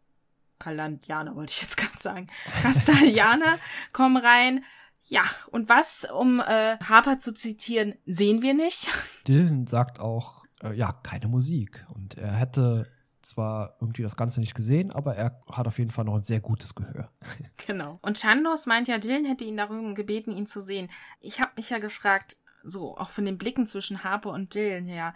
Kalandianer, 0.58 1.36
wollte 1.36 1.52
ich 1.52 1.62
jetzt 1.62 1.76
gerade 1.76 2.00
sagen. 2.00 2.26
Kastalianer 2.62 3.58
kommen 3.92 4.16
rein. 4.16 4.64
Ja, 5.04 5.22
und 5.52 5.68
was, 5.68 6.04
um 6.10 6.40
äh, 6.40 6.78
Harper 6.78 7.18
zu 7.18 7.32
zitieren, 7.32 7.94
sehen 8.06 8.42
wir 8.42 8.54
nicht. 8.54 8.88
Dylan 9.28 9.66
sagt 9.66 10.00
auch, 10.00 10.45
äh, 10.62 10.74
ja, 10.74 10.92
keine 11.02 11.28
Musik. 11.28 11.86
Und 11.94 12.16
er 12.16 12.32
hätte 12.32 12.90
zwar 13.22 13.76
irgendwie 13.80 14.02
das 14.02 14.16
Ganze 14.16 14.40
nicht 14.40 14.54
gesehen, 14.54 14.92
aber 14.92 15.16
er 15.16 15.42
hat 15.50 15.66
auf 15.66 15.78
jeden 15.78 15.90
Fall 15.90 16.04
noch 16.04 16.14
ein 16.14 16.24
sehr 16.24 16.40
gutes 16.40 16.74
Gehör. 16.74 17.10
Genau. 17.66 17.98
Und 18.02 18.18
Chandos 18.18 18.66
meint 18.66 18.86
ja, 18.86 18.98
Dylan 18.98 19.24
hätte 19.24 19.44
ihn 19.44 19.56
darum 19.56 19.94
gebeten, 19.94 20.30
ihn 20.30 20.46
zu 20.46 20.60
sehen. 20.60 20.88
Ich 21.20 21.40
habe 21.40 21.52
mich 21.56 21.70
ja 21.70 21.78
gefragt, 21.78 22.36
so 22.62 22.96
auch 22.96 23.10
von 23.10 23.24
den 23.24 23.38
Blicken 23.38 23.66
zwischen 23.66 24.04
Harper 24.04 24.30
und 24.30 24.54
Dylan 24.54 24.84
her, 24.84 25.14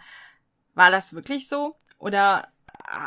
war 0.73 0.91
das 0.91 1.13
wirklich 1.13 1.47
so? 1.47 1.77
Oder 1.97 2.49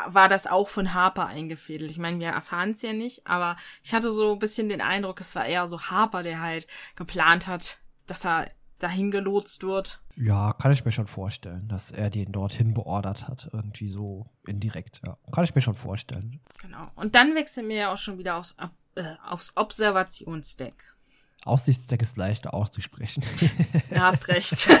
war 0.07 0.29
das 0.29 0.47
auch 0.47 0.69
von 0.69 0.93
Harper 0.93 1.27
eingefädelt. 1.27 1.91
Ich 1.91 1.97
meine, 1.97 2.19
wir 2.19 2.29
erfahren 2.29 2.71
es 2.71 2.81
ja 2.81 2.93
nicht, 2.93 3.27
aber 3.27 3.57
ich 3.83 3.93
hatte 3.93 4.11
so 4.11 4.33
ein 4.33 4.39
bisschen 4.39 4.69
den 4.69 4.81
Eindruck, 4.81 5.19
es 5.19 5.35
war 5.35 5.45
eher 5.45 5.67
so 5.67 5.79
Harper, 5.79 6.23
der 6.23 6.41
halt 6.41 6.67
geplant 6.95 7.47
hat, 7.47 7.79
dass 8.07 8.25
er 8.25 8.47
dahin 8.79 9.11
gelotst 9.11 9.63
wird. 9.63 9.99
Ja, 10.17 10.53
kann 10.53 10.71
ich 10.71 10.85
mir 10.85 10.91
schon 10.91 11.07
vorstellen, 11.07 11.67
dass 11.67 11.91
er 11.91 12.09
den 12.09 12.31
dorthin 12.31 12.73
beordert 12.73 13.27
hat. 13.27 13.49
Irgendwie 13.51 13.89
so 13.89 14.25
indirekt. 14.47 15.01
Ja, 15.05 15.17
kann 15.31 15.43
ich 15.43 15.55
mir 15.55 15.61
schon 15.61 15.75
vorstellen. 15.75 16.39
Genau. 16.61 16.87
Und 16.95 17.15
dann 17.15 17.35
wechseln 17.35 17.67
wir 17.67 17.75
ja 17.75 17.93
auch 17.93 17.97
schon 17.97 18.17
wieder 18.17 18.37
aufs, 18.37 18.55
äh, 18.95 19.03
aufs 19.27 19.55
Observationsdeck. 19.57 20.95
Aussichtsdeck 21.43 22.01
ist 22.01 22.17
leichter 22.17 22.53
auszusprechen. 22.53 23.23
Du 23.89 23.99
hast 23.99 24.27
recht. 24.29 24.67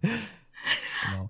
genau. 0.00 1.28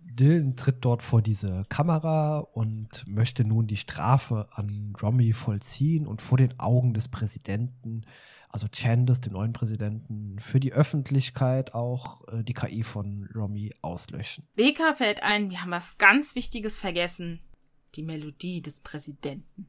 Dylan 0.00 0.56
tritt 0.56 0.84
dort 0.84 1.02
vor 1.02 1.22
diese 1.22 1.64
Kamera 1.68 2.38
und 2.38 3.06
möchte 3.06 3.44
nun 3.44 3.66
die 3.66 3.76
Strafe 3.76 4.48
an 4.50 4.94
Romy 5.00 5.32
vollziehen 5.32 6.06
und 6.06 6.22
vor 6.22 6.38
den 6.38 6.58
Augen 6.58 6.92
des 6.92 7.08
Präsidenten, 7.08 8.04
also 8.48 8.66
Chandos, 8.72 9.20
dem 9.20 9.34
neuen 9.34 9.52
Präsidenten, 9.52 10.38
für 10.38 10.60
die 10.60 10.72
Öffentlichkeit 10.72 11.74
auch 11.74 12.26
äh, 12.28 12.42
die 12.42 12.54
KI 12.54 12.82
von 12.82 13.28
Romy 13.34 13.74
auslöschen. 13.82 14.44
Beka 14.54 14.94
fällt 14.94 15.22
ein, 15.22 15.50
wir 15.50 15.62
haben 15.62 15.70
was 15.70 15.98
ganz 15.98 16.34
Wichtiges 16.34 16.80
vergessen. 16.80 17.40
Die 17.94 18.02
Melodie 18.02 18.60
des 18.60 18.80
Präsidenten. 18.80 19.68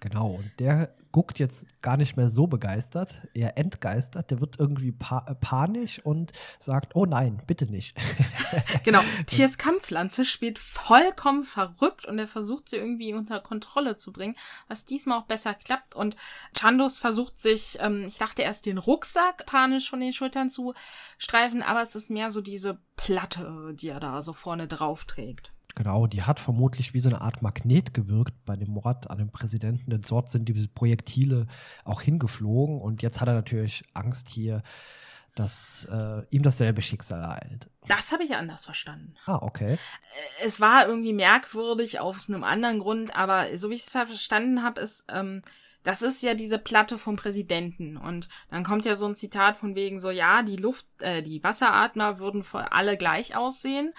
Genau, 0.00 0.36
und 0.36 0.50
der 0.58 0.94
guckt 1.12 1.38
jetzt 1.38 1.66
gar 1.82 1.96
nicht 1.96 2.16
mehr 2.16 2.30
so 2.30 2.46
begeistert, 2.46 3.26
eher 3.34 3.58
entgeistert. 3.58 4.30
Der 4.30 4.40
wird 4.40 4.58
irgendwie 4.58 4.92
pa 4.92 5.24
äh, 5.26 5.34
panisch 5.34 6.00
und 6.04 6.32
sagt, 6.58 6.94
oh 6.94 7.06
nein, 7.06 7.42
bitte 7.46 7.66
nicht. 7.66 7.96
genau, 8.84 9.00
Tiers 9.26 9.58
Kampfpflanze 9.58 10.24
spielt 10.24 10.58
vollkommen 10.58 11.42
verrückt 11.42 12.06
und 12.06 12.18
er 12.18 12.28
versucht 12.28 12.68
sie 12.68 12.76
irgendwie 12.76 13.12
unter 13.14 13.40
Kontrolle 13.40 13.96
zu 13.96 14.12
bringen, 14.12 14.36
was 14.68 14.84
diesmal 14.84 15.18
auch 15.18 15.26
besser 15.26 15.54
klappt. 15.54 15.94
Und 15.94 16.16
Chandos 16.56 16.98
versucht 16.98 17.38
sich, 17.38 17.78
ähm, 17.80 18.04
ich 18.06 18.18
dachte 18.18 18.42
erst 18.42 18.66
den 18.66 18.78
Rucksack 18.78 19.46
panisch 19.46 19.90
von 19.90 20.00
den 20.00 20.12
Schultern 20.12 20.50
zu 20.50 20.74
streifen, 21.18 21.62
aber 21.62 21.82
es 21.82 21.94
ist 21.94 22.10
mehr 22.10 22.30
so 22.30 22.40
diese 22.40 22.78
Platte, 22.96 23.72
die 23.74 23.88
er 23.88 24.00
da 24.00 24.22
so 24.22 24.32
vorne 24.32 24.68
drauf 24.68 25.04
trägt. 25.04 25.52
Genau, 25.74 26.06
die 26.06 26.22
hat 26.22 26.40
vermutlich 26.40 26.94
wie 26.94 27.00
so 27.00 27.08
eine 27.08 27.20
Art 27.20 27.42
Magnet 27.42 27.94
gewirkt 27.94 28.34
bei 28.44 28.56
dem 28.56 28.70
Mord 28.70 29.10
an 29.10 29.18
dem 29.18 29.30
Präsidenten, 29.30 29.90
denn 29.90 30.02
dort 30.02 30.30
sind 30.30 30.48
diese 30.48 30.68
Projektile 30.68 31.46
auch 31.84 32.02
hingeflogen 32.02 32.80
und 32.80 33.02
jetzt 33.02 33.20
hat 33.20 33.28
er 33.28 33.34
natürlich 33.34 33.84
Angst 33.94 34.28
hier, 34.28 34.62
dass 35.34 35.86
äh, 35.90 36.22
ihm 36.30 36.42
dasselbe 36.42 36.82
Schicksal 36.82 37.20
ereilt. 37.22 37.70
Das 37.88 38.12
habe 38.12 38.24
ich 38.24 38.34
anders 38.36 38.64
verstanden. 38.64 39.14
Ah, 39.26 39.38
okay. 39.40 39.74
Äh, 39.74 40.46
es 40.46 40.60
war 40.60 40.86
irgendwie 40.86 41.12
merkwürdig 41.12 42.00
aus 42.00 42.28
einem 42.28 42.44
anderen 42.44 42.80
Grund, 42.80 43.16
aber 43.16 43.46
so 43.56 43.70
wie 43.70 43.74
ich 43.74 43.82
es 43.82 43.90
verstanden 43.90 44.62
habe, 44.62 44.80
ist, 44.80 45.04
ähm, 45.08 45.42
das 45.82 46.02
ist 46.02 46.22
ja 46.22 46.34
diese 46.34 46.58
Platte 46.58 46.98
vom 46.98 47.16
Präsidenten. 47.16 47.96
Und 47.96 48.28
dann 48.50 48.64
kommt 48.64 48.84
ja 48.84 48.96
so 48.96 49.06
ein 49.06 49.14
Zitat 49.14 49.56
von 49.56 49.74
wegen 49.74 49.98
so, 49.98 50.10
ja, 50.10 50.42
die 50.42 50.56
Luft, 50.56 50.86
äh, 50.98 51.22
die 51.22 51.42
Wasseratmer 51.42 52.18
würden 52.18 52.42
für 52.42 52.72
alle 52.72 52.96
gleich 52.96 53.36
aussehen 53.36 53.92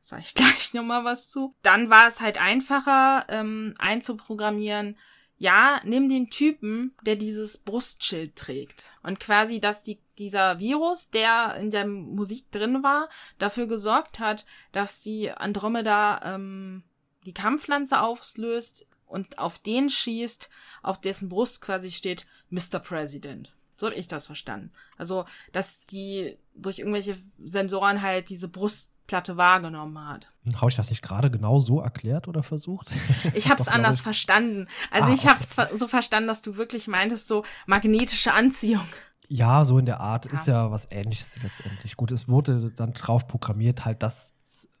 sag 0.00 0.20
ich 0.20 0.34
gleich 0.34 0.74
nochmal 0.74 1.04
was 1.04 1.30
zu. 1.30 1.54
Dann 1.62 1.90
war 1.90 2.06
es 2.06 2.20
halt 2.20 2.40
einfacher 2.40 3.26
ähm, 3.28 3.74
einzuprogrammieren, 3.78 4.96
ja, 5.40 5.80
nimm 5.84 6.10
den 6.10 6.28
Typen, 6.28 6.94
der 7.06 7.16
dieses 7.16 7.56
Brustschild 7.56 8.36
trägt. 8.36 8.92
Und 9.02 9.20
quasi, 9.20 9.58
dass 9.58 9.82
die, 9.82 9.98
dieser 10.18 10.58
Virus, 10.58 11.08
der 11.08 11.56
in 11.56 11.70
der 11.70 11.86
Musik 11.86 12.50
drin 12.50 12.82
war, 12.82 13.08
dafür 13.38 13.66
gesorgt 13.66 14.18
hat, 14.18 14.44
dass 14.72 15.00
die 15.00 15.30
Andromeda 15.30 16.34
ähm, 16.34 16.82
die 17.24 17.32
Kampfpflanze 17.32 18.02
auflöst 18.02 18.86
und 19.06 19.38
auf 19.38 19.58
den 19.58 19.88
schießt, 19.88 20.50
auf 20.82 21.00
dessen 21.00 21.30
Brust 21.30 21.62
quasi 21.62 21.90
steht 21.90 22.26
Mr. 22.50 22.78
President. 22.78 23.54
So 23.74 23.86
habe 23.86 23.96
ich 23.96 24.08
das 24.08 24.26
verstanden. 24.26 24.72
Also, 24.98 25.24
dass 25.52 25.80
die 25.86 26.36
durch 26.54 26.80
irgendwelche 26.80 27.16
Sensoren 27.42 28.02
halt 28.02 28.28
diese 28.28 28.48
Brust 28.48 28.92
Platte 29.10 29.36
wahrgenommen 29.36 30.08
hat. 30.08 30.30
Habe 30.54 30.70
ich 30.70 30.76
das 30.76 30.88
nicht 30.88 31.02
gerade 31.02 31.32
genau 31.32 31.58
so 31.58 31.80
erklärt 31.80 32.28
oder 32.28 32.44
versucht? 32.44 32.92
Ich 33.34 33.50
habe 33.50 33.60
es 33.60 33.66
anders 33.66 33.96
ich... 33.96 34.02
verstanden. 34.02 34.68
Also 34.92 35.10
ah, 35.10 35.14
ich 35.14 35.26
habe 35.26 35.40
es 35.40 35.56
so 35.78 35.88
verstanden, 35.88 36.28
dass 36.28 36.42
du 36.42 36.56
wirklich 36.56 36.86
meintest, 36.86 37.26
so 37.26 37.44
magnetische 37.66 38.32
Anziehung. 38.32 38.86
Ja, 39.26 39.64
so 39.64 39.78
in 39.78 39.86
der 39.86 39.98
Art 39.98 40.26
ja. 40.26 40.32
ist 40.32 40.46
ja 40.46 40.70
was 40.70 40.86
ähnliches 40.92 41.42
letztendlich. 41.42 41.96
Gut, 41.96 42.12
es 42.12 42.28
wurde 42.28 42.70
dann 42.76 42.92
drauf 42.92 43.26
programmiert, 43.26 43.84
halt 43.84 44.04
das 44.04 44.32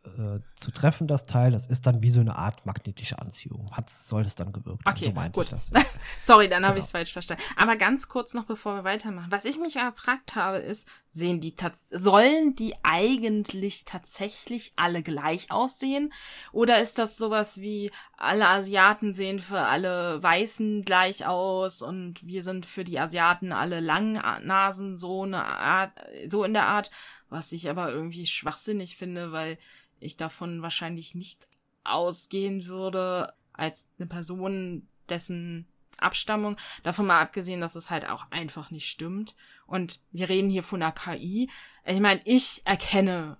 äh, 0.02 0.40
zu 0.56 0.70
treffen, 0.70 1.06
das 1.06 1.26
Teil. 1.26 1.52
Das 1.52 1.66
ist 1.66 1.86
dann 1.86 2.02
wie 2.02 2.08
so 2.08 2.20
eine 2.20 2.36
Art 2.36 2.64
magnetische 2.64 3.18
Anziehung. 3.18 3.70
Hat 3.72 3.90
soll 3.90 4.22
es 4.22 4.34
dann 4.34 4.50
gewirkt 4.50 4.86
okay, 4.88 5.04
So 5.06 5.12
meinte 5.12 5.32
gut. 5.32 5.44
ich 5.44 5.50
das. 5.50 5.70
Sorry, 6.22 6.48
dann 6.48 6.58
genau. 6.58 6.68
habe 6.68 6.78
ich 6.78 6.86
es 6.86 6.90
falsch 6.90 7.12
verstanden. 7.12 7.42
Aber 7.56 7.76
ganz 7.76 8.08
kurz 8.08 8.32
noch, 8.32 8.44
bevor 8.44 8.76
wir 8.76 8.84
weitermachen. 8.84 9.30
Was 9.30 9.44
ich 9.44 9.58
mich 9.58 9.74
gefragt 9.74 10.36
habe, 10.36 10.56
ist, 10.56 10.88
sehen 11.06 11.40
die 11.40 11.54
sollen 11.90 12.54
die 12.54 12.74
eigentlich 12.82 13.84
tatsächlich 13.84 14.72
alle 14.76 15.02
gleich 15.02 15.50
aussehen? 15.50 16.14
Oder 16.52 16.80
ist 16.80 16.96
das 16.96 17.18
sowas 17.18 17.60
wie 17.60 17.90
alle 18.16 18.48
Asiaten 18.48 19.12
sehen 19.12 19.38
für 19.38 19.60
alle 19.60 20.22
Weißen 20.22 20.82
gleich 20.82 21.26
aus 21.26 21.82
und 21.82 22.26
wir 22.26 22.42
sind 22.42 22.64
für 22.64 22.84
die 22.84 22.98
Asiaten 22.98 23.52
alle 23.52 23.80
Langnasen 23.80 24.96
so 24.96 25.24
eine 25.24 25.44
Art, 25.44 25.92
so 26.28 26.42
in 26.44 26.54
der 26.54 26.68
Art? 26.68 26.90
Was 27.28 27.52
ich 27.52 27.70
aber 27.70 27.92
irgendwie 27.92 28.26
schwachsinnig 28.26 28.96
finde, 28.96 29.30
weil 29.30 29.56
ich 30.00 30.16
davon 30.16 30.62
wahrscheinlich 30.62 31.14
nicht 31.14 31.48
ausgehen 31.84 32.66
würde 32.66 33.32
als 33.52 33.88
eine 33.98 34.06
Person, 34.06 34.88
dessen 35.08 35.66
Abstammung, 35.98 36.56
davon 36.82 37.06
mal 37.06 37.20
abgesehen, 37.20 37.60
dass 37.60 37.74
es 37.74 37.90
halt 37.90 38.08
auch 38.08 38.26
einfach 38.30 38.70
nicht 38.70 38.88
stimmt. 38.88 39.36
Und 39.66 40.00
wir 40.12 40.28
reden 40.28 40.50
hier 40.50 40.62
von 40.62 40.82
einer 40.82 40.92
KI. 40.92 41.50
Ich 41.84 42.00
meine, 42.00 42.20
ich 42.24 42.62
erkenne 42.64 43.36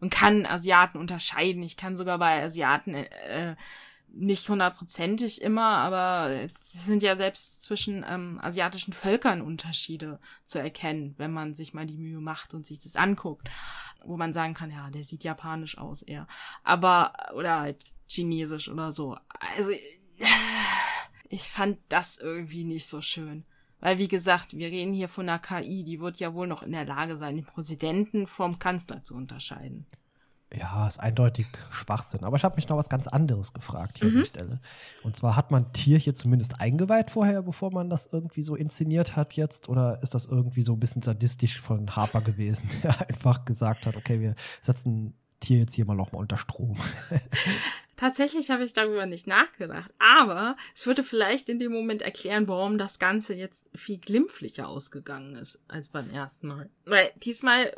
und 0.00 0.10
kann 0.10 0.46
Asiaten 0.46 0.98
unterscheiden. 0.98 1.62
Ich 1.62 1.76
kann 1.76 1.96
sogar 1.96 2.18
bei 2.18 2.42
Asiaten 2.42 2.94
äh, 2.94 3.56
nicht 4.16 4.48
hundertprozentig 4.48 5.42
immer, 5.42 5.78
aber 5.78 6.30
es 6.30 6.84
sind 6.84 7.02
ja 7.02 7.16
selbst 7.16 7.62
zwischen 7.62 8.04
ähm, 8.08 8.38
asiatischen 8.40 8.92
Völkern 8.92 9.42
Unterschiede 9.42 10.20
zu 10.44 10.60
erkennen, 10.60 11.14
wenn 11.18 11.32
man 11.32 11.54
sich 11.54 11.74
mal 11.74 11.86
die 11.86 11.96
Mühe 11.96 12.20
macht 12.20 12.54
und 12.54 12.66
sich 12.66 12.78
das 12.78 12.96
anguckt. 12.96 13.50
Wo 14.06 14.16
man 14.16 14.32
sagen 14.32 14.54
kann, 14.54 14.70
ja, 14.70 14.90
der 14.90 15.04
sieht 15.04 15.24
japanisch 15.24 15.78
aus 15.78 16.02
eher. 16.02 16.26
Aber, 16.62 17.12
oder 17.34 17.60
halt 17.60 17.84
chinesisch 18.06 18.68
oder 18.68 18.92
so. 18.92 19.16
Also, 19.56 19.70
ich 21.28 21.42
fand 21.50 21.78
das 21.88 22.18
irgendwie 22.18 22.64
nicht 22.64 22.86
so 22.86 23.00
schön. 23.00 23.44
Weil, 23.80 23.98
wie 23.98 24.08
gesagt, 24.08 24.56
wir 24.56 24.68
reden 24.68 24.94
hier 24.94 25.08
von 25.08 25.28
einer 25.28 25.38
KI, 25.38 25.84
die 25.84 26.00
wird 26.00 26.18
ja 26.18 26.32
wohl 26.32 26.46
noch 26.46 26.62
in 26.62 26.72
der 26.72 26.86
Lage 26.86 27.18
sein, 27.18 27.36
den 27.36 27.44
Präsidenten 27.44 28.26
vom 28.26 28.58
Kanzler 28.58 29.02
zu 29.02 29.14
unterscheiden. 29.14 29.86
Ja, 30.58 30.86
ist 30.86 31.00
eindeutig 31.00 31.46
Schwachsinn. 31.70 32.24
Aber 32.24 32.36
ich 32.36 32.44
habe 32.44 32.56
mich 32.56 32.68
noch 32.68 32.76
was 32.76 32.88
ganz 32.88 33.08
anderes 33.08 33.52
gefragt 33.52 33.98
hier 33.98 34.08
mhm. 34.08 34.16
an 34.16 34.22
der 34.22 34.28
Stelle. 34.28 34.60
Und 35.02 35.16
zwar 35.16 35.36
hat 35.36 35.50
man 35.50 35.72
Tier 35.72 35.98
hier 35.98 36.14
zumindest 36.14 36.60
eingeweiht 36.60 37.10
vorher, 37.10 37.42
bevor 37.42 37.72
man 37.72 37.90
das 37.90 38.08
irgendwie 38.12 38.42
so 38.42 38.54
inszeniert 38.54 39.16
hat 39.16 39.34
jetzt? 39.34 39.68
Oder 39.68 40.02
ist 40.02 40.14
das 40.14 40.26
irgendwie 40.26 40.62
so 40.62 40.74
ein 40.74 40.80
bisschen 40.80 41.02
sadistisch 41.02 41.60
von 41.60 41.94
Harper 41.96 42.20
gewesen, 42.20 42.68
der 42.82 43.08
einfach 43.08 43.44
gesagt 43.44 43.86
hat, 43.86 43.96
okay, 43.96 44.20
wir 44.20 44.34
setzen 44.60 45.14
Tier 45.40 45.58
jetzt 45.58 45.74
hier 45.74 45.84
mal 45.84 45.96
nochmal 45.96 46.22
unter 46.22 46.36
Strom? 46.36 46.76
Tatsächlich 47.96 48.50
habe 48.50 48.64
ich 48.64 48.72
darüber 48.72 49.06
nicht 49.06 49.26
nachgedacht, 49.26 49.92
aber 49.98 50.56
es 50.74 50.86
würde 50.86 51.04
vielleicht 51.04 51.48
in 51.48 51.60
dem 51.60 51.72
Moment 51.72 52.02
erklären, 52.02 52.48
warum 52.48 52.76
das 52.76 52.98
Ganze 52.98 53.34
jetzt 53.34 53.70
viel 53.74 53.98
glimpflicher 53.98 54.68
ausgegangen 54.68 55.36
ist 55.36 55.60
als 55.68 55.90
beim 55.90 56.10
ersten 56.10 56.48
Mal. 56.48 56.70
Weil 56.84 57.12
diesmal 57.22 57.72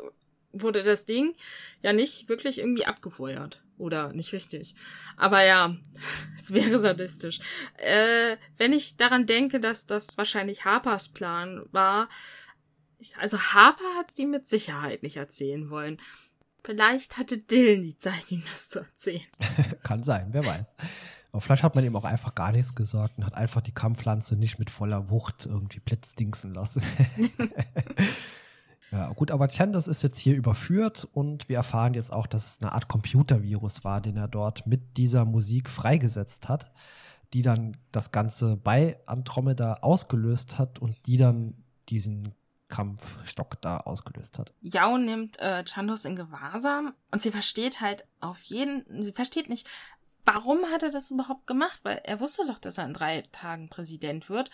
wurde 0.51 0.83
das 0.83 1.05
Ding 1.05 1.35
ja 1.81 1.93
nicht 1.93 2.29
wirklich 2.29 2.59
irgendwie 2.59 2.85
abgefeuert. 2.85 3.61
Oder 3.77 4.11
nicht 4.11 4.33
richtig. 4.33 4.75
Aber 5.17 5.43
ja, 5.43 5.75
es 6.37 6.51
wäre 6.51 6.79
sadistisch. 6.79 7.39
Äh, 7.77 8.37
wenn 8.57 8.73
ich 8.73 8.97
daran 8.97 9.27
denke, 9.27 9.59
dass 9.59 9.85
das 9.85 10.17
wahrscheinlich 10.17 10.65
Harpers 10.65 11.09
Plan 11.09 11.63
war, 11.71 12.09
also 13.19 13.37
Harper 13.39 13.95
hat 13.97 14.09
sie 14.09 14.25
mit 14.25 14.47
Sicherheit 14.47 15.03
nicht 15.03 15.17
erzählen 15.17 15.69
wollen. 15.69 15.99
Vielleicht 16.63 17.17
hatte 17.17 17.37
Dylan 17.37 17.83
die 17.83 17.95
Zeit, 17.95 18.31
ihm 18.31 18.43
das 18.51 18.69
zu 18.69 18.79
erzählen. 18.79 19.21
Kann 19.83 20.03
sein, 20.03 20.29
wer 20.31 20.45
weiß. 20.45 20.73
Aber 21.31 21.41
vielleicht 21.41 21.61
hat 21.61 21.75
man 21.75 21.85
ihm 21.85 21.95
auch 21.95 22.03
einfach 22.03 22.33
gar 22.33 22.51
nichts 22.51 22.73
gesagt 22.73 23.19
und 23.19 23.25
hat 23.25 23.35
einfach 23.35 23.61
die 23.61 23.73
Kampfpflanze 23.73 24.35
nicht 24.35 24.57
mit 24.57 24.71
voller 24.71 25.09
Wucht 25.11 25.45
irgendwie 25.45 25.79
plitzdingsen 25.79 26.53
lassen. 26.53 26.81
Ja, 28.91 29.11
gut, 29.13 29.31
aber 29.31 29.49
Chandos 29.49 29.87
ist 29.87 30.03
jetzt 30.03 30.19
hier 30.19 30.35
überführt 30.35 31.07
und 31.13 31.49
wir 31.49 31.57
erfahren 31.57 31.93
jetzt 31.93 32.11
auch, 32.11 32.25
dass 32.25 32.45
es 32.45 32.61
eine 32.61 32.71
Art 32.71 32.87
Computervirus 32.87 33.83
war, 33.83 33.99
den 33.99 34.15
er 34.15 34.27
dort 34.27 34.65
mit 34.65 34.97
dieser 34.97 35.25
Musik 35.25 35.69
freigesetzt 35.69 36.47
hat, 36.47 36.71
die 37.33 37.41
dann 37.41 37.75
das 37.91 38.11
Ganze 38.11 38.55
bei 38.55 38.99
Andromeda 39.05 39.79
ausgelöst 39.81 40.57
hat 40.57 40.79
und 40.79 40.95
die 41.05 41.17
dann 41.17 41.55
diesen 41.89 42.33
Kampfstock 42.69 43.61
da 43.61 43.77
ausgelöst 43.77 44.39
hat. 44.39 44.53
Yao 44.61 44.97
nimmt 44.97 45.39
äh, 45.39 45.63
Chandos 45.63 46.05
in 46.05 46.15
Gewahrsam 46.15 46.93
und 47.11 47.21
sie 47.21 47.31
versteht 47.31 47.81
halt 47.81 48.05
auf 48.19 48.41
jeden, 48.43 49.03
sie 49.03 49.13
versteht 49.13 49.49
nicht, 49.49 49.67
warum 50.25 50.65
hat 50.65 50.83
er 50.83 50.91
das 50.91 51.11
überhaupt 51.11 51.47
gemacht? 51.47 51.79
Weil 51.83 52.01
er 52.03 52.19
wusste 52.19 52.45
doch, 52.45 52.59
dass 52.59 52.77
er 52.77 52.85
in 52.85 52.93
drei 52.93 53.23
Tagen 53.31 53.69
Präsident 53.69 54.29
wird. 54.29 54.51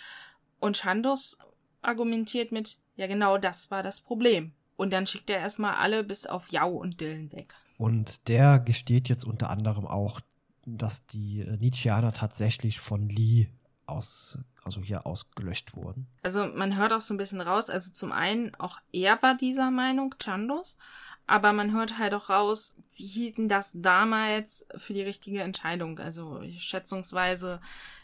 Und 0.59 0.77
Chandos 0.77 1.37
argumentiert 1.81 2.51
mit, 2.51 2.77
ja 2.95 3.07
genau 3.07 3.37
das 3.37 3.71
war 3.71 3.83
das 3.83 4.01
Problem. 4.01 4.53
Und 4.75 4.91
dann 4.91 5.05
schickt 5.05 5.29
er 5.29 5.39
erstmal 5.39 5.75
alle 5.75 6.03
bis 6.03 6.25
auf 6.25 6.49
Yao 6.49 6.71
und 6.71 6.99
Dylan 6.99 7.31
weg. 7.31 7.55
Und 7.77 8.27
der 8.27 8.59
gesteht 8.59 9.09
jetzt 9.09 9.25
unter 9.25 9.49
anderem 9.49 9.85
auch, 9.85 10.19
dass 10.65 11.05
die 11.07 11.43
Nietzscheaner 11.59 12.13
tatsächlich 12.13 12.79
von 12.79 13.09
Lee 13.09 13.49
aus, 13.85 14.39
also 14.63 14.81
hier 14.81 15.05
ausgelöscht 15.05 15.75
wurden. 15.75 16.07
Also 16.23 16.47
man 16.47 16.77
hört 16.77 16.93
auch 16.93 17.01
so 17.01 17.13
ein 17.13 17.17
bisschen 17.17 17.41
raus, 17.41 17.69
also 17.69 17.91
zum 17.91 18.11
einen 18.11 18.55
auch 18.55 18.79
er 18.91 19.21
war 19.21 19.35
dieser 19.35 19.71
Meinung, 19.71 20.15
Chandos, 20.21 20.77
aber 21.27 21.53
man 21.53 21.73
hört 21.73 21.99
halt 21.99 22.13
auch 22.13 22.29
raus, 22.29 22.75
sie 22.89 23.05
hielten 23.05 23.49
das 23.49 23.71
damals 23.75 24.65
für 24.75 24.93
die 24.93 25.01
richtige 25.01 25.41
Entscheidung. 25.41 25.99
Also 25.99 26.41
schätzungsweise 26.55 27.59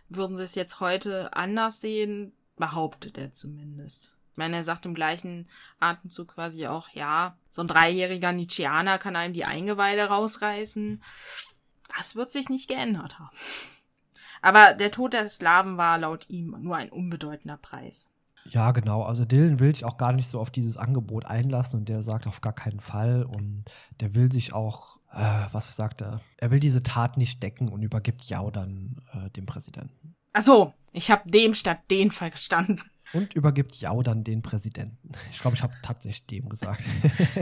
würden 0.10 0.36
sie 0.36 0.44
es 0.44 0.56
jetzt 0.56 0.80
heute 0.80 1.34
anders 1.34 1.82
sehen, 1.82 2.34
behauptet 2.58 3.18
er 3.18 3.32
zumindest. 3.32 4.14
Ich 4.32 4.38
meine, 4.38 4.58
er 4.58 4.64
sagt 4.64 4.86
im 4.86 4.94
gleichen 4.94 5.48
Atemzug 5.80 6.36
quasi 6.36 6.68
auch, 6.68 6.90
ja, 6.90 7.36
so 7.50 7.62
ein 7.62 7.68
dreijähriger 7.68 8.32
Nietzscheaner 8.32 8.98
kann 8.98 9.16
einem 9.16 9.34
die 9.34 9.46
Eingeweide 9.46 10.06
rausreißen. 10.06 11.04
Das 11.98 12.16
wird 12.16 12.32
sich 12.32 12.50
nicht 12.50 12.70
geändert 12.70 13.20
haben. 13.20 13.36
Aber 14.42 14.74
der 14.74 14.92
Tod 14.92 15.14
der 15.14 15.28
Slawen 15.28 15.78
war 15.78 15.98
laut 15.98 16.30
ihm 16.30 16.56
nur 16.60 16.78
ein 16.78 16.90
unbedeutender 16.90 17.58
Preis. 17.58 18.10
Ja, 18.46 18.72
genau. 18.72 19.04
Also 19.04 19.26
Dylan 19.26 19.60
will 19.60 19.74
sich 19.76 19.86
auch 19.86 19.98
gar 19.98 20.14
nicht 20.14 20.30
so 20.30 20.40
auf 20.40 20.50
dieses 20.50 20.78
Angebot 20.78 21.26
einlassen 21.26 21.80
und 21.80 21.90
der 21.90 22.02
sagt 22.02 22.26
auf 22.26 22.42
gar 22.42 22.54
keinen 22.54 22.80
Fall 22.80 23.24
und 23.24 23.66
der 24.00 24.16
will 24.16 24.32
sich 24.32 24.54
auch, 24.54 24.98
äh, 25.12 25.46
was 25.52 25.76
sagt 25.76 26.02
er, 26.02 26.22
er 26.38 26.52
will 26.52 26.60
diese 26.60 26.84
Tat 26.84 27.18
nicht 27.18 27.44
decken 27.44 27.70
und 27.70 27.84
übergibt 27.84 28.24
Yao 28.24 28.50
dann 28.50 29.02
äh, 29.14 29.30
dem 29.32 29.46
Präsidenten. 29.46 30.16
Ach 30.34 30.42
so, 30.42 30.74
ich 30.92 31.12
habe 31.12 31.30
dem 31.30 31.54
statt 31.54 31.80
den 31.92 32.12
verstanden. 32.12 32.82
Und 33.14 33.34
übergibt 33.34 33.76
Yao 33.76 34.02
dann 34.02 34.24
den 34.24 34.42
Präsidenten. 34.42 35.12
Ich 35.32 35.42
glaube, 35.42 35.56
ich 35.56 35.64
habe 35.64 35.74
tatsächlich 35.82 36.26
dem 36.26 36.50
gesagt. 36.50 36.84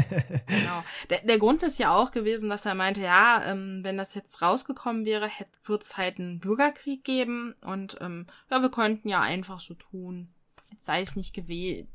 genau. 0.48 0.84
Der, 1.10 1.22
der, 1.22 1.40
Grund 1.40 1.64
ist 1.64 1.80
ja 1.80 1.96
auch 1.96 2.12
gewesen, 2.12 2.50
dass 2.50 2.66
er 2.66 2.76
meinte, 2.76 3.02
ja, 3.02 3.44
ähm, 3.46 3.80
wenn 3.84 3.98
das 3.98 4.14
jetzt 4.14 4.42
rausgekommen 4.42 5.06
wäre, 5.06 5.30
wird 5.66 5.84
es 5.84 5.98
halt 5.98 6.20
einen 6.20 6.40
Bürgerkrieg 6.40 7.04
geben. 7.04 7.56
Und 7.62 7.98
ähm, 8.02 8.28
ja, 8.52 8.62
wir 8.62 8.70
könnten 8.70 9.10
ja 9.10 9.22
einfach 9.22 9.60
so 9.60 9.74
tun, 9.74 10.30
sei 10.78 11.02
es 11.02 11.16
nicht 11.16 11.36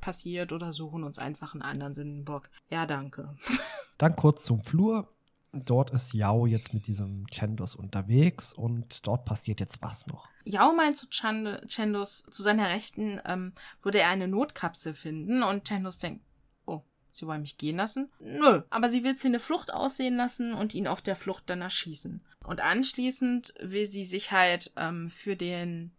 passiert 0.01 0.53
oder 0.53 0.73
suchen 0.73 1.05
uns 1.05 1.19
einfach 1.19 1.55
einen 1.55 1.63
anderen 1.63 1.95
Sündenbock. 1.95 2.49
Ja, 2.71 2.87
danke. 2.87 3.31
Dann 3.99 4.17
kurz 4.17 4.45
zum 4.45 4.65
Flur. 4.65 5.09
Dort 5.53 5.91
ist 5.91 6.15
Yao 6.15 6.47
jetzt 6.47 6.73
mit 6.73 6.87
diesem 6.87 7.27
Chandos 7.31 7.75
unterwegs 7.75 8.55
und 8.55 9.07
dort 9.07 9.27
passiert 9.27 9.61
jetzt 9.61 9.83
was 9.83 10.07
noch. 10.07 10.29
Yao 10.45 10.73
meint 10.73 10.97
zu 10.97 11.07
Chandos, 11.11 12.27
zu 12.31 12.43
seiner 12.43 12.71
Rechten 12.71 13.21
ähm, 13.27 13.53
würde 13.83 14.01
er 14.01 14.09
eine 14.09 14.29
Notkapsel 14.29 14.95
finden 14.95 15.43
und 15.43 15.69
Chandos 15.69 15.99
denkt, 15.99 16.25
oh, 16.65 16.83
sie 17.11 17.27
wollen 17.27 17.43
mich 17.43 17.59
gehen 17.59 17.77
lassen? 17.77 18.11
Nö, 18.19 18.63
aber 18.71 18.89
sie 18.89 19.05
will 19.05 19.17
sie 19.19 19.29
eine 19.29 19.41
Flucht 19.41 19.75
aussehen 19.75 20.17
lassen 20.17 20.55
und 20.55 20.73
ihn 20.73 20.87
auf 20.87 21.03
der 21.03 21.17
Flucht 21.17 21.51
dann 21.51 21.61
erschießen. 21.61 22.23
Und 22.47 22.63
anschließend 22.63 23.53
will 23.61 23.85
sie 23.85 24.07
sich 24.07 24.33
halt 24.33 24.73
ähm, 24.77 25.11
für 25.11 25.37
den 25.37 25.93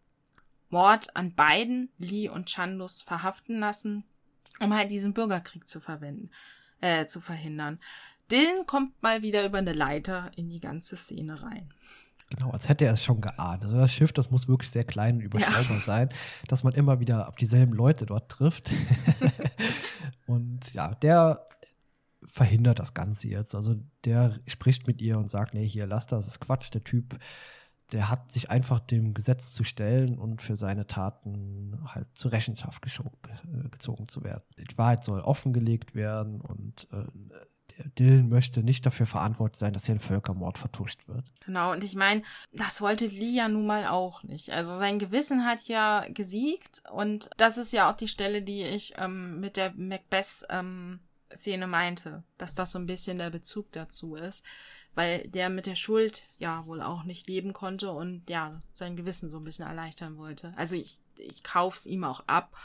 Mord 0.70 1.16
an 1.16 1.36
beiden, 1.36 1.90
Lee 2.00 2.28
und 2.28 2.50
Chandos, 2.50 3.04
verhaften 3.04 3.60
lassen, 3.60 4.04
um 4.60 4.74
halt 4.74 4.90
diesen 4.90 5.14
Bürgerkrieg 5.14 5.68
zu 5.68 5.80
verwenden, 5.80 6.32
äh, 6.82 7.06
zu 7.06 7.22
verhindern. 7.22 7.80
Dylan 8.32 8.66
kommt 8.66 9.02
mal 9.02 9.22
wieder 9.22 9.46
über 9.46 9.58
eine 9.58 9.74
Leiter 9.74 10.32
in 10.36 10.50
die 10.50 10.60
ganze 10.60 10.96
Szene 10.96 11.42
rein. 11.42 11.74
Genau, 12.30 12.52
als 12.52 12.70
hätte 12.70 12.86
er 12.86 12.94
es 12.94 13.04
schon 13.04 13.22
geahnt. 13.22 13.64
Also 13.64 13.78
das 13.78 13.92
Schiff, 13.92 14.12
das 14.12 14.32
muss 14.32 14.48
wirklich 14.48 14.72
sehr 14.72 14.86
klein 14.86 15.18
und 15.18 15.22
überschaubar 15.22 15.78
ja. 15.78 15.84
sein, 15.84 16.10
dass 16.48 16.64
man 16.64 16.74
immer 16.74 17.00
wieder 17.00 17.28
auf 17.28 17.36
dieselben 17.36 17.74
Leute 17.74 18.06
dort 18.06 18.30
trifft. 18.30 18.72
und 20.26 20.74
ja, 20.74 20.96
der 20.96 21.46
verhindert 22.26 22.80
das 22.80 22.94
Ganze 22.94 23.28
jetzt. 23.28 23.54
Also 23.54 23.76
der 24.06 24.40
spricht 24.48 24.88
mit 24.88 25.02
ihr 25.02 25.18
und 25.18 25.30
sagt, 25.30 25.54
nee, 25.54 25.68
hier, 25.68 25.86
lass 25.86 26.08
das, 26.08 26.26
das 26.26 26.36
ist 26.36 26.40
Quatsch. 26.40 26.74
Der 26.74 26.84
Typ 26.84 27.20
der 27.94 28.10
hat 28.10 28.32
sich 28.32 28.50
einfach 28.50 28.80
dem 28.80 29.14
Gesetz 29.14 29.54
zu 29.54 29.64
stellen 29.64 30.18
und 30.18 30.42
für 30.42 30.58
seine 30.58 30.88
Taten 30.88 31.80
halt 31.86 32.08
zur 32.16 32.32
Rechenschaft 32.32 32.82
gezogen 32.82 34.08
zu 34.08 34.24
werden. 34.24 34.44
Die 34.58 34.78
Wahrheit 34.78 35.04
soll 35.04 35.22
offengelegt 35.22 35.94
werden 35.94 36.42
und 36.42 36.88
äh, 36.92 37.06
Dylan 37.98 38.30
möchte 38.30 38.64
nicht 38.64 38.86
dafür 38.86 39.06
verantwortlich 39.06 39.60
sein, 39.60 39.74
dass 39.74 39.86
hier 39.86 39.96
ein 39.96 40.00
Völkermord 40.00 40.58
vertuscht 40.58 41.08
wird. 41.08 41.26
Genau, 41.46 41.72
und 41.72 41.84
ich 41.84 41.96
meine, 41.96 42.24
das 42.52 42.82
wollte 42.82 43.06
Lee 43.06 43.36
ja 43.36 43.48
nun 43.48 43.66
mal 43.66 43.88
auch 43.88 44.24
nicht. 44.24 44.52
Also 44.52 44.78
sein 44.78 45.00
Gewissen 45.00 45.46
hat 45.46 45.68
ja 45.68 46.06
gesiegt 46.10 46.84
und 46.92 47.30
das 47.38 47.58
ist 47.58 47.74
ja 47.74 47.92
auch 47.92 47.96
die 47.96 48.08
Stelle, 48.08 48.42
die 48.42 48.64
ich 48.64 48.94
ähm, 48.98 49.40
mit 49.40 49.58
der 49.58 49.74
Macbeth 49.76 50.46
ähm, 50.50 51.00
Szene 51.36 51.68
meinte, 51.68 52.24
dass 52.38 52.56
das 52.56 52.72
so 52.72 52.80
ein 52.80 52.86
bisschen 52.86 53.18
der 53.18 53.30
Bezug 53.30 53.72
dazu 53.72 54.16
ist 54.16 54.46
weil 54.96 55.28
der 55.28 55.50
mit 55.50 55.66
der 55.66 55.76
Schuld 55.76 56.26
ja 56.38 56.66
wohl 56.66 56.82
auch 56.82 57.04
nicht 57.04 57.28
leben 57.28 57.54
konnte 57.54 57.92
und 57.92 58.30
ja, 58.30 58.62
sein 58.72 58.96
Gewissen 58.96 59.30
so 59.30 59.38
ein 59.38 59.44
bisschen 59.44 59.68
erleichtern 59.68 60.18
wollte. 60.18 60.54
Also 60.56 60.76
ich, 60.76 61.00
ich 61.18 61.44
kauf's 61.44 61.86
ihm 61.86 62.04
auch 62.04 62.24
ab, 62.28 62.56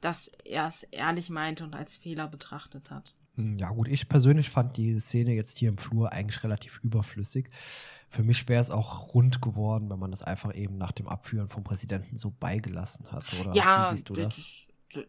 dass 0.00 0.28
er 0.44 0.68
es 0.68 0.84
ehrlich 0.84 1.30
meinte 1.30 1.64
und 1.64 1.74
als 1.74 1.96
Fehler 1.96 2.28
betrachtet 2.28 2.90
hat. 2.90 3.14
Hm, 3.36 3.58
ja, 3.58 3.70
gut, 3.70 3.88
ich 3.88 4.08
persönlich 4.08 4.50
fand 4.50 4.76
die 4.76 4.98
Szene 5.00 5.32
jetzt 5.32 5.58
hier 5.58 5.68
im 5.68 5.78
Flur 5.78 6.12
eigentlich 6.12 6.42
relativ 6.44 6.80
überflüssig. 6.82 7.48
Für 8.08 8.22
mich 8.22 8.46
wäre 8.48 8.60
es 8.60 8.70
auch 8.70 9.14
rund 9.14 9.40
geworden, 9.40 9.88
wenn 9.88 9.98
man 9.98 10.10
das 10.10 10.22
einfach 10.22 10.54
eben 10.54 10.76
nach 10.76 10.92
dem 10.92 11.08
Abführen 11.08 11.48
vom 11.48 11.64
Präsidenten 11.64 12.18
so 12.18 12.30
beigelassen 12.30 13.10
hat. 13.10 13.24
Oder 13.40 13.54
ja, 13.54 13.86
wie 13.86 13.96
siehst 13.96 14.08
du 14.08 14.14
das? 14.14 14.68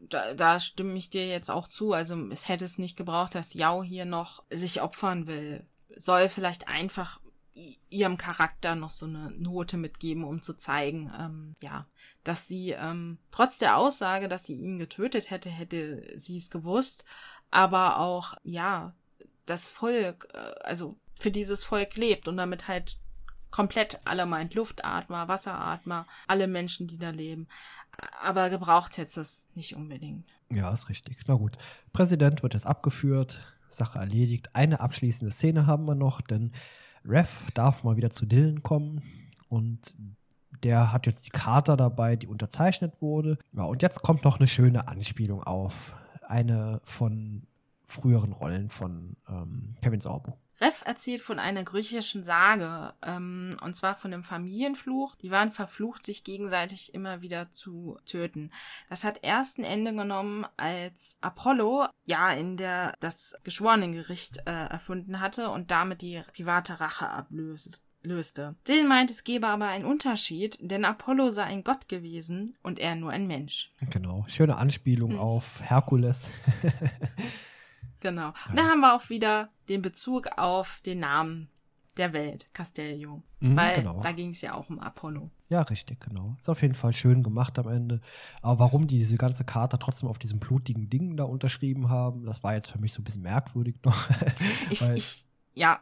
Da, 0.10 0.34
da 0.34 0.60
stimme 0.62 0.94
ich 0.94 1.10
dir 1.10 1.28
jetzt 1.28 1.52
auch 1.52 1.68
zu. 1.68 1.92
Also 1.92 2.30
es 2.30 2.48
hätte 2.48 2.64
es 2.64 2.78
nicht 2.78 2.96
gebraucht, 2.96 3.36
dass 3.36 3.54
Yao 3.54 3.84
hier 3.84 4.06
noch 4.06 4.44
sich 4.50 4.82
opfern 4.82 5.28
will 5.28 5.66
soll 5.96 6.30
vielleicht 6.30 6.68
einfach 6.68 7.20
ihrem 7.90 8.18
Charakter 8.18 8.76
noch 8.76 8.90
so 8.90 9.06
eine 9.06 9.30
Note 9.32 9.78
mitgeben, 9.78 10.24
um 10.24 10.42
zu 10.42 10.56
zeigen, 10.56 11.12
ähm, 11.20 11.56
ja, 11.62 11.86
dass 12.24 12.48
sie 12.48 12.72
ähm, 12.72 13.20
trotz 13.30 13.60
der 13.60 13.78
Aussage, 13.78 14.28
dass 14.28 14.46
sie 14.46 14.56
ihn 14.56 14.80
getötet 14.80 15.30
hätte, 15.30 15.50
hätte 15.50 16.20
sie 16.20 16.38
es 16.38 16.50
gewusst, 16.50 17.06
aber 17.54 18.00
auch, 18.00 18.34
ja, 18.44 18.94
das 19.46 19.70
Volk, 19.70 20.28
äh, 20.34 20.38
also 20.64 20.98
für 21.20 21.30
dieses 21.30 21.64
Volk 21.64 21.96
lebt 21.96 22.28
und 22.28 22.36
damit 22.38 22.68
halt 22.68 22.98
komplett 23.52 24.00
alle 24.06 24.26
meint, 24.26 24.56
Luftatmer, 24.56 25.28
Wasseratmer, 25.28 26.08
alle 26.28 26.48
Menschen, 26.48 26.88
die 26.88 26.98
da 26.98 27.12
leben. 27.12 27.48
Aber 28.24 28.50
gebraucht 28.50 28.98
hätte 28.98 29.22
es 29.22 29.48
nicht 29.54 29.76
unbedingt. 29.76 30.28
Ja, 30.50 30.74
ist 30.74 30.90
richtig. 30.90 31.18
Na 31.28 31.36
gut. 31.36 31.58
Präsident 31.94 32.42
wird 32.42 32.56
jetzt 32.56 32.66
abgeführt. 32.66 33.40
Sache 33.70 34.00
erledigt. 34.00 34.50
Eine 34.54 34.80
abschließende 34.80 35.32
Szene 35.32 35.68
haben 35.68 35.86
wir 35.86 35.96
noch, 35.96 36.22
denn 36.22 36.52
Rev 37.06 37.52
darf 37.54 37.84
mal 37.84 37.96
wieder 37.96 38.10
zu 38.10 38.26
Dylan 38.26 38.64
kommen 38.64 39.04
und 39.50 39.96
der 40.64 40.92
hat 40.92 41.06
jetzt 41.06 41.28
die 41.28 41.32
Karte 41.32 41.78
dabei, 41.78 42.16
die 42.16 42.28
unterzeichnet 42.28 43.02
wurde. 43.02 43.38
Ja, 43.52 43.64
und 43.64 43.82
jetzt 43.82 44.02
kommt 44.02 44.24
noch 44.24 44.40
eine 44.40 44.48
schöne 44.48 44.88
Anspielung 44.88 45.44
auf 45.44 45.96
eine 46.34 46.82
von 46.84 47.46
früheren 47.86 48.34
Rollen 48.34 48.70
von 48.70 49.16
ähm, 49.30 49.76
Kevin 49.82 50.02
Sorbo. 50.02 50.40
Reff 50.60 50.84
erzählt 50.86 51.22
von 51.22 51.40
einer 51.40 51.64
griechischen 51.64 52.24
Sage, 52.24 52.94
ähm, 53.04 53.58
und 53.64 53.76
zwar 53.76 53.96
von 53.96 54.14
einem 54.14 54.24
Familienfluch. 54.24 55.16
Die 55.16 55.30
waren 55.30 55.52
verflucht, 55.52 56.06
sich 56.06 56.24
gegenseitig 56.24 56.94
immer 56.94 57.22
wieder 57.22 57.52
zu 57.52 58.00
töten. 58.06 58.52
Das 58.90 59.04
hat 59.04 59.20
erst 59.24 59.58
ein 59.58 59.64
Ende 59.64 59.94
genommen, 59.94 60.46
als 60.58 61.18
Apollo 61.22 61.88
ja 62.06 62.32
in 62.32 62.58
der 62.58 62.96
das 63.00 63.36
Geschworenengericht 63.44 64.40
äh, 64.46 64.68
erfunden 64.70 65.20
hatte 65.20 65.50
und 65.50 65.70
damit 65.70 66.02
die 66.02 66.22
private 66.34 66.80
Rache 66.80 67.10
ablöst 67.10 67.84
löste. 68.04 68.56
Dill 68.68 68.88
meint, 68.88 69.10
es 69.10 69.24
gebe 69.24 69.48
aber 69.48 69.68
einen 69.68 69.86
Unterschied, 69.86 70.58
denn 70.62 70.86
Apollo 70.86 71.30
sei 71.30 71.44
ein 71.44 71.64
Gott 71.64 71.88
gewesen 71.88 72.56
und 72.62 72.80
er 72.80 72.96
nur 72.96 73.12
ein 73.12 73.28
Mensch. 73.28 73.72
Genau, 73.90 74.26
schöne 74.28 74.58
Anspielung 74.58 75.14
hm. 75.14 75.20
auf 75.20 75.62
Herkules. 75.62 76.28
Genau. 78.04 78.34
Und 78.50 78.58
da 78.58 78.64
haben 78.64 78.82
wir 78.82 78.94
auch 78.94 79.10
wieder 79.10 79.50
den 79.70 79.82
Bezug 79.82 80.28
auf 80.36 80.82
den 80.86 81.00
Namen 81.00 81.48
der 81.96 82.12
Welt, 82.12 82.50
Castellio. 82.54 83.24
Mhm, 83.40 83.56
weil 83.56 83.76
genau. 83.78 84.02
da 84.02 84.12
ging 84.12 84.30
es 84.30 84.42
ja 84.42 84.56
auch 84.56 84.70
um 84.70 84.80
Apollo. 84.80 85.30
Ja, 85.48 85.62
richtig, 85.62 86.02
genau. 86.02 86.36
Ist 86.40 86.50
auf 86.50 86.62
jeden 86.62 86.74
Fall 86.74 86.92
schön 86.92 87.24
gemacht 87.24 87.58
am 87.60 87.70
Ende. 87.70 88.02
Aber 88.42 88.60
warum 88.60 88.88
die 88.88 89.00
diese 89.00 89.16
ganze 89.16 89.46
Karte 89.46 89.80
trotzdem 89.80 90.10
auf 90.10 90.20
diesem 90.20 90.40
blutigen 90.40 90.90
Ding 90.90 91.16
da 91.16 91.24
unterschrieben 91.24 91.90
haben, 91.90 92.26
das 92.26 92.44
war 92.44 92.56
jetzt 92.56 92.72
für 92.72 92.80
mich 92.80 92.92
so 92.92 93.02
ein 93.02 93.06
bisschen 93.06 93.22
merkwürdig 93.22 93.76
noch. 93.86 94.10
ich, 94.70 94.82
ich, 94.96 95.26
ja. 95.54 95.80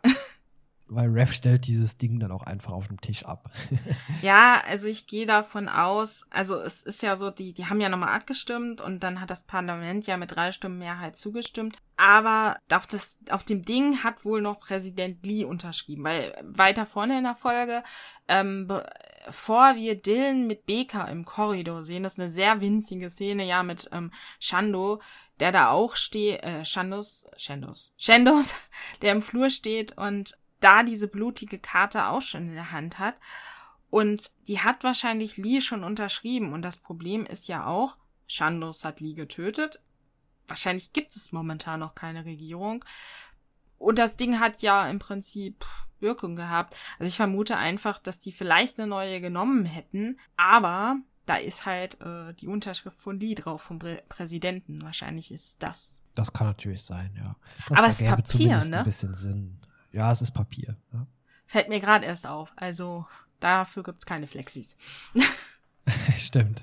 Weil 0.92 1.10
Rev 1.10 1.34
stellt 1.34 1.68
dieses 1.68 1.96
Ding 1.96 2.20
dann 2.20 2.32
auch 2.32 2.44
einfach 2.44 2.74
auf 2.74 2.88
dem 2.88 3.00
Tisch 3.00 3.24
ab. 3.24 3.50
ja, 4.22 4.62
also 4.68 4.88
ich 4.88 5.08
gehe 5.08 5.26
davon 5.26 5.70
aus, 5.70 6.26
also 6.30 6.56
es 6.56 6.84
ist 6.84 7.02
ja 7.02 7.16
so, 7.16 7.32
die, 7.32 7.54
die 7.54 7.68
haben 7.68 7.80
ja 7.80 7.88
nochmal 7.88 8.14
abgestimmt 8.14 8.82
und 8.82 9.02
dann 9.02 9.22
hat 9.22 9.30
das 9.30 9.44
Parlament 9.44 10.06
ja 10.06 10.18
mit 10.18 10.36
drei 10.36 10.52
Stimmen 10.52 10.80
Mehrheit 10.80 11.16
zugestimmt. 11.16 11.78
Aber 11.96 12.58
auf, 12.74 12.88
das, 12.88 13.18
auf 13.30 13.44
dem 13.44 13.64
Ding 13.64 14.04
hat 14.04 14.26
wohl 14.26 14.42
noch 14.42 14.60
Präsident 14.60 15.26
Lee 15.26 15.46
unterschrieben, 15.46 16.04
weil 16.04 16.36
weiter 16.44 16.86
vorne 16.86 17.18
in 17.18 17.24
der 17.24 17.36
Folge, 17.36 17.84
ähm, 18.28 18.68
bevor 18.68 19.76
wir 19.76 19.96
Dylan 19.96 20.46
mit 20.46 20.66
Baker 20.66 21.08
im 21.08 21.24
Korridor 21.24 21.84
sehen, 21.84 22.04
das 22.04 22.14
ist 22.14 22.20
eine 22.20 22.30
sehr 22.30 22.60
winzige 22.60 23.10
Szene, 23.10 23.46
ja, 23.46 23.64
mit 23.64 23.88
ähm, 23.94 24.12
Shando, 24.40 25.02
der 25.40 25.52
da 25.52 25.70
auch 25.70 25.96
steht, 25.96 26.44
äh, 26.44 26.66
Shandos, 26.66 27.28
Shandos, 27.38 27.94
Shandos, 27.98 28.56
der 29.02 29.14
im 29.14 29.22
Flur 29.22 29.50
steht 29.50 29.98
und 29.98 30.38
da 30.62 30.84
diese 30.84 31.08
blutige 31.08 31.60
Karte 31.60 32.08
auch 32.08 32.22
schon 32.22 32.48
in 32.48 32.54
der 32.54 32.72
Hand 32.72 33.00
hat. 33.00 33.16
Und 33.90 34.32
die 34.48 34.62
hat 34.62 34.84
wahrscheinlich 34.84 35.38
Lee 35.38 35.60
schon 35.60 35.84
unterschrieben. 35.84 36.54
Und 36.54 36.62
das 36.62 36.78
Problem 36.78 37.26
ist 37.26 37.50
ja 37.50 37.66
auch, 37.66 37.98
Shandos 38.26 38.86
hat 38.86 39.02
Lee 39.02 39.14
getötet. 39.14 39.82
Wahrscheinlich 40.48 40.94
gibt 40.94 41.16
es 41.16 41.34
momentan 41.34 41.82
noch 41.82 41.94
keine 41.94 42.24
Regierung. 42.24 42.86
Und 43.78 44.00
das 44.00 44.16
Ding 44.16 44.40
hat 44.40 44.62
ja 44.62 44.90
im 44.90 45.00
Prinzip 45.00 45.66
Wirkung 46.00 46.36
gehabt. 46.36 46.76
Also 47.00 47.10
ich 47.10 47.16
vermute 47.16 47.58
einfach, 47.58 48.00
dass 48.00 48.20
die 48.20 48.32
vielleicht 48.32 48.80
eine 48.80 48.88
neue 48.88 49.20
genommen 49.22 49.66
hätten. 49.66 50.18
Aber 50.38 50.98
da 51.26 51.36
ist 51.36 51.66
halt 51.66 52.00
äh, 52.02 52.34
die 52.34 52.48
Unterschrift 52.48 53.00
von 53.00 53.20
Lee 53.20 53.36
drauf, 53.36 53.62
vom 53.62 53.80
Prä 53.80 54.02
Präsidenten. 54.08 54.82
Wahrscheinlich 54.84 55.32
ist 55.32 55.62
das. 55.62 56.02
Das 56.16 56.34
kann 56.34 56.48
natürlich 56.48 56.84
sein, 56.84 57.14
ja. 57.18 57.36
Das 57.70 57.78
Aber 57.78 57.88
es 57.88 58.02
ist 58.02 58.08
Papier, 58.08 58.64
ne? 58.66 58.80
Ein 58.80 58.86
bisschen 58.86 59.16
Sinn. 59.16 59.62
Ja, 59.92 60.12
es 60.12 60.22
ist 60.22 60.32
Papier. 60.32 60.76
Ja. 60.94 61.06
Fällt 61.46 61.70
mir 61.70 61.80
gerade 61.80 62.06
erst 62.06 62.28
auf. 62.28 62.52
Also 62.56 63.06
dafür 63.40 63.84
gibt's 63.84 64.06
keine 64.06 64.28
Flexis. 64.28 64.78
Stimmt. 66.18 66.62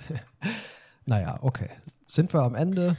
Naja, 1.04 1.38
okay. 1.42 1.70
Sind 2.06 2.32
wir 2.32 2.42
am 2.42 2.54
Ende 2.54 2.96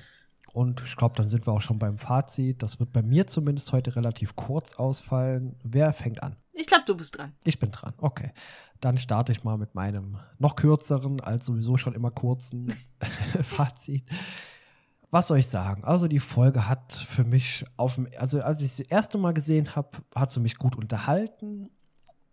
und 0.54 0.84
ich 0.86 0.96
glaube, 0.96 1.16
dann 1.16 1.30
sind 1.30 1.48
wir 1.48 1.54
auch 1.54 1.62
schon 1.62 1.80
beim 1.80 1.98
Fazit. 1.98 2.62
Das 2.62 2.80
wird 2.80 2.92
bei 2.92 3.02
mir 3.02 3.28
zumindest 3.28 3.72
heute 3.72 3.96
relativ 3.96 4.36
kurz 4.36 4.74
ausfallen. 4.74 5.56
Wer 5.64 5.94
fängt 5.94 6.22
an? 6.22 6.36
Ich 6.54 6.68
glaube, 6.68 6.84
du 6.86 6.96
bist 6.96 7.18
dran. 7.18 7.34
Ich 7.44 7.60
bin 7.60 7.72
dran, 7.72 7.94
okay. 7.98 8.34
Dann 8.82 8.98
starte 8.98 9.32
ich 9.32 9.44
mal 9.44 9.58
mit 9.58 9.76
meinem 9.76 10.20
noch 10.38 10.56
kürzeren, 10.56 11.22
als 11.22 11.46
sowieso 11.46 11.78
schon 11.78 11.96
immer 11.96 12.12
kurzen 12.12 12.74
Fazit 13.44 14.04
was 15.12 15.28
soll 15.28 15.40
ich 15.40 15.48
sagen? 15.48 15.84
Also 15.84 16.08
die 16.08 16.20
Folge 16.20 16.68
hat 16.68 16.94
für 16.94 17.24
mich 17.24 17.66
auf 17.78 17.96
dem, 17.96 18.08
also 18.18 18.42
als 18.42 18.62
ich 18.62 18.72
sie 18.74 18.84
das 18.84 18.92
erste 18.92 19.18
Mal 19.18 19.34
gesehen 19.34 19.76
habe, 19.76 19.90
hat 20.14 20.32
sie 20.32 20.40
mich 20.40 20.58
gut 20.58 20.76
unterhalten 20.76 21.70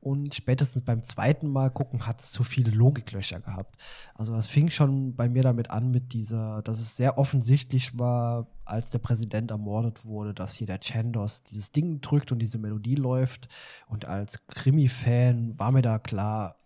und 0.01 0.35
spätestens 0.35 0.83
beim 0.83 1.03
zweiten 1.03 1.49
Mal 1.49 1.71
gucken 1.71 2.07
hat 2.07 2.21
es 2.21 2.31
zu 2.31 2.45
viele 2.45 2.71
Logiklöcher 2.71 3.41
gehabt. 3.41 3.77
Also 4.15 4.35
das 4.35 4.47
fing 4.47 4.71
schon 4.71 5.17
bei 5.17 5.29
mir 5.29 5.43
damit 5.43 5.71
an 5.71 5.91
mit 5.91 6.13
dieser, 6.13 6.63
dass 6.63 6.79
es 6.79 6.97
sehr 6.97 7.19
offensichtlich 7.19 7.99
war, 7.99 8.47
als 8.65 8.91
der 8.91 8.99
Präsident 8.99 9.51
ermordet 9.51 10.05
wurde, 10.05 10.33
dass 10.33 10.55
hier 10.55 10.67
der 10.67 10.79
Chandos 10.79 11.43
dieses 11.45 11.73
Ding 11.73 12.03
drückt 12.03 12.31
und 12.31 12.39
diese 12.39 12.59
Melodie 12.59 12.95
läuft 12.95 13.49
und 13.89 14.05
als 14.05 14.47
Krimi-Fan 14.47 15.59
war 15.59 15.73
mir 15.73 15.83
da 15.83 15.99
klar, 15.99 16.57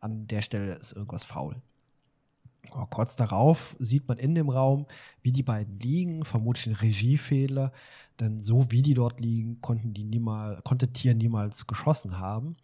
an 0.00 0.26
der 0.26 0.42
Stelle 0.42 0.74
ist 0.74 0.92
irgendwas 0.92 1.24
faul. 1.24 1.62
Oh, 2.70 2.86
kurz 2.86 3.16
darauf 3.16 3.76
sieht 3.80 4.06
man 4.06 4.18
in 4.18 4.34
dem 4.34 4.48
Raum, 4.48 4.86
wie 5.20 5.32
die 5.32 5.42
beiden 5.42 5.78
liegen, 5.80 6.24
vermutlich 6.24 6.68
ein 6.68 6.76
Regiefehler, 6.76 7.72
denn 8.20 8.40
so 8.40 8.70
wie 8.70 8.82
die 8.82 8.94
dort 8.94 9.20
liegen, 9.20 9.60
konnten 9.60 9.92
die 9.92 10.04
niemals, 10.04 10.62
konnte 10.62 10.92
Tier 10.92 11.14
niemals 11.14 11.66
geschossen 11.66 12.18
haben. 12.18 12.56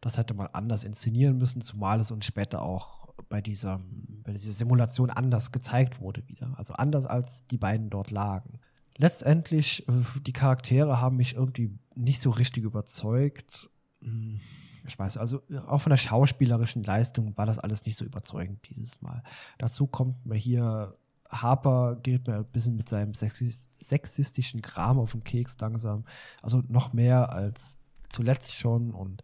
Das 0.00 0.16
hätte 0.16 0.34
man 0.34 0.48
anders 0.48 0.84
inszenieren 0.84 1.36
müssen, 1.38 1.60
zumal 1.60 2.00
es 2.00 2.10
uns 2.10 2.24
später 2.24 2.62
auch 2.62 3.12
bei 3.28 3.40
dieser, 3.40 3.80
bei 4.24 4.32
dieser 4.32 4.52
Simulation 4.52 5.10
anders 5.10 5.52
gezeigt 5.52 6.00
wurde 6.00 6.26
wieder. 6.28 6.54
Also 6.56 6.74
anders 6.74 7.04
als 7.04 7.46
die 7.46 7.58
beiden 7.58 7.90
dort 7.90 8.10
lagen. 8.10 8.58
Letztendlich, 8.96 9.86
äh, 9.88 9.92
die 10.26 10.32
Charaktere 10.32 11.00
haben 11.00 11.16
mich 11.16 11.34
irgendwie 11.34 11.78
nicht 11.94 12.20
so 12.20 12.30
richtig 12.30 12.64
überzeugt. 12.64 13.70
Hm 14.02 14.40
ich 14.86 14.98
weiß, 14.98 15.16
also 15.16 15.42
auch 15.66 15.80
von 15.80 15.90
der 15.90 15.96
schauspielerischen 15.96 16.82
Leistung 16.82 17.36
war 17.36 17.46
das 17.46 17.58
alles 17.58 17.84
nicht 17.86 17.98
so 17.98 18.04
überzeugend 18.04 18.68
dieses 18.68 19.00
Mal. 19.00 19.22
Dazu 19.58 19.86
kommt 19.86 20.26
mir 20.26 20.36
hier, 20.36 20.96
Harper 21.28 21.96
geht 22.02 22.26
mir 22.26 22.36
ein 22.36 22.44
bisschen 22.52 22.76
mit 22.76 22.88
seinem 22.88 23.14
sexistischen 23.14 24.62
Kram 24.62 24.98
auf 24.98 25.12
den 25.12 25.24
Keks 25.24 25.56
langsam. 25.60 26.04
Also 26.42 26.62
noch 26.68 26.92
mehr 26.92 27.32
als 27.32 27.78
zuletzt 28.08 28.54
schon 28.54 28.92
und 28.92 29.22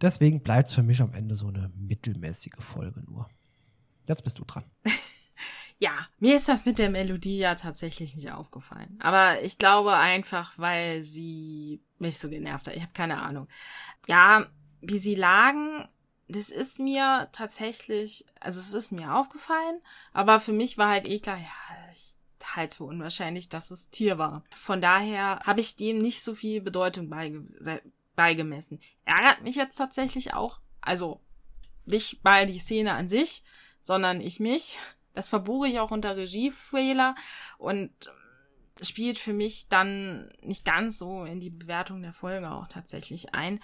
deswegen 0.00 0.40
bleibt 0.42 0.68
es 0.68 0.74
für 0.74 0.82
mich 0.82 1.00
am 1.00 1.12
Ende 1.12 1.36
so 1.36 1.48
eine 1.48 1.70
mittelmäßige 1.76 2.58
Folge 2.58 3.02
nur. 3.06 3.28
Jetzt 4.06 4.24
bist 4.24 4.38
du 4.38 4.44
dran. 4.44 4.64
Ja, 5.80 5.92
mir 6.18 6.34
ist 6.34 6.48
das 6.48 6.64
mit 6.64 6.80
der 6.80 6.90
Melodie 6.90 7.38
ja 7.38 7.54
tatsächlich 7.54 8.16
nicht 8.16 8.32
aufgefallen. 8.32 8.98
Aber 9.00 9.40
ich 9.42 9.58
glaube 9.58 9.96
einfach, 9.96 10.58
weil 10.58 11.02
sie 11.02 11.80
mich 11.98 12.18
so 12.18 12.28
genervt 12.28 12.66
hat. 12.66 12.74
Ich 12.74 12.82
habe 12.82 12.92
keine 12.92 13.22
Ahnung. 13.22 13.46
Ja, 14.08 14.46
wie 14.80 14.98
sie 14.98 15.14
lagen, 15.14 15.88
das 16.28 16.50
ist 16.50 16.78
mir 16.78 17.28
tatsächlich, 17.32 18.26
also 18.40 18.60
es 18.60 18.74
ist 18.74 18.92
mir 18.92 19.14
aufgefallen, 19.14 19.80
aber 20.12 20.40
für 20.40 20.52
mich 20.52 20.76
war 20.76 20.90
halt 20.90 21.08
eh 21.08 21.20
klar, 21.20 21.38
ja, 21.38 21.90
ich 21.90 22.14
halte 22.56 22.76
für 22.76 22.84
unwahrscheinlich, 22.84 23.48
dass 23.48 23.70
es 23.70 23.90
Tier 23.90 24.18
war. 24.18 24.44
Von 24.54 24.80
daher 24.80 25.40
habe 25.40 25.60
ich 25.60 25.76
dem 25.76 25.98
nicht 25.98 26.22
so 26.22 26.34
viel 26.34 26.60
Bedeutung 26.60 27.08
beige 27.08 27.44
beigemessen. 28.14 28.80
Ärgert 29.04 29.42
mich 29.42 29.54
jetzt 29.54 29.76
tatsächlich 29.76 30.34
auch, 30.34 30.58
also 30.80 31.20
nicht 31.86 32.24
mal 32.24 32.46
die 32.46 32.58
Szene 32.58 32.92
an 32.92 33.08
sich, 33.08 33.44
sondern 33.80 34.20
ich 34.20 34.40
mich. 34.40 34.78
Das 35.14 35.28
verbuche 35.28 35.68
ich 35.68 35.78
auch 35.78 35.90
unter 35.90 36.16
Regiefehler 36.16 37.14
und 37.58 37.90
spielt 38.82 39.18
für 39.18 39.32
mich 39.32 39.68
dann 39.68 40.32
nicht 40.42 40.64
ganz 40.64 40.98
so 40.98 41.24
in 41.24 41.40
die 41.40 41.50
Bewertung 41.50 42.02
der 42.02 42.12
Folge 42.12 42.50
auch 42.50 42.68
tatsächlich 42.68 43.34
ein. 43.34 43.60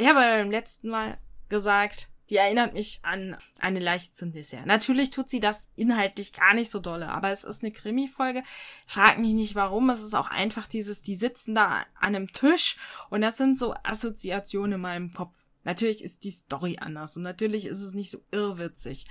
Ich 0.00 0.06
habe 0.06 0.20
beim 0.20 0.50
letzten 0.50 0.88
Mal 0.88 1.18
gesagt, 1.50 2.08
die 2.30 2.36
erinnert 2.36 2.72
mich 2.72 3.00
an 3.02 3.36
eine 3.58 3.80
Leiche 3.80 4.12
zum 4.12 4.32
Dessert. 4.32 4.64
Natürlich 4.64 5.10
tut 5.10 5.28
sie 5.28 5.40
das 5.40 5.68
inhaltlich 5.76 6.32
gar 6.32 6.54
nicht 6.54 6.70
so 6.70 6.78
dolle, 6.78 7.10
aber 7.10 7.30
es 7.30 7.44
ist 7.44 7.62
eine 7.62 7.70
Krimi-Folge. 7.70 8.42
Frag 8.86 9.18
mich 9.18 9.34
nicht 9.34 9.56
warum. 9.56 9.90
Es 9.90 10.02
ist 10.02 10.14
auch 10.14 10.30
einfach 10.30 10.66
dieses, 10.68 11.02
die 11.02 11.16
sitzen 11.16 11.54
da 11.54 11.84
an 12.00 12.14
einem 12.14 12.32
Tisch 12.32 12.78
und 13.10 13.20
das 13.20 13.36
sind 13.36 13.58
so 13.58 13.74
Assoziationen 13.82 14.76
in 14.76 14.80
meinem 14.80 15.12
Kopf. 15.12 15.36
Natürlich 15.64 16.02
ist 16.02 16.24
die 16.24 16.30
Story 16.30 16.78
anders 16.80 17.18
und 17.18 17.22
natürlich 17.22 17.66
ist 17.66 17.82
es 17.82 17.92
nicht 17.92 18.10
so 18.10 18.20
irrwitzig. 18.30 19.04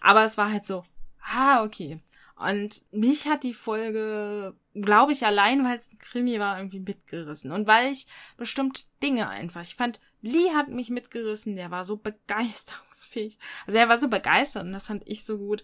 Aber 0.00 0.24
es 0.24 0.38
war 0.38 0.50
halt 0.50 0.64
so, 0.64 0.84
ah, 1.22 1.64
okay. 1.64 2.00
Und 2.40 2.82
mich 2.90 3.26
hat 3.26 3.42
die 3.42 3.52
Folge, 3.52 4.54
glaube 4.74 5.12
ich, 5.12 5.26
allein, 5.26 5.62
weil 5.62 5.78
es 5.78 5.92
ein 5.92 5.98
Krimi 5.98 6.40
war, 6.40 6.56
irgendwie 6.56 6.80
mitgerissen. 6.80 7.52
Und 7.52 7.66
weil 7.66 7.92
ich 7.92 8.06
bestimmte 8.38 8.82
Dinge 9.02 9.28
einfach, 9.28 9.62
ich 9.62 9.74
fand, 9.74 10.00
Lee 10.22 10.50
hat 10.54 10.68
mich 10.68 10.88
mitgerissen, 10.88 11.56
der 11.56 11.70
war 11.70 11.84
so 11.84 11.96
begeisterungsfähig. 11.96 13.38
Also 13.66 13.78
er 13.78 13.88
war 13.88 13.98
so 13.98 14.08
begeistert 14.08 14.64
und 14.64 14.72
das 14.72 14.86
fand 14.86 15.06
ich 15.06 15.24
so 15.24 15.38
gut. 15.38 15.62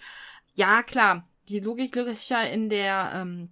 Ja, 0.55 0.82
klar, 0.82 1.27
die 1.48 1.61
Logiklöcher 1.61 2.51
in 2.51 2.69
der 2.69 3.12
ähm, 3.15 3.51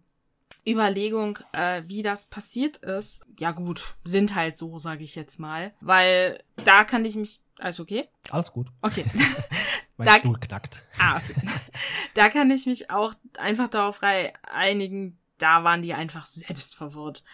Überlegung, 0.67 1.39
äh, 1.53 1.83
wie 1.87 2.03
das 2.03 2.27
passiert 2.27 2.79
ist, 2.79 3.23
ja 3.39 3.53
gut, 3.53 3.95
sind 4.05 4.35
halt 4.35 4.57
so, 4.57 4.79
sage 4.79 5.05
ich 5.05 5.15
jetzt 5.15 5.39
mal. 5.39 5.73
Weil 5.81 6.43
da 6.65 6.85
kann 6.85 7.05
ich 7.05 7.17
mich. 7.17 7.41
Alles 7.59 7.81
okay? 7.81 8.09
Alles 8.31 8.53
gut. 8.53 8.69
Okay. 8.83 9.05
mein 9.97 10.07
da, 10.07 10.17
Stuhl 10.17 10.39
knackt. 10.39 10.83
Ah, 10.99 11.21
da 12.15 12.29
kann 12.29 12.51
ich 12.51 12.67
mich 12.67 12.91
auch 12.91 13.15
einfach 13.39 13.69
darauf 13.69 14.01
einigen, 14.03 15.19
da 15.39 15.65
waren 15.65 15.83
die 15.83 15.95
einfach 15.95 16.27
selbst 16.27 16.75
verwirrt. 16.75 17.25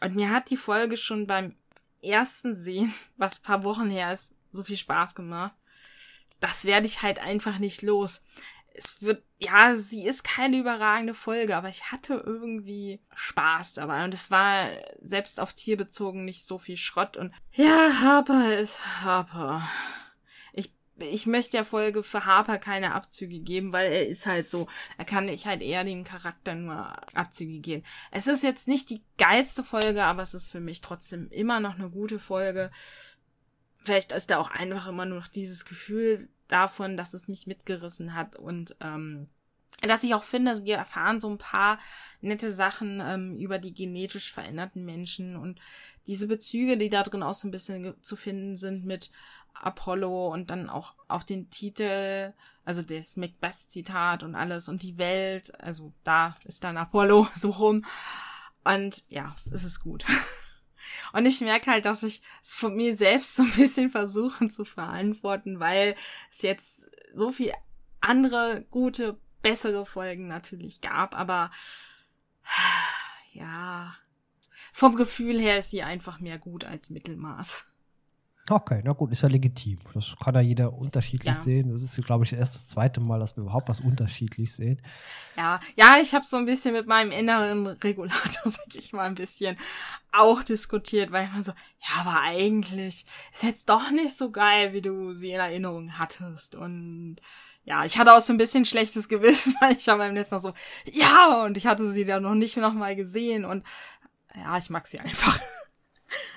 Und 0.00 0.14
mir 0.14 0.30
hat 0.30 0.50
die 0.50 0.56
Folge 0.56 0.96
schon 0.96 1.26
beim 1.26 1.54
ersten 2.02 2.54
Sehen, 2.54 2.92
was 3.16 3.38
paar 3.38 3.64
Wochen 3.64 3.90
her 3.90 4.12
ist, 4.12 4.36
so 4.50 4.62
viel 4.62 4.76
Spaß 4.76 5.14
gemacht. 5.14 5.54
Das 6.40 6.64
werde 6.64 6.86
ich 6.86 7.02
halt 7.02 7.18
einfach 7.18 7.58
nicht 7.58 7.82
los. 7.82 8.24
Es 8.74 9.02
wird, 9.02 9.22
ja, 9.38 9.74
sie 9.74 10.06
ist 10.06 10.24
keine 10.24 10.56
überragende 10.56 11.14
Folge, 11.14 11.56
aber 11.56 11.68
ich 11.68 11.92
hatte 11.92 12.14
irgendwie 12.14 13.00
Spaß 13.14 13.74
dabei. 13.74 14.04
Und 14.04 14.14
es 14.14 14.30
war 14.30 14.70
selbst 15.00 15.38
auf 15.38 15.52
Tier 15.52 15.76
bezogen 15.76 16.24
nicht 16.24 16.44
so 16.44 16.58
viel 16.58 16.76
Schrott. 16.76 17.16
Und 17.16 17.32
ja, 17.52 18.00
Harper 18.00 18.56
ist 18.56 19.04
Harper 19.04 19.62
ich 21.02 21.26
möchte 21.26 21.52
der 21.52 21.64
Folge 21.64 22.02
für 22.02 22.24
Harper 22.24 22.58
keine 22.58 22.94
Abzüge 22.94 23.40
geben, 23.40 23.72
weil 23.72 23.92
er 23.92 24.06
ist 24.06 24.26
halt 24.26 24.48
so, 24.48 24.68
er 24.98 25.04
kann 25.04 25.28
ich 25.28 25.46
halt 25.46 25.62
eher 25.62 25.84
dem 25.84 26.04
Charakter 26.04 26.54
nur 26.54 26.76
Abzüge 27.14 27.60
geben. 27.60 27.84
Es 28.10 28.26
ist 28.26 28.42
jetzt 28.42 28.68
nicht 28.68 28.90
die 28.90 29.02
geilste 29.18 29.62
Folge, 29.62 30.04
aber 30.04 30.22
es 30.22 30.34
ist 30.34 30.48
für 30.48 30.60
mich 30.60 30.80
trotzdem 30.80 31.28
immer 31.30 31.60
noch 31.60 31.74
eine 31.74 31.90
gute 31.90 32.18
Folge. 32.18 32.70
Vielleicht 33.84 34.12
ist 34.12 34.30
da 34.30 34.38
auch 34.38 34.50
einfach 34.50 34.88
immer 34.88 35.04
nur 35.04 35.18
noch 35.20 35.28
dieses 35.28 35.64
Gefühl 35.64 36.28
davon, 36.48 36.96
dass 36.96 37.14
es 37.14 37.28
mich 37.28 37.46
mitgerissen 37.46 38.14
hat 38.14 38.36
und 38.36 38.76
ähm, 38.80 39.28
dass 39.80 40.04
ich 40.04 40.14
auch 40.14 40.22
finde, 40.22 40.64
wir 40.64 40.76
erfahren 40.76 41.18
so 41.18 41.28
ein 41.28 41.38
paar 41.38 41.78
nette 42.20 42.52
Sachen 42.52 43.00
ähm, 43.00 43.36
über 43.38 43.58
die 43.58 43.74
genetisch 43.74 44.32
veränderten 44.32 44.84
Menschen 44.84 45.36
und 45.36 45.58
diese 46.06 46.28
Bezüge, 46.28 46.76
die 46.76 46.88
da 46.88 47.02
drin 47.02 47.22
auch 47.22 47.34
so 47.34 47.48
ein 47.48 47.50
bisschen 47.50 47.94
zu 48.00 48.16
finden 48.16 48.54
sind 48.54 48.84
mit 48.84 49.10
Apollo 49.54 50.28
und 50.28 50.50
dann 50.50 50.68
auch 50.68 50.94
auf 51.08 51.24
den 51.24 51.50
Titel, 51.50 52.32
also 52.64 52.82
das 52.82 53.16
Macbeth-Zitat 53.16 54.22
und 54.22 54.34
alles 54.34 54.68
und 54.68 54.82
die 54.82 54.98
Welt, 54.98 55.58
also 55.60 55.92
da 56.04 56.34
ist 56.44 56.64
dann 56.64 56.76
Apollo 56.76 57.28
so 57.34 57.50
rum. 57.50 57.84
Und 58.64 59.02
ja, 59.08 59.34
es 59.52 59.64
ist 59.64 59.80
gut. 59.80 60.04
Und 61.12 61.26
ich 61.26 61.40
merke 61.40 61.70
halt, 61.70 61.84
dass 61.84 62.02
ich 62.02 62.22
es 62.42 62.54
von 62.54 62.74
mir 62.74 62.96
selbst 62.96 63.36
so 63.36 63.42
ein 63.42 63.50
bisschen 63.50 63.90
versuchen 63.90 64.50
zu 64.50 64.64
verantworten, 64.64 65.60
weil 65.60 65.94
es 66.30 66.42
jetzt 66.42 66.88
so 67.14 67.30
viel 67.32 67.52
andere 68.00 68.64
gute, 68.70 69.18
bessere 69.42 69.86
Folgen 69.86 70.28
natürlich 70.28 70.80
gab, 70.80 71.16
aber 71.16 71.50
ja, 73.32 73.94
vom 74.72 74.96
Gefühl 74.96 75.38
her 75.38 75.58
ist 75.58 75.70
sie 75.70 75.82
einfach 75.82 76.18
mehr 76.20 76.38
gut 76.38 76.64
als 76.64 76.90
Mittelmaß. 76.90 77.66
Okay, 78.52 78.82
na 78.84 78.92
gut, 78.92 79.10
ist 79.10 79.22
ja 79.22 79.30
legitim. 79.30 79.78
Das 79.94 80.14
kann 80.22 80.34
ja 80.34 80.42
jeder 80.42 80.74
unterschiedlich 80.74 81.32
ja. 81.32 81.40
sehen. 81.40 81.72
Das 81.72 81.82
ist, 81.82 82.04
glaube 82.04 82.24
ich, 82.24 82.34
erst 82.34 82.54
das 82.54 82.68
zweite 82.68 83.00
Mal, 83.00 83.18
dass 83.18 83.34
wir 83.34 83.44
überhaupt 83.44 83.70
was 83.70 83.80
unterschiedlich 83.80 84.52
sehen. 84.52 84.82
Ja, 85.38 85.58
ja, 85.74 85.96
ich 86.02 86.14
habe 86.14 86.26
so 86.26 86.36
ein 86.36 86.44
bisschen 86.44 86.74
mit 86.74 86.86
meinem 86.86 87.12
inneren 87.12 87.66
Regulator, 87.66 88.42
sag 88.50 88.74
ich 88.74 88.92
mal, 88.92 89.06
ein 89.06 89.14
bisschen 89.14 89.56
auch 90.12 90.42
diskutiert, 90.42 91.12
weil 91.12 91.24
ich 91.24 91.32
immer 91.32 91.42
so, 91.42 91.52
ja, 91.52 92.00
aber 92.00 92.20
eigentlich 92.20 93.06
ist 93.32 93.42
jetzt 93.42 93.70
doch 93.70 93.90
nicht 93.90 94.14
so 94.14 94.30
geil, 94.30 94.74
wie 94.74 94.82
du 94.82 95.14
sie 95.14 95.30
in 95.30 95.40
Erinnerung 95.40 95.98
hattest. 95.98 96.54
Und 96.54 97.16
ja, 97.64 97.86
ich 97.86 97.96
hatte 97.96 98.12
auch 98.12 98.20
so 98.20 98.34
ein 98.34 98.38
bisschen 98.38 98.66
schlechtes 98.66 99.08
Gewissen, 99.08 99.54
weil 99.62 99.76
ich 99.76 99.86
ja 99.86 99.96
beim 99.96 100.14
letzten 100.14 100.34
Mal 100.34 100.40
so, 100.40 100.52
ja, 100.84 101.42
und 101.42 101.56
ich 101.56 101.66
hatte 101.66 101.88
sie 101.88 102.04
dann 102.04 102.24
noch 102.24 102.34
nicht 102.34 102.58
noch 102.58 102.74
mal 102.74 102.94
gesehen 102.96 103.46
und 103.46 103.64
ja, 104.34 104.58
ich 104.58 104.68
mag 104.68 104.86
sie 104.86 105.00
einfach. 105.00 105.40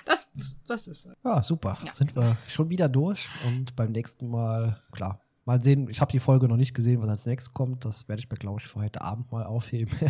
Das, 0.04 0.30
das 0.66 0.88
ist. 0.88 1.08
Ja, 1.24 1.42
super. 1.42 1.78
Ja. 1.84 1.92
Sind 1.92 2.14
wir 2.14 2.36
schon 2.48 2.70
wieder 2.70 2.88
durch 2.88 3.28
und 3.46 3.74
beim 3.76 3.92
nächsten 3.92 4.28
Mal, 4.28 4.80
klar, 4.92 5.20
mal 5.44 5.62
sehen. 5.62 5.88
Ich 5.88 6.00
habe 6.00 6.12
die 6.12 6.18
Folge 6.18 6.48
noch 6.48 6.56
nicht 6.56 6.74
gesehen, 6.74 7.00
was 7.00 7.08
als 7.08 7.26
nächstes 7.26 7.54
kommt. 7.54 7.84
Das 7.84 8.08
werde 8.08 8.20
ich 8.20 8.30
mir, 8.30 8.36
glaube 8.36 8.60
ich, 8.60 8.66
für 8.66 8.80
heute 8.80 9.00
Abend 9.00 9.30
mal 9.32 9.44
aufheben. 9.44 9.96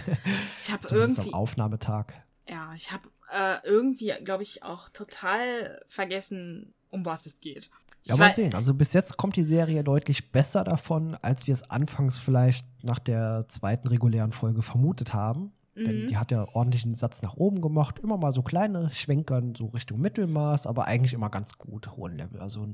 Ich 0.59 0.72
habe 0.72 0.88
irgendwie. 0.90 1.20
am 1.20 1.34
Aufnahmetag. 1.34 2.12
Ja, 2.48 2.72
ich 2.74 2.90
habe 2.90 3.09
äh, 3.30 3.59
irgendwie, 3.64 4.12
glaube 4.24 4.43
ich, 4.43 4.62
auch 4.62 4.88
total 4.88 5.82
vergessen, 5.88 6.74
um 6.90 7.05
was 7.05 7.26
es 7.26 7.40
geht. 7.40 7.70
Ja, 8.05 8.16
mal 8.16 8.34
sehen. 8.34 8.55
Also 8.55 8.72
bis 8.72 8.93
jetzt 8.93 9.16
kommt 9.16 9.36
die 9.36 9.43
Serie 9.43 9.82
deutlich 9.82 10.30
besser 10.30 10.62
davon, 10.64 11.16
als 11.22 11.47
wir 11.47 11.55
es 11.55 11.68
anfangs 11.68 12.18
vielleicht 12.18 12.64
nach 12.82 13.01
der 13.01 13.47
zweiten 13.48 13.88
regulären 13.88 14.32
Folge 14.32 14.62
vermutet 14.62 15.12
haben. 15.12 15.52
Denn 15.77 16.05
mhm. 16.05 16.09
die 16.09 16.16
hat 16.16 16.31
ja 16.31 16.48
ordentlichen 16.48 16.94
Satz 16.94 17.20
nach 17.20 17.36
oben 17.36 17.61
gemacht. 17.61 17.98
Immer 17.98 18.16
mal 18.16 18.32
so 18.32 18.43
kleine 18.43 18.90
Schwenkern, 18.93 19.55
so 19.55 19.66
Richtung 19.66 20.01
Mittelmaß, 20.01 20.66
aber 20.66 20.86
eigentlich 20.86 21.12
immer 21.12 21.28
ganz 21.28 21.59
gut, 21.59 21.97
hohen 21.97 22.16
Level. 22.16 22.40
Also 22.40 22.66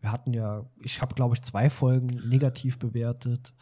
wir 0.00 0.10
hatten 0.10 0.32
ja, 0.32 0.64
ich 0.82 1.02
habe, 1.02 1.14
glaube 1.14 1.34
ich, 1.34 1.42
zwei 1.42 1.68
Folgen 1.68 2.06
negativ 2.28 2.78
bewertet. 2.78 3.52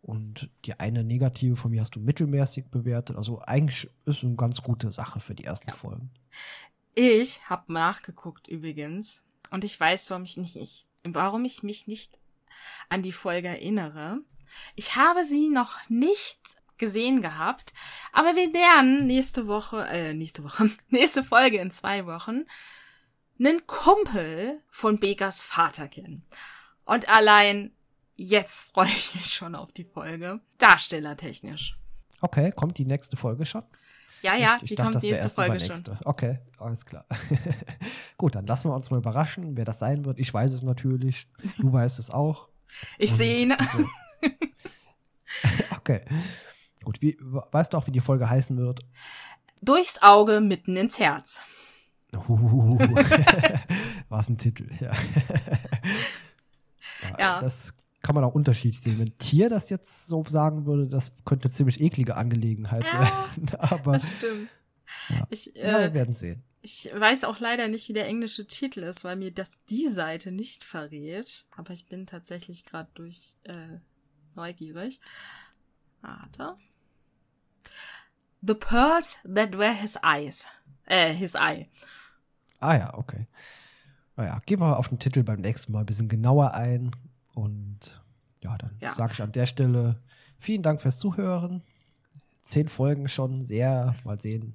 Und 0.00 0.48
die 0.64 0.78
eine 0.78 1.04
negative 1.04 1.56
von 1.56 1.72
mir 1.72 1.80
hast 1.80 1.96
du 1.96 2.00
mittelmäßig 2.00 2.66
bewertet. 2.66 3.16
Also 3.16 3.40
eigentlich 3.40 3.90
ist 4.06 4.18
es 4.18 4.24
eine 4.24 4.36
ganz 4.36 4.62
gute 4.62 4.92
Sache 4.92 5.20
für 5.20 5.34
die 5.34 5.44
ersten 5.44 5.68
ja. 5.68 5.74
Folgen. 5.74 6.10
Ich 6.94 7.50
habe 7.50 7.72
nachgeguckt 7.72 8.48
übrigens. 8.48 9.24
Und 9.50 9.64
ich 9.64 9.78
weiß, 9.78 10.08
warum 10.10 10.22
ich, 10.22 10.36
nicht, 10.36 10.86
warum 11.04 11.44
ich 11.44 11.62
mich 11.62 11.86
nicht 11.86 12.18
an 12.88 13.02
die 13.02 13.12
Folge 13.12 13.48
erinnere. 13.48 14.20
Ich 14.74 14.96
habe 14.96 15.24
sie 15.24 15.48
noch 15.48 15.76
nicht 15.88 16.40
gesehen 16.78 17.22
gehabt. 17.22 17.72
Aber 18.12 18.36
wir 18.36 18.50
lernen 18.52 19.06
nächste 19.06 19.46
Woche, 19.46 19.86
äh, 19.88 20.14
nächste 20.14 20.44
Woche, 20.44 20.70
nächste 20.88 21.24
Folge 21.24 21.58
in 21.58 21.70
zwei 21.70 22.06
Wochen, 22.06 22.44
einen 23.38 23.66
Kumpel 23.66 24.62
von 24.70 24.98
Bekas 24.98 25.42
Vater 25.42 25.88
kennen. 25.88 26.24
Und 26.84 27.08
allein 27.08 27.72
jetzt 28.16 28.72
freue 28.72 28.88
ich 28.88 29.14
mich 29.14 29.26
schon 29.26 29.54
auf 29.54 29.72
die 29.72 29.84
Folge. 29.84 30.40
Darstellertechnisch. 30.58 31.78
Okay, 32.20 32.50
kommt 32.50 32.78
die 32.78 32.86
nächste 32.86 33.16
Folge 33.16 33.44
schon? 33.44 33.62
Ja, 34.22 34.34
ja, 34.34 34.56
ich, 34.56 34.64
ich 34.64 34.68
die 34.70 34.76
dachte, 34.76 34.92
kommt 34.92 35.04
nächste 35.04 35.28
Folge 35.28 35.60
schon. 35.60 35.82
Okay, 36.04 36.38
alles 36.58 36.84
klar. 36.86 37.04
Gut, 38.16 38.34
dann 38.34 38.46
lassen 38.46 38.70
wir 38.70 38.74
uns 38.74 38.90
mal 38.90 38.98
überraschen, 38.98 39.56
wer 39.56 39.64
das 39.64 39.78
sein 39.78 40.04
wird. 40.04 40.18
Ich 40.18 40.32
weiß 40.32 40.52
es 40.52 40.62
natürlich. 40.62 41.28
Du 41.58 41.72
weißt 41.72 41.98
es 41.98 42.10
auch. 42.10 42.48
Ich 42.98 43.12
sehe 43.12 43.38
ihn. 43.38 43.52
Also, 43.52 43.84
okay. 45.76 46.00
Gut, 46.86 47.02
wie, 47.02 47.16
weißt 47.20 47.72
du 47.72 47.78
auch, 47.78 47.88
wie 47.88 47.90
die 47.90 47.98
Folge 47.98 48.30
heißen 48.30 48.56
wird? 48.56 48.78
Durchs 49.60 50.00
Auge 50.02 50.40
mitten 50.40 50.76
ins 50.76 51.00
Herz. 51.00 51.40
Uh, 52.14 52.78
was 54.08 54.28
ein 54.28 54.38
Titel, 54.38 54.70
ja. 54.78 54.92
ja, 57.02 57.18
ja. 57.18 57.40
Das 57.40 57.74
kann 58.02 58.14
man 58.14 58.22
auch 58.22 58.36
unterschiedlich 58.36 58.80
sehen. 58.80 59.00
Wenn 59.00 59.18
Tier 59.18 59.48
das 59.48 59.68
jetzt 59.68 60.06
so 60.06 60.22
sagen 60.28 60.64
würde, 60.64 60.86
das 60.86 61.12
könnte 61.24 61.46
eine 61.46 61.54
ziemlich 61.54 61.80
eklige 61.80 62.14
Angelegenheit 62.14 62.84
ja, 62.84 63.00
werden. 63.00 63.50
Aber, 63.58 63.94
das 63.94 64.12
stimmt. 64.12 64.48
Ja. 65.08 65.26
Ich, 65.30 65.56
äh, 65.56 65.68
ja, 65.68 65.80
wir 65.80 65.92
werden 65.92 66.14
sehen. 66.14 66.44
Ich 66.62 66.88
weiß 66.94 67.24
auch 67.24 67.40
leider 67.40 67.66
nicht, 67.66 67.88
wie 67.88 67.94
der 67.94 68.06
englische 68.06 68.46
Titel 68.46 68.84
ist, 68.84 69.02
weil 69.02 69.16
mir 69.16 69.32
das 69.32 69.60
die 69.64 69.88
Seite 69.88 70.30
nicht 70.30 70.62
verrät. 70.62 71.46
Aber 71.50 71.72
ich 71.72 71.86
bin 71.86 72.06
tatsächlich 72.06 72.64
gerade 72.64 72.90
durch 72.94 73.38
äh, 73.42 73.80
neugierig. 74.36 75.00
Warte. 76.00 76.56
The 78.42 78.54
Pearls 78.54 79.18
That 79.24 79.56
Were 79.56 79.74
His 79.74 79.98
Eyes. 80.02 80.46
Äh, 80.86 81.12
His 81.12 81.34
Eye. 81.34 81.68
Ah 82.60 82.76
ja, 82.76 82.94
okay. 82.94 83.26
Naja, 84.16 84.40
gehen 84.46 84.60
wir 84.60 84.78
auf 84.78 84.88
den 84.88 84.98
Titel 84.98 85.22
beim 85.22 85.40
nächsten 85.40 85.72
Mal 85.72 85.80
ein 85.80 85.86
bisschen 85.86 86.08
genauer 86.08 86.54
ein. 86.54 86.94
Und 87.34 88.02
ja, 88.42 88.56
dann 88.56 88.76
ja. 88.80 88.92
sage 88.92 89.12
ich 89.12 89.22
an 89.22 89.32
der 89.32 89.46
Stelle 89.46 90.00
vielen 90.38 90.62
Dank 90.62 90.80
fürs 90.80 90.98
Zuhören. 90.98 91.62
Zehn 92.42 92.68
Folgen 92.68 93.08
schon, 93.08 93.44
sehr. 93.44 93.94
Mal 94.04 94.20
sehen, 94.20 94.54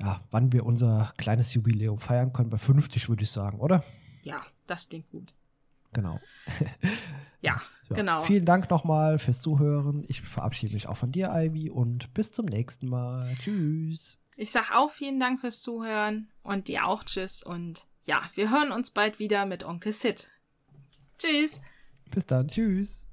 ja, 0.00 0.20
wann 0.30 0.52
wir 0.52 0.64
unser 0.66 1.12
kleines 1.16 1.54
Jubiläum 1.54 1.98
feiern 1.98 2.32
können. 2.32 2.50
Bei 2.50 2.58
50 2.58 3.08
würde 3.08 3.22
ich 3.22 3.30
sagen, 3.30 3.58
oder? 3.60 3.84
Ja, 4.22 4.42
das 4.66 4.88
klingt 4.88 5.10
gut. 5.10 5.34
Genau. 5.92 6.20
ja. 7.40 7.60
Ja, 7.90 7.96
genau. 7.96 8.22
Vielen 8.22 8.44
Dank 8.44 8.70
nochmal 8.70 9.18
fürs 9.18 9.40
Zuhören. 9.40 10.04
Ich 10.08 10.22
verabschiede 10.22 10.74
mich 10.74 10.86
auch 10.86 10.96
von 10.96 11.12
dir, 11.12 11.30
Ivy, 11.34 11.70
und 11.70 12.12
bis 12.14 12.32
zum 12.32 12.46
nächsten 12.46 12.88
Mal. 12.88 13.34
Tschüss. 13.40 14.18
Ich 14.36 14.50
sag 14.50 14.74
auch 14.74 14.90
vielen 14.90 15.20
Dank 15.20 15.40
fürs 15.40 15.60
Zuhören 15.60 16.30
und 16.42 16.68
dir 16.68 16.86
auch 16.86 17.04
Tschüss. 17.04 17.42
Und 17.42 17.86
ja, 18.04 18.22
wir 18.34 18.50
hören 18.50 18.72
uns 18.72 18.90
bald 18.90 19.18
wieder 19.18 19.44
mit 19.44 19.64
Onkel 19.64 19.92
Sid. 19.92 20.28
Tschüss. 21.18 21.60
Bis 22.10 22.26
dann. 22.26 22.48
Tschüss. 22.48 23.06